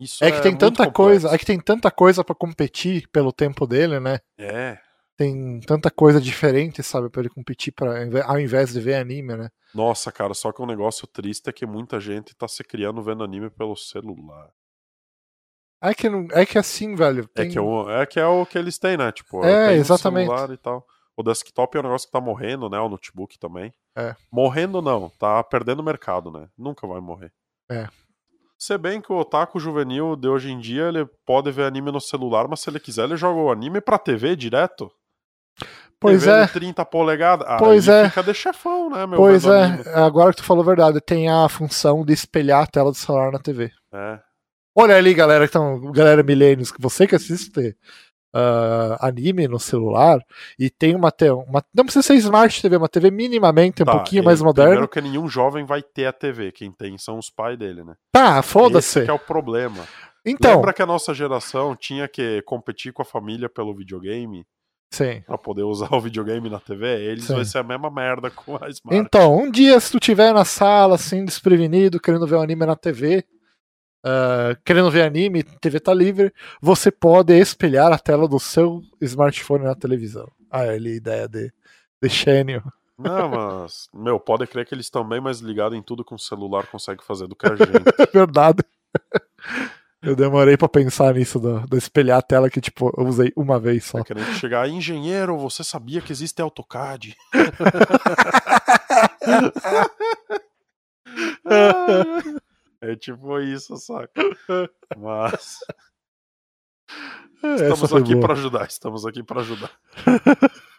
Isso 0.00 0.24
É 0.24 0.30
que 0.32 0.40
tem 0.42 0.50
muito 0.52 0.60
tanta 0.60 0.86
complexo. 0.86 0.92
coisa, 0.94 1.34
é 1.34 1.38
que 1.38 1.46
tem 1.46 1.60
tanta 1.60 1.90
coisa 1.90 2.24
pra 2.24 2.34
competir 2.34 3.08
pelo 3.10 3.32
tempo 3.32 3.66
dele, 3.66 4.00
né? 4.00 4.18
É. 4.38 4.78
Tem 5.16 5.60
tanta 5.60 5.90
coisa 5.90 6.20
diferente, 6.20 6.82
sabe, 6.82 7.08
pra 7.08 7.20
ele 7.20 7.28
competir 7.28 7.72
para 7.72 8.02
ao 8.26 8.40
invés 8.40 8.72
de 8.72 8.80
ver 8.80 8.96
anime, 8.96 9.36
né? 9.36 9.48
Nossa, 9.72 10.10
cara, 10.10 10.34
só 10.34 10.50
que 10.50 10.60
um 10.60 10.66
negócio 10.66 11.06
triste 11.06 11.48
é 11.48 11.52
que 11.52 11.64
muita 11.64 12.00
gente 12.00 12.34
tá 12.34 12.48
se 12.48 12.64
criando 12.64 13.00
vendo 13.02 13.22
anime 13.22 13.48
pelo 13.50 13.76
celular. 13.76 14.50
É 15.82 15.92
que 15.94 16.08
não, 16.08 16.26
é 16.32 16.46
que 16.46 16.58
assim, 16.58 16.94
velho, 16.94 17.24
É, 17.36 17.42
tem- 17.42 17.50
que 17.50 17.58
é, 17.58 17.60
o, 17.60 17.90
é 17.90 18.06
que 18.06 18.18
é 18.18 18.26
o 18.26 18.46
que 18.46 18.56
eles 18.58 18.78
têm, 18.78 18.96
né? 18.96 19.12
Tipo, 19.12 19.44
É, 19.44 19.74
exatamente. 19.74 20.26
celular 20.26 20.50
e 20.50 20.56
tal. 20.56 20.86
O 21.16 21.22
desktop 21.22 21.76
é 21.76 21.80
um 21.80 21.84
negócio 21.84 22.08
que 22.08 22.12
tá 22.12 22.20
morrendo, 22.20 22.68
né? 22.68 22.78
O 22.80 22.88
notebook 22.88 23.38
também. 23.38 23.72
É. 23.96 24.16
Morrendo 24.32 24.82
não, 24.82 25.10
tá 25.18 25.42
perdendo 25.44 25.82
mercado, 25.82 26.30
né? 26.30 26.48
Nunca 26.58 26.86
vai 26.86 27.00
morrer. 27.00 27.32
É. 27.70 27.86
Se 28.58 28.76
bem 28.78 29.00
que 29.00 29.12
o 29.12 29.16
otaku 29.18 29.60
juvenil 29.60 30.16
de 30.16 30.26
hoje 30.26 30.50
em 30.50 30.58
dia, 30.58 30.88
ele 30.88 31.04
pode 31.26 31.50
ver 31.52 31.64
anime 31.66 31.92
no 31.92 32.00
celular, 32.00 32.48
mas 32.48 32.60
se 32.60 32.70
ele 32.70 32.80
quiser, 32.80 33.04
ele 33.04 33.16
joga 33.16 33.38
o 33.38 33.52
anime 33.52 33.80
pra 33.80 33.98
TV 33.98 34.34
direto. 34.34 34.90
Pois 36.00 36.22
TV 36.24 36.32
é. 36.32 36.46
de 36.46 36.52
30 36.52 36.84
polegadas. 36.84 37.46
Ah, 37.48 37.56
Pois 37.58 37.88
aí 37.88 38.06
é. 38.06 38.08
fica 38.08 38.22
de 38.22 38.34
chefão, 38.34 38.90
né, 38.90 39.06
meu? 39.06 39.16
Pois 39.18 39.44
é, 39.44 39.62
anime. 39.64 39.84
agora 39.94 40.30
que 40.32 40.38
tu 40.38 40.44
falou 40.44 40.62
a 40.62 40.66
verdade, 40.66 41.00
tem 41.00 41.28
a 41.28 41.48
função 41.48 42.04
de 42.04 42.12
espelhar 42.12 42.62
a 42.62 42.66
tela 42.66 42.90
do 42.90 42.96
celular 42.96 43.30
na 43.30 43.38
TV. 43.38 43.70
É. 43.92 44.18
Olha 44.76 44.96
ali, 44.96 45.14
galera, 45.14 45.44
então, 45.44 45.80
galera 45.92 46.22
milênios, 46.22 46.72
que 46.72 46.80
você 46.80 47.06
que 47.06 47.14
assiste 47.14 47.76
ah, 48.34 48.98
anime 49.00 49.46
no 49.46 49.60
celular 49.60 50.18
e 50.58 50.68
tem 50.68 50.96
uma, 50.96 51.12
uma. 51.46 51.64
Não 51.72 51.84
precisa 51.84 52.02
ser 52.02 52.14
Smart 52.16 52.60
TV, 52.60 52.76
uma 52.76 52.88
TV 52.88 53.10
minimamente 53.12 53.82
um 53.82 53.86
Tá, 53.86 53.92
pouquinho 53.92 54.22
e 54.22 54.24
mais 54.24 54.42
moderna. 54.42 54.70
Primeiro 54.70 54.88
que 54.88 55.00
nenhum 55.00 55.28
jovem 55.28 55.64
vai 55.64 55.82
ter 55.82 56.06
a 56.06 56.12
TV. 56.12 56.50
Quem 56.50 56.72
tem 56.72 56.98
são 56.98 57.16
os 57.16 57.30
pais 57.30 57.56
dele, 57.56 57.84
né? 57.84 57.94
Tá, 58.10 58.42
foda-se. 58.42 59.04
que 59.04 59.10
é 59.10 59.14
o 59.14 59.18
problema. 59.20 59.84
Então, 60.26 60.56
Lembra 60.56 60.72
que 60.72 60.82
a 60.82 60.86
nossa 60.86 61.14
geração 61.14 61.76
tinha 61.76 62.08
que 62.08 62.42
competir 62.42 62.92
com 62.92 63.02
a 63.02 63.04
família 63.04 63.48
pelo 63.48 63.72
videogame 63.72 64.44
sim. 64.90 65.20
pra 65.26 65.38
poder 65.38 65.62
usar 65.62 65.94
o 65.94 66.00
videogame 66.00 66.50
na 66.50 66.58
TV? 66.58 66.86
Eles 67.04 67.24
Sim. 67.24 67.34
vai 67.34 67.44
ser 67.44 67.58
a 67.58 67.62
mesma 67.62 67.90
merda 67.90 68.30
com 68.32 68.56
a 68.56 68.68
Smart. 68.68 68.96
Então, 68.98 69.36
um 69.36 69.48
dia, 69.48 69.78
se 69.78 69.92
tu 69.92 70.00
tiver 70.00 70.32
na 70.32 70.44
sala, 70.44 70.96
assim, 70.96 71.24
desprevenido, 71.24 72.00
querendo 72.00 72.26
ver 72.26 72.36
um 72.36 72.42
anime 72.42 72.66
na 72.66 72.74
TV, 72.74 73.24
ah, 74.04 74.54
querendo 74.62 74.90
ver 74.90 75.02
anime, 75.02 75.42
TV 75.42 75.80
tá 75.80 75.94
livre, 75.94 76.30
você 76.60 76.90
pode 76.90 77.32
espelhar 77.32 77.90
a 77.90 77.98
tela 77.98 78.28
do 78.28 78.38
seu 78.38 78.82
smartphone 79.00 79.64
na 79.64 79.74
televisão. 79.74 80.30
Ah, 80.50 80.60
ali 80.60 80.92
a 80.92 80.96
ideia 80.96 81.26
de, 81.26 81.50
de 82.02 82.10
Xênio. 82.10 82.62
Não, 82.98 83.30
mas, 83.30 83.88
meu, 83.92 84.20
pode 84.20 84.46
crer 84.46 84.66
que 84.66 84.74
eles 84.74 84.86
estão 84.86 85.08
bem 85.08 85.20
mais 85.20 85.40
ligados 85.40 85.76
em 85.76 85.82
tudo 85.82 86.04
que 86.04 86.14
um 86.14 86.18
celular 86.18 86.66
consegue 86.66 87.02
fazer 87.02 87.26
do 87.26 87.34
que 87.34 87.46
a 87.46 87.56
gente. 87.56 87.70
É 87.98 88.06
verdade. 88.12 88.62
Eu 90.02 90.14
demorei 90.14 90.58
pra 90.58 90.68
pensar 90.68 91.14
nisso, 91.14 91.40
do, 91.40 91.60
do 91.60 91.78
espelhar 91.78 92.18
a 92.18 92.22
tela 92.22 92.50
que, 92.50 92.60
tipo, 92.60 92.92
eu 92.98 93.06
usei 93.06 93.32
uma 93.34 93.58
vez 93.58 93.86
só. 93.86 94.00
É 94.00 94.04
querendo 94.04 94.34
chegar, 94.34 94.68
engenheiro, 94.68 95.38
você 95.38 95.64
sabia 95.64 96.02
que 96.02 96.12
existe 96.12 96.42
AutoCAD? 96.42 97.16
é 102.92 102.96
tipo 102.96 103.38
isso, 103.40 103.76
saca? 103.76 104.12
Mas 104.96 105.58
Essa 107.42 107.64
estamos 107.68 107.92
aqui 107.94 108.14
boa. 108.14 108.26
pra 108.26 108.34
ajudar, 108.34 108.66
estamos 108.66 109.06
aqui 109.06 109.22
pra 109.22 109.40
ajudar. 109.40 109.70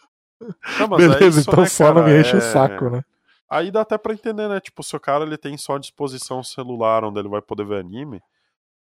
Não, 0.79 0.95
é 0.95 0.97
Beleza, 0.97 1.39
isso, 1.39 1.49
então 1.49 1.63
né, 1.63 1.69
só 1.69 1.93
não 1.93 2.03
me 2.03 2.19
enche 2.19 2.35
o 2.35 2.39
É- 2.39 2.41
saco, 2.41 2.89
né? 2.89 3.03
Aí 3.49 3.71
dá 3.71 3.81
até 3.81 3.97
pra 3.97 4.13
entender, 4.13 4.49
né? 4.49 4.59
Tipo, 4.59 4.83
se 4.83 4.95
o 4.95 4.99
cara 4.99 5.23
ele 5.23 5.37
tem 5.37 5.57
só 5.57 5.75
à 5.75 5.79
disposição 5.79 6.43
celular 6.43 7.03
onde 7.05 7.19
ele 7.19 7.29
vai 7.29 7.41
poder 7.41 7.65
ver 7.65 7.79
anime, 7.79 8.21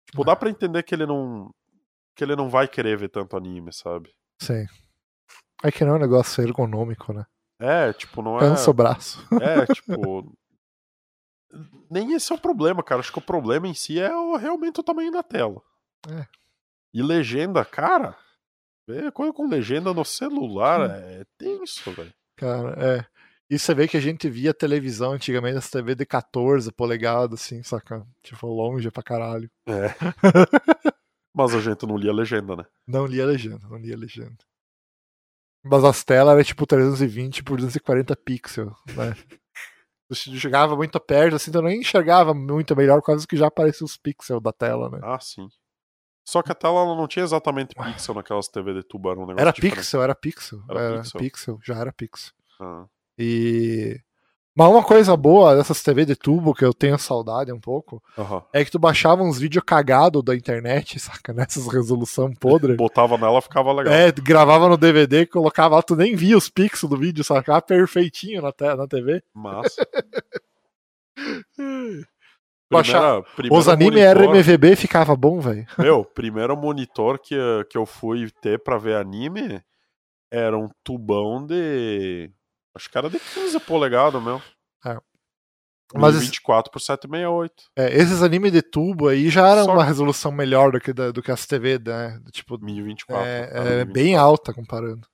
tipo, 0.05 0.23
dá 0.25 0.35
pra 0.35 0.49
entender 0.49 0.83
que 0.83 0.93
ele 0.93 1.05
não 1.05 1.49
que 2.15 2.23
ele 2.23 2.35
não 2.35 2.49
vai 2.49 2.67
querer 2.67 2.97
ver 2.97 3.09
tanto 3.09 3.37
anime, 3.37 3.71
sabe? 3.71 4.09
Sim. 4.41 4.65
É 5.63 5.71
que 5.71 5.85
não 5.85 5.93
é 5.93 5.95
um 5.97 6.01
negócio 6.01 6.43
ergonômico, 6.43 7.13
né? 7.13 7.25
É, 7.59 7.93
tipo, 7.93 8.21
não 8.21 8.37
é 8.37 8.39
Cansa 8.41 8.69
o 8.69 8.73
braço. 8.73 9.25
É, 9.39 9.65
tipo. 9.73 10.35
Nem 11.89 12.13
esse 12.13 12.31
é 12.31 12.35
o 12.35 12.39
problema, 12.39 12.83
cara. 12.83 12.99
Acho 13.01 13.11
que 13.11 13.19
o 13.19 13.21
problema 13.21 13.67
em 13.67 13.73
si 13.73 13.99
é 13.99 14.13
o- 14.15 14.35
realmente 14.35 14.79
o 14.79 14.83
tamanho 14.83 15.11
da 15.11 15.23
tela. 15.23 15.61
É. 16.09 16.25
E 16.93 17.01
legenda, 17.01 17.63
cara. 17.63 18.15
Coisa 19.13 19.33
com 19.33 19.47
legenda 19.47 19.93
no 19.93 20.05
celular 20.05 20.89
é 20.89 21.25
tenso, 21.37 21.91
velho. 21.91 22.13
Cara, 22.35 22.75
é. 22.77 23.05
E 23.49 23.57
você 23.57 23.73
vê 23.73 23.87
que 23.87 23.97
a 23.97 23.99
gente 24.01 24.29
via 24.29 24.53
televisão 24.53 25.11
antigamente, 25.13 25.57
essa 25.57 25.71
TV 25.71 25.95
de 25.95 26.05
14 26.05 26.71
polegadas, 26.71 27.41
assim, 27.41 27.63
saca? 27.63 28.05
Tipo, 28.21 28.47
longe 28.47 28.89
pra 28.91 29.01
caralho. 29.03 29.49
É. 29.65 29.87
Mas 31.33 31.53
a 31.53 31.59
gente 31.61 31.85
não 31.85 31.97
lia 31.97 32.11
legenda, 32.13 32.55
né? 32.55 32.65
Não 32.85 33.05
lia 33.05 33.25
legenda, 33.25 33.67
não 33.69 33.77
lia 33.77 33.95
legenda. 33.97 34.37
Mas 35.63 35.83
as 35.83 36.03
telas 36.03 36.33
eram 36.33 36.43
tipo 36.43 36.65
320 36.65 37.43
por 37.43 37.57
240 37.57 38.15
pixels, 38.15 38.73
né? 38.95 39.15
Tu 40.07 40.15
chegava 40.15 40.75
muito 40.75 40.99
perto, 40.99 41.35
assim, 41.35 41.51
tu 41.51 41.61
nem 41.61 41.81
enxergava 41.81 42.33
muito 42.33 42.75
melhor, 42.75 43.01
quase 43.01 43.27
que 43.27 43.35
já 43.35 43.47
apareciam 43.47 43.85
os 43.85 43.97
pixels 43.97 44.41
da 44.41 44.53
tela, 44.53 44.89
né? 44.89 44.99
Ah, 45.03 45.19
sim. 45.19 45.47
Só 46.25 46.41
que 46.41 46.51
a 46.51 46.55
tela 46.55 46.79
ela 46.81 46.95
não 46.95 47.07
tinha 47.07 47.23
exatamente 47.23 47.73
pixel 47.75 48.15
naquelas 48.15 48.47
TV 48.47 48.73
de 48.73 48.79
era 48.79 49.19
um 49.19 49.25
negócio 49.25 49.39
Era 49.39 49.51
diferente. 49.51 49.75
pixel, 49.77 50.01
era 50.03 50.15
pixel. 50.15 50.63
Era 50.69 50.79
Era, 50.81 50.97
pixel? 51.01 51.19
pixel. 51.19 51.59
já 51.63 51.75
era 51.75 51.93
pixel. 51.93 52.33
Ah. 52.59 52.85
E. 53.17 53.99
Mas 54.57 54.67
uma 54.69 54.83
coisa 54.83 55.15
boa 55.15 55.55
dessas 55.55 55.83
TV 55.83 56.03
de 56.03 56.15
tubo, 56.15 56.51
que 56.53 56.65
eu 56.65 56.73
tenho 56.73 56.97
saudade 56.97 57.51
um 57.51 57.59
pouco, 57.59 58.01
Aham. 58.17 58.41
é 58.51 58.65
que 58.65 58.71
tu 58.71 58.79
baixava 58.79 59.21
uns 59.21 59.37
vídeos 59.37 59.63
cagados 59.63 60.23
da 60.23 60.35
internet, 60.35 60.97
saca? 60.99 61.31
Nessas 61.31 61.67
resolução 61.71 62.33
podre. 62.33 62.75
Botava 62.75 63.17
nela, 63.19 63.39
ficava 63.39 63.71
legal. 63.71 63.93
É, 63.93 64.11
gravava 64.11 64.67
no 64.67 64.75
DVD, 64.75 65.27
colocava 65.27 65.75
lá, 65.75 65.83
tu 65.83 65.95
nem 65.95 66.15
via 66.15 66.35
os 66.35 66.49
pixels 66.49 66.89
do 66.89 66.97
vídeo, 66.97 67.23
sacava 67.23 67.61
perfeitinho 67.61 68.41
na, 68.41 68.51
te- 68.51 68.75
na 68.75 68.87
TV. 68.87 69.21
Mas. 69.33 69.75
Baixar- 72.69 73.23
Os 73.49 73.69
anime 73.69 73.91
monitor- 74.03 74.35
RMVB 74.35 74.75
ficava 74.75 75.15
bom, 75.15 75.39
velho. 75.39 75.65
Meu, 75.77 76.03
primeiro 76.03 76.57
monitor 76.57 77.17
que, 77.19 77.35
que 77.69 77.77
eu 77.77 77.85
fui 77.85 78.29
ter 78.41 78.61
pra 78.61 78.77
ver 78.77 78.95
anime 78.97 79.61
era 80.31 80.57
um 80.57 80.67
tubão 80.83 81.45
de. 81.45 82.29
Acho 82.77 82.89
que 82.89 82.97
era 82.97 83.09
de 83.09 83.19
15 83.19 83.59
polegadas, 83.61 84.21
meu. 84.23 84.41
Mas 85.93 86.01
Mas 86.01 86.15
esse- 86.17 86.25
24 86.25 86.69
por 86.71 86.79
768. 86.81 87.53
É, 87.77 87.87
esses 87.95 88.21
animes 88.21 88.51
de 88.51 88.61
tubo 88.61 89.07
aí 89.07 89.29
já 89.29 89.47
eram 89.47 89.63
Só- 89.65 89.73
uma 89.73 89.83
resolução 89.85 90.31
melhor 90.33 90.71
do 90.71 90.79
que, 90.81 90.91
da- 90.91 91.11
do 91.11 91.21
que 91.23 91.31
as 91.31 91.45
TV, 91.45 91.79
né? 91.79 92.19
Tipo, 92.31 92.57
1024. 92.59 93.25
é, 93.25 93.39
é 93.39 93.53
1024. 93.53 93.93
bem 93.93 94.15
alta 94.17 94.53
comparando. 94.53 95.07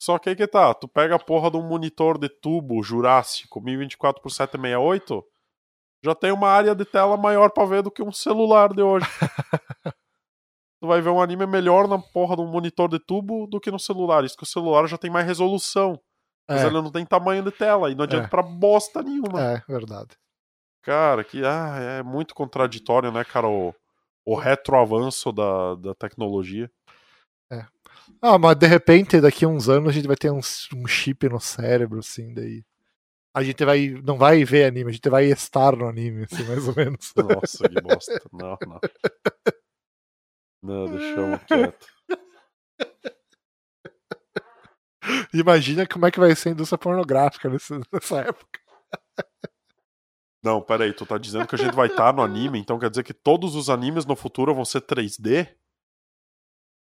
Só 0.00 0.18
que 0.18 0.28
aí 0.28 0.36
que 0.36 0.46
tá, 0.46 0.74
tu 0.74 0.88
pega 0.88 1.14
a 1.14 1.18
porra 1.20 1.50
de 1.52 1.56
um 1.56 1.62
monitor 1.62 2.18
de 2.18 2.28
tubo 2.28 2.82
Jurássico 2.82 3.60
1024 3.60 4.20
por 4.20 4.30
768, 4.30 5.24
já 6.04 6.14
tem 6.16 6.32
uma 6.32 6.48
área 6.48 6.74
de 6.74 6.84
tela 6.84 7.16
maior 7.16 7.50
pra 7.50 7.64
ver 7.64 7.82
do 7.82 7.90
que 7.90 8.02
um 8.02 8.12
celular 8.12 8.72
de 8.74 8.82
hoje. 8.82 9.06
tu 10.80 10.86
vai 10.88 11.00
ver 11.00 11.10
um 11.10 11.20
anime 11.20 11.46
melhor 11.46 11.86
na 11.86 11.98
porra 11.98 12.34
de 12.36 12.42
um 12.42 12.46
monitor 12.50 12.88
de 12.88 12.98
tubo 12.98 13.46
do 13.46 13.60
que 13.60 13.70
no 13.70 13.78
celular. 13.78 14.24
Isso 14.24 14.36
que 14.36 14.42
o 14.44 14.46
celular 14.46 14.86
já 14.88 14.98
tem 14.98 15.10
mais 15.10 15.26
resolução. 15.26 16.00
Mas 16.48 16.62
É, 16.62 16.66
ele 16.66 16.74
não 16.80 16.90
tem 16.90 17.04
tamanho 17.04 17.42
de 17.42 17.50
tela 17.50 17.90
e 17.90 17.94
não 17.94 18.04
adianta 18.04 18.26
É. 18.26 18.28
pra 18.30 18.42
bosta 18.42 19.02
nenhuma. 19.02 19.40
é, 19.40 19.62
verdade. 19.68 20.16
Cara, 20.82 21.22
que 21.22 21.44
ah, 21.44 21.76
é 21.98 22.02
muito 22.02 22.34
contraditório, 22.34 23.12
né, 23.12 23.22
cara, 23.24 23.46
o, 23.48 23.74
o 24.24 24.34
retroavanço 24.34 25.30
da, 25.32 25.74
da 25.74 25.94
tecnologia. 25.94 26.70
Ah, 28.22 28.38
mas 28.38 28.56
de 28.56 28.66
repente, 28.66 29.20
daqui 29.20 29.44
a 29.44 29.48
uns 29.48 29.68
anos, 29.68 29.90
a 29.90 29.92
gente 29.92 30.06
vai 30.06 30.16
ter 30.16 30.30
um, 30.30 30.40
um 30.74 30.86
chip 30.86 31.28
no 31.28 31.38
cérebro, 31.38 31.98
assim, 31.98 32.32
daí. 32.32 32.64
A 33.34 33.42
gente 33.42 33.62
vai. 33.64 33.90
Não 34.02 34.16
vai 34.16 34.42
ver 34.44 34.64
anime, 34.64 34.90
a 34.90 34.92
gente 34.92 35.08
vai 35.10 35.26
estar 35.26 35.76
no 35.76 35.86
anime, 35.86 36.24
assim, 36.24 36.42
mais 36.44 36.66
ou 36.66 36.74
menos. 36.74 37.12
Nossa, 37.14 37.68
que 37.68 37.80
bosta. 37.82 38.20
Não, 38.32 38.56
não. 38.66 38.80
Não, 40.60 40.86
deixamos 40.86 41.40
quieto. 41.44 41.86
Imagina 45.32 45.86
como 45.86 46.06
é 46.06 46.10
que 46.10 46.20
vai 46.20 46.34
ser 46.34 46.50
a 46.50 46.52
indústria 46.52 46.78
pornográfica 46.78 47.48
nesse- 47.48 47.80
nessa 47.92 48.20
época. 48.20 48.60
Não, 50.42 50.62
peraí, 50.62 50.92
tu 50.92 51.04
tá 51.04 51.18
dizendo 51.18 51.46
que 51.48 51.54
a 51.54 51.58
gente 51.58 51.74
vai 51.74 51.88
estar 51.88 52.12
no 52.12 52.22
anime, 52.22 52.58
então 52.58 52.78
quer 52.78 52.88
dizer 52.90 53.02
que 53.02 53.12
todos 53.12 53.54
os 53.56 53.68
animes 53.68 54.06
no 54.06 54.14
futuro 54.14 54.54
vão 54.54 54.64
ser 54.64 54.80
3D? 54.80 55.48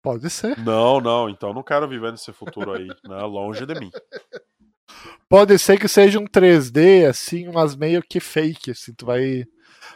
Pode 0.04 0.30
ser. 0.30 0.58
Não, 0.60 1.02
não, 1.02 1.30
então 1.30 1.54
não 1.54 1.64
quero 1.64 1.88
viver 1.88 2.12
nesse 2.12 2.32
futuro 2.32 2.72
aí, 2.74 2.88
né? 3.04 3.22
Longe 3.24 3.66
de 3.66 3.76
mim. 3.80 3.92
Pode 5.28 5.58
ser 5.60 5.78
que 5.80 5.88
seja 5.88 6.20
um 6.20 6.26
3D, 6.26 7.06
assim, 7.06 7.52
mas 7.52 7.76
meio 7.76 8.02
que 8.02 8.20
fake, 8.20 8.72
assim, 8.72 8.94
tu 8.94 9.06
vai. 9.06 9.46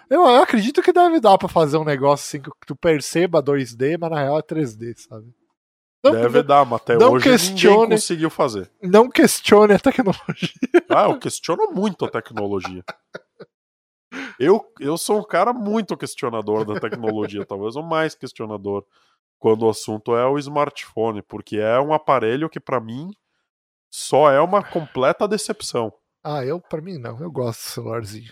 Eu, 0.10 0.22
eu 0.22 0.42
acredito 0.44 0.82
que 0.82 0.92
deve 0.92 1.20
dar 1.20 1.38
pra 1.38 1.48
fazer 1.48 1.78
um 1.78 1.84
negócio 1.86 2.26
assim 2.38 2.42
que 2.44 2.52
tu 2.68 2.76
perceba 2.76 3.42
2D, 3.42 3.98
mas 3.98 4.12
na 4.12 4.20
real 4.22 4.40
é 4.40 4.42
3D, 4.42 4.94
sabe? 4.98 5.34
Não, 6.04 6.12
Deve 6.12 6.44
dar, 6.44 6.66
mas 6.66 6.82
até 6.82 6.98
não 6.98 7.14
hoje 7.14 7.30
ninguém 7.30 7.40
questione. 7.40 7.96
conseguiu 7.96 8.30
fazer. 8.30 8.70
não 8.82 9.10
questione 9.10 9.74
a 9.74 9.80
tecnologia. 9.80 10.50
Ah, 10.90 11.06
eu 11.06 11.18
questiono 11.18 11.72
muito 11.72 12.04
a 12.04 12.10
tecnologia. 12.10 12.84
Eu, 14.38 14.66
eu 14.80 14.98
sou 14.98 15.20
um 15.20 15.24
cara 15.24 15.54
muito 15.54 15.96
questionador 15.96 16.66
da 16.66 16.80
tecnologia, 16.80 17.46
talvez 17.48 17.76
o 17.76 17.82
mais 17.82 18.16
questionador 18.16 18.86
quando 19.40 19.64
o 19.64 19.70
assunto 19.70 20.16
é 20.16 20.26
o 20.26 20.38
smartphone, 20.38 21.22
porque 21.22 21.58
é 21.58 21.80
um 21.80 21.94
aparelho 21.94 22.50
que 22.50 22.60
para 22.60 22.80
mim 22.80 23.12
só 23.92 24.32
é 24.32 24.40
uma 24.40 24.64
completa 24.64 25.28
decepção. 25.28 25.92
Ah, 26.24 26.46
eu, 26.46 26.60
pra 26.60 26.82
mim 26.82 26.98
não, 26.98 27.20
eu 27.20 27.32
gosto 27.32 27.60
do 27.60 27.70
celularzinho. 27.72 28.32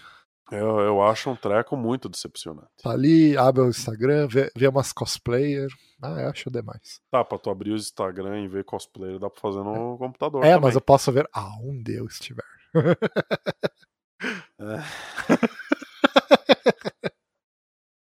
Eu, 0.51 0.79
eu 0.79 1.01
acho 1.01 1.29
um 1.29 1.35
treco 1.35 1.77
muito 1.77 2.09
decepcionante. 2.09 2.67
Tá 2.83 2.91
ali, 2.91 3.37
abre 3.37 3.61
o 3.61 3.69
Instagram, 3.69 4.27
vê, 4.27 4.51
vê 4.55 4.67
umas 4.67 4.91
cosplayer. 4.91 5.69
Ah, 6.01 6.21
eu 6.21 6.29
acho 6.29 6.51
demais. 6.51 6.99
Tá, 7.09 7.23
pra 7.23 7.37
tu 7.37 7.49
abrir 7.49 7.71
o 7.71 7.75
Instagram 7.75 8.41
e 8.41 8.47
ver 8.47 8.65
cosplayer, 8.65 9.17
dá 9.17 9.29
pra 9.29 9.39
fazer 9.39 9.63
no 9.63 9.97
computador. 9.97 10.43
É, 10.43 10.49
também. 10.49 10.61
mas 10.61 10.75
eu 10.75 10.81
posso 10.81 11.11
ver 11.11 11.27
aonde 11.31 11.95
eu 11.95 12.05
estiver. 12.05 12.43
É. 14.59 14.77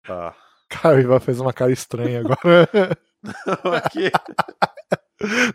Tá. 0.10 0.36
Cara, 0.68 0.96
o 0.96 1.00
Ivan 1.00 1.20
fez 1.20 1.40
uma 1.40 1.54
cara 1.54 1.72
estranha 1.72 2.22
agora. 2.22 2.98
Aqui. 3.78 4.10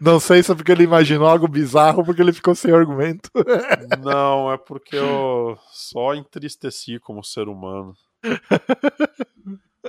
Não 0.00 0.20
sei 0.20 0.42
se 0.42 0.52
é 0.52 0.54
porque 0.54 0.72
ele 0.72 0.84
imaginou 0.84 1.26
algo 1.26 1.48
bizarro 1.48 1.98
ou 1.98 2.04
porque 2.04 2.20
ele 2.20 2.32
ficou 2.32 2.54
sem 2.54 2.72
argumento. 2.72 3.30
Não, 4.02 4.52
é 4.52 4.58
porque 4.58 4.96
eu 4.96 5.58
só 5.70 6.14
entristeci 6.14 6.98
como 6.98 7.24
ser 7.24 7.48
humano. 7.48 7.94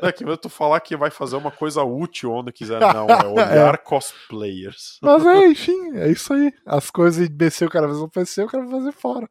É 0.01 0.11
que 0.11 0.25
tu 0.37 0.49
falar 0.49 0.79
que 0.81 0.95
vai 0.97 1.09
fazer 1.09 1.35
uma 1.35 1.51
coisa 1.51 1.83
útil 1.83 2.31
onde 2.31 2.51
quiser, 2.51 2.81
não, 2.81 3.07
é 3.07 3.25
olhar 3.27 3.77
cosplayers. 3.77 4.99
Mas 5.01 5.25
é, 5.25 5.47
enfim, 5.47 5.97
é 5.97 6.11
isso 6.11 6.33
aí. 6.33 6.51
As 6.65 6.91
coisas 6.91 7.25
imbecil 7.25 7.67
o 7.67 7.71
cara 7.71 7.87
faz 7.87 7.99
no 7.99 8.09
PC, 8.09 8.43
o 8.43 8.47
cara 8.47 8.65
vai 8.65 8.79
fazer 8.79 8.91
fora. 8.91 9.29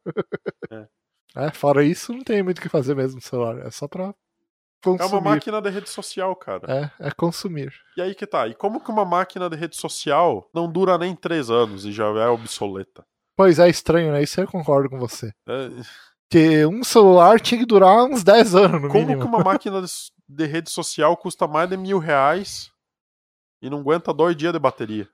É. 0.71 0.87
É, 1.35 1.51
fora 1.51 1.83
isso, 1.83 2.13
não 2.13 2.23
tem 2.23 2.41
muito 2.41 2.59
o 2.59 2.61
que 2.61 2.69
fazer 2.69 2.95
mesmo 2.95 3.17
no 3.17 3.21
celular. 3.21 3.59
É 3.59 3.69
só 3.69 3.87
pra 3.87 4.13
É 4.93 4.97
consumir. 4.97 5.11
uma 5.11 5.21
máquina 5.21 5.61
de 5.61 5.69
rede 5.69 5.89
social, 5.89 6.35
cara. 6.35 6.91
É, 6.99 7.07
é 7.07 7.11
consumir. 7.11 7.73
E 7.97 8.01
aí 8.01 8.13
que 8.15 8.25
tá. 8.27 8.47
E 8.47 8.53
como 8.53 8.79
que 8.79 8.91
uma 8.91 9.05
máquina 9.05 9.49
de 9.49 9.55
rede 9.55 9.75
social 9.75 10.49
não 10.53 10.71
dura 10.71 10.97
nem 10.97 11.15
três 11.15 11.49
anos 11.49 11.85
e 11.85 11.91
já 11.91 12.05
é 12.05 12.27
obsoleta? 12.27 13.03
Pois 13.37 13.59
é, 13.59 13.67
estranho, 13.69 14.11
né? 14.13 14.23
Isso 14.23 14.39
eu 14.39 14.47
concordo 14.47 14.89
com 14.89 14.97
você. 14.97 15.31
É, 15.47 15.69
Que 16.29 16.65
um 16.65 16.83
celular 16.83 17.39
tinha 17.39 17.59
que 17.59 17.65
durar 17.65 18.03
uns 18.05 18.23
10 18.23 18.55
anos, 18.55 18.81
no 18.81 18.87
como 18.87 19.01
mínimo. 19.05 19.21
que 19.21 19.27
uma 19.27 19.43
máquina 19.43 19.81
de, 19.81 19.87
de 20.27 20.45
rede 20.45 20.69
social 20.69 21.15
custa 21.17 21.45
mais 21.47 21.69
de 21.69 21.75
mil 21.77 21.99
reais 21.99 22.71
e 23.61 23.69
não 23.69 23.79
aguenta 23.79 24.13
dois 24.13 24.35
dias 24.35 24.53
de 24.53 24.59
bateria? 24.59 25.07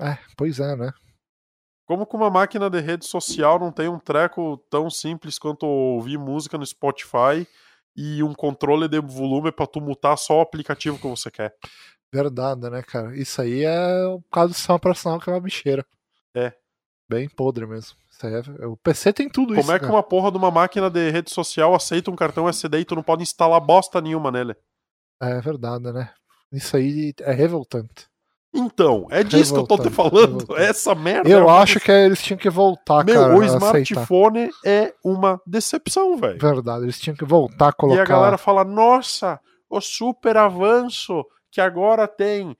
É, 0.00 0.18
pois 0.36 0.60
é, 0.60 0.76
né? 0.76 0.92
Como 1.86 2.06
que 2.06 2.14
uma 2.14 2.30
máquina 2.30 2.70
de 2.70 2.78
rede 2.80 3.04
social 3.04 3.58
não 3.58 3.72
tem 3.72 3.88
um 3.88 3.98
treco 3.98 4.56
tão 4.70 4.88
simples 4.88 5.38
quanto 5.38 5.66
ouvir 5.66 6.18
música 6.18 6.56
no 6.56 6.64
Spotify 6.64 7.46
e 7.96 8.22
um 8.22 8.34
controle 8.34 8.88
de 8.88 9.00
volume 9.00 9.52
pra 9.52 9.66
tu 9.66 9.80
mutar 9.80 10.16
só 10.16 10.38
o 10.38 10.40
aplicativo 10.40 10.98
que 10.98 11.06
você 11.06 11.30
quer? 11.30 11.54
Verdade, 12.12 12.68
né, 12.68 12.82
cara? 12.82 13.16
Isso 13.16 13.40
aí 13.40 13.64
é 13.64 14.06
o 14.06 14.20
caso 14.32 14.48
do 14.48 14.54
sistema 14.54 14.76
operacional 14.76 15.20
que 15.20 15.30
é 15.30 15.32
uma 15.32 15.40
bicheira. 15.40 15.86
É. 16.34 16.52
Bem 17.08 17.28
podre 17.28 17.66
mesmo. 17.66 17.96
Aí 18.22 18.34
é... 18.34 18.66
O 18.66 18.76
PC 18.76 19.12
tem 19.12 19.28
tudo 19.28 19.48
Como 19.48 19.60
isso. 19.60 19.72
é 19.72 19.78
que 19.78 19.84
cara. 19.84 19.94
uma 19.94 20.02
porra 20.02 20.30
de 20.30 20.36
uma 20.36 20.50
máquina 20.50 20.90
de 20.90 21.10
rede 21.10 21.30
social 21.30 21.74
aceita 21.74 22.10
um 22.10 22.16
cartão 22.16 22.48
SD 22.48 22.80
e 22.80 22.84
tu 22.84 22.94
não 22.94 23.02
pode 23.02 23.22
instalar 23.22 23.60
bosta 23.60 24.00
nenhuma 24.00 24.30
nele? 24.30 24.54
É 25.20 25.40
verdade, 25.40 25.92
né? 25.92 26.12
Isso 26.52 26.76
aí 26.76 27.14
é 27.20 27.32
revoltante. 27.32 28.09
Então, 28.52 29.06
é 29.10 29.22
disso 29.22 29.54
que 29.54 29.60
eu 29.60 29.66
tô 29.66 29.78
te 29.78 29.90
falando. 29.90 30.56
Essa 30.56 30.94
merda. 30.94 31.28
é 31.28 31.32
Eu 31.32 31.48
acho 31.48 31.78
que 31.78 31.90
eles 31.90 32.20
tinham 32.20 32.38
que 32.38 32.50
voltar, 32.50 33.04
Meu, 33.04 33.14
cara. 33.22 33.36
o 33.36 33.40
a 33.40 33.44
aceitar. 33.44 33.56
smartphone 33.68 34.50
é 34.64 34.92
uma 35.04 35.40
decepção, 35.46 36.16
velho. 36.16 36.38
Verdade, 36.38 36.84
eles 36.84 36.98
tinham 36.98 37.16
que 37.16 37.24
voltar 37.24 37.68
a 37.68 37.72
colocar. 37.72 38.00
E 38.00 38.02
a 38.02 38.04
galera 38.04 38.36
fala: 38.36 38.64
nossa, 38.64 39.40
o 39.68 39.80
super 39.80 40.36
avanço 40.36 41.24
que 41.50 41.60
agora 41.60 42.08
tem 42.08 42.56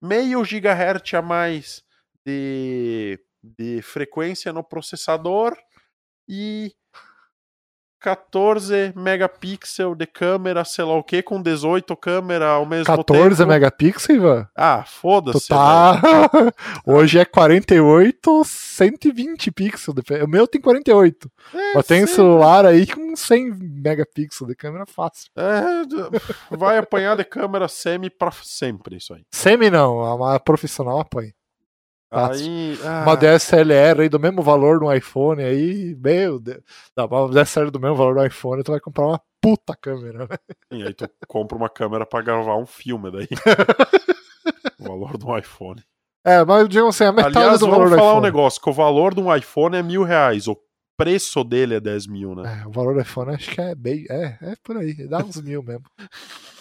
meio 0.00 0.44
gigahertz 0.44 1.12
a 1.14 1.22
mais 1.22 1.82
de, 2.24 3.18
de 3.42 3.82
frequência 3.82 4.52
no 4.52 4.62
processador 4.62 5.56
e 6.28 6.72
14 8.00 8.92
megapixel 8.96 9.94
de 9.94 10.06
câmera, 10.06 10.64
sei 10.64 10.84
lá 10.84 10.94
o 10.94 11.02
que, 11.02 11.22
com 11.22 11.40
18 11.42 11.96
câmera 11.96 12.48
ao 12.50 12.64
mesmo 12.66 12.84
14 12.86 13.36
tempo. 13.38 13.48
megapixels, 13.48 14.08
Ivan? 14.18 14.48
Ah, 14.56 14.84
foda-se. 14.86 15.48
tá. 15.48 16.00
Hoje 16.86 17.18
é 17.18 17.24
48, 17.24 18.42
120 18.44 19.50
pixels. 19.50 19.94
de- 19.94 20.22
O 20.24 20.28
meu 20.28 20.46
tem 20.46 20.60
48. 20.60 21.30
velho. 21.52 21.68
É, 21.70 21.74
Mas 21.74 21.86
tem 21.86 22.06
sim. 22.06 22.14
celular 22.14 22.64
aí 22.64 22.86
com 22.86 23.14
100 23.16 23.50
megapixels 23.82 24.48
de 24.48 24.54
câmera 24.54 24.84
fácil. 24.86 25.30
É, 25.36 26.56
vai 26.56 26.78
apanhar 26.78 27.16
de 27.16 27.24
câmera 27.24 27.68
semi 27.68 28.08
pra 28.10 28.30
sempre 28.42 28.96
isso 28.96 29.12
aí. 29.14 29.22
Semi 29.32 29.70
não, 29.70 30.24
a 30.24 30.38
profissional 30.40 31.00
apanha. 31.00 31.32
Aí, 32.10 32.78
ah, 32.84 33.02
Uma 33.02 33.16
DSLR 33.16 34.02
aí 34.02 34.08
do 34.08 34.18
mesmo 34.18 34.42
valor 34.42 34.80
do 34.80 34.92
iPhone 34.92 35.42
aí, 35.42 35.94
meu 35.96 36.38
Deus. 36.40 36.62
Dá 36.96 37.04
uma 37.04 37.28
DSLR 37.28 37.70
do 37.70 37.80
mesmo 37.80 37.96
valor 37.96 38.14
do 38.14 38.26
iPhone, 38.26 38.62
tu 38.62 38.72
vai 38.72 38.80
comprar 38.80 39.06
uma 39.06 39.20
puta 39.40 39.76
câmera, 39.76 40.26
né? 40.26 40.36
E 40.72 40.82
aí 40.82 40.94
tu 40.94 41.08
compra 41.26 41.56
uma 41.56 41.68
câmera 41.68 42.06
pra 42.06 42.22
gravar 42.22 42.56
um 42.56 42.66
filme 42.66 43.10
daí. 43.10 43.28
o 44.80 44.84
valor 44.84 45.18
do 45.18 45.36
iPhone. 45.36 45.82
É, 46.24 46.44
mas 46.44 46.68
digamos 46.68 46.94
assim, 46.94 47.04
a 47.04 47.12
metade 47.12 47.36
Aliás, 47.38 47.60
do 47.60 47.66
vamos 47.66 47.76
valor 47.78 47.90
do 47.90 47.96
falar 47.96 48.08
um 48.08 48.12
iPhone. 48.18 48.26
negócio, 48.26 48.60
que 48.60 48.70
o 48.70 48.72
valor 48.72 49.14
de 49.14 49.20
um 49.20 49.34
iPhone 49.34 49.76
é 49.76 49.82
mil 49.82 50.02
reais, 50.02 50.48
o 50.48 50.56
preço 50.96 51.44
dele 51.44 51.76
é 51.76 51.80
10 51.80 52.06
mil, 52.06 52.34
né? 52.34 52.62
É, 52.62 52.66
o 52.66 52.72
valor 52.72 52.94
do 52.94 53.00
iPhone 53.00 53.34
acho 53.34 53.50
que 53.50 53.60
é 53.60 53.74
bem. 53.74 54.04
É, 54.10 54.36
é 54.42 54.54
por 54.62 54.76
aí. 54.76 54.94
Dá 55.06 55.18
uns 55.18 55.40
mil 55.40 55.62
mesmo. 55.62 55.84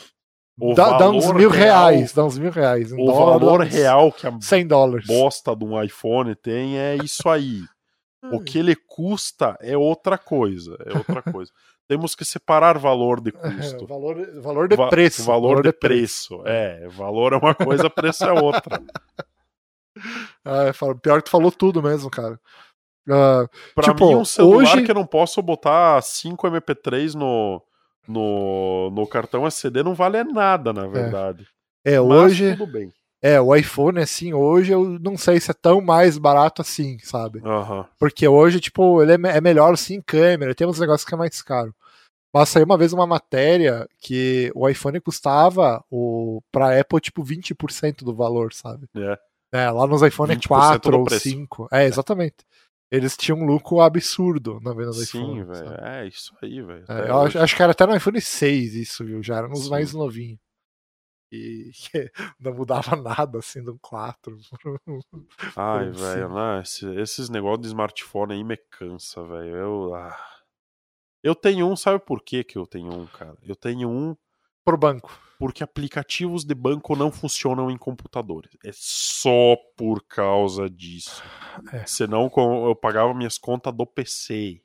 O 0.60 0.74
Dá, 0.74 0.98
dá 0.98 1.10
uns 1.10 1.26
valor 1.26 1.38
mil 1.40 1.50
real- 1.50 1.88
reais. 1.90 2.12
Dá 2.14 2.24
uns 2.26 2.38
mil 2.38 2.52
reais. 2.52 2.92
Em 2.92 3.02
O 3.02 3.06
dólar, 3.06 3.40
valor 3.40 3.62
real 3.62 4.12
que 4.12 4.26
a 4.26 4.38
100 4.42 4.66
dólares. 4.68 5.06
bosta 5.06 5.56
de 5.56 5.64
um 5.64 5.82
iPhone 5.82 6.34
tem 6.36 6.80
é 6.80 6.96
isso 6.96 7.30
aí. 7.30 7.62
O 8.32 8.42
que 8.42 8.58
ele 8.58 8.76
custa 8.76 9.56
é 9.62 9.78
outra 9.78 10.18
coisa, 10.18 10.76
é 10.86 10.98
outra 10.98 11.22
coisa. 11.22 11.52
Temos 11.88 12.16
que 12.16 12.26
separar 12.26 12.78
valor 12.78 13.22
de 13.22 13.30
É, 13.38 13.52
custo. 13.56 13.86
valor, 13.88 14.42
valor 14.42 14.68
de 14.68 14.76
Va- 14.76 14.90
preço. 14.90 15.24
Valor, 15.24 15.62
de, 15.64 15.72
preço. 15.72 16.42
É, 16.46 16.88
valor 16.90 17.34
é 17.34 17.38
uma 17.38 17.54
coisa, 17.56 17.90
preço 17.90 18.26
é 18.26 18.32
outra. 18.34 18.82
Ah, 20.46 20.72
falo- 20.74 20.96
pior 21.00 21.18
que 21.22 21.26
tu 21.26 21.32
falou 21.32 21.52
tudo 21.52 21.82
mesmo, 21.82 22.10
cara. 22.10 22.40
Ah, 23.10 23.48
Pra 23.74 23.86
Tipo, 23.86 24.08
mim, 24.10 24.16
um 24.16 24.26
celular 24.26 24.58
hoje- 24.76 24.84
que 24.84 24.92
eu 24.92 24.96
não 24.96 25.06
posso 25.06 25.42
botar 25.42 26.02
5 26.04 26.46
MP3 26.48 27.14
no, 27.16 27.62
no, 28.08 28.90
no 28.92 29.06
cartão 29.08 29.46
SD 29.46 29.84
não 29.84 29.94
vale 29.94 30.24
nada, 30.24 30.72
na 30.74 30.88
verdade. 30.88 31.48
é, 31.86 32.00
Mas 32.00 32.08
hoje. 32.08 32.56
tudo 32.56 32.72
bem. 32.72 32.92
É, 33.22 33.42
o 33.42 33.54
iPhone, 33.56 34.00
assim, 34.00 34.34
hoje 34.34 34.72
eu 34.72 35.00
não 35.00 35.18
sei 35.18 35.40
se 35.40 35.50
é 35.50 35.54
tão 35.54 35.82
mais 35.82 36.18
barato 36.20 36.62
assim, 36.62 37.00
sabe? 37.00 37.42
Aham. 37.44 37.86
Porque 38.00 38.28
hoje, 38.28 38.60
tipo, 38.60 39.02
ele 39.02 39.14
é, 39.14 39.38
é 39.38 39.42
melhor 39.42 39.74
assim 39.74 39.96
em 39.96 40.02
câmera, 40.02 40.54
tem 40.54 40.68
uns 40.68 40.80
negócios 40.80 41.08
que 41.08 41.16
é 41.16 41.18
mais 41.18 41.42
caro. 41.42 41.74
Mas 42.34 42.50
saiu 42.50 42.66
uma 42.66 42.78
vez 42.78 42.94
uma 42.94 43.08
matéria 43.08 43.88
que 44.00 44.52
o 44.54 44.70
iPhone 44.70 45.00
custava 45.00 45.84
o, 45.90 46.42
pra 46.52 46.80
Apple, 46.80 47.00
tipo, 47.00 47.24
20% 47.24 48.04
do 48.04 48.14
valor, 48.14 48.54
sabe? 48.54 48.88
É. 48.96 49.18
É, 49.52 49.72
lá 49.72 49.88
nos 49.88 50.02
iPhone 50.04 50.36
20% 50.36 50.48
4 50.48 50.92
do 50.92 50.98
ou 51.00 51.06
preço. 51.06 51.30
5. 51.30 51.68
É, 51.72 51.86
exatamente. 51.86 52.36
Eles 52.90 53.18
tinham 53.18 53.40
um 53.40 53.46
lucro 53.46 53.82
absurdo 53.82 54.60
na 54.62 54.72
venda 54.72 54.92
do 54.92 54.94
Sim, 54.94 55.20
iPhone. 55.42 55.44
velho. 55.44 55.70
sabe? 55.70 55.88
É 55.88 56.08
isso 56.08 56.34
aí, 56.42 56.62
velho. 56.62 56.86
É, 56.88 57.10
eu 57.10 57.22
acho, 57.22 57.40
acho 57.40 57.56
que 57.56 57.62
era 57.62 57.72
até 57.74 57.86
no 57.86 57.96
iPhone 57.96 58.22
6 58.22 58.76
isso, 58.76 59.04
viu? 59.06 59.22
Já 59.22 59.38
era 59.38 59.48
nos 59.48 59.66
Sim. 59.66 59.70
mais 59.70 59.94
novinhos. 59.94 60.40
E 61.30 61.72
não 62.40 62.54
mudava 62.54 62.96
nada, 62.96 63.40
assim, 63.40 63.62
do 63.62 63.78
4. 63.80 64.38
Ai, 65.58 65.94
Sim. 65.94 66.00
velho, 66.00 66.34
né? 66.34 66.62
esse- 66.62 66.96
esses 66.96 67.30
negócios 67.30 67.62
de 67.64 67.68
smartphone 67.68 68.34
aí 68.34 68.44
me 68.44 68.56
cansa, 68.56 69.22
velho. 69.24 69.56
Eu, 69.56 69.94
ah. 69.94 70.18
eu 71.22 71.36
tenho 71.36 71.68
um, 71.70 71.76
sabe 71.76 72.00
por 72.00 72.24
que 72.24 72.44
que 72.46 72.58
eu 72.58 72.66
tenho 72.66 72.94
um, 72.94 73.06
cara? 73.08 73.36
Eu 73.44 73.56
tenho 73.56 73.90
um 73.90 74.16
Pro 74.64 74.78
banco. 74.78 75.18
Porque 75.40 75.64
aplicativos 75.64 76.44
de 76.44 76.56
banco 76.56 76.96
não 76.96 77.12
funcionam 77.12 77.70
em 77.70 77.78
computadores. 77.78 78.52
É 78.66 78.72
só 78.74 79.56
por 79.78 80.04
causa 80.08 80.70
disso. 80.70 81.22
É. 81.72 81.84
Senão 81.86 82.32
eu 82.68 82.76
pagava 82.76 83.14
minhas 83.14 83.38
contas 83.38 83.74
do 83.74 83.86
PC 83.86 84.62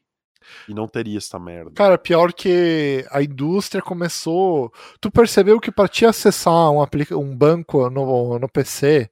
e 0.69 0.75
não 0.75 0.89
teria 0.89 1.19
essa 1.19 1.39
merda. 1.39 1.71
Cara, 1.75 1.97
pior 1.97 2.33
que 2.33 3.07
a 3.11 3.23
indústria 3.23 3.81
começou. 3.83 4.73
Tu 5.01 5.11
percebeu 5.11 5.61
que 5.61 5.71
para 5.71 5.89
te 5.89 6.05
acessar 6.05 6.71
um, 6.71 6.83
aplica... 6.83 7.17
um 7.17 7.37
banco 7.37 7.89
no, 7.89 8.39
no 8.39 8.49
PC, 8.49 9.09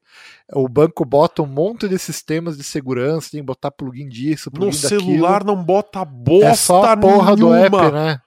o 0.53 0.69
banco 0.69 1.05
bota 1.05 1.43
um 1.43 1.47
monte 1.47 1.89
de 1.89 1.99
sistemas 1.99 2.57
de 2.57 2.65
segurança, 2.65 3.31
tem 3.31 3.41
que 3.41 3.47
botar 3.47 3.71
plugin 3.71 4.09
disso, 4.09 4.51
plugin 4.51 4.77
No 4.77 4.83
daquilo. 4.83 5.01
celular 5.03 5.45
não 5.45 5.63
bota 5.63 6.05
bosta 6.05 6.47
é 6.49 6.55
só 6.55 6.85
a 6.85 6.97
porra 6.97 7.37
do 7.37 7.51
nenhuma. 7.51 7.85
app, 7.85 7.93
né? 7.93 8.21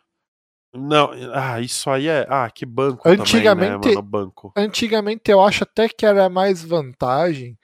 Não, 0.74 1.12
ah, 1.34 1.62
isso 1.62 1.90
aí 1.90 2.08
é. 2.08 2.26
Ah, 2.28 2.50
que 2.50 2.66
banco 2.66 3.08
Antigamente- 3.08 3.44
também, 3.44 3.94
né, 3.96 3.96
mano? 3.96 4.02
Banco. 4.02 4.52
Antigamente 4.56 5.30
eu 5.30 5.42
acho 5.42 5.64
até 5.64 5.88
que 5.88 6.06
era 6.06 6.28
mais 6.30 6.64
vantagem, 6.64 7.58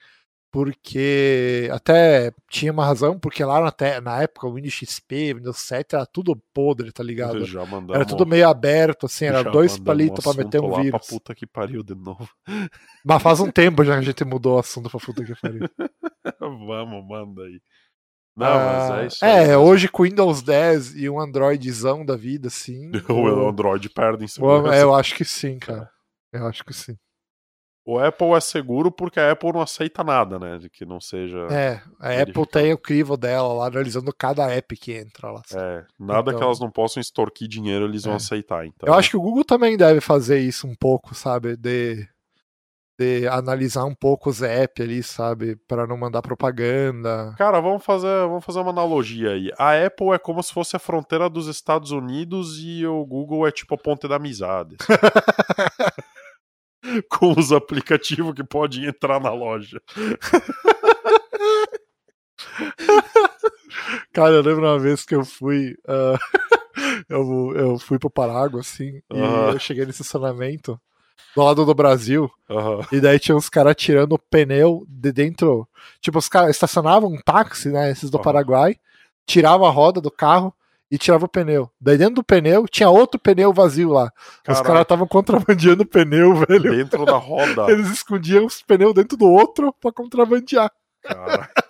porque 0.52 1.68
até 1.72 2.32
tinha 2.48 2.72
uma 2.72 2.84
razão, 2.84 3.18
porque 3.18 3.44
lá 3.44 3.60
na, 3.60 4.00
na 4.00 4.22
época 4.22 4.46
o 4.46 4.54
Windows 4.54 4.74
XP, 4.74 5.34
Windows 5.34 5.58
7 5.58 5.94
era 5.94 6.06
tudo 6.06 6.40
podre, 6.54 6.92
tá 6.92 7.02
ligado? 7.02 7.44
Era 7.92 8.04
tudo 8.04 8.26
meio 8.26 8.48
aberto, 8.48 9.06
assim, 9.06 9.26
era 9.26 9.42
dois 9.44 9.78
palitos 9.78 10.22
pra 10.22 10.30
assunto 10.30 10.44
meter 10.44 10.60
um 10.60 10.68
lá 10.68 10.82
vírus. 10.82 11.06
Pra 11.06 11.08
puta 11.08 11.34
que 11.34 11.46
pariu 11.46 11.82
de 11.82 11.94
novo. 11.94 12.28
Mas 13.04 13.22
faz 13.22 13.40
um 13.40 13.50
tempo 13.50 13.84
já 13.84 13.94
que 13.94 13.98
a 14.00 14.02
gente 14.02 14.24
mudou 14.24 14.56
o 14.56 14.58
assunto 14.58 14.88
pra 14.88 15.00
puta 15.00 15.24
que 15.24 15.34
pariu. 15.34 15.60
Vamos, 16.40 17.06
manda 17.08 17.42
aí. 17.42 17.60
Não, 18.36 18.46
Ah, 18.46 18.86
mas 18.88 18.90
é 19.02 19.06
isso 19.06 19.24
aí. 19.24 19.48
É, 19.50 19.56
hoje 19.58 19.88
com 19.88 20.04
Windows 20.04 20.42
10 20.42 20.94
e 20.96 21.08
um 21.10 21.20
Androidzão 21.20 22.04
da 22.04 22.16
vida, 22.16 22.48
sim. 22.48 22.90
O 23.10 23.48
Android 23.48 23.88
perde 23.90 24.24
em 24.24 24.28
segurança. 24.28 24.74
é, 24.76 24.82
eu 24.82 24.94
acho 24.94 25.14
que 25.14 25.24
sim, 25.24 25.58
cara. 25.58 25.90
Eu 26.32 26.46
acho 26.46 26.64
que 26.64 26.72
sim. 26.72 26.96
O 27.84 27.98
Apple 27.98 28.32
é 28.34 28.40
seguro 28.40 28.92
porque 28.92 29.18
a 29.18 29.32
Apple 29.32 29.52
não 29.52 29.62
aceita 29.62 30.04
nada, 30.04 30.38
né? 30.38 30.58
De 30.58 30.70
que 30.70 30.84
não 30.84 31.00
seja. 31.00 31.38
É, 31.50 31.82
a 31.98 32.22
Apple 32.22 32.46
tem 32.46 32.72
o 32.72 32.78
crivo 32.78 33.16
dela 33.16 33.52
lá, 33.52 33.66
analisando 33.66 34.14
cada 34.16 34.48
app 34.52 34.76
que 34.76 34.92
entra 34.92 35.32
lá. 35.32 35.42
É, 35.52 35.84
nada 35.98 36.30
que 36.30 36.36
Então- 36.36 36.46
elas 36.48 36.60
não 36.60 36.70
possam 36.70 37.00
extorquir 37.00 37.48
dinheiro, 37.48 37.86
eles 37.86 38.04
vão 38.04 38.12
É. 38.12 38.16
aceitar. 38.16 38.64
Então, 38.64 38.86
Eu 38.86 38.94
acho 38.94 39.10
que 39.10 39.16
o 39.16 39.20
Google 39.20 39.44
também 39.44 39.76
deve 39.76 40.00
fazer 40.00 40.38
isso 40.38 40.68
um 40.68 40.74
pouco, 40.74 41.14
sabe? 41.14 41.56
De, 41.56 42.06
de 43.00 43.26
analisar 43.26 43.84
um 43.84 43.94
pouco 43.94 44.28
os 44.28 44.42
apps 44.42 44.84
ali, 44.84 45.02
sabe? 45.02 45.56
Pra 45.66 45.86
não 45.86 45.96
mandar 45.96 46.20
propaganda. 46.20 47.34
Cara, 47.38 47.58
vamos 47.58 47.82
fazer, 47.82 48.26
vamos 48.26 48.44
fazer 48.44 48.58
uma 48.58 48.72
analogia 48.72 49.30
aí. 49.30 49.50
A 49.58 49.86
Apple 49.86 50.10
é 50.10 50.18
como 50.18 50.42
se 50.42 50.52
fosse 50.52 50.76
a 50.76 50.78
fronteira 50.78 51.30
dos 51.30 51.46
Estados 51.46 51.92
Unidos 51.92 52.58
e 52.62 52.86
o 52.86 53.02
Google 53.06 53.48
é 53.48 53.50
tipo 53.50 53.74
a 53.74 53.78
ponte 53.78 54.06
da 54.06 54.16
amizade. 54.16 54.76
Com 57.08 57.32
os 57.38 57.52
aplicativos 57.52 58.34
que 58.34 58.44
podem 58.44 58.84
entrar 58.84 59.18
na 59.18 59.32
loja. 59.32 59.80
Cara, 64.12 64.34
eu 64.34 64.42
lembro 64.42 64.66
uma 64.66 64.78
vez 64.78 65.06
que 65.06 65.14
eu 65.14 65.24
fui. 65.24 65.74
ah, 65.88 66.18
eu, 67.08 67.54
eu 67.56 67.78
fui 67.78 67.98
pro 67.98 68.10
Paraguai, 68.10 68.60
assim, 68.60 69.00
e 69.10 69.18
eu 69.52 69.58
cheguei 69.58 69.84
no 69.84 69.90
estacionamento 69.90 70.78
do 71.34 71.42
lado 71.42 71.64
do 71.64 71.74
Brasil, 71.74 72.30
Aham. 72.48 72.80
e 72.90 73.00
daí 73.00 73.18
tinha 73.18 73.36
uns 73.36 73.48
caras 73.48 73.76
tirando 73.76 74.14
o 74.14 74.18
pneu 74.18 74.84
de 74.88 75.12
dentro. 75.12 75.68
Tipo, 76.00 76.18
os 76.18 76.28
caras 76.28 76.50
estacionavam 76.50 77.10
um 77.10 77.20
táxi, 77.20 77.68
né? 77.68 77.90
Esses 77.90 78.10
do 78.10 78.16
Aham. 78.16 78.24
Paraguai, 78.24 78.76
tiravam 79.26 79.66
a 79.66 79.70
roda 79.70 80.00
do 80.00 80.10
carro 80.10 80.52
e 80.90 80.98
tirava 80.98 81.24
o 81.24 81.28
pneu. 81.28 81.70
Daí 81.80 81.96
dentro 81.96 82.16
do 82.16 82.24
pneu 82.24 82.66
tinha 82.66 82.90
outro 82.90 83.20
pneu 83.20 83.52
vazio 83.52 83.90
lá. 83.90 84.10
Os 84.48 84.60
caras 84.60 84.82
estavam 84.82 85.06
contrabandeando 85.06 85.84
o 85.84 85.86
pneu, 85.86 86.34
velho. 86.46 86.76
Dentro 86.76 87.04
da 87.04 87.16
roda. 87.16 87.70
Eles 87.70 87.90
escondiam 87.90 88.44
os 88.44 88.60
pneus 88.60 88.94
dentro 88.94 89.16
do 89.16 89.26
outro 89.26 89.72
pra 89.80 89.92
contrabandear. 89.92 90.70
Cara. 91.02 91.48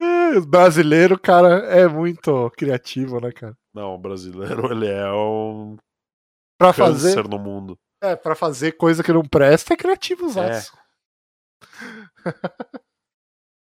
É, 0.00 0.40
brasileiro, 0.40 1.18
cara, 1.18 1.64
é 1.66 1.88
muito 1.88 2.50
criativo, 2.56 3.20
né, 3.20 3.32
cara? 3.32 3.56
Não, 3.72 3.94
o 3.94 3.98
brasileiro, 3.98 4.66
ele 4.70 4.86
é 4.86 5.10
um 5.10 5.76
Pra 6.58 6.72
fazer, 6.72 7.26
no 7.28 7.38
mundo. 7.38 7.78
é, 8.02 8.14
pra 8.16 8.34
fazer 8.34 8.72
coisa 8.72 9.02
que 9.02 9.12
não 9.12 9.22
presta 9.24 9.74
é 9.74 9.76
criativo 9.76 10.26
É. 10.40 10.62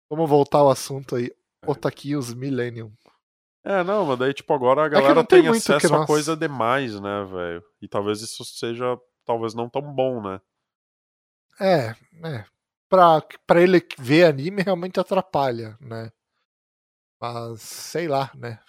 Vamos 0.10 0.30
voltar 0.30 0.60
ao 0.60 0.70
assunto 0.70 1.16
aí. 1.16 1.32
Otakios 1.66 2.34
Millennium. 2.34 2.92
É, 3.64 3.84
não, 3.84 4.06
mas 4.06 4.18
daí, 4.18 4.34
tipo, 4.34 4.52
agora 4.54 4.86
a 4.86 4.90
que 4.90 4.96
galera 4.96 5.14
não 5.14 5.24
tem 5.24 5.42
tem 5.44 5.50
acesso 5.52 5.80
que 5.88 5.94
a 5.94 5.98
nós- 5.98 6.08
coisa 6.08 6.36
demais, 6.36 7.00
né, 7.00 7.24
velho? 7.26 7.64
E 7.80 7.88
talvez 7.88 8.22
isso 8.22 8.44
seja, 8.44 9.00
talvez 9.24 9.54
não 9.54 9.70
tão 9.70 9.82
bom, 9.94 10.22
né? 10.22 10.42
É, 11.60 11.90
é. 12.28 12.46
Pra, 12.90 13.22
pra 13.46 13.62
ele 13.62 13.80
ver 14.00 14.26
anime 14.26 14.64
realmente 14.64 15.00
atrapalha, 15.00 15.78
né? 15.80 16.12
Mas, 17.22 17.62
sei 17.62 18.08
lá, 18.08 18.32
né? 18.36 18.60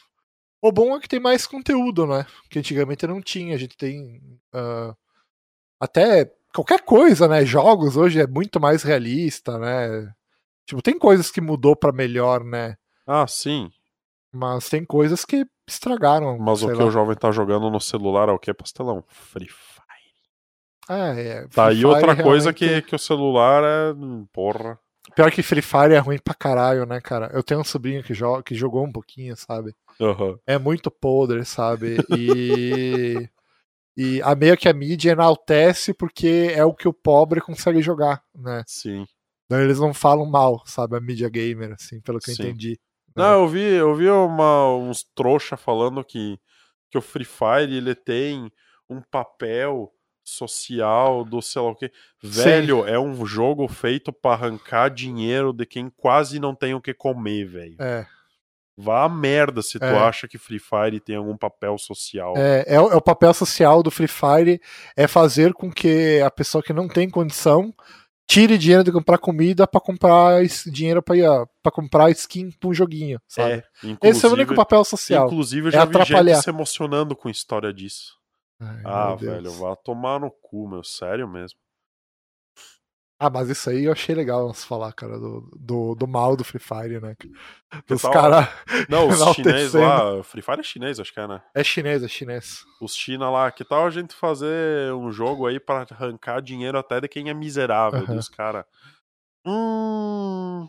O 0.62 0.70
bom 0.70 0.97
é 0.97 1.01
que 1.01 1.09
tem 1.09 1.18
mais 1.20 1.47
conteúdo, 1.47 2.06
né? 2.06 2.24
Que 2.48 2.60
antigamente 2.60 3.06
não 3.06 3.20
tinha. 3.20 3.55
A 3.56 3.59
gente 3.59 3.76
tem. 3.76 4.20
ah, 4.52 4.94
até 5.80 6.30
qualquer 6.55 6.82
coisa, 6.82 7.26
né? 7.26 7.44
Jogos 7.44 7.97
hoje 7.97 8.20
é 8.20 8.26
muito 8.26 8.60
mais 8.60 8.82
realista, 8.84 9.59
né? 9.59 10.12
Tipo, 10.64 10.80
tem 10.80 10.97
coisas 10.97 11.30
que 11.30 11.40
mudou 11.40 11.74
pra 11.74 11.90
melhor, 11.93 12.44
né? 12.44 12.76
Ah, 13.06 13.26
sim. 13.26 13.68
Mas 14.32 14.68
tem 14.68 14.84
coisas 14.84 15.24
que 15.24 15.44
estragaram. 15.68 16.39
Mas 16.39 16.62
o 16.62 16.68
que 16.68 16.74
lá. 16.74 16.84
o 16.84 16.90
jovem 16.90 17.16
tá 17.16 17.32
jogando 17.32 17.68
no 17.68 17.80
celular 17.80 18.28
é 18.28 18.32
o 18.32 18.39
que, 18.39 18.55
pastelão? 18.55 19.05
Free 19.09 19.48
Fire. 19.48 19.82
Ah, 20.89 21.09
é. 21.18 21.43
Tá 21.48 21.66
Free 21.66 21.78
aí 21.78 21.84
outra 21.84 22.12
Fire 22.14 22.22
coisa 22.22 22.51
realmente- 22.52 22.82
que, 22.84 22.89
que 22.90 22.94
o 22.94 22.98
celular 22.98 23.64
é. 23.64 23.93
hum, 23.93 24.26
Porra. 24.32 24.78
Pior 25.16 25.30
que 25.32 25.43
Free 25.43 25.60
Fire 25.60 25.93
é 25.94 25.98
ruim 25.98 26.18
pra 26.18 26.32
caralho, 26.32 26.86
né, 26.86 27.01
cara? 27.01 27.28
Eu 27.34 27.43
tenho 27.43 27.60
um 27.60 27.64
sobrinho 27.64 28.02
que, 28.05 28.14
que 28.44 28.55
jogou 28.55 28.84
um 28.86 28.93
pouquinho, 28.93 29.36
sabe? 29.36 29.74
Aham. 30.01 30.39
É 30.47 30.59
muito 30.59 30.90
podre, 30.90 31.44
sabe? 31.44 31.98
E. 32.10 33.28
e 33.97 34.23
a 34.23 34.35
meio 34.35 34.56
que 34.56 34.69
a 34.69 34.73
mídia 34.73 35.12
enaltece 35.12 35.93
porque 35.93 36.52
é 36.55 36.64
o 36.64 36.74
que 36.74 36.89
o 36.89 36.93
pobre 36.93 37.40
consegue 37.40 37.82
jogar, 37.82 38.23
né? 38.35 38.62
Sim. 38.66 39.06
Então 39.47 39.60
eles 39.60 39.78
não 39.78 39.93
falam 39.93 40.24
mal, 40.24 40.62
sabe? 40.66 40.97
A 40.97 41.01
mídia 41.01 41.28
gamer, 41.28 41.73
assim, 41.73 42.01
pelo 42.01 42.19
que 42.19 42.32
Sim. 42.32 42.43
eu 42.43 42.48
entendi. 42.48 42.81
Não, 43.14 43.43
eu 43.43 43.48
vi, 43.48 43.60
eu 43.60 43.94
vi 43.94 44.09
uma- 44.09 44.74
uns 44.74 45.05
trouxa 45.14 45.56
falando 45.56 46.02
que, 46.02 46.39
que 46.90 46.97
o 46.97 47.02
Free 47.02 47.27
Fire 47.27 47.77
ele 47.77 47.94
tem 47.94 48.51
um 48.89 49.02
papel 49.02 49.93
social 50.24 51.24
do 51.24 51.43
sei 51.43 51.60
lá 51.60 51.70
o 51.70 51.77
que. 51.77 51.93
Velho, 52.23 52.86
é 52.86 52.98
um 52.98 53.27
jogo 53.27 53.69
feito 53.69 54.12
pra 54.12 54.32
arrancar 54.32 54.89
dinheiro 54.89 55.52
de 55.52 55.66
quem 55.66 55.90
quase 55.90 56.39
não 56.39 56.55
tem 56.55 56.74
o 56.74 56.81
que 56.81 56.94
comer, 56.94 57.44
velho. 57.44 57.77
É. 57.81 58.06
Vá 58.76 59.04
a 59.04 59.08
merda 59.08 59.60
se 59.62 59.78
tu 59.78 59.84
É. 59.84 59.98
acha 59.98 60.26
que 60.26 60.38
Free 60.38 60.58
Fire 60.58 60.98
tem 61.00 61.16
algum 61.16 61.36
papel 61.36 61.76
social. 61.78 62.34
É, 62.36 62.64
é, 62.66 62.80
o, 62.80 62.90
é 62.90 62.96
o 62.96 63.02
papel 63.02 63.34
social 63.34 63.82
do 63.82 63.90
Free 63.90 64.08
Fire 64.08 64.60
é 64.96 65.06
fazer 65.06 65.52
com 65.52 65.70
que 65.70 66.20
a 66.24 66.30
pessoa 66.30 66.62
que 66.62 66.72
não 66.72 66.88
tem 66.88 67.08
condição 67.10 67.72
tire 68.26 68.56
dinheiro 68.56 68.82
de 68.82 68.90
comprar 68.90 69.18
comida 69.18 69.66
pra 69.66 69.78
comprar 69.80 70.42
es- 70.42 70.64
dinheiro 70.72 71.02
pra 71.02 71.70
comprar 71.70 72.10
skin 72.12 72.50
pro 72.52 72.72
joguinho, 72.72 73.20
sabe? 73.28 73.62
É, 74.02 74.08
Esse 74.08 74.24
é 74.24 74.28
o 74.28 74.32
único 74.32 74.54
papel 74.54 74.82
social. 74.84 75.26
Inclusive, 75.26 75.66
eu 75.66 75.68
É 75.68 75.72
já 75.72 75.84
vi 75.84 75.90
atrapalhar. 75.90 76.34
gente 76.36 76.44
se 76.44 76.50
emocionando 76.50 77.14
com 77.14 77.28
história 77.28 77.72
disso. 77.74 78.14
Ai, 78.58 78.80
Ah, 78.86 79.14
velho, 79.16 79.50
vá 79.52 79.76
tomar 79.76 80.18
no 80.20 80.30
cu, 80.30 80.66
meu. 80.68 80.82
Sério 80.82 81.28
mesmo. 81.28 81.58
Ah, 83.24 83.30
mas 83.30 83.48
isso 83.48 83.70
aí 83.70 83.84
eu 83.84 83.92
achei 83.92 84.16
legal 84.16 84.48
nós 84.48 84.64
falar, 84.64 84.92
cara, 84.92 85.16
do, 85.16 85.48
do, 85.56 85.94
do 85.94 86.08
mal 86.08 86.36
do 86.36 86.42
Free 86.42 86.58
Fire, 86.58 87.00
né? 87.00 87.14
Os 87.88 88.02
tal? 88.02 88.10
caras. 88.10 88.48
Não, 88.88 89.06
os 89.06 89.22
chineses 89.36 89.74
lá. 89.74 90.24
Free 90.24 90.42
Fire 90.42 90.58
é 90.58 90.62
chinês, 90.64 90.98
acho 90.98 91.14
que 91.14 91.20
é, 91.20 91.28
né? 91.28 91.40
É 91.54 91.62
chinês, 91.62 92.02
é 92.02 92.08
chinês. 92.08 92.64
Os 92.80 92.96
China 92.96 93.30
lá, 93.30 93.52
que 93.52 93.64
tal 93.64 93.86
a 93.86 93.90
gente 93.90 94.12
fazer 94.12 94.92
um 94.94 95.12
jogo 95.12 95.46
aí 95.46 95.60
pra 95.60 95.86
arrancar 95.88 96.42
dinheiro 96.42 96.76
até 96.76 97.00
de 97.00 97.06
quem 97.06 97.28
é 97.28 97.34
miserável, 97.34 98.00
Aham. 98.00 98.16
dos 98.16 98.28
caras. 98.28 98.64
Hum. 99.46 100.68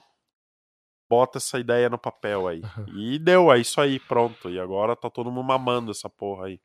Bota 1.10 1.40
essa 1.40 1.58
ideia 1.58 1.90
no 1.90 1.98
papel 1.98 2.48
aí. 2.48 2.62
Aham. 2.64 2.86
E 2.96 3.18
deu, 3.18 3.52
é 3.52 3.58
isso 3.58 3.82
aí, 3.82 4.00
pronto. 4.00 4.48
E 4.48 4.60
agora 4.60 4.96
tá 4.96 5.10
todo 5.10 5.32
mundo 5.32 5.48
mamando 5.48 5.90
essa 5.90 6.08
porra 6.08 6.46
aí. 6.46 6.60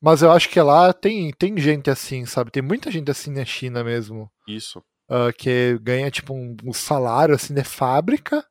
Mas 0.00 0.22
eu 0.22 0.30
acho 0.30 0.48
que 0.48 0.60
lá 0.60 0.92
tem, 0.92 1.30
tem 1.32 1.56
gente 1.58 1.90
assim, 1.90 2.24
sabe? 2.24 2.50
Tem 2.50 2.62
muita 2.62 2.90
gente 2.90 3.10
assim 3.10 3.32
na 3.32 3.44
China 3.44 3.82
mesmo. 3.82 4.30
Isso. 4.46 4.82
ah, 5.08 5.32
que 5.32 5.78
ganha, 5.82 6.10
tipo, 6.10 6.34
um, 6.34 6.56
um 6.64 6.72
salário 6.72 7.34
assim 7.34 7.54
de 7.54 7.64
fábrica 7.64 8.44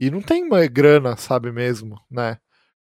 e 0.00 0.10
não 0.10 0.20
tem 0.20 0.42
uma 0.44 0.66
grana, 0.66 1.16
sabe 1.16 1.52
mesmo, 1.52 2.00
né? 2.10 2.38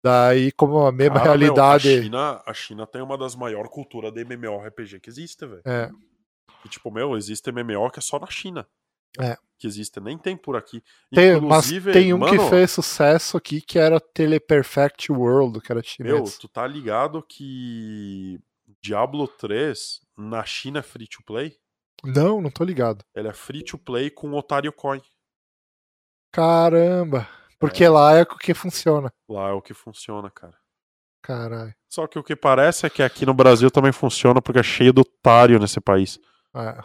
Daí, 0.05 0.51
como 0.53 0.85
a 0.85 0.91
mesma 0.91 1.15
Cara, 1.15 1.37
meu, 1.37 1.39
realidade. 1.39 1.89
a, 1.89 2.03
China, 2.03 2.43
a 2.45 2.55
China 2.55 2.87
tem 2.87 3.03
uma 3.03 3.17
das 3.17 3.37
maiores 3.37 3.71
culturas 3.71 4.13
de 4.13 4.25
MMORPG 4.25 5.01
que 5.01 5.09
existe, 5.09 5.47
velho. 5.47 5.63
É, 5.65 5.91
E, 6.65 6.69
tipo, 6.69 6.91
meu, 6.91 7.17
existe 7.17 7.53
MMO 7.53 7.91
que 7.91 8.01
é 8.01 8.03
só 8.03 8.19
na 8.19 8.27
China. 8.27 8.67
É. 9.21 9.37
Que 9.59 9.67
existe, 9.67 10.01
nem 10.01 10.19
tem 10.19 10.37
por 10.37 10.57
aqui. 10.57 10.83
tem, 11.15 11.41
mas 11.41 11.67
Inclusive, 11.71 11.93
tem 11.93 12.13
um 12.13 12.21
que 12.21 12.37
mano, 12.37 12.51
fez 12.51 12.71
sucesso 12.71 13.37
aqui 13.37 13.61
que 13.61 13.79
era 13.79 14.01
Teleperfect 14.01 15.13
World, 15.13 15.61
que 15.61 15.71
era 15.71 15.81
Meu, 16.01 16.17
chinês. 16.17 16.39
tu 16.39 16.49
tá 16.49 16.67
ligado 16.67 17.23
que 17.23 18.41
Diablo 18.83 19.29
3 19.29 20.01
na 20.17 20.45
China 20.45 20.81
é 20.81 20.83
free 20.83 21.07
to 21.07 21.23
play? 21.25 21.57
Não, 22.05 22.41
não 22.41 22.51
tô 22.51 22.65
ligado. 22.65 23.05
Ele 23.15 23.29
é 23.29 23.33
free 23.33 23.63
to 23.63 23.79
play 23.79 24.11
com 24.11 24.33
Otário 24.33 24.73
Coin. 24.73 25.01
Caramba. 26.33 27.29
Porque 27.61 27.87
lá 27.87 28.15
é 28.15 28.23
o 28.23 28.27
que 28.27 28.55
funciona. 28.55 29.13
Lá 29.29 29.51
é 29.51 29.53
o 29.53 29.63
que 29.63 29.73
funciona, 29.73 30.29
cara. 30.29 30.57
Caralho. 31.23 31.73
Só 31.89 32.09
que 32.09 32.19
o 32.19 32.25
que 32.25 32.35
parece 32.35 32.87
é 32.87 32.91
que 32.91 33.03
aqui 33.03 33.25
no 33.25 33.33
Brasil 33.33 33.71
também 33.71 33.93
funciona 33.93 34.43
porque 34.43 34.59
é 34.59 34.65
cheio 34.65 34.93
de 34.93 35.01
otário 35.01 35.61
nesse 35.61 35.81
país. 35.81 36.19
É. 36.57 36.81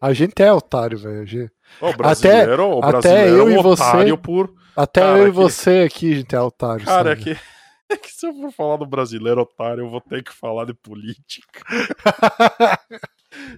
A 0.00 0.12
gente 0.12 0.42
é 0.42 0.52
otário, 0.52 0.98
velho. 0.98 1.26
Gente- 1.26 1.52
O 1.80 1.92
brasileiro, 1.94 2.66
o 2.76 2.78
até 2.78 2.88
brasileiro 2.88 3.36
eu 3.36 3.48
é 3.48 3.52
e 3.52 3.58
um 3.58 3.62
você- 3.62 3.82
otário 3.82 4.18
por. 4.18 4.54
Até 4.76 5.00
Cara, 5.00 5.18
eu 5.18 5.28
e 5.28 5.30
que- 5.30 5.36
você 5.36 5.80
aqui, 5.86 6.12
a 6.12 6.16
gente 6.16 6.34
é 6.34 6.40
otário. 6.40 6.84
Cara, 6.84 7.12
é 7.12 7.16
sabe? 7.16 7.22
que, 7.36 7.40
é 7.90 7.96
que 7.96 8.10
se 8.10 8.26
eu 8.26 8.34
for 8.34 8.52
falar 8.52 8.76
do 8.76 8.86
brasileiro 8.86 9.40
otário, 9.40 9.84
eu 9.84 9.90
vou 9.90 10.00
ter 10.00 10.22
que 10.22 10.32
falar 10.32 10.64
de 10.66 10.74
política. 10.74 11.60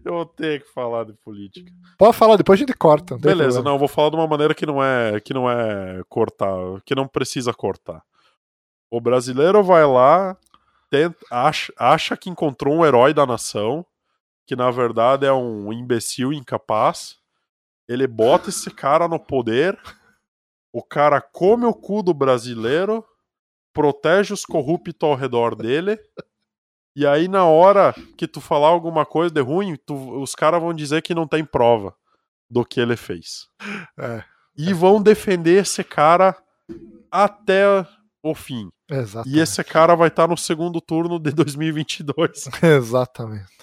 Eu 0.02 0.14
vou 0.14 0.24
ter 0.24 0.62
que 0.62 0.72
falar 0.72 1.04
de 1.04 1.12
política. 1.12 1.70
Pode 1.98 2.16
falar, 2.16 2.36
depois 2.36 2.58
a 2.58 2.60
gente 2.60 2.72
corta. 2.72 3.12
não 3.14 3.20
Beleza, 3.20 3.62
não, 3.62 3.72
eu 3.74 3.78
vou 3.78 3.88
falar 3.88 4.08
de 4.08 4.16
uma 4.16 4.26
maneira 4.26 4.54
que 4.54 4.64
não 4.64 4.82
é 4.82 5.20
que 5.20 5.34
não 5.34 5.50
é 5.50 6.00
cortar, 6.08 6.48
que 6.86 6.94
não 6.94 7.06
precisa 7.06 7.52
cortar. 7.52 8.02
O 8.90 9.02
brasileiro 9.02 9.62
vai 9.62 9.84
lá, 9.84 10.34
tenta, 10.90 11.18
acha, 11.30 11.70
acha 11.78 12.16
que 12.16 12.30
encontrou 12.30 12.74
um 12.74 12.86
herói 12.86 13.12
da 13.12 13.26
nação, 13.26 13.84
que 14.46 14.54
na 14.56 14.70
verdade 14.70 15.26
é 15.26 15.32
um 15.32 15.72
imbecil 15.72 16.32
incapaz. 16.32 17.16
Ele 17.88 18.06
bota 18.06 18.48
esse 18.48 18.70
cara 18.70 19.06
no 19.08 19.18
poder, 19.18 19.78
o 20.72 20.82
cara 20.82 21.20
come 21.20 21.64
o 21.64 21.74
cu 21.74 22.02
do 22.02 22.12
brasileiro, 22.14 23.04
protege 23.72 24.32
os 24.32 24.44
corruptos 24.44 24.94
ao 25.08 25.14
redor 25.14 25.54
dele. 25.54 25.98
E 26.96 27.06
aí, 27.06 27.28
na 27.28 27.44
hora 27.44 27.94
que 28.16 28.26
tu 28.26 28.40
falar 28.40 28.68
alguma 28.68 29.04
coisa 29.04 29.32
de 29.32 29.40
ruim, 29.40 29.76
tu- 29.84 30.20
os 30.20 30.34
caras 30.34 30.60
vão 30.62 30.72
dizer 30.72 31.02
que 31.02 31.14
não 31.14 31.28
tem 31.28 31.44
prova 31.44 31.94
do 32.50 32.64
que 32.64 32.80
ele 32.80 32.96
fez. 32.96 33.48
É. 33.98 34.24
E 34.56 34.72
vão 34.72 35.02
defender 35.02 35.60
esse 35.62 35.84
cara 35.84 36.34
até 37.10 37.86
o 38.22 38.34
fim. 38.34 38.70
Exato. 38.90 39.28
E 39.28 39.38
esse 39.38 39.62
cara 39.62 39.94
vai 39.94 40.08
estar 40.08 40.26
no 40.26 40.36
segundo 40.36 40.80
turno 40.80 41.18
de 41.18 41.30
2022. 41.32 42.48
Exatamente. 42.62 43.54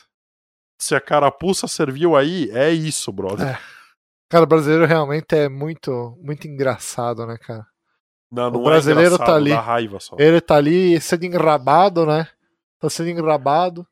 Se 0.84 0.94
a 0.94 1.00
carapuça 1.00 1.66
serviu 1.66 2.14
aí, 2.14 2.50
é 2.52 2.70
isso, 2.70 3.10
brother. 3.10 3.48
É. 3.48 3.60
Cara, 4.30 4.44
o 4.44 4.48
brasileiro 4.48 4.86
realmente 4.86 5.34
é 5.34 5.48
muito, 5.48 6.18
muito 6.22 6.46
engraçado, 6.46 7.26
né, 7.26 7.38
cara? 7.38 7.66
Não, 8.30 8.52
não 8.52 8.60
O 8.60 8.64
brasileiro 8.66 9.16
é 9.16 9.18
tá 9.18 9.34
ali. 9.36 9.52
raiva 9.54 10.00
só. 10.02 10.18
Ele 10.20 10.42
tá 10.42 10.56
ali 10.56 11.00
sendo 11.00 11.24
enrabado, 11.24 12.06
né? 12.06 12.28
Tá 12.80 12.90
sendo 12.90 13.10
enrabado. 13.12 13.88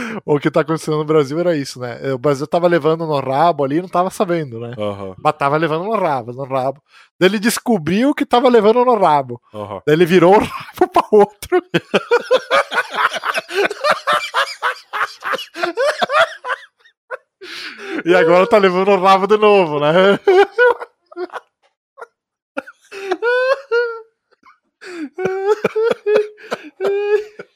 o 0.26 0.40
que 0.40 0.52
tá 0.52 0.61
acontecendo 0.61 0.98
no 0.98 1.06
Brasil 1.06 1.40
era 1.40 1.56
isso, 1.56 1.80
né? 1.80 1.99
O 2.14 2.18
Brasil 2.18 2.48
tava 2.48 2.68
levando 2.68 3.06
no 3.06 3.19
rabo 3.19 3.64
ali 3.64 3.77
e 3.77 3.82
não 3.82 3.90
tava 3.90 4.10
sabendo, 4.10 4.60
né? 4.60 4.73
Aham, 4.77 5.15
Mas 5.18 5.38
tava 5.38 5.57
levando 5.57 5.86
no 5.86 5.95
rabo, 5.95 6.34
no 6.34 6.44
rabo. 6.45 6.82
Daí 7.19 7.30
ele 7.30 7.40
descobriu 7.40 8.14
que 8.14 8.26
tava 8.26 8.49
levando 8.49 8.84
no 8.84 8.95
rabo. 8.95 9.41
aham. 9.53 9.82
Daí 9.86 9.95
ele 9.95 10.06
virou 10.06 10.36
o 10.36 10.40
rabo 10.40 10.88
pra 10.91 11.03
outro. 11.11 11.64
e 18.06 18.15
agora 18.15 18.48
tá 18.48 18.57
levando 18.57 18.90
o 18.91 18.99
rabo 18.99 19.27
de 19.27 19.38
novo, 19.38 19.80
né? 19.80 20.19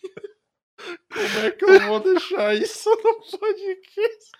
Como 1.11 1.39
é 1.45 1.51
que 1.51 1.65
eu 1.65 1.87
vou 1.87 1.99
deixar 1.99 2.55
isso 2.55 2.89
no 2.89 3.15
podcast? 3.37 4.31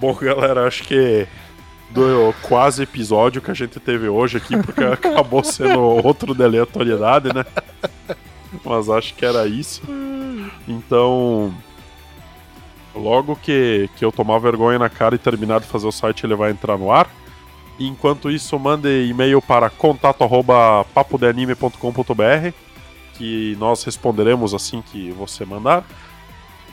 Bom, 0.01 0.15
galera, 0.15 0.67
acho 0.67 0.83
que 0.83 1.29
do 1.91 2.35
quase 2.43 2.83
episódio 2.83 3.41
que 3.41 3.51
a 3.51 3.55
gente 3.55 3.79
teve 3.79 4.09
hoje 4.09 4.39
aqui, 4.39 4.57
porque 4.57 4.83
acabou 4.85 5.45
sendo 5.45 5.81
outro 5.81 6.35
de 6.35 6.43
aleatoriedade, 6.43 7.33
né? 7.33 7.45
Mas 8.65 8.91
acho 8.91 9.15
que 9.15 9.25
era 9.25 9.47
isso. 9.47 9.83
Então, 10.67 11.55
logo 12.95 13.37
que, 13.37 13.89
que 13.97 14.05
eu 14.05 14.11
tomar 14.11 14.39
vergonha 14.39 14.79
na 14.79 14.89
cara 14.89 15.15
e 15.15 15.19
terminar 15.19 15.61
de 15.61 15.67
fazer 15.67 15.87
o 15.87 15.93
site, 15.93 16.27
ele 16.27 16.35
vai 16.35 16.51
entrar 16.51 16.77
no 16.77 16.91
ar. 16.91 17.09
Enquanto 17.79 18.31
isso, 18.31 18.59
mande 18.59 19.07
e-mail 19.07 19.43
para 19.43 19.71
contato@papodeanime.com.br 19.71 22.65
que 23.15 23.57
nós 23.59 23.83
responderemos 23.85 24.55
assim 24.55 24.83
que 24.83 25.11
você 25.13 25.45
mandar. 25.45 25.85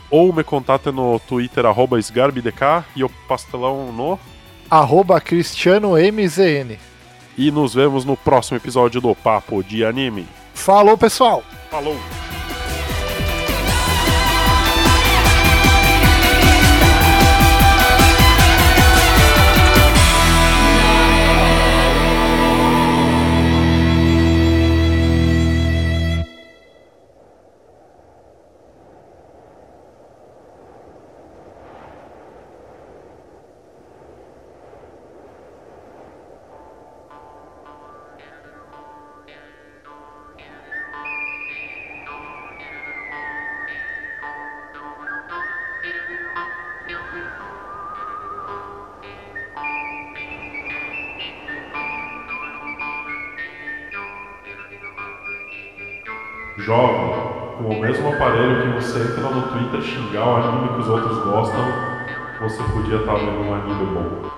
Ou 0.10 0.34
me 0.34 0.44
contate 0.44 0.91
no 0.91 1.19
Twitter, 1.19 1.65
arroba 1.65 1.98
SgarbiDK 1.98 2.84
e 2.95 3.03
o 3.03 3.10
Pastelão 3.28 3.91
no. 3.91 4.19
Arroba 4.69 5.22
Cristiano 5.22 5.94
MZN. 5.94 6.78
E 7.38 7.49
nos 7.49 7.73
vemos 7.73 8.03
no 8.03 8.18
próximo 8.18 8.57
episódio 8.57 8.99
do 8.99 9.15
Papo 9.15 9.64
de 9.64 9.86
Anime. 9.86 10.28
Falou, 10.53 10.98
pessoal! 10.98 11.44
Falou! 11.69 11.95
Você 62.52 62.64
podia 62.73 62.98
estar 62.98 63.15
vendo 63.15 63.40
um 63.40 63.53
anime 63.53 63.86
bom. 63.94 64.31